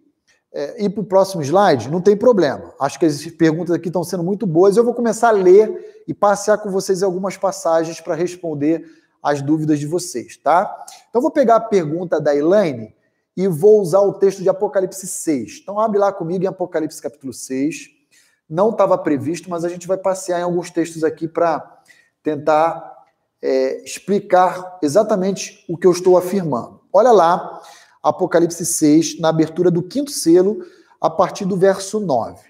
é, 0.52 0.84
ir 0.84 0.90
para 0.90 1.00
o 1.00 1.04
próximo 1.04 1.42
slide, 1.42 1.90
não 1.90 2.00
tem 2.00 2.16
problema. 2.16 2.74
Acho 2.80 2.98
que 2.98 3.06
as 3.06 3.24
perguntas 3.26 3.74
aqui 3.74 3.88
estão 3.88 4.04
sendo 4.04 4.22
muito 4.22 4.46
boas. 4.46 4.76
Eu 4.76 4.84
vou 4.84 4.94
começar 4.94 5.28
a 5.28 5.32
ler 5.32 6.04
e 6.06 6.12
passear 6.12 6.58
com 6.58 6.70
vocês 6.70 7.02
algumas 7.02 7.36
passagens 7.36 8.00
para 8.00 8.14
responder 8.14 8.84
as 9.22 9.40
dúvidas 9.40 9.78
de 9.78 9.86
vocês, 9.86 10.36
tá? 10.36 10.84
Então, 11.08 11.22
vou 11.22 11.30
pegar 11.30 11.56
a 11.56 11.60
pergunta 11.60 12.20
da 12.20 12.34
Elaine 12.34 12.94
e 13.36 13.46
vou 13.46 13.80
usar 13.80 14.00
o 14.00 14.14
texto 14.14 14.42
de 14.42 14.48
Apocalipse 14.48 15.06
6. 15.06 15.60
Então, 15.62 15.78
abre 15.78 15.98
lá 15.98 16.12
comigo 16.12 16.44
em 16.44 16.48
Apocalipse 16.48 17.00
capítulo 17.00 17.32
6 17.32 18.02
não 18.52 18.68
estava 18.68 18.98
previsto, 18.98 19.48
mas 19.48 19.64
a 19.64 19.68
gente 19.70 19.88
vai 19.88 19.96
passear 19.96 20.38
em 20.38 20.42
alguns 20.42 20.70
textos 20.70 21.02
aqui 21.02 21.26
para 21.26 21.80
tentar 22.22 22.92
é, 23.40 23.82
explicar 23.82 24.78
exatamente 24.82 25.64
o 25.66 25.78
que 25.78 25.86
eu 25.86 25.90
estou 25.90 26.18
afirmando. 26.18 26.82
Olha 26.92 27.12
lá, 27.12 27.62
Apocalipse 28.02 28.64
6, 28.64 29.20
na 29.20 29.28
abertura 29.28 29.70
do 29.70 29.82
quinto 29.82 30.10
selo, 30.10 30.64
a 31.00 31.08
partir 31.08 31.44
do 31.44 31.56
verso 31.56 32.00
9. 32.00 32.40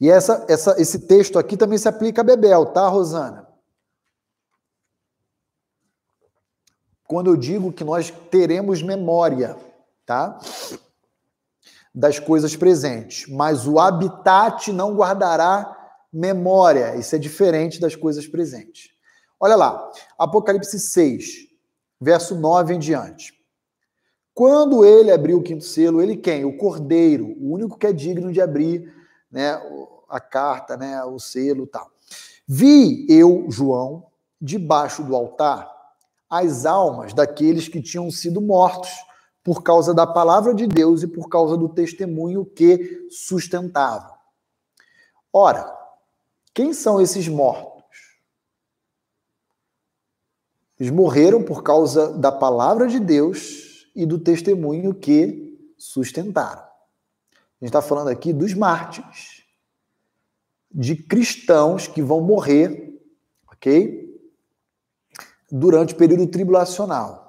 E 0.00 0.10
essa, 0.10 0.44
essa, 0.48 0.80
esse 0.80 1.00
texto 1.00 1.38
aqui 1.38 1.56
também 1.56 1.78
se 1.78 1.88
aplica 1.88 2.20
a 2.20 2.24
Bebel, 2.24 2.66
tá, 2.66 2.86
Rosana? 2.88 3.46
Quando 7.04 7.30
eu 7.30 7.36
digo 7.36 7.72
que 7.72 7.84
nós 7.84 8.10
teremos 8.30 8.82
memória, 8.82 9.56
tá? 10.04 10.38
das 11.94 12.18
coisas 12.18 12.54
presentes, 12.54 13.26
mas 13.28 13.66
o 13.66 13.78
habitat 13.78 14.72
não 14.72 14.94
guardará 14.94 15.76
memória. 16.12 16.96
Isso 16.96 17.16
é 17.16 17.18
diferente 17.18 17.80
das 17.80 17.96
coisas 17.96 18.26
presentes. 18.26 18.90
Olha 19.40 19.56
lá, 19.56 19.90
Apocalipse 20.18 20.78
6, 20.78 21.48
verso 22.00 22.36
9 22.36 22.74
em 22.74 22.78
diante. 22.78 23.37
Quando 24.38 24.84
ele 24.84 25.10
abriu 25.10 25.38
o 25.38 25.42
quinto 25.42 25.64
selo, 25.64 26.00
ele 26.00 26.16
quem? 26.16 26.44
O 26.44 26.56
cordeiro, 26.56 27.34
o 27.40 27.52
único 27.52 27.76
que 27.76 27.88
é 27.88 27.92
digno 27.92 28.32
de 28.32 28.40
abrir 28.40 28.88
né, 29.28 29.60
a 30.08 30.20
carta, 30.20 30.76
né, 30.76 31.02
o 31.02 31.18
selo 31.18 31.64
e 31.64 31.66
tal. 31.66 31.90
Vi 32.46 33.04
eu, 33.08 33.46
João, 33.50 34.06
debaixo 34.40 35.02
do 35.02 35.16
altar, 35.16 35.68
as 36.30 36.64
almas 36.64 37.12
daqueles 37.12 37.66
que 37.66 37.82
tinham 37.82 38.08
sido 38.12 38.40
mortos 38.40 38.92
por 39.42 39.64
causa 39.64 39.92
da 39.92 40.06
palavra 40.06 40.54
de 40.54 40.68
Deus 40.68 41.02
e 41.02 41.08
por 41.08 41.28
causa 41.28 41.56
do 41.56 41.68
testemunho 41.68 42.44
que 42.44 43.08
sustentavam. 43.10 44.14
Ora, 45.32 45.68
quem 46.54 46.72
são 46.72 47.00
esses 47.00 47.26
mortos? 47.26 47.82
Eles 50.78 50.92
morreram 50.92 51.42
por 51.42 51.64
causa 51.64 52.12
da 52.12 52.30
palavra 52.30 52.86
de 52.86 53.00
Deus 53.00 53.66
e 53.98 54.06
do 54.06 54.16
testemunho 54.16 54.94
que 54.94 55.58
sustentaram. 55.76 56.62
A 56.62 57.64
gente 57.64 57.70
está 57.70 57.82
falando 57.82 58.06
aqui 58.06 58.32
dos 58.32 58.54
mártires, 58.54 59.42
de 60.70 60.94
cristãos 60.94 61.88
que 61.88 62.00
vão 62.00 62.20
morrer, 62.20 62.96
ok? 63.52 64.08
Durante 65.50 65.94
o 65.94 65.96
período 65.96 66.28
tribulacional. 66.28 67.26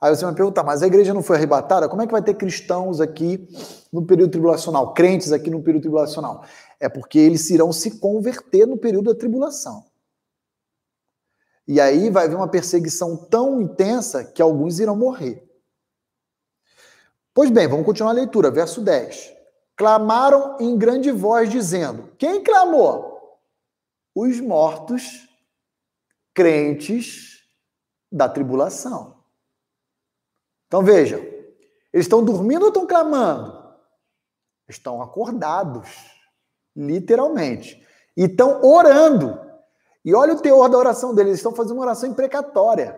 Aí 0.00 0.14
você 0.14 0.24
vai 0.24 0.34
perguntar, 0.34 0.64
mas 0.64 0.82
a 0.82 0.88
igreja 0.88 1.14
não 1.14 1.22
foi 1.22 1.36
arrebatada? 1.36 1.88
Como 1.88 2.02
é 2.02 2.06
que 2.06 2.12
vai 2.12 2.22
ter 2.22 2.34
cristãos 2.34 3.00
aqui 3.00 3.48
no 3.92 4.04
período 4.04 4.32
tribulacional, 4.32 4.94
crentes 4.94 5.30
aqui 5.30 5.48
no 5.48 5.62
período 5.62 5.82
tribulacional? 5.82 6.44
É 6.80 6.88
porque 6.88 7.20
eles 7.20 7.48
irão 7.50 7.72
se 7.72 8.00
converter 8.00 8.66
no 8.66 8.76
período 8.76 9.12
da 9.12 9.18
tribulação. 9.18 9.87
E 11.68 11.82
aí 11.82 12.08
vai 12.08 12.24
haver 12.24 12.34
uma 12.34 12.48
perseguição 12.48 13.14
tão 13.14 13.60
intensa 13.60 14.24
que 14.24 14.40
alguns 14.40 14.78
irão 14.78 14.96
morrer. 14.96 15.46
Pois 17.34 17.50
bem, 17.50 17.68
vamos 17.68 17.84
continuar 17.84 18.10
a 18.10 18.14
leitura, 18.14 18.50
verso 18.50 18.80
10. 18.80 19.36
Clamaram 19.76 20.56
em 20.58 20.78
grande 20.78 21.12
voz, 21.12 21.50
dizendo: 21.50 22.10
Quem 22.16 22.42
clamou? 22.42 23.38
Os 24.14 24.40
mortos, 24.40 25.28
crentes 26.34 27.44
da 28.10 28.28
tribulação. 28.30 29.22
Então 30.66 30.82
vejam, 30.82 31.20
eles 31.92 32.06
estão 32.06 32.24
dormindo 32.24 32.62
ou 32.62 32.68
estão 32.68 32.86
clamando? 32.86 33.76
Estão 34.66 35.02
acordados, 35.02 35.88
literalmente. 36.74 37.86
E 38.16 38.24
estão 38.24 38.62
orando. 38.62 39.47
E 40.04 40.14
olha 40.14 40.34
o 40.34 40.40
teor 40.40 40.68
da 40.68 40.78
oração 40.78 41.14
deles, 41.14 41.30
eles 41.30 41.38
estão 41.40 41.54
fazendo 41.54 41.74
uma 41.76 41.82
oração 41.82 42.08
imprecatória. 42.08 42.94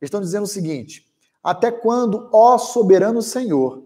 Eles 0.00 0.08
estão 0.08 0.20
dizendo 0.20 0.44
o 0.44 0.48
seguinte: 0.48 1.06
Até 1.42 1.70
quando, 1.70 2.28
ó 2.32 2.58
soberano 2.58 3.22
Senhor, 3.22 3.82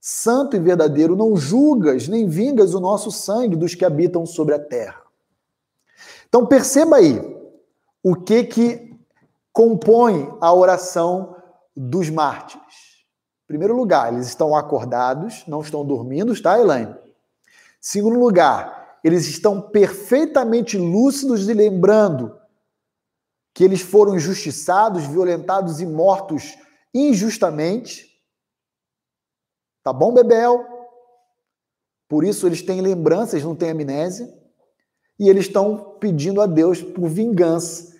santo 0.00 0.56
e 0.56 0.60
verdadeiro, 0.60 1.16
não 1.16 1.36
julgas 1.36 2.08
nem 2.08 2.28
vingas 2.28 2.74
o 2.74 2.80
nosso 2.80 3.10
sangue 3.10 3.56
dos 3.56 3.74
que 3.74 3.84
habitam 3.84 4.24
sobre 4.24 4.54
a 4.54 4.58
terra? 4.58 5.02
Então 6.28 6.46
perceba 6.46 6.96
aí 6.96 7.36
o 8.02 8.14
que 8.14 8.44
que 8.44 8.96
compõe 9.52 10.32
a 10.40 10.52
oração 10.52 11.36
dos 11.74 12.10
mártires. 12.10 13.04
Em 13.44 13.48
primeiro 13.48 13.76
lugar, 13.76 14.12
eles 14.12 14.26
estão 14.26 14.54
acordados, 14.54 15.44
não 15.46 15.60
estão 15.60 15.84
dormindo, 15.84 16.40
tá, 16.42 16.58
Elaine? 16.58 16.94
Segundo 17.80 18.18
lugar, 18.18 18.85
eles 19.02 19.26
estão 19.26 19.60
perfeitamente 19.60 20.76
lúcidos 20.76 21.48
e 21.48 21.54
lembrando 21.54 22.38
que 23.54 23.64
eles 23.64 23.80
foram 23.80 24.16
injustiçados, 24.16 25.06
violentados 25.06 25.80
e 25.80 25.86
mortos 25.86 26.56
injustamente. 26.92 28.20
Tá 29.82 29.92
bom, 29.92 30.12
Bebel? 30.12 30.64
Por 32.08 32.24
isso 32.24 32.46
eles 32.46 32.62
têm 32.62 32.80
lembranças, 32.80 33.42
não 33.42 33.56
têm 33.56 33.70
amnésia. 33.70 34.32
E 35.18 35.28
eles 35.28 35.46
estão 35.46 35.96
pedindo 35.98 36.40
a 36.40 36.46
Deus 36.46 36.82
por 36.82 37.08
vingança 37.08 37.96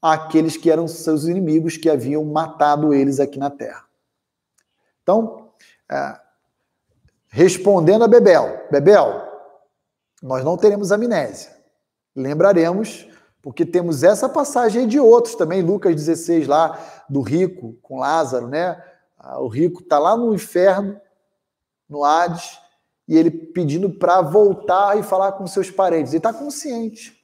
àqueles 0.00 0.56
que 0.56 0.70
eram 0.70 0.86
seus 0.86 1.24
inimigos, 1.24 1.76
que 1.76 1.90
haviam 1.90 2.24
matado 2.24 2.94
eles 2.94 3.18
aqui 3.18 3.38
na 3.38 3.50
terra. 3.50 3.84
Então, 5.02 5.50
é, 5.90 6.20
respondendo 7.28 8.04
a 8.04 8.08
Bebel, 8.08 8.68
Bebel, 8.70 9.29
nós 10.22 10.44
não 10.44 10.56
teremos 10.56 10.92
amnésia. 10.92 11.50
Lembraremos, 12.14 13.08
porque 13.40 13.64
temos 13.64 14.02
essa 14.02 14.28
passagem 14.28 14.86
de 14.86 15.00
outros 15.00 15.34
também, 15.34 15.62
Lucas 15.62 15.94
16, 15.94 16.46
lá 16.46 16.78
do 17.08 17.20
rico 17.20 17.76
com 17.80 17.98
Lázaro, 17.98 18.48
né? 18.48 18.82
Ah, 19.18 19.40
o 19.40 19.48
rico 19.48 19.82
está 19.82 19.98
lá 19.98 20.16
no 20.16 20.34
inferno, 20.34 21.00
no 21.88 22.04
Hades, 22.04 22.58
e 23.08 23.16
ele 23.16 23.30
pedindo 23.30 23.90
para 23.90 24.20
voltar 24.20 24.98
e 24.98 25.02
falar 25.02 25.32
com 25.32 25.46
seus 25.46 25.70
parentes. 25.70 26.12
Ele 26.12 26.18
está 26.18 26.32
consciente. 26.32 27.18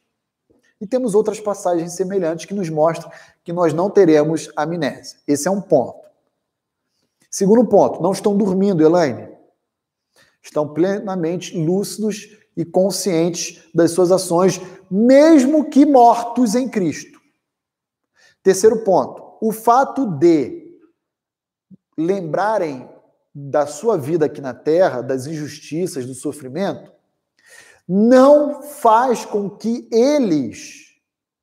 E 0.81 0.87
temos 0.87 1.15
outras 1.15 1.41
passagens 1.41 1.93
semelhantes 1.95 2.45
que 2.45 2.55
nos 2.55 2.69
mostram 2.69 3.11
que 3.45 3.53
nós 3.53 3.73
não 3.73 3.89
teremos 3.89 4.51
amnésia. 4.57 5.19
Esse 5.27 5.49
é 5.49 5.51
um 5.51 5.61
ponto. 5.61 6.07
Segundo 7.31 7.67
ponto, 7.67 8.03
não 8.03 8.13
estão 8.13 8.37
dormindo, 8.37 8.83
Elaine. 8.83 9.29
Estão 10.43 10.69
plenamente 10.69 11.57
lúcidos 11.57 12.46
e 12.57 12.65
conscientes 12.65 13.63
das 13.75 13.91
suas 13.91 14.11
ações, 14.11 14.61
mesmo 14.91 15.69
que 15.69 15.85
mortos 15.85 16.55
em 16.55 16.69
Cristo. 16.69 17.21
Terceiro 18.43 18.83
ponto, 18.83 19.37
o 19.41 19.53
fato 19.53 20.07
de 20.07 20.65
lembrarem 21.99 22.89
da 23.35 23.67
sua 23.67 23.99
vida 23.99 24.27
aqui 24.27 24.41
na 24.41 24.55
terra, 24.55 25.03
das 25.03 25.27
injustiças, 25.27 26.07
do 26.07 26.15
sofrimento, 26.15 26.91
não 27.87 28.63
faz 28.63 29.25
com 29.27 29.51
que 29.51 29.87
eles 29.93 30.95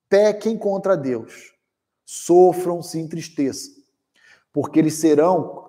pequem 0.10 0.57
contra 0.57 0.98
Deus, 0.98 1.53
sofram, 2.06 2.81
se 2.81 2.99
entristeçam, 2.99 3.73
porque 4.52 4.80
eles 4.80 4.95
serão, 4.95 5.68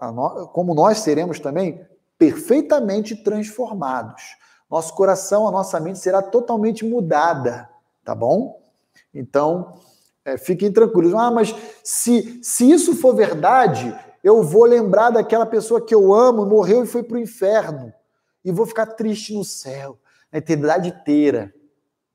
como 0.52 0.74
nós 0.74 0.98
seremos 0.98 1.38
também, 1.38 1.86
perfeitamente 2.18 3.16
transformados 3.22 4.22
nosso 4.74 4.92
coração, 4.94 5.46
a 5.46 5.52
nossa 5.52 5.78
mente 5.78 6.00
será 6.00 6.20
totalmente 6.20 6.84
mudada, 6.84 7.70
tá 8.04 8.12
bom? 8.12 8.60
Então, 9.14 9.74
é, 10.24 10.36
fiquem 10.36 10.72
tranquilos. 10.72 11.14
Ah, 11.14 11.30
mas 11.30 11.54
se, 11.84 12.40
se 12.42 12.68
isso 12.68 12.96
for 12.96 13.14
verdade, 13.14 13.96
eu 14.22 14.42
vou 14.42 14.64
lembrar 14.64 15.10
daquela 15.10 15.46
pessoa 15.46 15.80
que 15.80 15.94
eu 15.94 16.12
amo, 16.12 16.44
morreu 16.44 16.82
e 16.82 16.88
foi 16.88 17.04
para 17.04 17.16
o 17.16 17.20
inferno, 17.20 17.92
e 18.44 18.50
vou 18.50 18.66
ficar 18.66 18.86
triste 18.86 19.32
no 19.32 19.44
céu, 19.44 19.96
na 20.32 20.40
eternidade 20.40 20.88
inteira. 20.88 21.54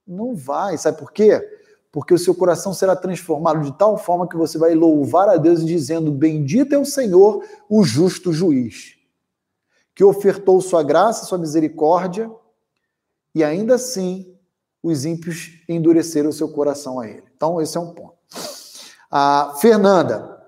Não 0.06 0.34
vai, 0.34 0.76
sabe 0.76 0.98
por 0.98 1.12
quê? 1.12 1.40
Porque 1.90 2.12
o 2.12 2.18
seu 2.18 2.34
coração 2.34 2.74
será 2.74 2.94
transformado 2.94 3.62
de 3.62 3.72
tal 3.72 3.96
forma 3.96 4.28
que 4.28 4.36
você 4.36 4.58
vai 4.58 4.74
louvar 4.74 5.30
a 5.30 5.38
Deus 5.38 5.64
dizendo: 5.64 6.12
Bendito 6.12 6.74
é 6.74 6.78
o 6.78 6.84
Senhor, 6.84 7.42
o 7.70 7.82
justo 7.82 8.34
juiz, 8.34 8.96
que 9.94 10.04
ofertou 10.04 10.60
sua 10.60 10.82
graça, 10.82 11.24
sua 11.24 11.38
misericórdia 11.38 12.30
e 13.34 13.44
ainda 13.44 13.74
assim 13.74 14.36
os 14.82 15.04
ímpios 15.04 15.62
endureceram 15.68 16.30
o 16.30 16.32
seu 16.32 16.48
coração 16.48 16.98
a 17.00 17.06
ele. 17.06 17.24
Então, 17.36 17.60
esse 17.60 17.76
é 17.76 17.80
um 17.80 17.92
ponto. 17.92 18.18
Ah, 19.10 19.54
Fernanda, 19.60 20.40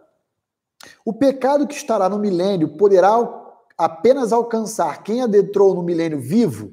o 1.05 1.13
pecado 1.13 1.67
que 1.67 1.75
estará 1.75 2.09
no 2.09 2.19
milênio 2.19 2.77
poderá 2.77 3.13
apenas 3.77 4.33
alcançar 4.33 5.03
quem 5.03 5.23
adentrou 5.23 5.75
no 5.75 5.83
milênio 5.83 6.21
vivo? 6.21 6.73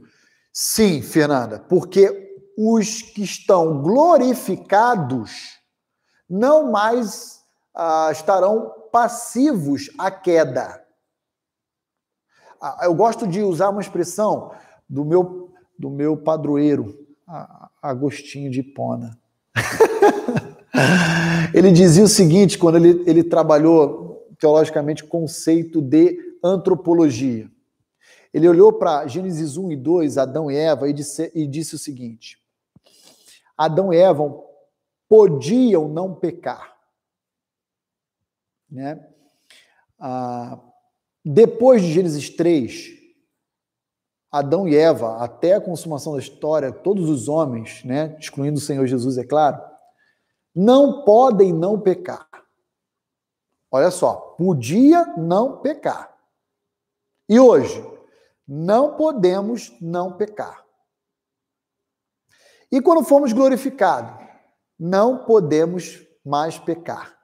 Sim, 0.53 1.01
Fernanda, 1.01 1.59
porque 1.59 2.29
os 2.57 3.01
que 3.01 3.23
estão 3.23 3.81
glorificados 3.81 5.59
não 6.29 6.71
mais 6.71 7.39
ah, 7.73 8.09
estarão 8.11 8.71
passivos 8.91 9.89
à 9.97 10.11
queda. 10.11 10.85
Ah, 12.61 12.81
eu 12.83 12.93
gosto 12.93 13.25
de 13.25 13.41
usar 13.41 13.69
uma 13.69 13.81
expressão 13.81 14.51
do 14.87 15.05
meu 15.05 15.48
do 15.79 15.89
meu 15.89 16.17
padroeiro, 16.17 17.07
Agostinho 17.81 18.51
de 18.51 18.59
Hipona. 18.59 19.17
ele 21.55 21.71
dizia 21.71 22.03
o 22.03 22.07
seguinte, 22.07 22.57
quando 22.57 22.75
ele, 22.75 23.01
ele 23.09 23.23
trabalhou 23.23 24.27
teologicamente 24.37 25.05
conceito 25.05 25.81
de 25.81 26.17
antropologia. 26.43 27.49
Ele 28.33 28.47
olhou 28.47 28.73
para 28.73 29.07
Gênesis 29.07 29.55
1 29.55 29.71
e 29.71 29.77
2, 29.77 30.17
Adão 30.17 30.51
e 30.51 30.57
Eva, 30.57 30.89
e 30.89 30.93
disse, 30.93 31.31
e 31.33 31.47
disse 31.47 31.75
o 31.75 31.79
seguinte: 31.79 32.37
Adão 33.57 33.93
e 33.93 33.97
Eva 33.97 34.37
podiam 35.07 35.87
não 35.87 36.13
pecar. 36.13 36.77
Né? 38.69 39.01
Ah, 39.97 40.59
depois 41.23 41.81
de 41.81 41.91
Gênesis 41.91 42.29
3, 42.29 42.98
Adão 44.31 44.67
e 44.67 44.75
Eva, 44.75 45.17
até 45.17 45.53
a 45.53 45.61
consumação 45.61 46.13
da 46.13 46.19
história, 46.19 46.71
todos 46.71 47.09
os 47.09 47.27
homens, 47.27 47.83
né, 47.83 48.15
excluindo 48.19 48.57
o 48.57 48.61
Senhor 48.61 48.85
Jesus, 48.85 49.17
é 49.17 49.23
claro, 49.23 49.59
não 50.55 51.03
podem 51.03 51.51
não 51.51 51.79
pecar. 51.79 52.27
Olha 53.71 53.91
só, 53.91 54.15
podia 54.37 55.05
não 55.17 55.61
pecar. 55.61 56.15
E 57.27 57.39
hoje, 57.39 57.83
não 58.47 58.95
podemos 58.95 59.71
não 59.79 60.17
pecar. 60.17 60.65
E 62.71 62.81
quando 62.81 63.03
formos 63.03 63.33
glorificados, 63.33 64.27
não 64.79 65.25
podemos 65.25 66.03
mais 66.25 66.57
pecar. 66.57 67.18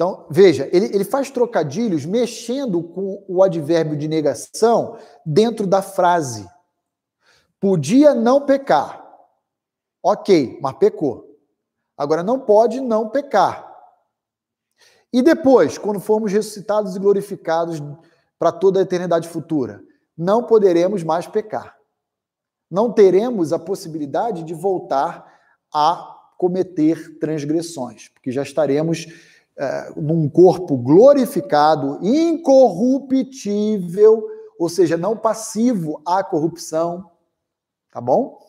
Então, 0.00 0.24
veja, 0.30 0.66
ele, 0.72 0.86
ele 0.86 1.04
faz 1.04 1.30
trocadilhos 1.30 2.06
mexendo 2.06 2.82
com 2.82 3.22
o 3.28 3.42
advérbio 3.42 3.98
de 3.98 4.08
negação 4.08 4.96
dentro 5.26 5.66
da 5.66 5.82
frase. 5.82 6.48
Podia 7.60 8.14
não 8.14 8.46
pecar. 8.46 9.06
Ok, 10.02 10.58
mas 10.62 10.78
pecou. 10.78 11.38
Agora, 11.98 12.22
não 12.22 12.40
pode 12.40 12.80
não 12.80 13.10
pecar. 13.10 13.76
E 15.12 15.20
depois, 15.20 15.76
quando 15.76 16.00
formos 16.00 16.32
ressuscitados 16.32 16.96
e 16.96 16.98
glorificados 16.98 17.82
para 18.38 18.52
toda 18.52 18.78
a 18.78 18.82
eternidade 18.82 19.28
futura, 19.28 19.84
não 20.16 20.44
poderemos 20.44 21.02
mais 21.02 21.26
pecar. 21.26 21.76
Não 22.70 22.90
teremos 22.90 23.52
a 23.52 23.58
possibilidade 23.58 24.44
de 24.44 24.54
voltar 24.54 25.30
a 25.70 26.16
cometer 26.38 27.18
transgressões, 27.18 28.08
porque 28.08 28.32
já 28.32 28.42
estaremos 28.42 29.06
é, 29.60 29.92
num 29.94 30.26
corpo 30.26 30.74
glorificado, 30.74 31.98
incorruptível, 32.02 34.26
ou 34.58 34.70
seja, 34.70 34.96
não 34.96 35.14
passivo 35.14 36.00
à 36.06 36.24
corrupção, 36.24 37.10
tá 37.92 38.00
bom? 38.00 38.40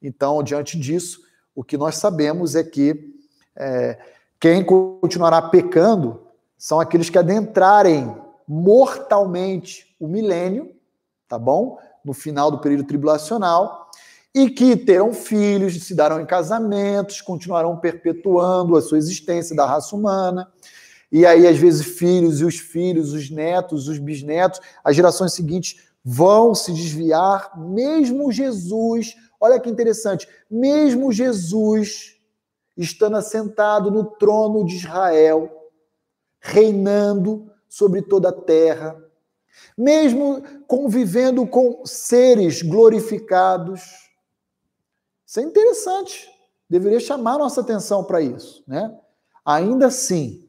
Então, 0.00 0.40
diante 0.44 0.78
disso, 0.78 1.22
o 1.56 1.64
que 1.64 1.76
nós 1.76 1.96
sabemos 1.96 2.54
é 2.54 2.62
que 2.62 3.12
é, 3.56 3.98
quem 4.38 4.64
continuará 4.64 5.42
pecando 5.42 6.20
são 6.56 6.78
aqueles 6.78 7.10
que 7.10 7.18
adentrarem 7.18 8.16
mortalmente 8.46 9.96
o 9.98 10.06
milênio, 10.06 10.72
tá 11.26 11.36
bom? 11.36 11.80
No 12.04 12.14
final 12.14 12.48
do 12.48 12.60
período 12.60 12.84
tribulacional, 12.84 13.79
e 14.34 14.48
que 14.48 14.76
terão 14.76 15.12
filhos, 15.12 15.82
se 15.84 15.94
darão 15.94 16.20
em 16.20 16.26
casamentos, 16.26 17.20
continuarão 17.20 17.76
perpetuando 17.76 18.76
a 18.76 18.82
sua 18.82 18.98
existência 18.98 19.54
da 19.56 19.66
raça 19.66 19.94
humana. 19.94 20.50
E 21.10 21.26
aí, 21.26 21.46
às 21.46 21.58
vezes, 21.58 21.84
filhos 21.84 22.40
e 22.40 22.44
os 22.44 22.58
filhos, 22.58 23.12
os 23.12 23.30
netos, 23.30 23.88
os 23.88 23.98
bisnetos, 23.98 24.60
as 24.84 24.94
gerações 24.94 25.32
seguintes 25.32 25.80
vão 26.04 26.54
se 26.54 26.72
desviar, 26.72 27.58
mesmo 27.58 28.32
Jesus, 28.32 29.16
olha 29.40 29.60
que 29.60 29.68
interessante, 29.68 30.28
mesmo 30.50 31.12
Jesus 31.12 32.16
estando 32.76 33.16
assentado 33.16 33.90
no 33.90 34.04
trono 34.04 34.64
de 34.64 34.76
Israel, 34.76 35.50
reinando 36.40 37.50
sobre 37.68 38.00
toda 38.00 38.30
a 38.30 38.32
terra, 38.32 38.96
mesmo 39.76 40.42
convivendo 40.66 41.46
com 41.46 41.84
seres 41.84 42.62
glorificados, 42.62 44.09
isso 45.30 45.38
é 45.38 45.44
interessante. 45.44 46.28
Deveria 46.68 46.98
chamar 46.98 47.38
nossa 47.38 47.60
atenção 47.60 48.02
para 48.02 48.20
isso, 48.20 48.64
né? 48.66 48.98
Ainda 49.44 49.86
assim, 49.86 50.44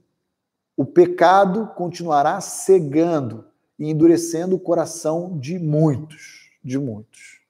o 0.75 0.83
pecado 0.83 1.67
continuará 1.75 2.41
cegando 2.41 3.45
e 3.77 3.87
endurecendo 3.87 4.55
o 4.55 4.59
coração 4.59 5.37
de 5.37 5.59
muitos, 5.59 6.49
de 6.63 6.79
muitos. 6.79 7.41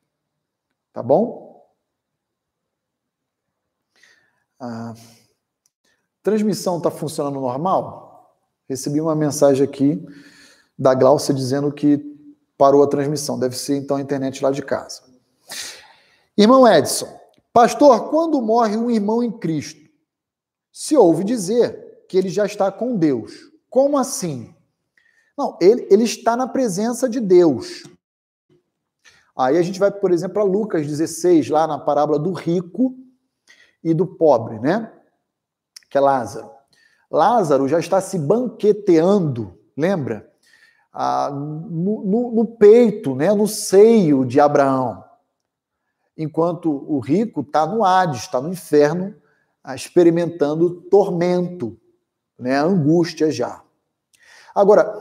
Tá 0.92 1.02
bom? 1.02 1.66
A 4.60 4.94
transmissão 6.22 6.80
está 6.80 6.92
funcionando 6.92 7.40
normal? 7.40 8.36
Recebi 8.68 9.00
uma 9.00 9.16
mensagem 9.16 9.64
aqui 9.64 10.06
da 10.78 10.94
Glaucia 10.94 11.34
dizendo 11.34 11.72
que 11.72 11.98
parou 12.58 12.84
a 12.84 12.88
transmissão. 12.88 13.40
Deve 13.40 13.58
ser 13.58 13.78
então 13.78 13.96
a 13.96 14.02
internet 14.02 14.44
lá 14.44 14.52
de 14.52 14.62
casa. 14.62 15.04
Irmão 16.38 16.68
Edson, 16.68 17.21
Pastor, 17.54 18.10
quando 18.10 18.42
morre 18.42 18.78
um 18.78 18.90
irmão 18.90 19.22
em 19.22 19.32
Cristo, 19.32 19.82
se 20.72 20.96
ouve 20.96 21.24
dizer 21.24 22.06
que 22.08 22.18
ele 22.18 22.30
já 22.30 22.46
está 22.46 22.72
com 22.72 22.96
Deus. 22.96 23.34
Como 23.70 23.98
assim? 23.98 24.56
Não, 25.38 25.58
ele, 25.62 25.86
ele 25.90 26.04
está 26.04 26.38
na 26.38 26.48
presença 26.48 27.10
de 27.10 27.20
Deus. 27.20 27.84
Aí 29.36 29.58
a 29.58 29.62
gente 29.62 29.80
vai, 29.80 29.92
por 29.92 30.12
exemplo, 30.12 30.36
para 30.36 30.44
Lucas 30.44 30.88
16, 30.88 31.50
lá 31.50 31.68
na 31.68 31.78
parábola 31.78 32.18
do 32.18 32.32
rico 32.32 32.96
e 33.84 33.94
do 33.94 34.06
pobre, 34.06 34.60
né? 34.60 34.92
Que 35.90 35.98
é 35.98 36.02
Lázaro. 36.02 36.50
Lázaro 37.10 37.68
já 37.68 37.80
está 37.80 38.00
se 38.00 38.18
banqueteando, 38.18 39.58
lembra? 39.76 40.32
Ah, 40.94 41.30
no, 41.32 42.06
no, 42.06 42.32
no 42.32 42.46
peito, 42.46 43.14
né? 43.16 43.34
no 43.34 43.48
seio 43.48 44.26
de 44.26 44.40
Abraão 44.40 45.11
enquanto 46.18 46.70
o 46.70 47.00
rico 47.00 47.42
está 47.42 47.66
no 47.66 47.84
Hades, 47.84 48.22
está 48.22 48.42
no 48.42 48.50
inferno, 48.50 49.16
ah, 49.64 49.76
experimentando 49.76 50.82
tormento, 50.82 51.78
né, 52.38 52.58
angústia 52.58 53.32
já. 53.32 53.62
Agora, 54.54 54.92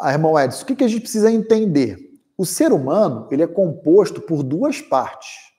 ah, 0.00 0.12
irmão 0.12 0.38
Edson, 0.38 0.62
o 0.62 0.66
que 0.66 0.84
a 0.84 0.88
gente 0.88 1.02
precisa 1.02 1.30
entender? 1.30 2.10
O 2.36 2.46
ser 2.46 2.72
humano 2.72 3.28
ele 3.30 3.42
é 3.42 3.46
composto 3.46 4.20
por 4.20 4.42
duas 4.42 4.80
partes: 4.80 5.52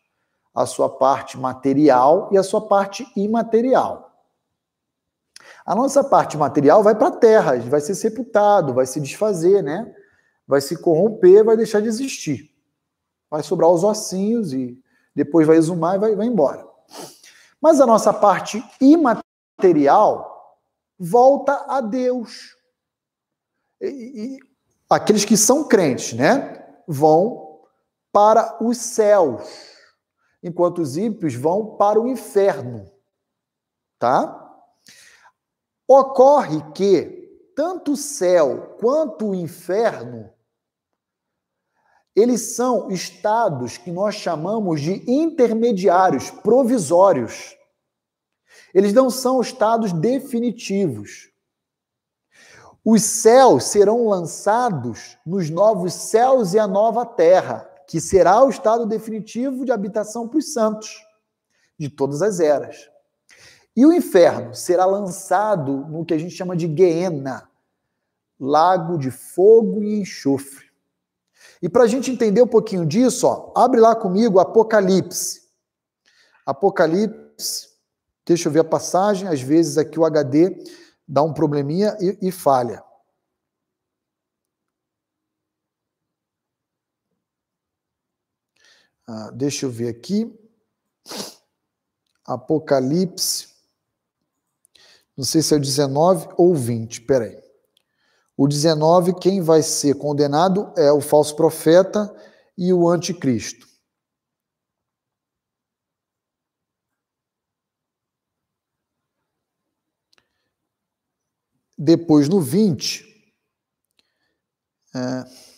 a 0.54 0.66
sua 0.66 0.90
parte 0.90 1.38
material 1.38 2.30
e 2.32 2.38
a 2.38 2.44
sua 2.44 2.68
parte 2.68 3.06
imaterial. 3.16 4.12
A 5.66 5.76
nossa 5.76 6.04
parte 6.04 6.38
material 6.38 6.82
vai 6.82 6.96
para 6.96 7.10
a 7.10 7.18
terra, 7.18 7.58
vai 7.60 7.80
ser 7.80 7.96
sepultado, 7.96 8.74
vai 8.74 8.86
se 8.86 9.00
desfazer, 9.00 9.62
né? 9.62 9.94
Vai 10.48 10.60
se 10.60 10.76
corromper, 10.76 11.44
vai 11.46 11.56
deixar 11.56 11.82
de 11.82 11.88
existir. 11.88 12.51
Vai 13.32 13.42
sobrar 13.42 13.72
os 13.72 13.84
ossinhos 13.84 14.54
e 14.54 14.78
depois 15.16 15.48
vai 15.48 15.56
exumar 15.56 15.96
e 15.96 16.00
vai, 16.00 16.16
vai 16.16 16.28
embora. 16.28 16.68
Mas 17.62 17.80
a 17.82 17.86
nossa 17.88 18.14
parte 18.14 18.64
imaterial 18.80 20.60
volta 21.00 21.66
a 21.68 21.80
Deus. 21.82 22.56
E, 23.80 23.88
e 23.88 24.40
aqueles 24.90 25.26
que 25.26 25.38
são 25.38 25.68
crentes, 25.68 26.14
né, 26.14 26.64
vão 26.88 27.62
para 28.12 28.62
os 28.62 28.78
céus, 28.78 29.50
enquanto 30.44 30.80
os 30.80 30.98
ímpios 30.98 31.34
vão 31.34 31.78
para 31.78 32.00
o 32.00 32.08
inferno. 32.08 32.92
Tá? 33.98 34.38
Ocorre 35.88 36.62
que 36.74 37.22
tanto 37.56 37.94
o 37.94 37.98
céu 37.98 38.76
quanto 38.80 39.30
o 39.30 39.36
inferno 39.36 40.30
eles 42.16 42.56
são 42.56 42.92
estados 42.92 43.78
que 43.78 43.92
nós 43.92 44.16
chamamos 44.16 44.82
de 44.82 45.04
intermediários, 45.10 46.30
provisórios. 46.30 47.56
Eles 48.74 48.94
não 48.94 49.10
são 49.10 49.40
estados 49.40 49.94
definitivos. 49.94 51.30
Os 52.84 53.04
céus 53.04 53.66
serão 53.66 54.08
lançados 54.08 55.18
nos 55.26 55.50
novos 55.50 55.94
céus 55.94 56.54
e 56.54 56.60
a 56.60 56.68
nova 56.68 57.06
terra, 57.06 57.70
que 57.88 58.02
será 58.02 58.44
o 58.44 58.50
estado 58.50 58.86
definitivo 58.86 59.64
de 59.66 59.72
habitação 59.72 60.28
para 60.28 60.40
os 60.40 60.52
santos 60.52 61.06
de 61.78 61.90
todas 61.90 62.22
as 62.22 62.40
eras. 62.40 62.90
E 63.76 63.86
o 63.86 63.94
inferno 63.94 64.54
será 64.54 64.86
lançado 64.86 65.86
no 65.88 66.06
que 66.06 66.14
a 66.14 66.18
gente 66.18 66.36
chama 66.36 66.58
de 66.58 66.68
Guiena, 66.68 67.50
lago 68.40 68.98
de 68.98 69.12
fogo 69.12 69.82
e 69.84 70.02
enxofre. 70.02 70.71
E 71.62 71.70
para 71.70 71.84
a 71.84 71.88
gente 71.88 72.10
entender 72.10 72.42
um 72.42 72.48
pouquinho 72.48 72.86
disso, 72.86 73.28
ó, 73.28 73.54
abre 73.56 73.80
lá 73.80 73.96
comigo 73.96 74.40
Apocalipse. 74.40 75.42
Apocalipse, 76.46 77.70
deixa 78.26 78.50
eu 78.50 78.52
ver 78.52 78.62
a 78.62 78.64
passagem, 78.64 79.28
às 79.28 79.42
vezes 79.42 79.78
aqui 79.78 80.00
o 80.00 80.06
HD 80.06 80.64
dá 81.08 81.22
um 81.22 81.34
probleminha 81.34 81.96
e, 82.00 82.30
e 82.30 82.32
falha. 82.32 82.84
Ah, 89.08 89.30
deixa 89.32 89.66
eu 89.66 89.70
ver 89.70 89.90
aqui. 89.90 90.34
Apocalipse. 92.26 93.50
Não 95.18 95.26
sei 95.26 95.42
se 95.42 95.54
é 95.54 95.60
19 95.60 96.30
ou 96.38 96.56
20, 96.56 97.02
peraí. 97.02 97.51
O 98.38 98.48
19, 98.48 99.14
quem 99.20 99.42
vai 99.42 99.62
ser 99.62 99.96
condenado 99.96 100.74
é 100.78 100.92
o 100.92 101.02
falso 101.02 101.36
profeta 101.36 102.14
e 102.58 102.74
o 102.74 102.88
anticristo. 102.90 103.68
Depois, 111.78 112.30
no 112.30 112.40
20, 112.40 113.04
é, 114.94 115.51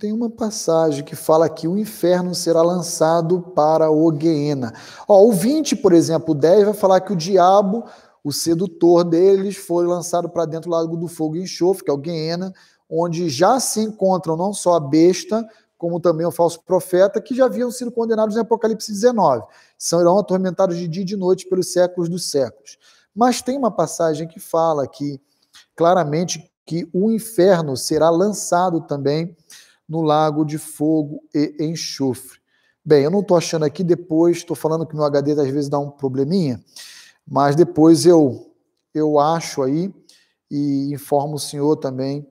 tem 0.00 0.14
uma 0.14 0.30
passagem 0.30 1.04
que 1.04 1.14
fala 1.14 1.46
que 1.46 1.68
o 1.68 1.76
inferno 1.76 2.34
será 2.34 2.62
lançado 2.62 3.42
para 3.54 3.90
o 3.90 4.10
Guiena. 4.10 4.72
Ó, 5.06 5.26
o 5.26 5.30
20, 5.30 5.76
por 5.76 5.92
exemplo, 5.92 6.30
o 6.30 6.34
10 6.34 6.64
vai 6.64 6.72
falar 6.72 7.02
que 7.02 7.12
o 7.12 7.16
diabo, 7.16 7.84
o 8.24 8.32
sedutor 8.32 9.04
deles, 9.04 9.58
foi 9.58 9.86
lançado 9.86 10.26
para 10.30 10.46
dentro 10.46 10.70
do 10.70 10.74
lago 10.74 10.96
do 10.96 11.06
fogo 11.06 11.36
e 11.36 11.42
enxofre, 11.42 11.84
que 11.84 11.90
é 11.90 11.92
o 11.92 11.98
Guiena, 11.98 12.50
onde 12.88 13.28
já 13.28 13.60
se 13.60 13.82
encontram 13.82 14.38
não 14.38 14.54
só 14.54 14.74
a 14.76 14.80
besta, 14.80 15.46
como 15.76 16.00
também 16.00 16.26
o 16.26 16.32
falso 16.32 16.62
profeta, 16.64 17.20
que 17.20 17.34
já 17.34 17.44
haviam 17.44 17.70
sido 17.70 17.92
condenados 17.92 18.36
em 18.36 18.40
Apocalipse 18.40 18.90
19. 18.90 19.44
Serão 19.76 20.18
atormentados 20.18 20.78
de 20.78 20.88
dia 20.88 21.02
e 21.02 21.04
de 21.06 21.16
noite 21.16 21.46
pelos 21.46 21.74
séculos 21.74 22.08
dos 22.08 22.30
séculos. 22.30 22.78
Mas 23.14 23.42
tem 23.42 23.58
uma 23.58 23.70
passagem 23.70 24.26
que 24.26 24.40
fala 24.40 24.88
que 24.88 25.20
claramente 25.76 26.50
que 26.64 26.88
o 26.90 27.10
inferno 27.10 27.76
será 27.76 28.08
lançado 28.08 28.80
também 28.80 29.36
no 29.90 30.02
lago 30.02 30.44
de 30.44 30.56
fogo 30.56 31.20
e 31.34 31.56
enxofre. 31.58 32.38
Bem, 32.84 33.02
eu 33.02 33.10
não 33.10 33.20
estou 33.20 33.36
achando 33.36 33.64
aqui, 33.64 33.82
depois 33.82 34.36
estou 34.36 34.54
falando 34.54 34.86
que 34.86 34.94
meu 34.94 35.04
HD 35.04 35.32
às 35.32 35.50
vezes 35.50 35.68
dá 35.68 35.80
um 35.80 35.90
probleminha, 35.90 36.64
mas 37.26 37.56
depois 37.56 38.06
eu, 38.06 38.54
eu 38.94 39.18
acho 39.18 39.62
aí 39.62 39.92
e 40.48 40.92
informo 40.94 41.34
o 41.34 41.40
senhor 41.40 41.76
também 41.76 42.24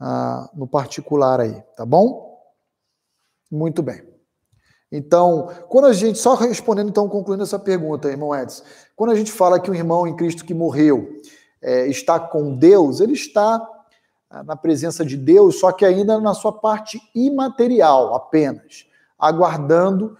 ah, 0.00 0.50
no 0.52 0.66
particular 0.66 1.40
aí, 1.40 1.62
tá 1.76 1.86
bom? 1.86 2.42
Muito 3.48 3.82
bem. 3.84 4.02
Então, 4.90 5.48
quando 5.68 5.84
a 5.86 5.92
gente, 5.92 6.18
só 6.18 6.34
respondendo, 6.34 6.88
então, 6.88 7.08
concluindo 7.08 7.44
essa 7.44 7.58
pergunta, 7.58 8.08
irmão 8.08 8.34
Edson, 8.34 8.64
quando 8.96 9.10
a 9.10 9.14
gente 9.14 9.30
fala 9.30 9.60
que 9.60 9.70
um 9.70 9.74
irmão 9.74 10.08
em 10.08 10.16
Cristo 10.16 10.44
que 10.44 10.52
morreu 10.52 11.08
é, 11.62 11.86
está 11.86 12.18
com 12.18 12.56
Deus, 12.56 13.00
ele 13.00 13.12
está 13.12 13.64
na 14.30 14.54
presença 14.54 15.04
de 15.04 15.16
Deus, 15.16 15.58
só 15.58 15.72
que 15.72 15.84
ainda 15.84 16.20
na 16.20 16.34
sua 16.34 16.52
parte 16.52 17.00
imaterial 17.14 18.14
apenas, 18.14 18.86
aguardando 19.18 20.16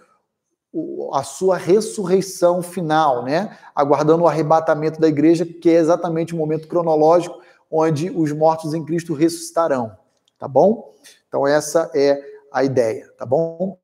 a 1.13 1.23
sua 1.23 1.57
ressurreição 1.57 2.61
final, 2.61 3.23
né? 3.23 3.57
Aguardando 3.75 4.23
o 4.23 4.27
arrebatamento 4.27 4.99
da 4.99 5.07
igreja, 5.07 5.45
que 5.45 5.69
é 5.69 5.73
exatamente 5.73 6.33
o 6.33 6.37
momento 6.37 6.67
cronológico 6.67 7.41
onde 7.69 8.09
os 8.09 8.31
mortos 8.33 8.73
em 8.73 8.83
Cristo 8.83 9.13
ressuscitarão, 9.13 9.95
tá 10.37 10.47
bom? 10.47 10.93
Então 11.27 11.47
essa 11.47 11.89
é 11.93 12.21
a 12.51 12.63
ideia, 12.63 13.09
tá 13.17 13.25
bom? 13.25 13.77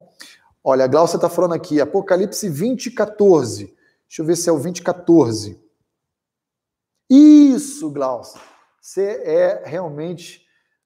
Olha, 0.61 0.83
a 0.83 0.87
Glaucia 0.87 1.15
está 1.15 1.29
falando 1.29 1.53
aqui, 1.53 1.79
Apocalipse 1.79 2.49
20, 2.49 2.91
14. 2.91 3.73
Deixa 4.07 4.21
eu 4.21 4.25
ver 4.25 4.35
se 4.35 4.49
é 4.49 4.51
o 4.51 4.57
20, 4.57 4.81
14. 4.81 5.57
Isso, 7.09 7.89
Glaucia. 7.89 8.41
Você 8.87 9.21
é 9.25 9.63
realmente 9.65 10.45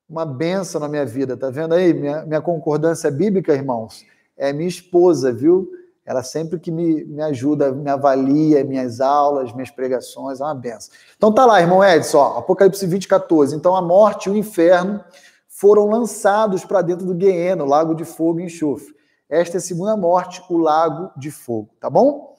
uma 0.10 0.26
benção 0.26 0.82
na 0.82 0.88
minha 0.88 1.06
vida, 1.06 1.38
tá 1.38 1.52
vendo 1.52 1.76
aí? 1.76 1.94
Minha, 1.94 2.26
minha 2.26 2.42
concordância 2.42 3.12
bíblica, 3.12 3.54
irmãos, 3.54 4.04
é 4.36 4.52
minha 4.52 4.68
esposa, 4.68 5.32
viu? 5.32 5.70
Ela 6.04 6.24
sempre 6.24 6.60
que 6.60 6.72
me, 6.72 7.06
me 7.06 7.22
ajuda, 7.22 7.72
me 7.72 7.88
avalia 7.92 8.64
minhas 8.64 9.00
aulas, 9.00 9.54
minhas 9.54 9.70
pregações, 9.70 10.42
é 10.42 10.44
uma 10.44 10.56
benção. 10.56 10.92
Então 11.16 11.32
tá 11.32 11.46
lá, 11.46 11.62
irmão 11.62 11.84
Edson, 11.84 12.18
ó, 12.18 12.40
Apocalipse 12.40 12.88
20, 12.88 13.08
14. 13.08 13.56
Então 13.56 13.76
a 13.76 13.84
morte 13.84 14.30
e 14.30 14.32
o 14.32 14.36
inferno 14.36 15.00
foram 15.48 15.86
lançados 15.86 16.66
para 16.66 16.82
dentro 16.82 17.06
do 17.06 17.14
Guieno, 17.14 17.66
lago 17.66 17.94
de 17.94 18.04
fogo 18.04 18.40
e 18.40 18.46
enxofre. 18.46 18.96
Esta 19.30 19.58
é 19.58 19.60
a 19.60 19.62
segunda 19.62 19.96
morte, 19.96 20.42
o 20.50 20.58
lago 20.58 21.12
de 21.16 21.30
fogo, 21.30 21.70
tá 21.80 21.88
bom? 21.88 22.36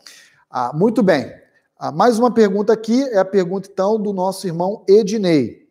Ah, 0.50 0.72
muito 0.74 1.04
bem. 1.04 1.41
Ah, 1.84 1.90
mais 1.90 2.16
uma 2.16 2.32
pergunta 2.32 2.72
aqui, 2.72 3.02
é 3.08 3.18
a 3.18 3.24
pergunta 3.24 3.68
então 3.68 4.00
do 4.00 4.12
nosso 4.12 4.46
irmão 4.46 4.84
Ednei. 4.88 5.68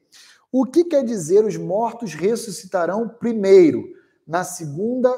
O 0.52 0.66
que 0.66 0.84
quer 0.84 1.06
dizer 1.06 1.46
os 1.46 1.56
mortos 1.56 2.14
ressuscitarão 2.14 3.08
primeiro, 3.08 3.82
na 4.28 4.44
segunda 4.44 5.10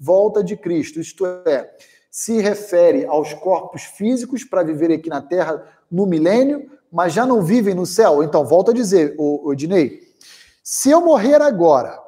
volta 0.00 0.42
de 0.42 0.56
Cristo? 0.56 0.98
Isto 0.98 1.26
é, 1.44 1.70
se 2.10 2.40
refere 2.40 3.04
aos 3.04 3.34
corpos 3.34 3.82
físicos 3.82 4.42
para 4.42 4.62
viver 4.62 4.90
aqui 4.90 5.10
na 5.10 5.20
Terra 5.20 5.62
no 5.90 6.06
milênio, 6.06 6.70
mas 6.90 7.12
já 7.12 7.26
não 7.26 7.42
vivem 7.42 7.74
no 7.74 7.84
céu? 7.84 8.22
Então, 8.22 8.42
volta 8.42 8.70
a 8.70 8.74
dizer, 8.74 9.14
o 9.18 9.52
Ednei, 9.52 10.00
se 10.64 10.90
eu 10.90 11.02
morrer 11.02 11.42
agora, 11.42 12.02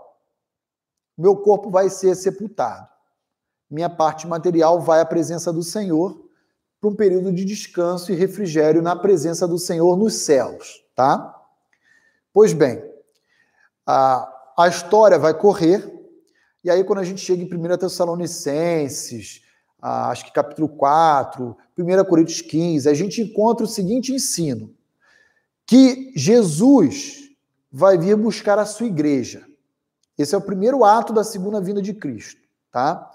meu 1.18 1.36
corpo 1.36 1.68
vai 1.68 1.90
ser 1.90 2.14
sepultado. 2.14 2.88
Minha 3.70 3.90
parte 3.90 4.26
material 4.26 4.80
vai 4.80 5.02
à 5.02 5.04
presença 5.04 5.52
do 5.52 5.62
Senhor 5.62 6.21
para 6.82 6.90
um 6.90 6.96
período 6.96 7.32
de 7.32 7.44
descanso 7.44 8.10
e 8.10 8.16
refrigério 8.16 8.82
na 8.82 8.96
presença 8.96 9.46
do 9.46 9.56
Senhor 9.56 9.96
nos 9.96 10.14
céus, 10.14 10.84
tá? 10.96 11.40
Pois 12.32 12.52
bem, 12.52 12.82
a, 13.86 14.28
a 14.58 14.66
história 14.66 15.16
vai 15.16 15.32
correr, 15.32 15.88
e 16.64 16.68
aí 16.68 16.82
quando 16.82 16.98
a 16.98 17.04
gente 17.04 17.20
chega 17.20 17.40
em 17.40 17.46
1 17.46 17.78
Tessalonicenses, 17.78 19.42
a, 19.80 20.10
acho 20.10 20.24
que 20.24 20.32
capítulo 20.32 20.68
4, 20.70 21.56
1 21.78 22.04
Coríntios 22.04 22.40
15, 22.40 22.88
a 22.88 22.94
gente 22.94 23.22
encontra 23.22 23.64
o 23.64 23.68
seguinte 23.68 24.12
ensino, 24.12 24.74
que 25.64 26.12
Jesus 26.16 27.30
vai 27.70 27.96
vir 27.96 28.16
buscar 28.16 28.58
a 28.58 28.66
sua 28.66 28.88
igreja. 28.88 29.46
Esse 30.18 30.34
é 30.34 30.38
o 30.38 30.42
primeiro 30.42 30.84
ato 30.84 31.12
da 31.12 31.22
segunda 31.22 31.60
vinda 31.60 31.80
de 31.80 31.94
Cristo, 31.94 32.40
tá? 32.72 33.08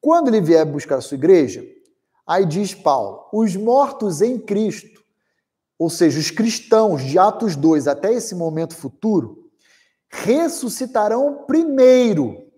Quando 0.00 0.28
ele 0.28 0.40
vier 0.40 0.64
buscar 0.64 0.96
a 0.96 1.02
sua 1.02 1.16
igreja, 1.16 1.75
Aí 2.26 2.44
diz 2.44 2.74
Paulo: 2.74 3.28
os 3.32 3.54
mortos 3.54 4.20
em 4.20 4.38
Cristo, 4.38 5.04
ou 5.78 5.88
seja, 5.88 6.18
os 6.18 6.30
cristãos 6.30 7.02
de 7.02 7.18
Atos 7.18 7.54
2 7.54 7.86
até 7.86 8.12
esse 8.12 8.34
momento 8.34 8.74
futuro, 8.74 9.50
ressuscitarão 10.08 11.44
primeiro. 11.46 12.50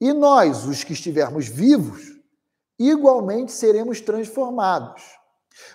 E 0.00 0.12
nós, 0.12 0.66
os 0.66 0.84
que 0.84 0.92
estivermos 0.92 1.46
vivos, 1.46 2.02
igualmente 2.78 3.52
seremos 3.52 4.00
transformados. 4.00 5.02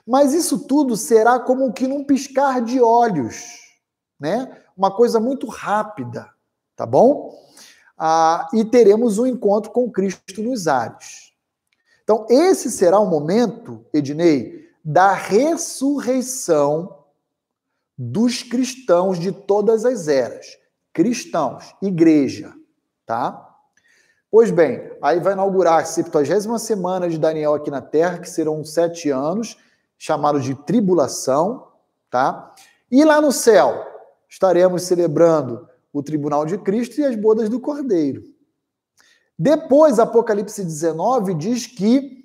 Mas 0.06 0.34
isso 0.34 0.68
tudo 0.68 0.96
será 0.96 1.40
como 1.40 1.74
que 1.74 1.88
num 1.88 2.04
piscar 2.04 2.62
de 2.62 2.80
olhos, 2.80 3.44
né? 4.20 4.64
Uma 4.78 4.96
coisa 4.96 5.20
muito 5.20 5.48
rápida, 5.48 6.30
tá 6.76 6.86
bom? 6.86 7.36
Ah, 7.98 8.48
e 8.54 8.64
teremos 8.64 9.18
um 9.18 9.26
encontro 9.26 9.72
com 9.72 9.92
Cristo 9.92 10.42
nos 10.44 10.68
ares. 10.68 11.31
Então, 12.03 12.26
esse 12.30 12.69
será 12.72 12.99
o 12.99 13.10
momento, 13.10 13.86
Ednei, 13.94 14.69
da 14.84 15.14
ressurreição 15.14 16.98
dos 17.98 18.41
cristãos 18.41 19.19
de 19.19 19.32
todas 19.32 19.86
as 19.86 20.07
eras. 20.07 20.57
Cristãos, 20.91 21.76
igreja, 21.82 22.53
tá? 23.06 23.48
Pois 24.30 24.49
bem, 24.49 24.91
aí 25.02 25.19
vai 25.19 25.34
inaugurar 25.34 25.80
a 25.80 25.86
70 25.86 26.57
semana 26.57 27.10
de 27.10 27.18
Daniel 27.18 27.53
aqui 27.53 27.69
na 27.69 27.82
Terra, 27.82 28.18
que 28.18 28.30
serão 28.30 28.64
sete 28.64 29.10
anos, 29.10 29.57
chamados 29.98 30.44
de 30.44 30.56
tribulação, 30.56 31.68
tá? 32.10 32.53
E 32.90 33.03
lá 33.03 33.22
no 33.22 33.32
céu, 33.32 33.86
estaremos 34.28 34.84
celebrando 34.84 35.68
o 35.94 36.02
tribunal 36.02 36.45
de 36.45 36.57
Cristo 36.57 36.99
e 36.99 37.06
as 37.06 37.15
bodas 37.15 37.49
do 37.49 37.60
Cordeiro. 37.60 38.23
Depois, 39.44 39.98
Apocalipse 39.98 40.64
19 40.64 41.34
diz 41.34 41.66
que 41.66 42.24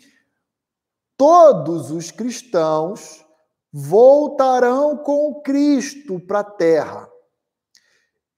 todos 1.16 1.90
os 1.90 2.10
cristãos 2.10 3.24
voltarão 3.72 4.98
com 4.98 5.40
Cristo 5.40 6.20
para 6.20 6.40
a 6.40 6.44
terra. 6.44 7.08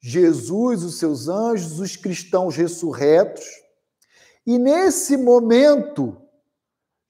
Jesus, 0.01 0.85
os 0.85 0.97
seus 1.01 1.27
anjos, 1.27 1.81
os 1.81 1.97
cristãos 1.97 2.55
ressurretos. 2.55 3.45
E 4.47 4.57
nesse 4.61 5.17
momento, 5.17 6.17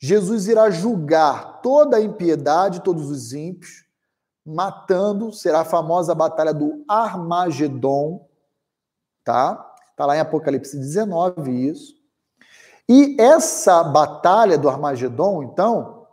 Jesus 0.01 0.49
irá 0.49 0.71
julgar 0.71 1.61
toda 1.61 1.99
a 1.99 2.03
impiedade, 2.03 2.83
todos 2.83 3.11
os 3.11 3.35
ímpios, 3.35 3.85
matando, 4.43 5.35
será 5.35 5.61
a 5.61 5.67
famosa 5.67 6.15
batalha 6.15 6.55
do 6.55 6.83
Armagedon, 6.89 8.27
tá? 9.23 9.68
Está 9.99 10.07
lá 10.07 10.17
em 10.17 10.21
Apocalipse 10.21 10.79
19 10.79 11.71
isso. 11.71 11.97
E 12.89 13.17
essa 13.21 13.83
batalha 13.83 14.57
do 14.57 14.69
Armagedon, 14.69 15.43
então, 15.43 16.07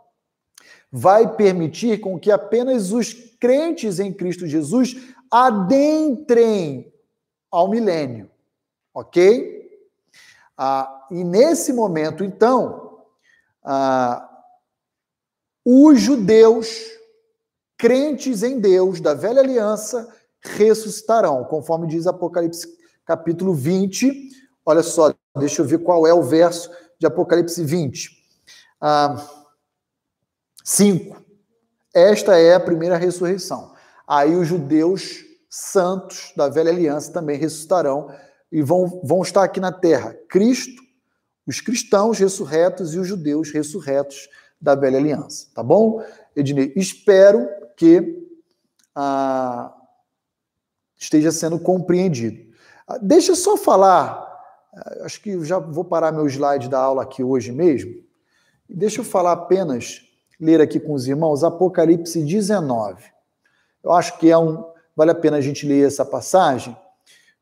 vai 0.90 1.36
permitir 1.36 2.00
com 2.00 2.18
que 2.18 2.32
apenas 2.32 2.90
os 2.90 3.12
crentes 3.38 4.00
em 4.00 4.12
Cristo 4.12 4.44
Jesus 4.44 5.14
adentrem 5.30 6.92
ao 7.48 7.70
milênio, 7.70 8.28
ok? 8.92 9.70
Ah, 10.58 11.06
e 11.08 11.22
nesse 11.22 11.72
momento, 11.72 12.24
então, 12.24 13.04
ah, 13.62 14.28
os 15.64 16.00
judeus 16.00 16.86
crentes 17.78 18.42
em 18.42 18.58
Deus 18.58 19.00
da 19.00 19.14
velha 19.14 19.40
aliança 19.40 20.12
ressuscitarão, 20.40 21.44
conforme 21.44 21.86
diz 21.86 22.08
Apocalipse 22.08 22.76
capítulo 23.06 23.54
20. 23.54 24.30
Olha 24.64 24.82
só, 24.82 25.14
deixa 25.38 25.62
eu 25.62 25.66
ver 25.66 25.78
qual 25.78 26.06
é 26.06 26.12
o 26.12 26.22
verso 26.22 26.70
de 26.98 27.06
Apocalipse 27.06 27.64
20. 27.64 28.10
Ah, 28.80 29.24
5. 30.64 31.24
Esta 31.94 32.36
é 32.36 32.54
a 32.54 32.60
primeira 32.60 32.96
ressurreição. 32.96 33.72
Aí 34.06 34.34
os 34.34 34.46
judeus 34.46 35.24
santos 35.48 36.32
da 36.36 36.48
velha 36.48 36.70
aliança 36.70 37.12
também 37.12 37.38
ressuscitarão 37.38 38.12
e 38.50 38.60
vão, 38.60 39.00
vão 39.02 39.22
estar 39.22 39.44
aqui 39.44 39.60
na 39.60 39.72
terra. 39.72 40.14
Cristo, 40.28 40.82
os 41.46 41.60
cristãos 41.60 42.18
ressurretos 42.18 42.94
e 42.94 42.98
os 42.98 43.06
judeus 43.06 43.50
ressurretos 43.52 44.28
da 44.60 44.74
velha 44.74 44.98
aliança. 44.98 45.46
Tá 45.54 45.62
bom, 45.62 46.04
Ednei? 46.34 46.72
Espero 46.76 47.48
que 47.76 48.26
ah, 48.94 49.72
esteja 50.96 51.30
sendo 51.30 51.58
compreendido. 51.58 52.45
Ah, 52.86 52.98
deixa 52.98 53.32
eu 53.32 53.36
só 53.36 53.56
falar, 53.56 54.40
ah, 54.72 55.04
acho 55.04 55.20
que 55.20 55.44
já 55.44 55.58
vou 55.58 55.84
parar 55.84 56.12
meu 56.12 56.26
slide 56.26 56.68
da 56.68 56.78
aula 56.78 57.02
aqui 57.02 57.24
hoje 57.24 57.50
mesmo. 57.50 57.92
Deixa 58.68 59.00
eu 59.00 59.04
falar 59.04 59.32
apenas, 59.32 60.02
ler 60.40 60.60
aqui 60.60 60.78
com 60.78 60.92
os 60.92 61.06
irmãos, 61.08 61.42
Apocalipse 61.42 62.22
19. 62.22 63.04
Eu 63.82 63.92
acho 63.92 64.18
que 64.18 64.30
é 64.30 64.38
um, 64.38 64.64
vale 64.94 65.10
a 65.10 65.14
pena 65.14 65.38
a 65.38 65.40
gente 65.40 65.66
ler 65.66 65.86
essa 65.86 66.04
passagem, 66.04 66.76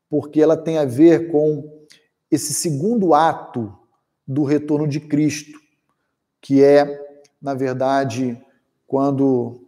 porque 0.09 0.41
ela 0.41 0.57
tem 0.57 0.77
a 0.77 0.85
ver 0.85 1.31
com 1.31 1.87
esse 2.31 2.53
segundo 2.53 3.13
ato 3.13 3.73
do 4.27 4.43
retorno 4.43 4.87
de 4.87 4.99
Cristo, 4.99 5.59
que 6.41 6.63
é, 6.63 7.03
na 7.41 7.53
verdade, 7.53 8.39
quando 8.87 9.61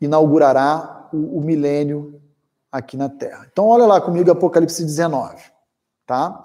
inaugurará 0.00 1.08
o, 1.12 1.38
o 1.38 1.40
milênio 1.40 2.21
aqui 2.72 2.96
na 2.96 3.10
Terra. 3.10 3.46
Então, 3.52 3.66
olha 3.66 3.84
lá 3.84 4.00
comigo 4.00 4.30
Apocalipse 4.30 4.82
19, 4.82 5.44
tá? 6.06 6.42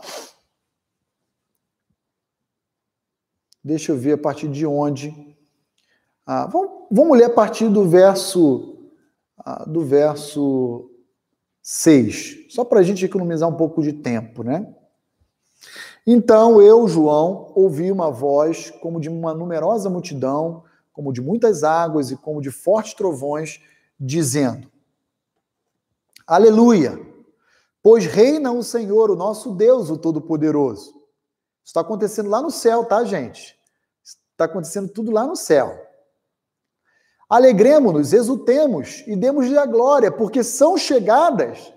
Deixa 3.63 3.93
eu 3.93 3.97
ver 3.97 4.13
a 4.13 4.17
partir 4.17 4.49
de 4.49 4.65
onde. 4.65 5.13
Ah, 6.25 6.45
vamos, 6.45 6.87
vamos 6.91 7.17
ler 7.17 7.25
a 7.25 7.33
partir 7.33 7.69
do 7.69 7.87
verso 7.87 8.77
ah, 9.39 9.63
do 9.65 9.85
verso 9.85 10.91
6, 11.61 12.47
só 12.49 12.65
para 12.65 12.79
a 12.79 12.83
gente 12.83 13.05
economizar 13.05 13.47
um 13.47 13.55
pouco 13.55 13.81
de 13.81 13.93
tempo, 13.93 14.43
né? 14.43 14.73
Então 16.05 16.61
eu, 16.61 16.87
João, 16.87 17.51
ouvi 17.55 17.91
uma 17.91 18.09
voz 18.09 18.71
como 18.81 18.99
de 18.99 19.09
uma 19.09 19.33
numerosa 19.33 19.89
multidão, 19.89 20.63
como 20.93 21.11
de 21.11 21.21
muitas 21.21 21.63
águas 21.63 22.09
e 22.11 22.15
como 22.15 22.41
de 22.41 22.51
fortes 22.51 22.93
trovões, 22.93 23.61
dizendo: 23.99 24.69
Aleluia! 26.27 26.99
Pois 27.81 28.05
reina 28.05 28.51
o 28.51 28.61
Senhor, 28.61 29.09
o 29.09 29.15
nosso 29.15 29.55
Deus, 29.55 29.89
o 29.89 29.97
Todo-Poderoso. 29.97 30.89
Isso 30.89 30.97
está 31.67 31.79
acontecendo 31.79 32.29
lá 32.29 32.41
no 32.41 32.51
céu, 32.51 32.83
tá, 32.83 33.05
gente? 33.05 33.57
Está 34.03 34.43
acontecendo 34.43 34.89
tudo 34.89 35.09
lá 35.09 35.25
no 35.25 35.37
céu. 35.37 35.87
Alegremos-nos, 37.29 38.11
exultemos 38.11 39.05
e 39.07 39.15
demos-lhe 39.15 39.57
a 39.57 39.65
glória, 39.65 40.11
porque 40.11 40.43
são 40.43 40.77
chegadas 40.77 41.73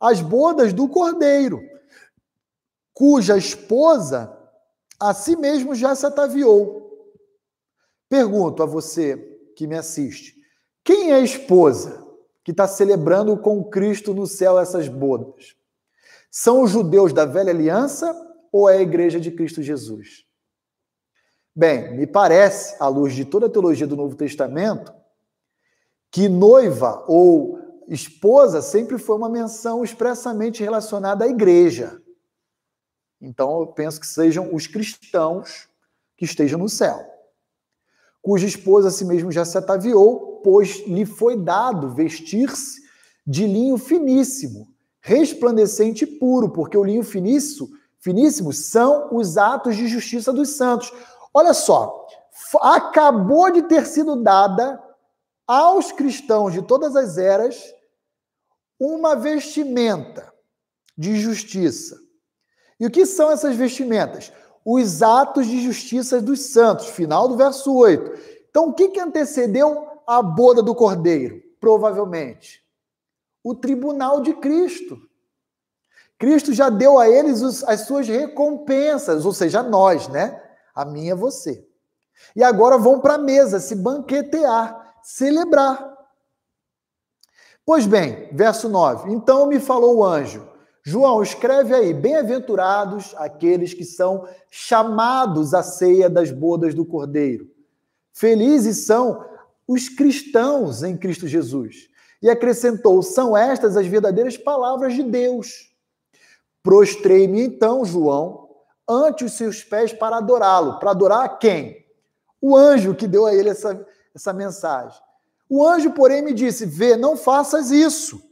as 0.00 0.22
bodas 0.22 0.72
do 0.72 0.88
Cordeiro, 0.88 1.60
cuja 2.94 3.36
esposa 3.36 4.34
a 4.98 5.12
si 5.12 5.36
mesmo 5.36 5.74
já 5.74 5.94
se 5.94 6.06
ataviou. 6.06 7.12
Pergunto 8.08 8.62
a 8.62 8.66
você 8.66 9.16
que 9.56 9.66
me 9.66 9.76
assiste: 9.76 10.34
quem 10.82 11.12
é 11.12 11.16
a 11.16 11.20
esposa 11.20 12.09
que 12.50 12.52
está 12.52 12.66
celebrando 12.66 13.36
com 13.36 13.62
Cristo 13.62 14.12
no 14.12 14.26
céu 14.26 14.58
essas 14.58 14.88
bodas? 14.88 15.54
São 16.28 16.62
os 16.62 16.70
judeus 16.72 17.12
da 17.12 17.24
velha 17.24 17.52
aliança 17.52 18.12
ou 18.50 18.68
é 18.68 18.78
a 18.78 18.82
igreja 18.82 19.20
de 19.20 19.30
Cristo 19.30 19.62
Jesus? 19.62 20.24
Bem, 21.54 21.96
me 21.96 22.08
parece, 22.08 22.74
à 22.80 22.88
luz 22.88 23.14
de 23.14 23.24
toda 23.24 23.46
a 23.46 23.48
teologia 23.48 23.86
do 23.86 23.94
Novo 23.94 24.16
Testamento, 24.16 24.92
que 26.10 26.28
noiva 26.28 27.04
ou 27.06 27.56
esposa 27.86 28.60
sempre 28.60 28.98
foi 28.98 29.14
uma 29.14 29.28
menção 29.28 29.84
expressamente 29.84 30.60
relacionada 30.60 31.24
à 31.24 31.28
igreja. 31.28 32.02
Então, 33.20 33.60
eu 33.60 33.68
penso 33.68 34.00
que 34.00 34.06
sejam 34.08 34.52
os 34.52 34.66
cristãos 34.66 35.68
que 36.16 36.24
estejam 36.24 36.58
no 36.58 36.68
céu, 36.68 37.08
cuja 38.22 38.46
esposa 38.46 38.88
a 38.88 38.90
si 38.90 39.04
mesmo 39.04 39.32
já 39.32 39.44
se 39.44 39.56
ataviou, 39.56 40.40
pois 40.42 40.86
lhe 40.86 41.04
foi 41.04 41.36
dado 41.36 41.90
vestir-se 41.90 42.80
de 43.26 43.46
linho 43.46 43.78
finíssimo, 43.78 44.68
resplandecente 45.00 46.04
e 46.04 46.06
puro, 46.06 46.50
porque 46.50 46.76
o 46.76 46.84
linho 46.84 47.02
finíssimo, 47.02 47.68
finíssimo 47.98 48.52
são 48.52 49.08
os 49.12 49.38
atos 49.38 49.76
de 49.76 49.86
justiça 49.86 50.32
dos 50.32 50.50
santos. 50.50 50.92
Olha 51.32 51.54
só, 51.54 52.06
acabou 52.60 53.50
de 53.50 53.62
ter 53.62 53.86
sido 53.86 54.22
dada 54.22 54.82
aos 55.46 55.92
cristãos 55.92 56.52
de 56.52 56.62
todas 56.62 56.96
as 56.96 57.18
eras 57.18 57.60
uma 58.78 59.14
vestimenta 59.14 60.32
de 60.96 61.18
justiça. 61.18 61.98
E 62.78 62.86
o 62.86 62.90
que 62.90 63.04
são 63.04 63.30
essas 63.30 63.56
vestimentas? 63.56 64.32
Os 64.64 65.02
atos 65.02 65.46
de 65.46 65.60
justiça 65.62 66.20
dos 66.20 66.52
santos, 66.52 66.86
final 66.88 67.28
do 67.28 67.36
verso 67.36 67.74
8. 67.74 68.12
Então, 68.50 68.68
o 68.68 68.74
que, 68.74 68.88
que 68.88 69.00
antecedeu 69.00 69.86
a 70.06 70.22
boda 70.22 70.62
do 70.62 70.74
cordeiro? 70.74 71.42
Provavelmente 71.58 72.60
o 73.42 73.54
tribunal 73.54 74.20
de 74.20 74.34
Cristo. 74.34 74.98
Cristo 76.18 76.52
já 76.52 76.68
deu 76.68 76.98
a 76.98 77.08
eles 77.08 77.40
os, 77.40 77.64
as 77.64 77.82
suas 77.82 78.06
recompensas, 78.06 79.24
ou 79.24 79.32
seja, 79.32 79.62
nós, 79.62 80.08
né? 80.08 80.42
A 80.74 80.84
minha, 80.84 81.16
você. 81.16 81.66
E 82.36 82.44
agora 82.44 82.76
vão 82.76 83.00
para 83.00 83.14
a 83.14 83.18
mesa 83.18 83.58
se 83.58 83.74
banquetear, 83.74 84.94
celebrar. 85.02 85.96
Pois 87.64 87.86
bem, 87.86 88.28
verso 88.32 88.68
9. 88.68 89.10
Então 89.10 89.46
me 89.46 89.58
falou 89.58 89.96
o 89.96 90.04
anjo: 90.04 90.46
João, 90.82 91.22
escreve 91.22 91.74
aí: 91.74 91.92
Bem-aventurados 91.92 93.14
aqueles 93.16 93.74
que 93.74 93.84
são 93.84 94.26
chamados 94.50 95.54
à 95.54 95.62
ceia 95.62 96.08
das 96.08 96.30
bodas 96.30 96.74
do 96.74 96.84
Cordeiro. 96.84 97.50
Felizes 98.12 98.86
são 98.86 99.24
os 99.66 99.88
cristãos 99.88 100.82
em 100.82 100.96
Cristo 100.96 101.28
Jesus. 101.28 101.88
E 102.22 102.28
acrescentou: 102.28 103.02
São 103.02 103.36
estas 103.36 103.76
as 103.76 103.86
verdadeiras 103.86 104.36
palavras 104.36 104.94
de 104.94 105.02
Deus. 105.02 105.70
Prostrei-me 106.62 107.40
então, 107.40 107.84
João, 107.84 108.48
ante 108.88 109.24
os 109.24 109.32
seus 109.32 109.62
pés 109.62 109.92
para 109.92 110.16
adorá-lo. 110.18 110.78
Para 110.78 110.90
adorar 110.90 111.38
quem? 111.38 111.86
O 112.40 112.56
anjo 112.56 112.94
que 112.94 113.06
deu 113.06 113.26
a 113.26 113.34
ele 113.34 113.50
essa, 113.50 113.86
essa 114.14 114.32
mensagem. 114.32 115.00
O 115.48 115.66
anjo, 115.66 115.90
porém, 115.92 116.22
me 116.22 116.32
disse: 116.32 116.64
Vê, 116.66 116.96
não 116.96 117.16
faças 117.16 117.70
isso. 117.70 118.29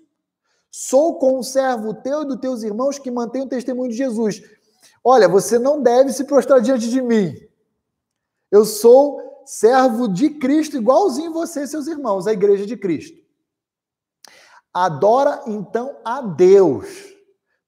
Sou 0.70 1.19
conservo 1.19 1.95
teu 1.95 2.23
e 2.23 2.27
dos 2.27 2.40
teus 2.40 2.62
irmãos 2.62 2.99
que 2.99 3.11
mantêm 3.11 3.43
o 3.43 3.49
testemunho 3.49 3.90
de 3.90 3.97
Jesus. 3.97 4.43
Olha, 5.03 5.28
você 5.28 5.59
não 5.59 5.82
deve 5.82 6.12
se 6.12 6.24
prostrar 6.24 6.61
diante 6.61 6.89
de 6.90 7.01
mim. 7.01 7.35
Eu 8.51 8.65
sou 8.65 9.43
servo 9.47 10.09
de 10.09 10.31
Cristo, 10.31 10.77
igualzinho 10.77 11.32
você 11.32 11.62
e 11.62 11.69
seus 11.69 11.86
irmãos, 11.86 12.27
a 12.27 12.32
igreja 12.32 12.66
de 12.66 12.77
Cristo. 12.77 13.16
Adora 14.73 15.43
então 15.47 15.97
a 16.05 16.20
Deus, 16.20 16.86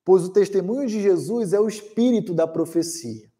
pois 0.05 0.25
o 0.25 0.33
testemunho 0.33 0.87
de 0.87 1.01
Jesus 1.01 1.53
é 1.53 1.61
o 1.61 1.69
espírito 1.69 2.35
da 2.35 2.47
profecia. 2.47 3.31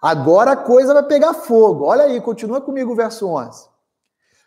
Agora 0.00 0.52
a 0.52 0.56
coisa 0.56 0.94
vai 0.94 1.02
pegar 1.02 1.34
fogo. 1.34 1.84
Olha 1.84 2.04
aí, 2.04 2.20
continua 2.20 2.60
comigo 2.60 2.92
o 2.92 2.96
verso 2.96 3.26
11. 3.26 3.68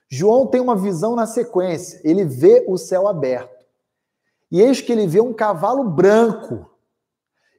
João 0.10 0.48
tem 0.48 0.62
uma 0.62 0.76
visão 0.76 1.16
na 1.16 1.28
sequência. 1.28 2.00
Ele 2.04 2.24
vê 2.24 2.66
o 2.68 2.78
céu 2.78 3.08
aberto. 3.08 3.51
E 4.52 4.62
eis 4.62 4.82
que 4.82 4.92
ele 4.92 5.08
vê 5.08 5.22
um 5.22 5.34
cavalo 5.34 5.84
branco. 5.84 6.70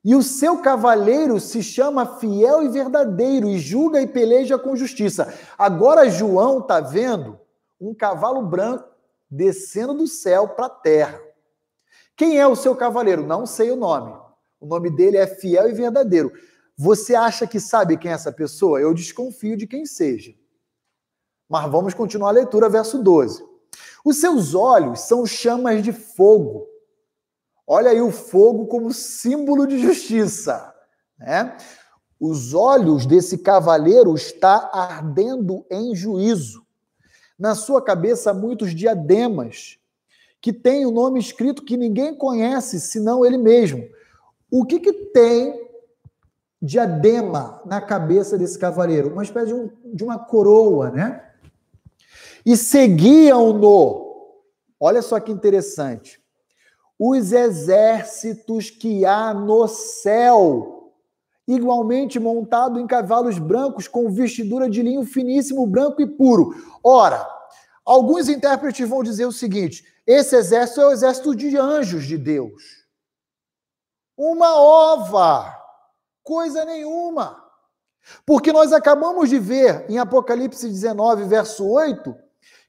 E 0.05 0.15
o 0.15 0.23
seu 0.23 0.59
cavaleiro 0.59 1.41
se 1.41 1.63
chama 1.63 2.19
fiel 2.19 2.63
e 2.63 2.69
verdadeiro 2.69 3.49
e 3.49 3.59
julga 3.59 4.01
e 4.01 4.07
peleja 4.07 4.59
com 4.59 4.77
justiça. 4.77 5.33
Agora 5.57 6.11
João 6.11 6.59
está 6.59 6.81
vendo 6.81 7.41
um 7.81 7.95
cavalo 7.95 8.43
branco 8.43 8.85
descendo 9.31 9.95
do 9.95 10.07
céu 10.07 10.49
para 10.49 10.67
a 10.67 10.71
terra. 10.71 11.21
Quem 12.17 12.39
é 12.39 12.47
o 12.47 12.57
seu 12.57 12.77
cavaleiro? 12.77 13.27
Não 13.27 13.47
sei 13.47 13.71
o 13.71 13.77
nome. 13.77 14.15
O 14.61 14.67
nome 14.67 14.91
dele 14.91 15.17
é 15.17 15.27
fiel 15.27 15.69
e 15.69 15.73
verdadeiro. 15.73 16.33
Você 16.77 17.15
acha 17.15 17.47
que 17.47 17.59
sabe 17.61 17.97
quem 17.97 18.11
é 18.11 18.15
essa 18.15 18.33
pessoa? 18.33 18.81
Eu 18.81 18.93
desconfio 18.93 19.57
de 19.57 19.67
quem 19.67 19.87
seja. 19.87 20.35
Mas 21.49 21.71
vamos 21.71 21.95
continuar 21.95 22.31
a 22.31 22.33
leitura, 22.33 22.69
verso 22.69 23.03
12. 23.03 23.45
Os 24.05 24.17
seus 24.17 24.55
olhos 24.55 25.01
são 25.01 25.25
chamas 25.25 25.83
de 25.83 25.93
fogo. 25.93 26.72
Olha 27.75 27.91
aí 27.91 28.03
o 28.03 28.11
fogo 28.11 28.67
como 28.67 28.93
símbolo 28.93 29.67
de 29.67 29.79
justiça. 29.79 30.75
Né? 31.19 31.57
Os 32.21 32.53
olhos 32.53 33.07
desse 33.07 33.39
cavaleiro 33.39 34.15
está 34.15 34.69
ardendo 34.71 35.65
em 35.71 35.97
juízo. 35.97 36.67
Na 37.39 37.55
sua 37.55 37.81
cabeça, 37.81 38.35
muitos 38.35 38.75
diademas, 38.75 39.79
que 40.39 40.53
tem 40.53 40.85
o 40.85 40.91
nome 40.91 41.19
escrito 41.19 41.65
que 41.65 41.79
ninguém 41.79 42.15
conhece, 42.15 42.79
senão 42.79 43.25
ele 43.25 43.39
mesmo. 43.39 43.89
O 44.51 44.67
que, 44.67 44.79
que 44.79 44.93
tem 44.93 45.59
diadema 46.61 47.63
na 47.65 47.81
cabeça 47.81 48.37
desse 48.37 48.59
cavaleiro, 48.59 49.11
uma 49.11 49.23
espécie 49.23 49.47
de, 49.47 49.55
um, 49.55 49.71
de 49.95 50.05
uma 50.05 50.19
coroa, 50.19 50.91
né? 50.91 51.27
E 52.45 52.55
seguiam-no. 52.55 54.37
Olha 54.79 55.01
só 55.01 55.19
que 55.19 55.33
interessante. 55.33 56.22
Os 57.05 57.33
exércitos 57.33 58.71
que 58.71 59.05
há 59.05 59.35
no 59.35 59.67
céu, 59.67 60.93
igualmente 61.49 62.21
montado 62.21 62.79
em 62.79 62.87
cavalos 62.87 63.41
brancos 63.41 63.89
com 63.89 64.09
vestidura 64.09 64.71
de 64.71 64.83
linho 64.83 65.05
finíssimo, 65.05 65.67
branco 65.67 66.01
e 66.01 66.07
puro. 66.07 66.55
Ora, 66.81 67.29
alguns 67.85 68.29
intérpretes 68.29 68.89
vão 68.89 69.03
dizer 69.03 69.27
o 69.27 69.33
seguinte: 69.33 69.85
esse 70.07 70.37
exército 70.37 70.81
é 70.81 70.87
o 70.87 70.93
exército 70.93 71.35
de 71.35 71.57
anjos 71.57 72.05
de 72.05 72.17
Deus. 72.17 72.63
Uma 74.17 74.55
ova, 74.55 75.61
coisa 76.23 76.65
nenhuma. 76.65 77.43
Porque 78.25 78.53
nós 78.53 78.73
acabamos 78.73 79.29
de 79.29 79.41
ver 79.41 79.91
em 79.91 79.99
Apocalipse 79.99 80.69
19, 80.69 81.25
verso 81.25 81.69
8, 81.69 82.15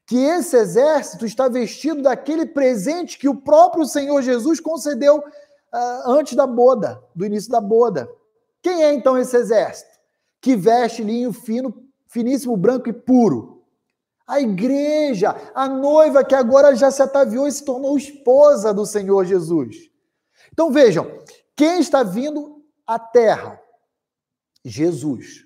que 0.05 0.17
esse 0.17 0.57
exército 0.57 1.25
está 1.25 1.47
vestido 1.47 2.01
daquele 2.01 2.45
presente 2.45 3.17
que 3.17 3.29
o 3.29 3.35
próprio 3.35 3.85
Senhor 3.85 4.21
Jesus 4.21 4.59
concedeu 4.59 5.19
uh, 5.19 6.11
antes 6.11 6.35
da 6.35 6.45
boda, 6.45 7.01
do 7.15 7.25
início 7.25 7.49
da 7.49 7.61
boda. 7.61 8.09
Quem 8.61 8.83
é 8.83 8.93
então 8.93 9.17
esse 9.17 9.35
exército? 9.35 9.91
Que 10.41 10.55
veste 10.55 11.03
linho 11.03 11.31
fino, 11.31 11.73
finíssimo, 12.07 12.57
branco 12.57 12.89
e 12.89 12.93
puro. 12.93 13.63
A 14.27 14.39
igreja, 14.39 15.35
a 15.53 15.67
noiva 15.67 16.23
que 16.23 16.35
agora 16.35 16.75
já 16.75 16.89
se 16.91 17.01
ataviou 17.01 17.47
e 17.47 17.51
se 17.51 17.63
tornou 17.63 17.97
esposa 17.97 18.73
do 18.73 18.85
Senhor 18.85 19.25
Jesus. 19.25 19.89
Então 20.51 20.71
vejam, 20.71 21.19
quem 21.55 21.79
está 21.79 22.03
vindo 22.03 22.61
à 22.85 22.99
terra? 22.99 23.59
Jesus, 24.65 25.45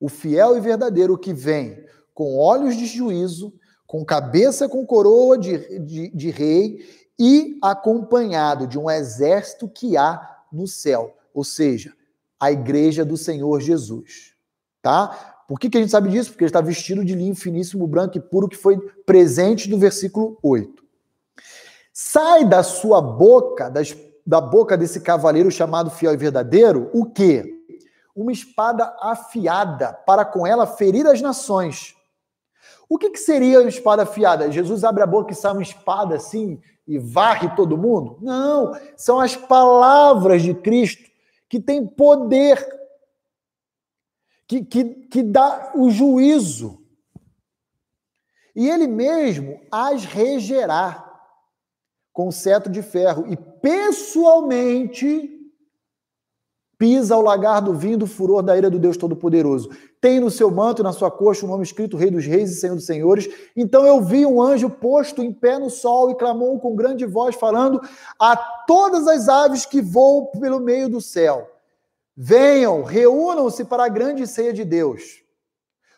o 0.00 0.08
fiel 0.08 0.56
e 0.56 0.60
verdadeiro 0.60 1.16
que 1.16 1.32
vem 1.32 1.84
com 2.12 2.36
olhos 2.36 2.76
de 2.76 2.86
juízo 2.86 3.52
com 3.86 4.04
cabeça 4.04 4.68
com 4.68 4.84
coroa 4.84 5.38
de, 5.38 5.78
de, 5.80 6.08
de 6.10 6.30
rei 6.30 6.84
e 7.18 7.58
acompanhado 7.62 8.66
de 8.66 8.78
um 8.78 8.90
exército 8.90 9.68
que 9.68 9.96
há 9.96 10.38
no 10.52 10.66
céu, 10.66 11.16
ou 11.32 11.44
seja, 11.44 11.92
a 12.38 12.52
igreja 12.52 13.04
do 13.04 13.16
Senhor 13.16 13.60
Jesus. 13.60 14.34
Tá? 14.82 15.44
Por 15.48 15.58
que, 15.58 15.70
que 15.70 15.78
a 15.78 15.80
gente 15.80 15.90
sabe 15.90 16.10
disso? 16.10 16.30
Porque 16.30 16.44
ele 16.44 16.48
está 16.48 16.60
vestido 16.60 17.04
de 17.04 17.14
linho 17.14 17.34
finíssimo, 17.34 17.86
branco 17.86 18.18
e 18.18 18.20
puro, 18.20 18.48
que 18.48 18.56
foi 18.56 18.78
presente 19.06 19.68
do 19.68 19.78
versículo 19.78 20.38
8. 20.42 20.84
Sai 21.92 22.44
da 22.44 22.62
sua 22.62 23.00
boca, 23.00 23.70
das, 23.70 23.96
da 24.26 24.40
boca 24.40 24.76
desse 24.76 25.00
cavaleiro 25.00 25.50
chamado 25.50 25.90
fiel 25.90 26.12
e 26.12 26.16
verdadeiro, 26.16 26.90
o 26.92 27.06
quê? 27.06 27.54
Uma 28.14 28.32
espada 28.32 28.94
afiada, 29.00 29.92
para 29.92 30.24
com 30.24 30.46
ela 30.46 30.66
ferir 30.66 31.06
as 31.06 31.20
nações 31.20 31.95
o 32.88 32.98
que, 32.98 33.10
que 33.10 33.18
seria 33.18 33.60
uma 33.60 33.68
espada 33.68 34.04
afiada? 34.04 34.50
Jesus 34.50 34.84
abre 34.84 35.02
a 35.02 35.06
boca 35.06 35.32
e 35.32 35.36
sai 35.36 35.52
uma 35.52 35.62
espada 35.62 36.16
assim 36.16 36.60
e 36.86 36.98
varre 36.98 37.54
todo 37.56 37.76
mundo? 37.76 38.18
Não, 38.20 38.72
são 38.96 39.18
as 39.20 39.36
palavras 39.36 40.42
de 40.42 40.54
Cristo 40.54 41.10
que 41.48 41.60
têm 41.60 41.86
poder, 41.86 42.64
que, 44.46 44.64
que, 44.64 44.84
que 44.84 45.22
dá 45.22 45.72
o 45.74 45.90
juízo. 45.90 46.82
E 48.54 48.68
ele 48.68 48.86
mesmo 48.86 49.60
as 49.70 50.04
regerá 50.04 51.02
com 52.12 52.30
cetro 52.30 52.72
de 52.72 52.82
ferro 52.82 53.26
e 53.28 53.36
pessoalmente 53.36 55.32
pisa 56.78 57.16
o 57.16 57.20
lagar 57.20 57.60
do 57.60 57.74
vinho 57.74 57.98
do 57.98 58.06
furor 58.06 58.42
da 58.42 58.56
ira 58.56 58.70
do 58.70 58.78
Deus 58.78 58.96
Todo-Poderoso. 58.96 59.70
Tem 60.06 60.20
no 60.20 60.30
seu 60.30 60.52
manto 60.52 60.82
e 60.82 60.84
na 60.84 60.92
sua 60.92 61.10
coxa 61.10 61.44
o 61.44 61.48
nome 61.48 61.64
escrito 61.64 61.96
Rei 61.96 62.12
dos 62.12 62.24
Reis 62.24 62.52
e 62.52 62.60
Senhor 62.60 62.76
dos 62.76 62.86
Senhores. 62.86 63.28
Então 63.56 63.84
eu 63.84 64.00
vi 64.00 64.24
um 64.24 64.40
anjo 64.40 64.70
posto 64.70 65.20
em 65.20 65.32
pé 65.32 65.58
no 65.58 65.68
sol 65.68 66.12
e 66.12 66.14
clamou 66.14 66.60
com 66.60 66.76
grande 66.76 67.04
voz, 67.04 67.34
falando 67.34 67.80
a 68.16 68.36
todas 68.36 69.08
as 69.08 69.28
aves 69.28 69.66
que 69.66 69.80
voam 69.80 70.26
pelo 70.26 70.60
meio 70.60 70.88
do 70.88 71.00
céu: 71.00 71.50
Venham, 72.16 72.84
reúnam-se 72.84 73.64
para 73.64 73.86
a 73.86 73.88
grande 73.88 74.28
ceia 74.28 74.52
de 74.52 74.64
Deus. 74.64 75.24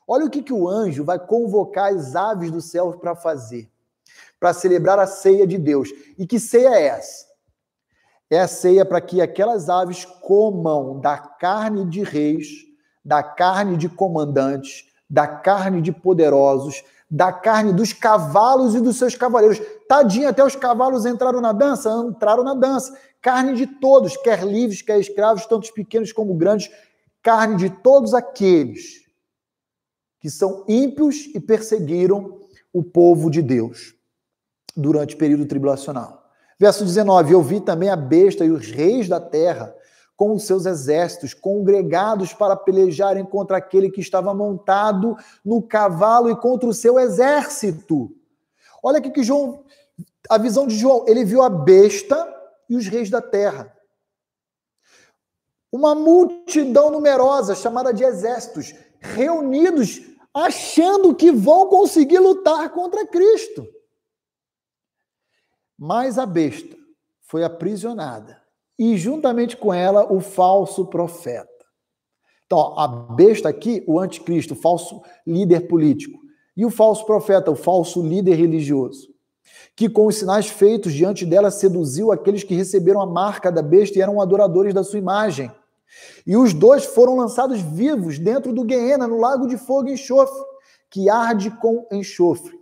Olha 0.06 0.24
o 0.24 0.30
que, 0.30 0.42
que 0.42 0.54
o 0.54 0.66
anjo 0.66 1.04
vai 1.04 1.18
convocar 1.18 1.92
as 1.92 2.16
aves 2.16 2.50
do 2.50 2.62
céu 2.62 2.94
para 2.94 3.14
fazer, 3.14 3.70
para 4.40 4.54
celebrar 4.54 4.98
a 4.98 5.06
ceia 5.06 5.46
de 5.46 5.58
Deus. 5.58 5.90
E 6.16 6.26
que 6.26 6.40
ceia 6.40 6.70
é 6.70 6.86
essa? 6.86 7.26
É 8.30 8.40
a 8.40 8.48
ceia 8.48 8.86
para 8.86 9.02
que 9.02 9.20
aquelas 9.20 9.68
aves 9.68 10.06
comam 10.06 10.98
da 10.98 11.18
carne 11.18 11.84
de 11.84 12.02
reis, 12.02 12.67
da 13.08 13.22
carne 13.22 13.78
de 13.78 13.88
comandantes, 13.88 14.84
da 15.08 15.26
carne 15.26 15.80
de 15.80 15.90
poderosos, 15.90 16.84
da 17.10 17.32
carne 17.32 17.72
dos 17.72 17.90
cavalos 17.90 18.74
e 18.74 18.82
dos 18.82 18.98
seus 18.98 19.14
cavaleiros. 19.14 19.58
Tadinho, 19.88 20.28
até 20.28 20.44
os 20.44 20.54
cavalos 20.54 21.06
entraram 21.06 21.40
na 21.40 21.52
dança? 21.52 21.90
Entraram 22.06 22.44
na 22.44 22.52
dança. 22.52 22.94
Carne 23.22 23.54
de 23.54 23.66
todos, 23.66 24.14
quer 24.18 24.44
livres, 24.44 24.82
quer 24.82 25.00
escravos, 25.00 25.46
tantos 25.46 25.70
pequenos 25.70 26.12
como 26.12 26.34
grandes, 26.34 26.70
carne 27.22 27.56
de 27.56 27.70
todos 27.70 28.12
aqueles 28.12 29.06
que 30.20 30.28
são 30.28 30.66
ímpios 30.68 31.30
e 31.34 31.40
perseguiram 31.40 32.38
o 32.74 32.84
povo 32.84 33.30
de 33.30 33.40
Deus 33.40 33.94
durante 34.76 35.14
o 35.14 35.18
período 35.18 35.46
tribulacional. 35.46 36.30
Verso 36.60 36.84
19: 36.84 37.32
Eu 37.32 37.40
vi 37.40 37.58
também 37.58 37.88
a 37.88 37.96
besta 37.96 38.44
e 38.44 38.50
os 38.50 38.70
reis 38.70 39.08
da 39.08 39.18
terra 39.18 39.74
com 40.18 40.34
os 40.34 40.42
seus 40.42 40.66
exércitos, 40.66 41.32
congregados 41.32 42.34
para 42.34 42.56
pelejarem 42.56 43.24
contra 43.24 43.56
aquele 43.56 43.88
que 43.88 44.00
estava 44.00 44.34
montado 44.34 45.16
no 45.44 45.62
cavalo 45.62 46.28
e 46.28 46.34
contra 46.34 46.68
o 46.68 46.74
seu 46.74 46.98
exército. 46.98 48.12
Olha 48.82 48.98
aqui 48.98 49.12
que 49.12 49.22
João, 49.22 49.64
a 50.28 50.36
visão 50.36 50.66
de 50.66 50.76
João, 50.76 51.04
ele 51.06 51.24
viu 51.24 51.40
a 51.40 51.48
besta 51.48 52.16
e 52.68 52.74
os 52.74 52.88
reis 52.88 53.08
da 53.08 53.22
terra. 53.22 53.72
Uma 55.70 55.94
multidão 55.94 56.90
numerosa, 56.90 57.54
chamada 57.54 57.94
de 57.94 58.02
exércitos, 58.02 58.74
reunidos, 58.98 60.02
achando 60.34 61.14
que 61.14 61.30
vão 61.30 61.68
conseguir 61.68 62.18
lutar 62.18 62.70
contra 62.70 63.06
Cristo. 63.06 63.68
Mas 65.78 66.18
a 66.18 66.26
besta 66.26 66.76
foi 67.20 67.44
aprisionada 67.44 68.47
e 68.78 68.96
juntamente 68.96 69.56
com 69.56 69.74
ela 69.74 70.12
o 70.12 70.20
falso 70.20 70.86
profeta. 70.86 71.48
Então, 72.46 72.78
a 72.78 72.86
besta 72.86 73.48
aqui, 73.48 73.84
o 73.86 73.98
anticristo, 73.98 74.54
o 74.54 74.56
falso 74.56 75.02
líder 75.26 75.68
político, 75.68 76.18
e 76.56 76.64
o 76.64 76.70
falso 76.70 77.04
profeta, 77.04 77.50
o 77.50 77.56
falso 77.56 78.02
líder 78.02 78.36
religioso, 78.36 79.08
que 79.76 79.88
com 79.88 80.06
os 80.06 80.16
sinais 80.16 80.48
feitos 80.48 80.92
diante 80.92 81.26
dela 81.26 81.50
seduziu 81.50 82.10
aqueles 82.10 82.42
que 82.42 82.54
receberam 82.54 83.00
a 83.00 83.06
marca 83.06 83.52
da 83.52 83.62
besta 83.62 83.98
e 83.98 84.02
eram 84.02 84.20
adoradores 84.20 84.72
da 84.72 84.82
sua 84.82 84.98
imagem. 84.98 85.50
E 86.26 86.36
os 86.36 86.52
dois 86.52 86.84
foram 86.84 87.16
lançados 87.16 87.60
vivos 87.60 88.18
dentro 88.18 88.52
do 88.52 88.64
Guiena, 88.64 89.06
no 89.06 89.18
lago 89.18 89.46
de 89.46 89.56
fogo 89.56 89.88
e 89.88 89.92
enxofre, 89.92 90.42
que 90.90 91.10
arde 91.10 91.50
com 91.50 91.86
enxofre. 91.92 92.58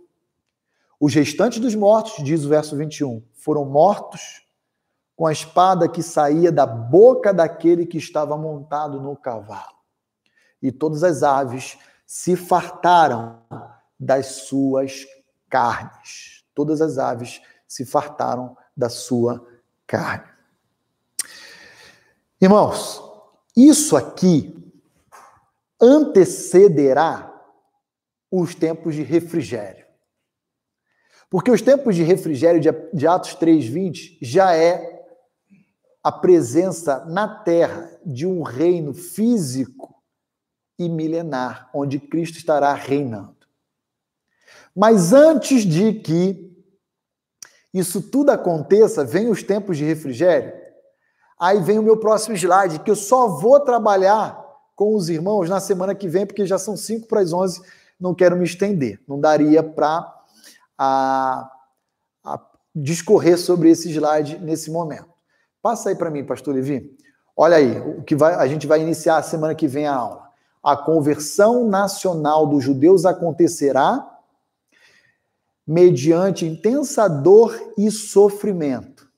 Os 0.99 1.13
restantes 1.13 1.59
dos 1.59 1.75
mortos, 1.75 2.23
diz 2.23 2.43
o 2.43 2.49
verso 2.49 2.75
21, 2.75 3.23
foram 3.33 3.65
mortos 3.65 4.46
com 5.17 5.25
a 5.25 5.31
espada 5.31 5.89
que 5.89 6.03
saía 6.03 6.51
da 6.51 6.67
boca 6.67 7.33
daquele 7.33 7.87
que 7.87 7.97
estava 7.97 8.37
montado 8.37 9.01
no 9.01 9.17
cavalo. 9.17 9.75
E 10.61 10.71
todas 10.71 11.03
as 11.03 11.23
aves 11.23 11.75
se 12.05 12.35
fartaram 12.35 13.41
das 13.99 14.27
suas 14.47 15.07
carnes. 15.49 16.45
Todas 16.53 16.81
as 16.81 16.99
aves 16.99 17.41
se 17.67 17.83
fartaram 17.83 18.55
da 18.75 18.89
sua 18.89 19.43
carne. 19.87 20.29
Irmãos, 22.39 23.01
isso 23.55 23.97
aqui 23.97 24.71
antecederá 25.81 27.33
os 28.31 28.53
tempos 28.53 28.93
de 28.93 29.01
refrigério. 29.01 29.87
Porque 31.27 31.49
os 31.49 31.61
tempos 31.61 31.95
de 31.95 32.03
refrigério 32.03 32.61
de 32.93 33.07
Atos 33.07 33.33
3:20 33.33 34.19
já 34.21 34.55
é 34.55 34.96
a 36.07 36.11
presença 36.11 37.03
na 37.03 37.27
terra 37.27 37.91
de 38.05 38.25
um 38.25 38.41
reino 38.41 38.93
físico 38.93 40.01
e 40.79 40.87
milenar, 40.87 41.69
onde 41.73 41.99
Cristo 41.99 42.37
estará 42.37 42.73
reinando. 42.73 43.35
Mas 44.73 45.11
antes 45.11 45.65
de 45.65 45.95
que 45.95 46.49
isso 47.73 48.01
tudo 48.01 48.29
aconteça, 48.29 49.03
vem 49.03 49.27
os 49.27 49.43
tempos 49.43 49.75
de 49.75 49.83
refrigério. 49.83 50.53
Aí 51.37 51.59
vem 51.61 51.77
o 51.77 51.83
meu 51.83 51.97
próximo 51.97 52.37
slide, 52.37 52.79
que 52.79 52.89
eu 52.89 52.95
só 52.95 53.27
vou 53.27 53.59
trabalhar 53.59 54.41
com 54.77 54.95
os 54.95 55.09
irmãos 55.09 55.49
na 55.49 55.59
semana 55.59 55.93
que 55.93 56.07
vem, 56.07 56.25
porque 56.25 56.45
já 56.45 56.57
são 56.57 56.77
5 56.77 57.05
para 57.09 57.19
as 57.19 57.33
11, 57.33 57.61
não 57.99 58.15
quero 58.15 58.37
me 58.37 58.45
estender. 58.45 59.01
Não 59.05 59.19
daria 59.19 59.61
para 59.61 60.09
discorrer 62.73 63.37
sobre 63.37 63.71
esse 63.71 63.89
slide 63.91 64.39
nesse 64.39 64.71
momento. 64.71 65.16
Passa 65.67 65.89
aí 65.89 65.95
para 65.97 66.09
mim, 66.09 66.23
pastor 66.23 66.55
Levi. 66.55 66.97
Olha 67.35 67.57
aí, 67.57 67.77
o 67.77 68.01
que 68.01 68.15
vai, 68.15 68.35
a 68.35 68.47
gente 68.47 68.65
vai 68.65 68.81
iniciar 68.81 69.17
a 69.17 69.21
semana 69.21 69.53
que 69.53 69.67
vem 69.67 69.85
a 69.85 69.93
aula. 69.93 70.29
A 70.63 70.77
conversão 70.77 71.67
nacional 71.67 72.47
dos 72.47 72.63
judeus 72.63 73.05
acontecerá 73.05 74.17
mediante 75.67 76.45
intensa 76.45 77.09
dor 77.09 77.53
e 77.77 77.91
sofrimento. 77.91 79.11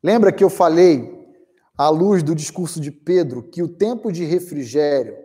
Lembra 0.00 0.30
que 0.30 0.44
eu 0.44 0.48
falei, 0.48 1.28
à 1.76 1.88
luz 1.88 2.22
do 2.22 2.32
discurso 2.32 2.80
de 2.80 2.92
Pedro, 2.92 3.42
que 3.42 3.64
o 3.64 3.68
tempo 3.68 4.12
de 4.12 4.24
refrigério, 4.24 5.16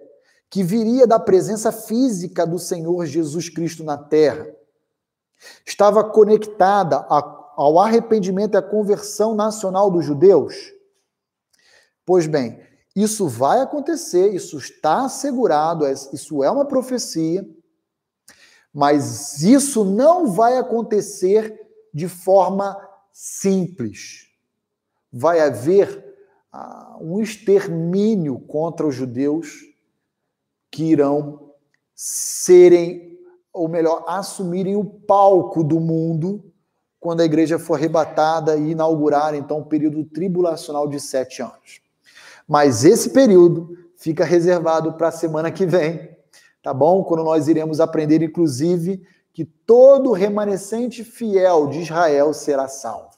que 0.49 0.63
viria 0.63 1.05
da 1.05 1.19
presença 1.19 1.71
física 1.71 2.43
do 2.47 2.57
Senhor 2.57 3.05
Jesus 3.05 3.49
Cristo 3.49 3.83
na 3.83 3.99
terra, 3.99 4.47
estava 5.63 6.03
conectada 6.03 7.05
ao 7.55 7.79
arrependimento 7.79 8.55
e 8.55 8.57
à 8.57 8.61
conversão 8.61 9.33
nacional 9.33 9.89
dos 9.89 10.05
judeus? 10.05 10.55
Pois 12.05 12.27
bem, 12.27 12.59
isso 12.95 13.27
vai 13.27 13.59
acontecer, 13.59 14.33
isso 14.33 14.57
está 14.57 15.05
assegurado, 15.05 15.85
isso 15.87 16.43
é 16.43 16.49
uma 16.49 16.65
profecia, 16.65 17.47
mas 18.73 19.41
isso 19.41 19.83
não 19.83 20.27
vai 20.27 20.57
acontecer 20.57 21.59
de 21.93 22.07
forma 22.07 22.77
simples. 23.11 24.27
Vai 25.11 25.39
haver 25.39 26.03
ah, 26.51 26.97
um 27.01 27.21
extermínio 27.21 28.39
contra 28.39 28.85
os 28.85 28.95
judeus 28.95 29.61
que 30.69 30.83
irão 30.83 31.53
serem, 31.95 33.17
ou 33.51 33.69
melhor, 33.69 34.03
assumirem 34.07 34.75
o 34.75 34.83
palco 34.83 35.63
do 35.63 35.79
mundo 35.79 36.53
quando 37.05 37.21
a 37.21 37.25
igreja 37.25 37.59
for 37.59 37.75
arrebatada 37.75 38.57
e 38.57 38.71
inaugurar 38.71 39.35
então 39.35 39.59
o 39.59 39.65
período 39.65 40.03
tribulacional 40.03 40.87
de 40.87 40.99
sete 40.99 41.39
anos. 41.39 41.79
Mas 42.47 42.83
esse 42.83 43.11
período 43.11 43.77
fica 43.95 44.25
reservado 44.25 44.93
para 44.93 45.09
a 45.09 45.11
semana 45.11 45.51
que 45.51 45.67
vem, 45.67 46.17
tá 46.63 46.73
bom? 46.73 47.03
Quando 47.03 47.23
nós 47.23 47.47
iremos 47.47 47.79
aprender, 47.79 48.23
inclusive, 48.23 49.05
que 49.31 49.45
todo 49.45 50.13
remanescente 50.13 51.03
fiel 51.03 51.67
de 51.67 51.81
Israel 51.81 52.33
será 52.33 52.67
salvo. 52.67 53.11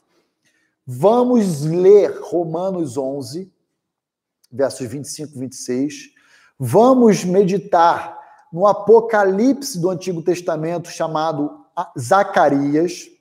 Vamos 0.86 1.64
ler 1.64 2.20
Romanos 2.20 2.98
11, 2.98 3.50
versos 4.52 4.86
25 4.86 5.34
e 5.34 5.40
26 5.40 5.94
Vamos 6.58 7.24
meditar 7.24 8.18
no 8.52 8.66
Apocalipse 8.66 9.80
do 9.80 9.88
Antigo 9.88 10.20
Testamento 10.20 10.90
chamado 10.90 11.64
Zacarias. 11.98 13.17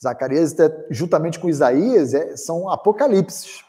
Zacarias, 0.00 0.58
é, 0.58 0.86
juntamente 0.90 1.38
com 1.38 1.48
Isaías, 1.48 2.14
é, 2.14 2.36
são 2.36 2.68
apocalipses 2.68 3.64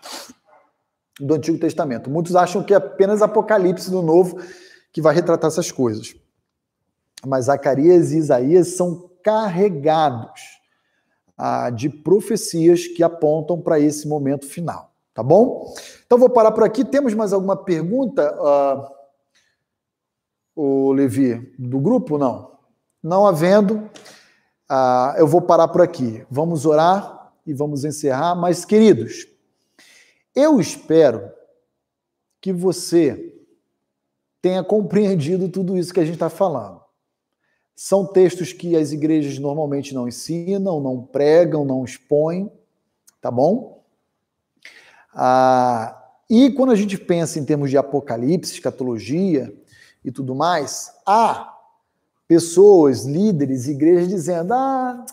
do 1.19 1.34
Antigo 1.34 1.60
Testamento. 1.60 2.10
Muitos 2.10 2.35
acham 2.35 2.64
que 2.64 2.73
é 2.73 2.77
apenas 2.77 3.22
Apocalipse 3.22 3.89
do 3.89 4.01
Novo 4.01 4.39
que 4.91 5.01
vai 5.01 5.14
retratar 5.14 5.49
essas 5.49 5.72
coisas. 5.72 6.15
Mas 7.26 7.45
Zacarias 7.45 8.11
e 8.11 8.18
Isaías 8.18 8.76
são 8.76 9.10
carregados 9.23 10.41
ah, 11.38 11.69
de 11.69 11.89
profecias 11.89 12.88
que 12.88 13.03
apontam 13.03 13.60
para 13.60 13.80
esse 13.80 14.07
momento 14.07 14.45
final. 14.47 14.89
Tá 15.14 15.23
bom? 15.23 15.73
Então 16.06 16.18
vou 16.18 16.30
parar 16.30 16.51
por 16.51 16.64
aqui. 16.64 16.85
Temos 16.85 17.14
mais 17.14 17.34
alguma 17.34 17.57
pergunta, 17.57 18.34
uh, 18.41 18.88
o 20.56 20.93
Levi, 20.93 21.53
do 21.60 21.80
grupo? 21.80 22.18
Não. 22.18 22.51
Não 23.03 23.27
havendo, 23.27 23.89
uh, 24.70 25.18
eu 25.18 25.28
vou 25.28 25.41
parar 25.41 25.68
por 25.68 25.82
aqui. 25.82 26.26
Vamos 26.30 26.66
orar 26.66 27.34
e 27.46 27.54
vamos 27.54 27.84
encerrar. 27.84 28.36
Mas, 28.36 28.64
queridos, 28.66 29.28
eu 30.36 30.60
espero 30.60 31.32
que 32.40 32.54
você 32.54 33.36
tenha 34.41 34.64
compreendido 34.64 35.50
tudo 35.50 35.78
isso 35.78 35.94
que 35.94 36.00
a 36.00 36.06
gente 36.06 36.14
está 36.14 36.30
falando. 36.30 36.82
São 37.76 38.06
textos 38.06 38.54
que 38.54 38.76
as 38.76 38.91
igrejas 38.91 39.38
normalmente 39.40 39.94
não 39.94 40.08
ensinam, 40.08 40.80
não 40.80 41.02
pregam, 41.02 41.64
não 41.64 41.84
expõem, 41.84 42.52
tá 43.22 43.32
bom? 43.32 43.84
Ah, 45.14 46.00
e 46.30 46.52
quando 46.52 46.72
a 46.72 46.76
gente 46.76 46.98
pensa 46.98 47.40
em 47.40 47.46
termos 47.46 47.70
de 47.70 47.78
apocalipse, 47.78 48.54
escatologia 48.54 49.54
e 50.04 50.12
tudo 50.12 50.36
mais, 50.36 50.94
há 51.06 51.59
pessoas, 52.30 53.06
líderes, 53.06 53.68
igrejas 53.68 54.07
dizendo: 54.07 54.53
ah, 54.53 55.03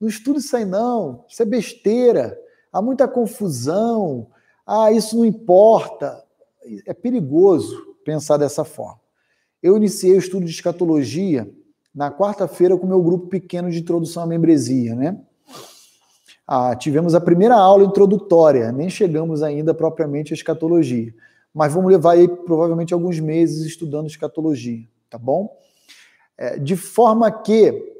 não 0.00 0.08
estuda 0.08 0.38
isso 0.38 0.56
aí 0.56 0.64
não, 0.64 1.22
isso 1.28 1.42
é 1.42 1.44
besteira, 1.44 2.40
há 2.72 2.80
muita 2.80 3.06
confusão, 3.06 4.26
ah, 4.66 4.90
isso 4.90 5.18
não 5.18 5.26
importa. 5.26 6.24
É 6.86 6.94
perigoso 6.94 7.94
pensar 8.06 8.38
dessa 8.38 8.64
forma. 8.64 8.98
Eu 9.62 9.76
iniciei 9.76 10.14
o 10.14 10.18
estudo 10.18 10.46
de 10.46 10.50
escatologia 10.50 11.48
na 11.94 12.10
quarta-feira 12.10 12.76
com 12.76 12.86
meu 12.86 13.02
grupo 13.02 13.26
pequeno 13.28 13.70
de 13.70 13.78
introdução 13.78 14.22
à 14.22 14.26
membresia, 14.26 14.94
né? 14.94 15.20
Ah, 16.46 16.74
tivemos 16.74 17.14
a 17.14 17.20
primeira 17.20 17.54
aula 17.54 17.84
introdutória, 17.84 18.72
nem 18.72 18.88
chegamos 18.88 19.42
ainda 19.42 19.74
propriamente 19.74 20.32
à 20.32 20.34
escatologia, 20.34 21.14
mas 21.52 21.72
vamos 21.72 21.90
levar 21.90 22.12
aí 22.12 22.26
provavelmente 22.26 22.94
alguns 22.94 23.20
meses 23.20 23.66
estudando 23.66 24.06
escatologia, 24.06 24.86
tá 25.10 25.18
bom? 25.18 25.54
É, 26.36 26.58
de 26.58 26.76
forma 26.76 27.30
que 27.30 27.92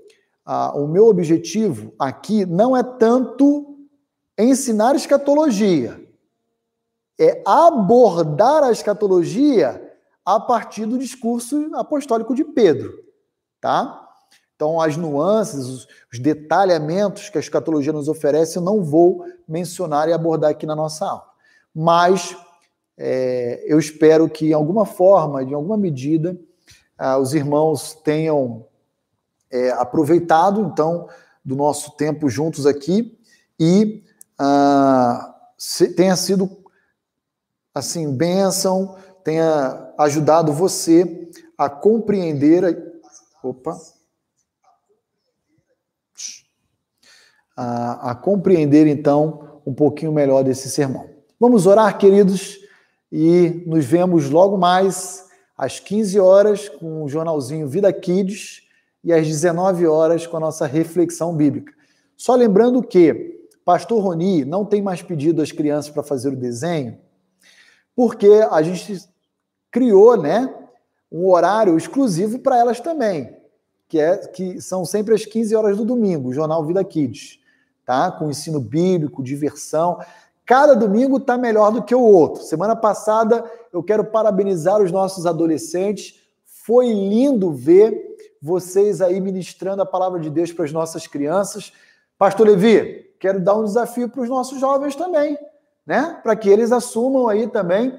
ah, 0.45 0.73
o 0.77 0.87
meu 0.89 1.07
objetivo 1.07 1.93
aqui 1.99 2.45
não 2.45 2.77
é 2.77 2.83
tanto 2.83 3.77
ensinar 4.39 4.97
escatologia, 4.97 6.01
é 7.19 7.43
abordar 7.47 8.65
a 8.65 8.73
escatologia 8.73 9.81
a 10.25 10.41
partir 10.41 10.87
do 10.87 10.99
discurso 10.99 11.71
apostólico 11.75 12.35
de 12.35 12.45
Pedro, 12.45 12.93
tá? 13.61 14.01
Então, 14.57 14.81
as 14.81 14.97
nuances, 14.97 15.67
os, 15.67 15.89
os 16.13 16.19
detalhamentos 16.19 17.29
que 17.29 17.39
a 17.39 17.41
escatologia 17.41 17.93
nos 17.93 18.09
oferece, 18.09 18.57
eu 18.57 18.63
não 18.63 18.83
vou 18.83 19.25
mencionar 19.47 20.09
e 20.09 20.13
abordar 20.13 20.51
aqui 20.51 20.65
na 20.65 20.77
nossa 20.77 21.07
aula. 21.07 21.25
Mas 21.75 22.37
é, 22.97 23.65
eu 23.67 23.79
espero 23.79 24.29
que, 24.29 24.51
em 24.51 24.53
alguma 24.53 24.87
forma, 24.87 25.45
de 25.45 25.53
alguma 25.53 25.77
medida, 25.77 26.39
ah, 26.99 27.19
os 27.19 27.35
irmãos 27.35 27.95
tenham 27.95 28.67
é, 29.51 29.71
aproveitado, 29.71 30.61
então, 30.63 31.09
do 31.45 31.55
nosso 31.55 31.93
tempo 31.93 32.29
juntos 32.29 32.67
aqui 32.67 33.19
e 33.59 34.03
ah, 34.39 35.35
tenha 35.97 36.17
sido, 36.17 36.51
assim, 37.75 38.15
bênção, 38.15 38.97
tenha 39.23 39.93
ajudado 39.99 40.53
você 40.53 41.31
a 41.57 41.69
compreender. 41.69 42.93
Opa! 43.43 43.79
a, 47.57 48.11
a 48.11 48.15
compreender 48.15 48.87
então 48.87 49.61
um 49.67 49.73
pouquinho 49.73 50.13
melhor 50.13 50.43
desse 50.43 50.69
sermão. 50.69 51.09
Vamos 51.39 51.67
orar, 51.67 51.97
queridos, 51.99 52.59
e 53.11 53.63
nos 53.67 53.85
vemos 53.85 54.31
logo 54.31 54.57
mais 54.57 55.25
às 55.57 55.81
15 55.81 56.19
horas 56.19 56.69
com 56.69 57.05
o 57.05 57.09
jornalzinho 57.09 57.69
Vida 57.69 57.93
Kids 57.93 58.63
e 59.03 59.13
às 59.13 59.27
19 59.27 59.87
horas 59.87 60.27
com 60.27 60.37
a 60.37 60.41
nossa 60.41 60.67
reflexão 60.67 61.35
bíblica. 61.35 61.73
Só 62.17 62.35
lembrando 62.35 62.83
que 62.83 63.49
Pastor 63.65 64.03
Roni 64.03 64.45
não 64.45 64.65
tem 64.65 64.83
mais 64.83 65.03
pedido 65.03 65.41
às 65.43 65.53
crianças 65.53 65.91
para 65.91 66.03
fazer 66.03 66.29
o 66.31 66.37
desenho, 66.37 66.99
porque 67.95 68.29
a 68.51 68.63
gente 68.63 69.09
criou, 69.71 70.17
né, 70.17 70.53
um 71.11 71.29
horário 71.29 71.77
exclusivo 71.77 72.39
para 72.39 72.59
elas 72.59 72.81
também, 72.81 73.37
que 73.89 73.99
é 73.99 74.17
que 74.19 74.61
são 74.61 74.85
sempre 74.85 75.15
às 75.15 75.25
15 75.25 75.55
horas 75.55 75.77
do 75.77 75.85
domingo, 75.85 76.29
o 76.29 76.35
jornal 76.35 76.65
Vida 76.65 76.85
Kids 76.85 77.45
tá? 77.85 78.11
Com 78.11 78.31
ensino 78.31 78.61
bíblico, 78.61 79.23
diversão. 79.23 79.99
Cada 80.47 80.75
domingo 80.75 81.17
está 81.17 81.39
melhor 81.39 81.71
do 81.73 81.83
que 81.83 81.95
o 81.95 82.01
outro. 82.01 82.43
Semana 82.43 82.77
passada 82.77 83.45
eu 83.73 83.83
quero 83.83 84.05
parabenizar 84.05 84.81
os 84.81 84.93
nossos 84.93 85.27
adolescentes. 85.27 86.21
Foi 86.45 86.93
lindo 86.93 87.53
ver 87.53 88.15
vocês 88.41 89.01
aí 89.01 89.21
ministrando 89.21 89.81
a 89.81 89.87
palavra 89.87 90.21
de 90.21 90.29
Deus 90.29 90.53
para 90.53 90.67
as 90.67 90.73
nossas 90.73 91.07
crianças. 91.07 91.73
Pastor 92.19 92.47
Levi, 92.47 93.15
quero 93.19 93.41
dar 93.41 93.55
um 93.57 93.65
desafio 93.65 94.09
para 94.09 94.21
os 94.21 94.29
nossos 94.29 94.61
jovens 94.61 94.95
também, 94.95 95.39
né? 95.87 96.21
Para 96.23 96.37
que 96.37 96.51
eles 96.51 96.71
assumam 96.71 97.27
aí 97.27 97.47
também 97.47 97.99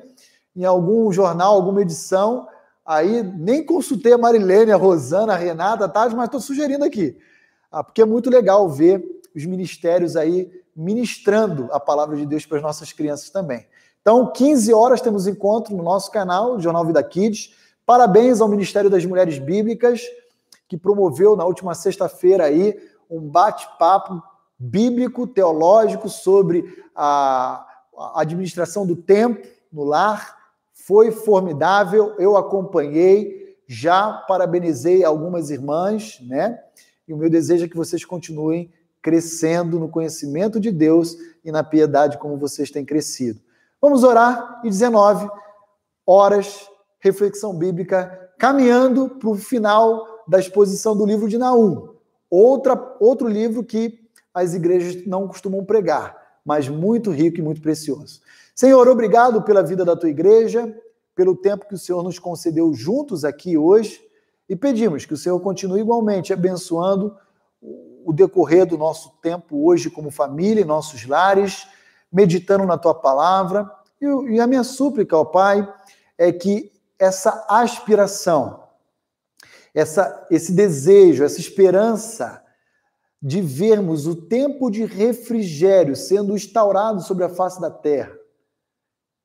em 0.55 0.63
algum 0.63 1.11
jornal, 1.11 1.55
alguma 1.55 1.81
edição. 1.81 2.47
Aí 2.85 3.23
nem 3.23 3.65
consultei 3.65 4.13
a 4.13 4.17
Marilene, 4.19 4.71
a 4.71 4.77
Rosana, 4.77 5.33
a 5.33 5.35
Renata, 5.35 5.89
tá? 5.89 6.07
Mas 6.09 6.25
estou 6.25 6.39
sugerindo 6.39 6.85
aqui. 6.85 7.17
Ah, 7.71 7.83
porque 7.83 8.03
é 8.03 8.05
muito 8.05 8.29
legal 8.29 8.69
ver 8.69 9.03
os 9.35 9.45
ministérios 9.45 10.15
aí 10.15 10.49
ministrando 10.75 11.69
a 11.71 11.79
palavra 11.79 12.17
de 12.17 12.25
Deus 12.25 12.45
para 12.45 12.57
as 12.57 12.63
nossas 12.63 12.91
crianças 12.91 13.29
também. 13.29 13.65
Então, 14.01 14.31
15 14.31 14.73
horas 14.73 15.01
temos 15.01 15.25
encontro 15.25 15.75
no 15.75 15.81
nosso 15.81 16.11
canal, 16.11 16.59
Jornal 16.59 16.85
Vida 16.85 17.01
Kids. 17.01 17.55
Parabéns 17.85 18.41
ao 18.41 18.47
Ministério 18.47 18.89
das 18.89 19.05
Mulheres 19.05 19.39
Bíblicas, 19.39 20.01
que 20.67 20.77
promoveu 20.77 21.35
na 21.35 21.45
última 21.45 21.73
sexta-feira 21.73 22.45
aí 22.45 22.77
um 23.09 23.21
bate-papo 23.21 24.21
bíblico, 24.57 25.27
teológico 25.27 26.09
sobre 26.09 26.83
a, 26.95 27.65
administração 28.15 28.85
do 28.85 28.95
tempo 28.95 29.47
no 29.71 29.83
lar. 29.83 30.35
Foi 30.73 31.11
formidável, 31.11 32.13
eu 32.19 32.35
acompanhei, 32.35 33.57
já 33.67 34.11
parabenizei 34.27 35.03
algumas 35.03 35.49
irmãs, 35.49 36.19
né? 36.21 36.59
E 37.07 37.13
o 37.13 37.17
meu 37.17 37.29
desejo 37.29 37.65
é 37.65 37.67
que 37.67 37.77
vocês 37.77 38.03
continuem 38.03 38.71
crescendo 39.05 39.79
no 39.79 39.87
conhecimento 39.87 40.59
de 40.59 40.71
Deus 40.71 41.15
e 41.43 41.51
na 41.51 41.63
piedade 41.63 42.17
como 42.17 42.39
vocês 42.39 42.71
têm 42.71 42.83
crescido. 42.83 43.39
Vamos 43.79 44.03
orar 44.03 44.61
e 44.63 44.67
19 44.67 45.29
horas, 46.07 46.67
reflexão 46.97 47.55
bíblica, 47.55 48.31
caminhando 48.39 49.07
para 49.07 49.29
o 49.29 49.35
final 49.35 50.23
da 50.27 50.39
exposição 50.39 50.97
do 50.97 51.05
livro 51.05 51.29
de 51.29 51.37
Naum. 51.37 51.89
Outra, 52.31 52.95
outro 52.99 53.27
livro 53.27 53.63
que 53.63 54.09
as 54.33 54.55
igrejas 54.55 55.05
não 55.05 55.27
costumam 55.27 55.63
pregar, 55.63 56.17
mas 56.43 56.67
muito 56.67 57.11
rico 57.11 57.37
e 57.37 57.43
muito 57.43 57.61
precioso. 57.61 58.21
Senhor, 58.55 58.87
obrigado 58.87 59.43
pela 59.43 59.61
vida 59.61 59.85
da 59.85 59.95
tua 59.95 60.09
igreja, 60.09 60.75
pelo 61.13 61.35
tempo 61.35 61.67
que 61.67 61.75
o 61.75 61.77
Senhor 61.77 62.01
nos 62.01 62.17
concedeu 62.17 62.73
juntos 62.73 63.23
aqui 63.23 63.55
hoje 63.55 64.01
e 64.49 64.55
pedimos 64.55 65.05
que 65.05 65.13
o 65.13 65.17
Senhor 65.17 65.39
continue 65.41 65.81
igualmente 65.81 66.33
abençoando 66.33 67.15
o 68.05 68.13
decorrer 68.13 68.65
do 68.65 68.77
nosso 68.77 69.09
tempo 69.21 69.65
hoje 69.65 69.89
como 69.89 70.11
família, 70.11 70.61
em 70.61 70.65
nossos 70.65 71.05
lares, 71.05 71.67
meditando 72.11 72.65
na 72.65 72.77
tua 72.77 72.93
palavra. 72.93 73.69
E, 74.01 74.39
a 74.39 74.47
minha 74.47 74.63
súplica 74.63 75.15
ao 75.15 75.25
Pai 75.25 75.67
é 76.17 76.31
que 76.31 76.71
essa 76.99 77.45
aspiração, 77.49 78.63
essa, 79.73 80.27
esse 80.29 80.51
desejo, 80.51 81.23
essa 81.23 81.39
esperança 81.39 82.43
de 83.21 83.41
vermos 83.41 84.05
o 84.05 84.15
tempo 84.15 84.69
de 84.69 84.85
refrigério 84.85 85.95
sendo 85.95 86.35
instaurado 86.35 87.01
sobre 87.01 87.23
a 87.23 87.29
face 87.29 87.59
da 87.59 87.71
terra 87.71 88.15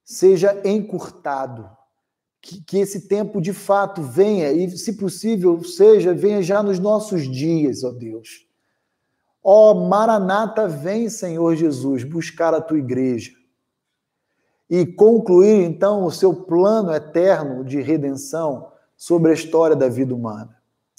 seja 0.02 0.60
encurtado 0.64 1.70
que, 2.40 2.62
que 2.62 2.78
esse 2.78 3.06
tempo 3.06 3.40
de 3.40 3.52
fato 3.52 4.02
venha 4.02 4.50
e, 4.52 4.70
se 4.76 4.94
possível, 4.94 5.62
seja, 5.62 6.14
venha 6.14 6.42
já 6.42 6.62
nos 6.62 6.78
nossos 6.78 7.30
dias, 7.30 7.84
ó 7.84 7.90
Deus. 7.90 8.46
Ó 9.42 9.74
Maranata, 9.88 10.68
vem, 10.68 11.08
Senhor 11.08 11.54
Jesus, 11.54 12.04
buscar 12.04 12.54
a 12.54 12.60
tua 12.60 12.78
igreja 12.78 13.32
e 14.68 14.86
concluir 14.86 15.64
então 15.64 16.04
o 16.04 16.12
seu 16.12 16.32
plano 16.32 16.92
eterno 16.92 17.64
de 17.64 17.80
redenção 17.80 18.70
sobre 18.96 19.30
a 19.32 19.34
história 19.34 19.74
da 19.74 19.88
vida 19.88 20.14
humana. 20.14 20.56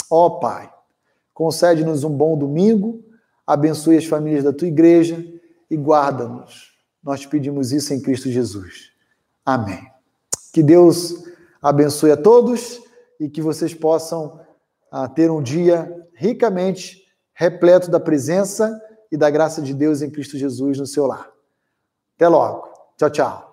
Ó 0.09 0.30
Pai, 0.31 0.72
concede-nos 1.34 2.03
um 2.03 2.09
bom 2.09 2.38
domingo, 2.38 3.03
abençoe 3.47 3.97
as 3.97 4.05
famílias 4.05 4.43
da 4.43 4.51
tua 4.51 4.68
igreja 4.68 5.23
e 5.69 5.77
guarda-nos. 5.77 6.72
Nós 7.01 7.22
te 7.22 7.27
pedimos 7.27 7.72
isso 7.72 7.93
em 7.93 8.01
Cristo 8.01 8.30
Jesus. 8.30 8.91
Amém. 9.45 9.89
Que 10.51 10.61
Deus 10.61 11.31
abençoe 11.61 12.11
a 12.11 12.17
todos 12.17 12.81
e 13.19 13.29
que 13.29 13.41
vocês 13.41 13.73
possam 13.73 14.39
ah, 14.91 15.07
ter 15.07 15.29
um 15.29 15.41
dia 15.41 15.93
ricamente 16.15 17.01
repleto 17.33 17.89
da 17.89 17.99
presença 17.99 18.79
e 19.11 19.17
da 19.17 19.29
graça 19.29 19.61
de 19.61 19.73
Deus 19.73 20.01
em 20.01 20.09
Cristo 20.09 20.38
Jesus 20.38 20.77
no 20.77 20.85
seu 20.85 21.05
lar. 21.05 21.29
Até 22.15 22.27
logo. 22.27 22.67
Tchau, 22.97 23.09
tchau. 23.09 23.51